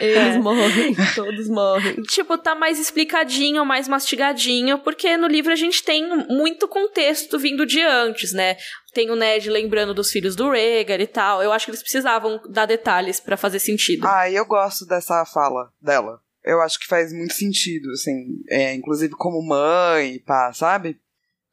Eles 0.00 0.34
É. 0.34 0.38
morrem, 0.38 0.96
todos 1.14 1.48
morrem. 1.48 2.02
Tipo, 2.02 2.36
tá 2.36 2.52
mais 2.52 2.80
explicadinho, 2.80 3.64
mais 3.64 3.86
mastigadinho, 3.86 4.80
porque 4.80 5.16
no 5.16 5.28
livro 5.28 5.52
a 5.52 5.56
gente 5.56 5.84
tem 5.84 6.04
muito 6.26 6.66
contexto 6.66 7.38
vindo 7.38 7.64
de 7.64 7.80
antes, 7.80 8.32
né? 8.32 8.56
Tem 8.92 9.08
o 9.08 9.14
Ned 9.14 9.48
lembrando 9.48 9.94
dos 9.94 10.10
filhos 10.10 10.34
do 10.34 10.50
Rhaegar 10.50 11.00
e 11.00 11.06
tal. 11.06 11.44
Eu 11.44 11.52
acho 11.52 11.66
que 11.66 11.70
eles 11.70 11.82
precisavam 11.82 12.40
dar 12.50 12.66
detalhes 12.66 13.20
pra 13.20 13.36
fazer 13.36 13.60
sentido. 13.60 14.04
Ah, 14.04 14.28
eu 14.28 14.44
gosto 14.44 14.84
dessa 14.84 15.24
fala 15.24 15.70
dela. 15.80 16.18
Eu 16.44 16.60
acho 16.60 16.80
que 16.80 16.88
faz 16.88 17.12
muito 17.12 17.34
sentido, 17.34 17.88
assim, 17.92 18.40
é, 18.48 18.74
inclusive 18.74 19.12
como 19.14 19.46
mãe, 19.46 20.18
pá, 20.26 20.52
sabe? 20.52 20.98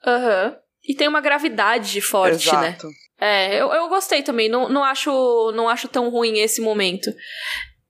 Aham. 0.06 0.56
E 0.88 0.96
tem 0.96 1.08
uma 1.08 1.22
gravidade 1.22 2.00
forte, 2.02 2.48
né? 2.56 2.70
Exato. 2.70 2.88
É, 3.20 3.62
eu, 3.62 3.72
eu 3.74 3.90
gostei 3.90 4.22
também. 4.22 4.48
Não, 4.48 4.70
não, 4.70 4.84
acho, 4.84 5.52
não 5.54 5.68
acho 5.68 5.88
tão 5.88 6.10
ruim 6.10 6.40
esse 6.40 6.62
momento. 6.62 7.12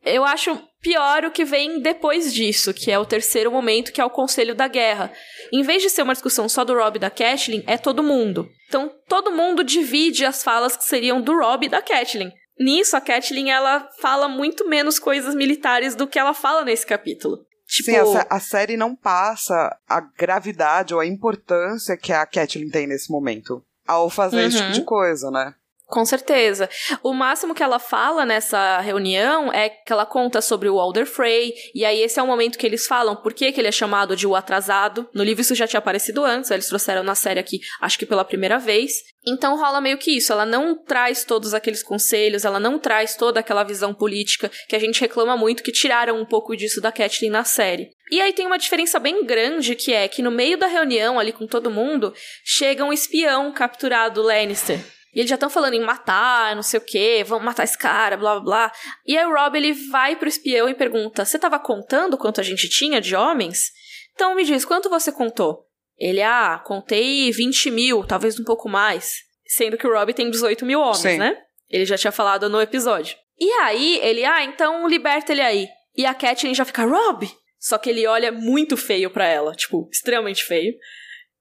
Eu 0.03 0.23
acho 0.23 0.57
pior 0.81 1.25
o 1.25 1.31
que 1.31 1.43
vem 1.43 1.81
depois 1.81 2.33
disso, 2.33 2.73
que 2.73 2.89
é 2.89 2.97
o 2.97 3.05
terceiro 3.05 3.51
momento, 3.51 3.91
que 3.91 3.99
é 3.99 4.05
o 4.05 4.09
Conselho 4.09 4.55
da 4.55 4.67
Guerra. 4.67 5.11
Em 5.51 5.63
vez 5.63 5.83
de 5.83 5.89
ser 5.89 6.01
uma 6.01 6.13
discussão 6.13 6.47
só 6.47 6.63
do 6.63 6.73
Rob 6.73 6.95
e 6.95 6.99
da 6.99 7.09
Catelyn, 7.09 7.63
é 7.67 7.77
todo 7.77 8.01
mundo. 8.01 8.49
Então, 8.67 8.91
todo 9.07 9.31
mundo 9.31 9.63
divide 9.63 10.25
as 10.25 10.43
falas 10.43 10.77
que 10.77 10.85
seriam 10.85 11.21
do 11.21 11.37
Rob 11.37 11.65
e 11.65 11.69
da 11.69 11.81
Catelyn. 11.81 12.31
Nisso, 12.59 12.95
a 12.95 13.01
Catelyn, 13.01 13.49
ela 13.49 13.87
fala 13.99 14.27
muito 14.27 14.67
menos 14.67 14.97
coisas 14.97 15.35
militares 15.35 15.95
do 15.95 16.07
que 16.07 16.17
ela 16.17 16.33
fala 16.33 16.63
nesse 16.63 16.85
capítulo. 16.85 17.45
Tipo, 17.67 17.91
Sim, 17.91 18.17
a, 18.17 18.27
a 18.29 18.39
série 18.39 18.77
não 18.77 18.95
passa 18.95 19.75
a 19.87 19.99
gravidade 19.99 20.93
ou 20.93 20.99
a 20.99 21.05
importância 21.05 21.97
que 21.97 22.13
a 22.13 22.25
Catelyn 22.25 22.69
tem 22.69 22.87
nesse 22.87 23.11
momento 23.11 23.61
ao 23.85 24.09
fazer 24.09 24.45
esse 24.47 24.57
tipo 24.57 24.67
Uhum. 24.67 24.73
de 24.73 24.81
coisa, 24.83 25.29
né? 25.31 25.53
Com 25.85 26.05
certeza. 26.05 26.69
O 27.01 27.13
máximo 27.13 27.55
que 27.55 27.63
ela 27.63 27.79
fala 27.79 28.25
nessa 28.25 28.79
reunião 28.81 29.53
é 29.53 29.69
que 29.69 29.93
ela 29.93 30.05
conta 30.05 30.41
sobre 30.41 30.67
o 30.67 30.81
Alder 30.81 31.05
Frey, 31.05 31.53
e 31.73 31.85
aí 31.85 32.01
esse 32.01 32.19
é 32.19 32.23
o 32.23 32.27
momento 32.27 32.57
que 32.57 32.65
eles 32.65 32.85
falam 32.85 33.15
por 33.15 33.33
que, 33.33 33.53
que 33.53 33.61
ele 33.61 33.69
é 33.69 33.71
chamado 33.71 34.13
de 34.13 34.27
o 34.27 34.35
atrasado. 34.35 35.07
No 35.13 35.23
livro 35.23 35.41
isso 35.41 35.55
já 35.55 35.65
tinha 35.65 35.77
aparecido 35.77 36.25
antes, 36.25 36.51
eles 36.51 36.67
trouxeram 36.67 37.03
na 37.03 37.15
série 37.15 37.39
aqui, 37.39 37.61
acho 37.79 37.97
que 37.97 38.05
pela 38.05 38.25
primeira 38.25 38.59
vez. 38.59 38.91
Então 39.27 39.57
rola 39.57 39.81
meio 39.81 39.97
que 39.97 40.15
isso, 40.15 40.31
ela 40.31 40.45
não 40.45 40.73
traz 40.73 41.25
todos 41.25 41.53
aqueles 41.53 41.83
conselhos, 41.83 42.45
ela 42.45 42.61
não 42.61 42.79
traz 42.79 43.17
toda 43.17 43.41
aquela 43.41 43.61
visão 43.61 43.93
política 43.93 44.49
que 44.69 44.75
a 44.75 44.79
gente 44.79 45.01
reclama 45.01 45.35
muito 45.35 45.63
que 45.63 45.71
tiraram 45.71 46.17
um 46.17 46.25
pouco 46.25 46.55
disso 46.55 46.79
da 46.79 46.93
Catelyn 46.93 47.29
na 47.29 47.43
série. 47.43 47.89
E 48.09 48.21
aí 48.21 48.31
tem 48.31 48.47
uma 48.47 48.57
diferença 48.57 48.99
bem 48.99 49.25
grande 49.25 49.75
que 49.75 49.91
é 49.91 50.07
que 50.07 50.21
no 50.21 50.31
meio 50.31 50.57
da 50.57 50.67
reunião 50.67 51.19
ali 51.19 51.33
com 51.33 51.45
todo 51.45 51.69
mundo, 51.69 52.13
chega 52.45 52.85
um 52.85 52.93
espião 52.93 53.51
capturado 53.51 54.21
Lannister. 54.21 54.79
E 55.13 55.19
eles 55.19 55.29
já 55.29 55.35
estão 55.35 55.49
falando 55.49 55.73
em 55.73 55.83
matar, 55.83 56.55
não 56.55 56.63
sei 56.63 56.79
o 56.79 56.83
quê, 56.83 57.23
vamos 57.27 57.43
matar 57.43 57.63
esse 57.63 57.77
cara, 57.77 58.15
blá 58.15 58.35
blá 58.35 58.43
blá. 58.43 58.71
E 59.05 59.17
aí 59.17 59.25
o 59.25 59.33
Rob 59.33 59.57
ele 59.57 59.73
vai 59.89 60.15
pro 60.15 60.29
espião 60.29 60.69
e 60.69 60.75
pergunta: 60.75 61.25
Você 61.25 61.39
tava 61.39 61.59
contando 61.59 62.17
quanto 62.17 62.39
a 62.39 62.43
gente 62.43 62.69
tinha 62.69 63.01
de 63.01 63.15
homens? 63.15 63.71
Então 64.17 64.33
me 64.33 64.43
diz, 64.43 64.65
quanto 64.65 64.89
você 64.89 65.11
contou? 65.11 65.66
Ele, 65.97 66.21
ah, 66.21 66.61
contei 66.63 67.31
20 67.31 67.71
mil, 67.71 68.05
talvez 68.05 68.39
um 68.39 68.43
pouco 68.43 68.69
mais. 68.69 69.15
Sendo 69.47 69.77
que 69.77 69.87
o 69.87 69.93
Rob 69.93 70.13
tem 70.13 70.29
18 70.29 70.65
mil 70.65 70.79
homens, 70.79 70.97
Sim. 70.97 71.17
né? 71.17 71.37
Ele 71.69 71.85
já 71.85 71.97
tinha 71.97 72.11
falado 72.11 72.49
no 72.49 72.61
episódio. 72.61 73.17
E 73.39 73.49
aí, 73.61 73.99
ele, 74.01 74.23
ah, 74.25 74.43
então 74.43 74.87
liberta 74.87 75.31
ele 75.31 75.41
aí. 75.41 75.67
E 75.95 76.05
a 76.05 76.13
Catelyn 76.13 76.53
já 76.53 76.65
fica, 76.65 76.85
Rob! 76.85 77.27
Só 77.59 77.77
que 77.77 77.89
ele 77.89 78.05
olha 78.05 78.31
muito 78.31 78.77
feio 78.77 79.09
pra 79.09 79.25
ela, 79.25 79.53
tipo, 79.53 79.89
extremamente 79.91 80.43
feio. 80.43 80.73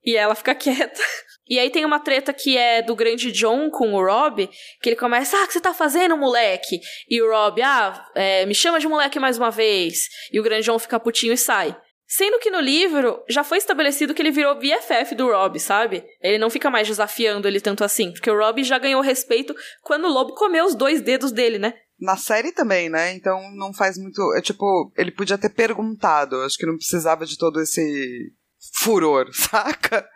E 0.04 0.16
ela 0.16 0.34
fica 0.34 0.54
quieta. 0.56 1.02
E 1.48 1.58
aí 1.58 1.70
tem 1.70 1.84
uma 1.84 2.00
treta 2.00 2.32
que 2.32 2.56
é 2.56 2.82
do 2.82 2.96
grande 2.96 3.30
John 3.30 3.70
com 3.70 3.94
o 3.94 4.04
Rob, 4.04 4.48
que 4.82 4.88
ele 4.88 4.96
começa, 4.96 5.36
ah, 5.36 5.44
o 5.44 5.46
que 5.46 5.52
você 5.52 5.60
tá 5.60 5.72
fazendo, 5.72 6.16
moleque? 6.16 6.80
E 7.08 7.22
o 7.22 7.30
Rob, 7.30 7.62
ah, 7.62 8.04
é, 8.14 8.44
me 8.46 8.54
chama 8.54 8.80
de 8.80 8.88
moleque 8.88 9.20
mais 9.20 9.38
uma 9.38 9.50
vez. 9.50 10.08
E 10.32 10.40
o 10.40 10.42
grande 10.42 10.64
John 10.64 10.78
fica 10.78 10.98
putinho 10.98 11.32
e 11.32 11.38
sai. 11.38 11.76
Sendo 12.16 12.38
que 12.38 12.50
no 12.50 12.60
livro 12.60 13.22
já 13.28 13.44
foi 13.44 13.58
estabelecido 13.58 14.14
que 14.14 14.22
ele 14.22 14.30
virou 14.30 14.54
BFF 14.54 15.14
do 15.14 15.26
Rob, 15.26 15.60
sabe? 15.60 16.02
Ele 16.22 16.38
não 16.38 16.48
fica 16.48 16.70
mais 16.70 16.88
desafiando 16.88 17.46
ele 17.46 17.60
tanto 17.60 17.84
assim, 17.84 18.10
porque 18.10 18.30
o 18.30 18.38
Rob 18.38 18.64
já 18.64 18.78
ganhou 18.78 19.02
respeito 19.02 19.54
quando 19.82 20.06
o 20.06 20.10
lobo 20.10 20.34
comeu 20.34 20.64
os 20.64 20.74
dois 20.74 21.02
dedos 21.02 21.30
dele, 21.30 21.58
né? 21.58 21.74
Na 22.00 22.16
série 22.16 22.52
também, 22.52 22.88
né? 22.88 23.12
Então 23.12 23.38
não 23.54 23.70
faz 23.74 23.98
muito. 23.98 24.32
É 24.34 24.40
tipo, 24.40 24.90
ele 24.96 25.10
podia 25.10 25.36
ter 25.36 25.50
perguntado. 25.50 26.36
Acho 26.36 26.56
que 26.56 26.64
não 26.64 26.78
precisava 26.78 27.26
de 27.26 27.36
todo 27.36 27.60
esse 27.60 28.32
furor, 28.74 29.28
saca? 29.34 30.08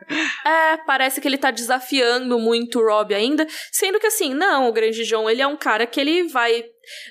É, 0.45 0.77
parece 0.79 1.21
que 1.21 1.29
ele 1.29 1.39
tá 1.39 1.51
desafiando 1.51 2.39
muito 2.39 2.81
o 2.81 2.87
Rob 2.87 3.15
ainda, 3.15 3.47
sendo 3.73 3.99
que 3.99 4.07
assim, 4.07 4.35
não, 4.35 4.69
o 4.69 4.73
Grande 4.73 5.05
John, 5.05 5.29
ele 5.29 5.43
é 5.43 5.47
um 5.47 5.57
cara 5.57 5.87
que 5.87 6.01
ele 6.01 6.29
vai 6.29 6.65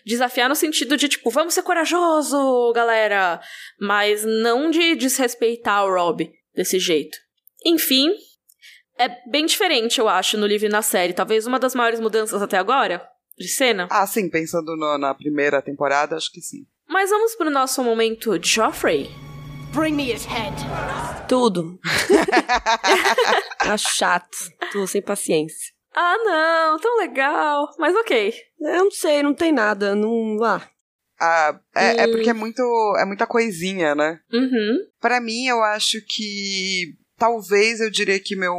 desafiar 0.05 0.49
no 0.49 0.55
sentido 0.55 0.97
de 0.97 1.07
tipo, 1.07 1.29
vamos 1.29 1.53
ser 1.53 1.63
corajoso, 1.63 2.71
galera, 2.73 3.39
mas 3.79 4.23
não 4.25 4.69
de 4.69 4.95
desrespeitar 4.95 5.85
o 5.85 5.93
Rob 5.93 6.31
desse 6.55 6.79
jeito. 6.79 7.17
Enfim, 7.65 8.15
é 8.97 9.09
bem 9.29 9.45
diferente, 9.45 9.99
eu 9.99 10.09
acho, 10.09 10.37
no 10.37 10.45
livro 10.45 10.67
e 10.67 10.71
na 10.71 10.81
série. 10.81 11.13
Talvez 11.13 11.47
uma 11.47 11.59
das 11.59 11.73
maiores 11.73 11.99
mudanças 11.99 12.41
até 12.41 12.57
agora 12.57 13.07
de 13.37 13.47
cena. 13.47 13.87
Ah, 13.89 14.05
sim, 14.05 14.29
pensando 14.29 14.75
no, 14.75 14.97
na 14.97 15.15
primeira 15.15 15.61
temporada, 15.61 16.15
acho 16.15 16.31
que 16.31 16.41
sim. 16.41 16.65
Mas 16.87 17.09
vamos 17.09 17.35
pro 17.35 17.49
nosso 17.49 17.81
momento 17.83 18.37
Joffrey. 18.41 19.28
Bring 19.71 19.95
me 19.95 20.11
his 20.11 20.25
head. 20.25 20.53
Tudo. 21.27 21.79
Acho 23.59 23.89
chato. 23.95 24.37
Tô 24.71 24.87
sem 24.87 25.01
paciência. 25.01 25.73
Ah, 25.95 26.15
não, 26.23 26.79
tão 26.79 26.97
legal. 26.97 27.69
Mas 27.77 27.95
ok. 27.95 28.33
Eu 28.59 28.85
não 28.85 28.91
sei, 28.91 29.21
não 29.21 29.33
tem 29.33 29.51
nada. 29.51 29.95
Não. 29.95 30.37
Ah. 30.43 30.67
Ah, 31.21 31.59
é, 31.75 31.93
hum. 31.93 31.99
é 31.99 32.07
porque 32.07 32.29
é 32.29 32.33
muito. 32.33 32.61
É 32.99 33.05
muita 33.05 33.27
coisinha, 33.27 33.93
né? 33.93 34.19
Uhum. 34.31 34.77
Para 34.99 35.19
mim, 35.19 35.47
eu 35.47 35.61
acho 35.63 35.99
que. 36.07 36.95
Talvez 37.17 37.81
eu 37.81 37.91
diria 37.91 38.17
que 38.17 38.33
meu 38.33 38.55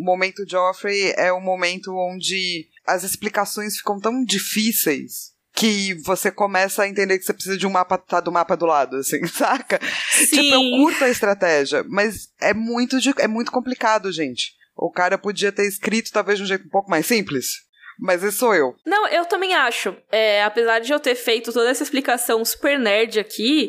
momento 0.00 0.48
Joffrey 0.48 1.12
é 1.14 1.30
o 1.30 1.42
momento 1.42 1.92
onde 1.94 2.66
as 2.86 3.04
explicações 3.04 3.76
ficam 3.76 4.00
tão 4.00 4.24
difíceis 4.24 5.31
que 5.54 5.94
você 6.04 6.30
começa 6.30 6.82
a 6.82 6.88
entender 6.88 7.18
que 7.18 7.24
você 7.24 7.32
precisa 7.32 7.56
de 7.56 7.66
um 7.66 7.70
mapa, 7.70 7.98
tá 7.98 8.20
do 8.20 8.32
mapa 8.32 8.56
do 8.56 8.66
lado, 8.66 8.96
assim, 8.96 9.24
saca? 9.28 9.78
Sim. 10.10 10.42
Tipo, 10.42 10.54
eu 10.54 10.60
curto 10.78 11.04
a 11.04 11.10
estratégia, 11.10 11.84
mas 11.88 12.28
é 12.40 12.54
muito, 12.54 12.96
é 13.18 13.28
muito 13.28 13.52
complicado, 13.52 14.10
gente. 14.10 14.54
O 14.76 14.90
cara 14.90 15.18
podia 15.18 15.52
ter 15.52 15.66
escrito 15.66 16.10
talvez 16.10 16.38
de 16.38 16.44
um 16.44 16.48
jeito 16.48 16.66
um 16.66 16.70
pouco 16.70 16.90
mais 16.90 17.06
simples. 17.06 17.70
Mas 18.00 18.24
esse 18.24 18.38
sou 18.38 18.54
eu. 18.54 18.74
Não, 18.86 19.06
eu 19.08 19.26
também 19.26 19.54
acho. 19.54 19.94
É, 20.10 20.42
apesar 20.42 20.78
de 20.78 20.92
eu 20.92 20.98
ter 20.98 21.14
feito 21.14 21.52
toda 21.52 21.68
essa 21.68 21.82
explicação 21.82 22.42
super 22.44 22.78
nerd 22.78 23.20
aqui, 23.20 23.68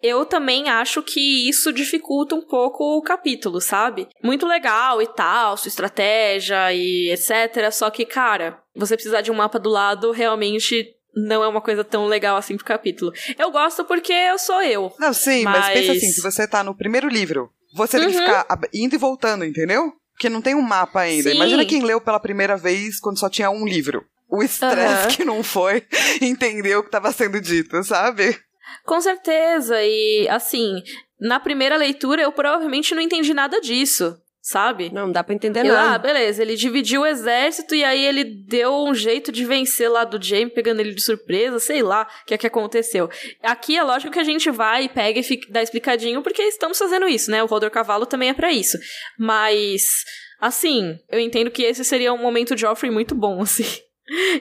eu 0.00 0.24
também 0.24 0.68
acho 0.68 1.02
que 1.02 1.48
isso 1.48 1.72
dificulta 1.72 2.34
um 2.34 2.40
pouco 2.40 2.96
o 2.96 3.02
capítulo, 3.02 3.60
sabe? 3.60 4.06
Muito 4.22 4.46
legal 4.46 5.02
e 5.02 5.06
tal, 5.06 5.56
sua 5.56 5.68
estratégia 5.68 6.72
e 6.72 7.10
etc. 7.10 7.70
Só 7.72 7.90
que, 7.90 8.06
cara, 8.06 8.62
você 8.74 8.94
precisar 8.94 9.22
de 9.22 9.30
um 9.30 9.34
mapa 9.34 9.58
do 9.58 9.70
lado 9.70 10.12
realmente 10.12 10.94
não 11.16 11.42
é 11.42 11.48
uma 11.48 11.60
coisa 11.60 11.84
tão 11.84 12.06
legal 12.06 12.36
assim 12.36 12.56
pro 12.56 12.64
capítulo. 12.64 13.12
Eu 13.38 13.50
gosto 13.50 13.84
porque 13.84 14.12
eu 14.12 14.38
sou 14.38 14.62
eu. 14.62 14.92
Não, 14.98 15.12
sim, 15.12 15.42
mas, 15.44 15.58
mas 15.58 15.72
pensa 15.72 15.92
assim, 15.92 16.10
se 16.10 16.20
você 16.20 16.46
tá 16.46 16.62
no 16.64 16.74
primeiro 16.74 17.08
livro, 17.08 17.50
você 17.74 17.96
uhum. 17.96 18.04
tem 18.04 18.12
que 18.12 18.18
uhum. 18.18 18.26
ficar 18.26 18.46
indo 18.72 18.94
e 18.94 18.98
voltando, 18.98 19.44
entendeu? 19.44 19.92
Porque 20.12 20.28
não 20.28 20.40
tem 20.40 20.54
um 20.54 20.62
mapa 20.62 21.00
ainda. 21.00 21.30
Sim. 21.30 21.36
Imagina 21.36 21.64
quem 21.64 21.82
leu 21.82 22.00
pela 22.00 22.20
primeira 22.20 22.56
vez 22.56 23.00
quando 23.00 23.18
só 23.18 23.28
tinha 23.28 23.50
um 23.50 23.66
livro. 23.66 24.04
O 24.28 24.42
estresse 24.42 25.08
uhum. 25.08 25.16
que 25.16 25.24
não 25.24 25.42
foi 25.42 25.84
entender 26.20 26.76
o 26.76 26.82
que 26.82 26.88
estava 26.88 27.12
sendo 27.12 27.40
dito, 27.40 27.82
sabe? 27.84 28.38
Com 28.84 29.00
certeza, 29.00 29.76
e 29.82 30.26
assim, 30.28 30.82
na 31.20 31.38
primeira 31.38 31.76
leitura 31.76 32.22
eu 32.22 32.32
provavelmente 32.32 32.94
não 32.94 33.02
entendi 33.02 33.32
nada 33.32 33.60
disso 33.60 34.18
sabe? 34.44 34.92
Não, 34.92 35.06
não 35.06 35.12
dá 35.12 35.24
pra 35.24 35.34
entender 35.34 35.62
nada. 35.62 35.94
Ah, 35.94 35.98
beleza, 35.98 36.42
ele 36.42 36.54
dividiu 36.54 37.00
o 37.00 37.06
exército 37.06 37.74
e 37.74 37.82
aí 37.82 38.04
ele 38.04 38.24
deu 38.24 38.84
um 38.84 38.94
jeito 38.94 39.32
de 39.32 39.42
vencer 39.46 39.90
lá 39.90 40.04
do 40.04 40.22
Jaime, 40.22 40.50
pegando 40.50 40.80
ele 40.80 40.92
de 40.92 41.02
surpresa, 41.02 41.58
sei 41.58 41.82
lá 41.82 42.06
o 42.22 42.26
que 42.26 42.34
é 42.34 42.38
que 42.38 42.46
aconteceu. 42.46 43.08
Aqui 43.42 43.74
é 43.74 43.82
lógico 43.82 44.12
que 44.12 44.18
a 44.18 44.24
gente 44.24 44.50
vai 44.50 44.84
e 44.84 44.88
pega 44.90 45.18
e 45.18 45.22
fica, 45.22 45.50
dá 45.50 45.62
explicadinho, 45.62 46.22
porque 46.22 46.42
estamos 46.42 46.78
fazendo 46.78 47.08
isso, 47.08 47.30
né? 47.30 47.42
O 47.42 47.46
Rodor 47.46 47.70
Cavalo 47.70 48.04
também 48.04 48.28
é 48.28 48.34
para 48.34 48.52
isso. 48.52 48.76
Mas, 49.18 49.82
assim, 50.38 50.98
eu 51.10 51.18
entendo 51.18 51.50
que 51.50 51.62
esse 51.62 51.82
seria 51.82 52.12
um 52.12 52.18
momento 52.18 52.56
Joffrey 52.56 52.92
muito 52.92 53.14
bom, 53.14 53.40
assim. 53.42 53.64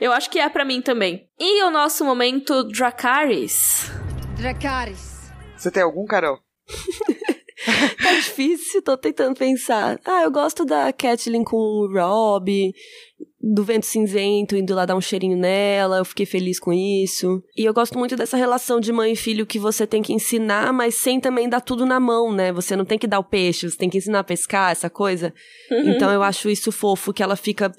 Eu 0.02 0.12
acho 0.12 0.30
que 0.30 0.38
é 0.38 0.50
para 0.50 0.66
mim 0.66 0.82
também. 0.82 1.30
E 1.40 1.64
o 1.64 1.70
nosso 1.70 2.04
momento 2.04 2.66
Dracarys? 2.66 3.90
Dracarys. 4.36 5.32
Você 5.56 5.72
tem 5.72 5.82
algum, 5.82 6.06
Carol? 6.06 6.40
tá 8.02 8.14
difícil, 8.16 8.82
tô 8.82 8.98
tentando 8.98 9.36
pensar. 9.36 10.00
Ah, 10.06 10.24
eu 10.24 10.32
gosto 10.32 10.66
da 10.66 10.92
Kathleen 10.92 11.44
com 11.44 11.58
o 11.58 11.92
Rob, 11.94 12.74
do 13.42 13.64
Vento 13.64 13.86
Cinzento, 13.86 14.56
indo 14.56 14.74
lá 14.74 14.86
dar 14.86 14.96
um 14.96 15.02
cheirinho 15.02 15.38
nela, 15.38 15.98
eu 15.98 16.06
fiquei 16.06 16.26
feliz 16.26 16.60
com 16.60 16.72
isso. 16.72 17.44
E 17.58 17.66
eu 17.66 17.74
gosto 17.74 17.98
muito 17.98 18.16
dessa 18.16 18.38
relação 18.38 18.80
de 18.80 18.92
mãe 18.92 19.14
e 19.14 19.18
filho 19.18 19.46
que 19.46 19.60
você 19.60 19.86
tem 19.86 20.02
que 20.02 20.14
ensinar, 20.14 20.72
mas 20.72 20.96
sem 20.96 21.20
também 21.20 21.50
dar 21.50 21.62
tudo 21.62 21.86
na 21.86 22.00
mão, 22.00 22.34
né? 22.34 22.52
Você 22.54 22.76
não 22.76 22.86
tem 22.86 22.98
que 22.98 23.08
dar 23.08 23.20
o 23.20 23.24
peixe, 23.24 23.70
você 23.70 23.78
tem 23.78 23.90
que 23.90 23.98
ensinar 23.98 24.20
a 24.20 24.24
pescar, 24.24 24.72
essa 24.72 24.90
coisa. 24.90 25.34
Uhum. 25.70 25.92
Então 25.92 26.12
eu 26.12 26.24
acho 26.24 26.50
isso 26.50 26.72
fofo, 26.72 27.14
que 27.14 27.22
ela 27.24 27.36
fica 27.36 27.72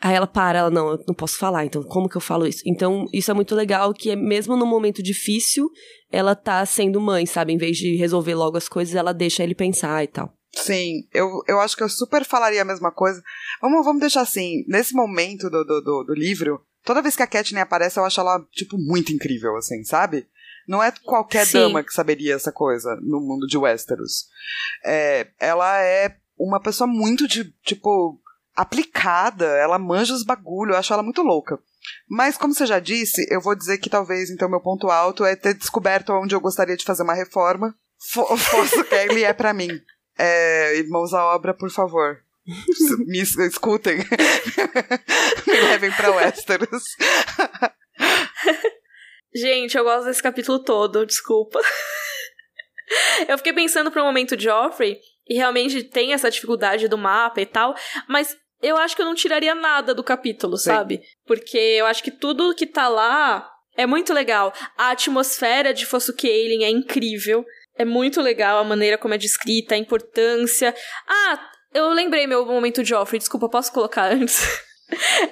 Aí 0.00 0.14
ela 0.14 0.26
para, 0.26 0.58
ela, 0.58 0.70
não, 0.70 0.88
eu 0.92 1.04
não 1.06 1.14
posso 1.14 1.38
falar, 1.38 1.64
então 1.64 1.82
como 1.82 2.08
que 2.08 2.16
eu 2.16 2.20
falo 2.20 2.46
isso? 2.46 2.62
Então, 2.66 3.06
isso 3.12 3.30
é 3.30 3.34
muito 3.34 3.54
legal, 3.54 3.94
que 3.94 4.10
é 4.10 4.16
mesmo 4.16 4.56
num 4.56 4.66
momento 4.66 5.02
difícil, 5.02 5.70
ela 6.10 6.34
tá 6.34 6.64
sendo 6.66 7.00
mãe, 7.00 7.24
sabe? 7.24 7.52
Em 7.52 7.56
vez 7.56 7.76
de 7.76 7.96
resolver 7.96 8.34
logo 8.34 8.56
as 8.56 8.68
coisas, 8.68 8.94
ela 8.94 9.14
deixa 9.14 9.42
ele 9.42 9.54
pensar 9.54 10.04
e 10.04 10.08
tal. 10.08 10.32
Sim, 10.54 11.08
eu, 11.12 11.42
eu 11.48 11.60
acho 11.60 11.76
que 11.76 11.82
eu 11.82 11.88
super 11.88 12.24
falaria 12.24 12.62
a 12.62 12.66
mesma 12.66 12.92
coisa. 12.92 13.22
Vamos, 13.60 13.84
vamos 13.84 14.00
deixar 14.00 14.20
assim, 14.20 14.64
nesse 14.68 14.94
momento 14.94 15.50
do, 15.50 15.64
do, 15.64 15.80
do, 15.80 16.04
do 16.04 16.14
livro, 16.14 16.60
toda 16.84 17.02
vez 17.02 17.16
que 17.16 17.22
a 17.22 17.26
Katniss 17.26 17.62
aparece, 17.62 17.98
eu 17.98 18.04
acho 18.04 18.20
ela, 18.20 18.40
tipo, 18.52 18.76
muito 18.78 19.12
incrível, 19.12 19.56
assim, 19.56 19.82
sabe? 19.84 20.26
Não 20.68 20.82
é 20.82 20.92
qualquer 21.02 21.46
Sim. 21.46 21.58
dama 21.58 21.82
que 21.82 21.92
saberia 21.92 22.34
essa 22.34 22.52
coisa 22.52 22.96
no 23.02 23.20
mundo 23.20 23.46
de 23.46 23.58
Westeros. 23.58 24.26
É, 24.84 25.28
ela 25.40 25.80
é 25.80 26.16
uma 26.38 26.60
pessoa 26.60 26.86
muito 26.86 27.26
de, 27.28 27.52
tipo, 27.64 28.20
aplicada, 28.54 29.46
ela 29.46 29.78
manja 29.78 30.14
os 30.14 30.24
bagulho, 30.24 30.72
eu 30.72 30.76
acho 30.76 30.92
ela 30.92 31.02
muito 31.02 31.22
louca. 31.22 31.58
Mas, 32.08 32.36
como 32.36 32.54
você 32.54 32.66
já 32.66 32.78
disse, 32.78 33.26
eu 33.30 33.40
vou 33.40 33.54
dizer 33.54 33.78
que 33.78 33.90
talvez, 33.90 34.30
então, 34.30 34.48
meu 34.48 34.60
ponto 34.60 34.88
alto 34.88 35.24
é 35.24 35.36
ter 35.36 35.54
descoberto 35.54 36.10
onde 36.10 36.34
eu 36.34 36.40
gostaria 36.40 36.76
de 36.76 36.84
fazer 36.84 37.02
uma 37.02 37.14
reforma. 37.14 37.74
Fosso 37.98 38.84
Kelly 38.84 39.24
é 39.24 39.32
para 39.32 39.52
mim. 39.52 39.80
É, 40.16 40.76
irmãos 40.76 41.12
à 41.12 41.24
obra, 41.34 41.52
por 41.52 41.70
favor. 41.70 42.22
Me 43.06 43.20
escutem. 43.20 43.98
Me 45.46 45.60
levem 45.60 45.90
pra 45.92 46.10
Westeros. 46.10 46.84
Gente, 49.34 49.76
eu 49.76 49.82
gosto 49.84 50.04
desse 50.04 50.22
capítulo 50.22 50.60
todo, 50.60 51.06
desculpa. 51.06 51.60
Eu 53.26 53.36
fiquei 53.38 53.52
pensando 53.52 53.90
pro 53.90 54.04
momento 54.04 54.38
Joffrey, 54.38 55.00
e 55.26 55.34
realmente 55.34 55.82
tem 55.84 56.12
essa 56.12 56.30
dificuldade 56.30 56.86
do 56.86 56.98
mapa 56.98 57.40
e 57.40 57.46
tal, 57.46 57.74
mas 58.06 58.36
eu 58.64 58.76
acho 58.76 58.96
que 58.96 59.02
eu 59.02 59.06
não 59.06 59.14
tiraria 59.14 59.54
nada 59.54 59.94
do 59.94 60.02
capítulo, 60.02 60.56
Sim. 60.56 60.70
sabe? 60.70 61.02
Porque 61.26 61.58
eu 61.58 61.86
acho 61.86 62.02
que 62.02 62.10
tudo 62.10 62.54
que 62.54 62.66
tá 62.66 62.88
lá 62.88 63.48
é 63.76 63.86
muito 63.86 64.12
legal. 64.12 64.52
A 64.76 64.90
atmosfera 64.90 65.74
de 65.74 65.84
Fossukeilin 65.84 66.64
é 66.64 66.70
incrível. 66.70 67.44
É 67.76 67.84
muito 67.84 68.20
legal 68.20 68.58
a 68.58 68.64
maneira 68.64 68.96
como 68.96 69.14
é 69.14 69.18
descrita, 69.18 69.74
a 69.74 69.78
importância. 69.78 70.74
Ah, 71.08 71.50
eu 71.72 71.88
lembrei 71.90 72.26
meu 72.26 72.46
momento 72.46 72.82
de 72.82 72.90
Joffrey, 72.90 73.18
desculpa, 73.18 73.48
posso 73.48 73.72
colocar 73.72 74.04
antes? 74.12 74.46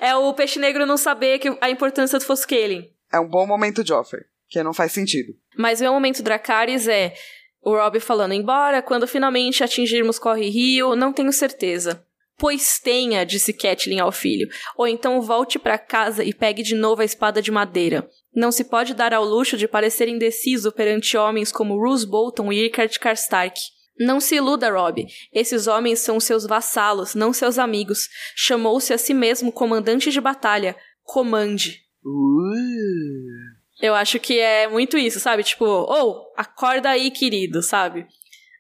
é 0.01 0.15
o 0.15 0.35
peixe 0.35 0.59
negro 0.59 0.85
não 0.85 0.97
saber 0.97 1.39
que 1.39 1.57
a 1.61 1.71
importância 1.71 2.19
do 2.19 2.25
Fossukeilin. 2.25 2.91
É 3.13 3.21
um 3.21 3.29
bom 3.29 3.47
momento 3.47 3.87
Joffrey, 3.87 4.25
que 4.49 4.63
não 4.63 4.75
faz 4.75 4.93
sentido. 4.93 5.33
Mas 5.57 5.81
meu 5.81 5.93
momento 5.93 6.23
Dracarys 6.23 6.89
é 6.89 7.15
o 7.63 7.77
Rob 7.77 8.01
falando 8.01 8.35
embora, 8.35 8.83
quando 8.83 9.07
finalmente 9.07 9.63
atingirmos 9.63 10.19
Corre 10.19 10.49
Rio, 10.51 10.97
não 10.97 11.13
tenho 11.13 11.33
certeza. 11.33 12.05
Pois 12.43 12.81
tenha, 12.81 13.25
disse 13.25 13.53
Catelyn 13.53 14.01
ao 14.01 14.11
filho. 14.11 14.49
Ou 14.77 14.89
então 14.89 15.23
volte 15.23 15.61
para 15.61 15.79
casa 15.79 16.25
e 16.25 16.35
pegue 16.35 16.65
de 16.65 16.75
novo 16.75 17.01
a 17.01 17.05
espada 17.05 17.41
de 17.41 17.53
madeira. 17.53 18.11
Não 18.35 18.51
se 18.51 18.65
pode 18.65 18.95
dar 18.95 19.15
ao 19.15 19.25
luxo 19.25 19.57
de 19.57 19.69
parecer 19.69 20.09
indeciso 20.09 20.73
perante 20.73 21.17
homens 21.17 21.53
como 21.53 21.79
Roose 21.79 22.05
Bolton 22.05 22.53
e 22.53 22.61
Rickard 22.61 22.99
Karstark. 22.99 23.57
Não 23.97 24.19
se 24.19 24.35
iluda, 24.35 24.73
Rob. 24.73 25.07
Esses 25.33 25.69
homens 25.69 26.01
são 26.01 26.19
seus 26.19 26.45
vassalos, 26.45 27.15
não 27.15 27.33
seus 27.33 27.61
amigos. 27.61 28.09
Chamou-se 28.35 28.93
a 28.93 28.99
si 28.99 29.15
mesmo 29.15 29.53
comandante 29.53 30.11
de 30.11 30.21
batalha. 30.21 30.75
Comande. 31.05 31.83
Uh. 32.05 33.53
Eu 33.81 33.95
acho 33.95 34.19
que 34.19 34.41
é 34.41 34.67
muito 34.67 34.99
isso, 34.99 35.21
sabe? 35.21 35.45
Tipo, 35.45 35.65
ou, 35.65 35.87
oh, 35.89 36.33
acorda 36.37 36.89
aí, 36.91 37.13
querido, 37.13 37.63
sabe? 37.63 38.05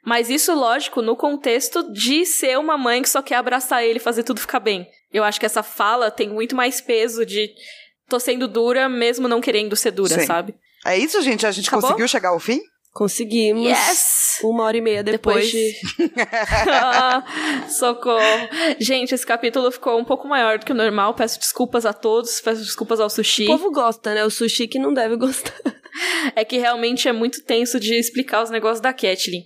Mas 0.04 0.28
isso, 0.28 0.52
lógico, 0.54 1.00
no 1.00 1.16
contexto 1.16 1.92
de 1.92 2.26
ser 2.26 2.58
uma 2.58 2.76
mãe 2.76 3.02
que 3.02 3.08
só 3.08 3.22
quer 3.22 3.36
abraçar 3.36 3.84
ele 3.84 3.98
e 3.98 4.02
fazer 4.02 4.24
tudo 4.24 4.40
ficar 4.40 4.60
bem. 4.60 4.86
Eu 5.12 5.22
acho 5.22 5.38
que 5.38 5.46
essa 5.46 5.62
fala 5.62 6.10
tem 6.10 6.28
muito 6.28 6.56
mais 6.56 6.80
peso 6.80 7.24
de 7.24 7.50
tô 8.08 8.18
sendo 8.18 8.48
dura 8.48 8.88
mesmo 8.88 9.28
não 9.28 9.40
querendo 9.40 9.76
ser 9.76 9.92
dura, 9.92 10.20
Sim. 10.20 10.26
sabe? 10.26 10.54
É 10.84 10.98
isso, 10.98 11.22
gente? 11.22 11.46
A 11.46 11.52
gente 11.52 11.68
Acabou? 11.68 11.88
conseguiu 11.88 12.08
chegar 12.08 12.30
ao 12.30 12.40
fim? 12.40 12.60
Conseguimos. 12.92 13.64
Yes! 13.64 14.40
Uma 14.42 14.64
hora 14.64 14.76
e 14.76 14.80
meia 14.80 15.02
depois. 15.02 15.50
Depois 15.50 15.72
de. 16.02 16.12
Ah, 16.68 17.24
socorro. 17.68 18.48
Gente, 18.78 19.14
esse 19.14 19.24
capítulo 19.26 19.70
ficou 19.70 19.98
um 19.98 20.04
pouco 20.04 20.28
maior 20.28 20.58
do 20.58 20.66
que 20.66 20.72
o 20.72 20.74
normal. 20.74 21.14
Peço 21.14 21.38
desculpas 21.38 21.86
a 21.86 21.92
todos, 21.92 22.40
peço 22.40 22.60
desculpas 22.60 23.00
ao 23.00 23.08
sushi. 23.08 23.44
O 23.44 23.46
povo 23.46 23.70
gosta, 23.70 24.14
né? 24.14 24.24
O 24.24 24.30
sushi 24.30 24.66
que 24.66 24.78
não 24.78 24.92
deve 24.92 25.16
gostar. 25.16 25.52
É 26.34 26.42
que 26.42 26.56
realmente 26.56 27.06
é 27.06 27.12
muito 27.12 27.44
tenso 27.44 27.78
de 27.78 27.94
explicar 27.94 28.42
os 28.42 28.48
negócios 28.48 28.80
da 28.80 28.94
Kathleen. 28.94 29.44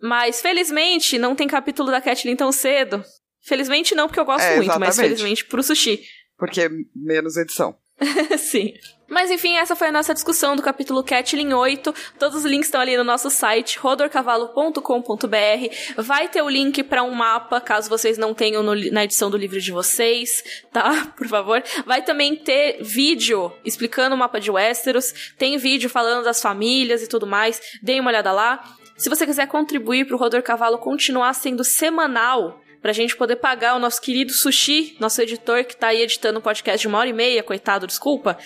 Mas 0.00 0.40
felizmente 0.40 1.18
não 1.18 1.34
tem 1.34 1.48
capítulo 1.48 1.90
da 1.90 2.00
Kathleen 2.00 2.36
tão 2.36 2.52
cedo. 2.52 3.02
Felizmente 3.42 3.94
não, 3.94 4.06
porque 4.06 4.20
eu 4.20 4.24
gosto 4.24 4.44
É, 4.44 4.56
muito, 4.56 4.80
mas 4.80 4.96
felizmente 4.96 5.44
pro 5.44 5.62
sushi. 5.62 6.00
Porque 6.36 6.68
menos 6.94 7.36
edição. 7.36 7.76
Sim. 8.38 8.72
Mas 9.08 9.30
enfim, 9.30 9.56
essa 9.56 9.76
foi 9.76 9.88
a 9.88 9.92
nossa 9.92 10.14
discussão 10.14 10.56
do 10.56 10.62
capítulo 10.62 11.04
Catlin 11.04 11.52
8. 11.52 11.94
Todos 12.18 12.38
os 12.38 12.44
links 12.44 12.66
estão 12.66 12.80
ali 12.80 12.96
no 12.96 13.04
nosso 13.04 13.30
site, 13.30 13.78
rodorcavalo.com.br. 13.78 15.74
Vai 15.96 16.28
ter 16.28 16.42
o 16.42 16.48
link 16.48 16.82
para 16.82 17.02
um 17.02 17.12
mapa, 17.12 17.60
caso 17.60 17.88
vocês 17.88 18.18
não 18.18 18.34
tenham 18.34 18.62
no 18.62 18.74
na 18.90 19.04
edição 19.04 19.30
do 19.30 19.36
livro 19.36 19.60
de 19.60 19.70
vocês, 19.70 20.42
tá? 20.72 21.12
Por 21.16 21.28
favor. 21.28 21.62
Vai 21.86 22.02
também 22.02 22.34
ter 22.34 22.82
vídeo 22.82 23.52
explicando 23.64 24.14
o 24.14 24.18
mapa 24.18 24.40
de 24.40 24.50
Westeros. 24.50 25.34
Tem 25.38 25.56
vídeo 25.58 25.88
falando 25.88 26.24
das 26.24 26.40
famílias 26.40 27.02
e 27.02 27.06
tudo 27.06 27.26
mais. 27.26 27.60
Deem 27.82 28.00
uma 28.00 28.10
olhada 28.10 28.32
lá. 28.32 28.62
Se 28.96 29.08
você 29.08 29.26
quiser 29.26 29.48
contribuir 29.48 30.06
para 30.06 30.14
o 30.16 30.18
Rodor 30.18 30.42
Cavalo 30.42 30.78
continuar 30.78 31.32
sendo 31.34 31.64
semanal, 31.64 32.60
pra 32.80 32.92
gente 32.92 33.16
poder 33.16 33.36
pagar 33.36 33.74
o 33.74 33.78
nosso 33.78 34.00
querido 34.00 34.30
Sushi, 34.32 34.94
nosso 35.00 35.20
editor 35.22 35.64
que 35.64 35.74
tá 35.74 35.86
aí 35.86 36.02
editando 36.02 36.38
um 36.38 36.42
podcast 36.42 36.80
de 36.80 36.86
uma 36.86 36.98
hora 36.98 37.08
e 37.08 37.14
meia, 37.14 37.42
coitado, 37.42 37.86
desculpa. 37.86 38.36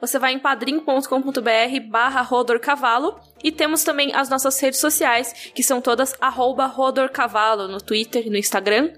Você 0.00 0.18
vai 0.18 0.32
em 0.32 0.38
padrim.com.br 0.38 1.80
barra 1.88 2.22
rodorcavalo 2.22 3.20
e 3.42 3.52
temos 3.52 3.84
também 3.84 4.14
as 4.14 4.28
nossas 4.28 4.58
redes 4.58 4.80
sociais, 4.80 5.50
que 5.54 5.62
são 5.62 5.80
todas 5.80 6.14
arroba 6.20 6.66
rodorcavalo 6.66 7.68
no 7.68 7.78
Twitter 7.78 8.26
e 8.26 8.30
no 8.30 8.36
Instagram. 8.36 8.90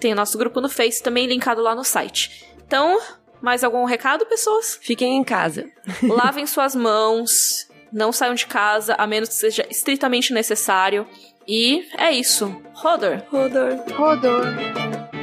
Tem 0.00 0.12
o 0.12 0.16
nosso 0.16 0.36
grupo 0.36 0.60
no 0.60 0.68
Face 0.68 1.02
também 1.02 1.26
linkado 1.26 1.62
lá 1.62 1.74
no 1.74 1.84
site. 1.84 2.44
Então, 2.66 3.00
mais 3.40 3.62
algum 3.62 3.84
recado, 3.84 4.26
pessoas? 4.26 4.78
Fiquem 4.82 5.16
em 5.16 5.24
casa. 5.24 5.70
Lavem 6.02 6.46
suas 6.46 6.74
mãos, 6.74 7.68
não 7.92 8.12
saiam 8.12 8.34
de 8.34 8.46
casa, 8.46 8.94
a 8.98 9.06
menos 9.06 9.28
que 9.28 9.34
seja 9.34 9.66
estritamente 9.70 10.32
necessário. 10.32 11.06
E 11.46 11.86
é 11.98 12.12
isso. 12.12 12.62
Rodor. 12.72 13.22
Rodor. 13.30 13.76
Rodor. 13.94 15.21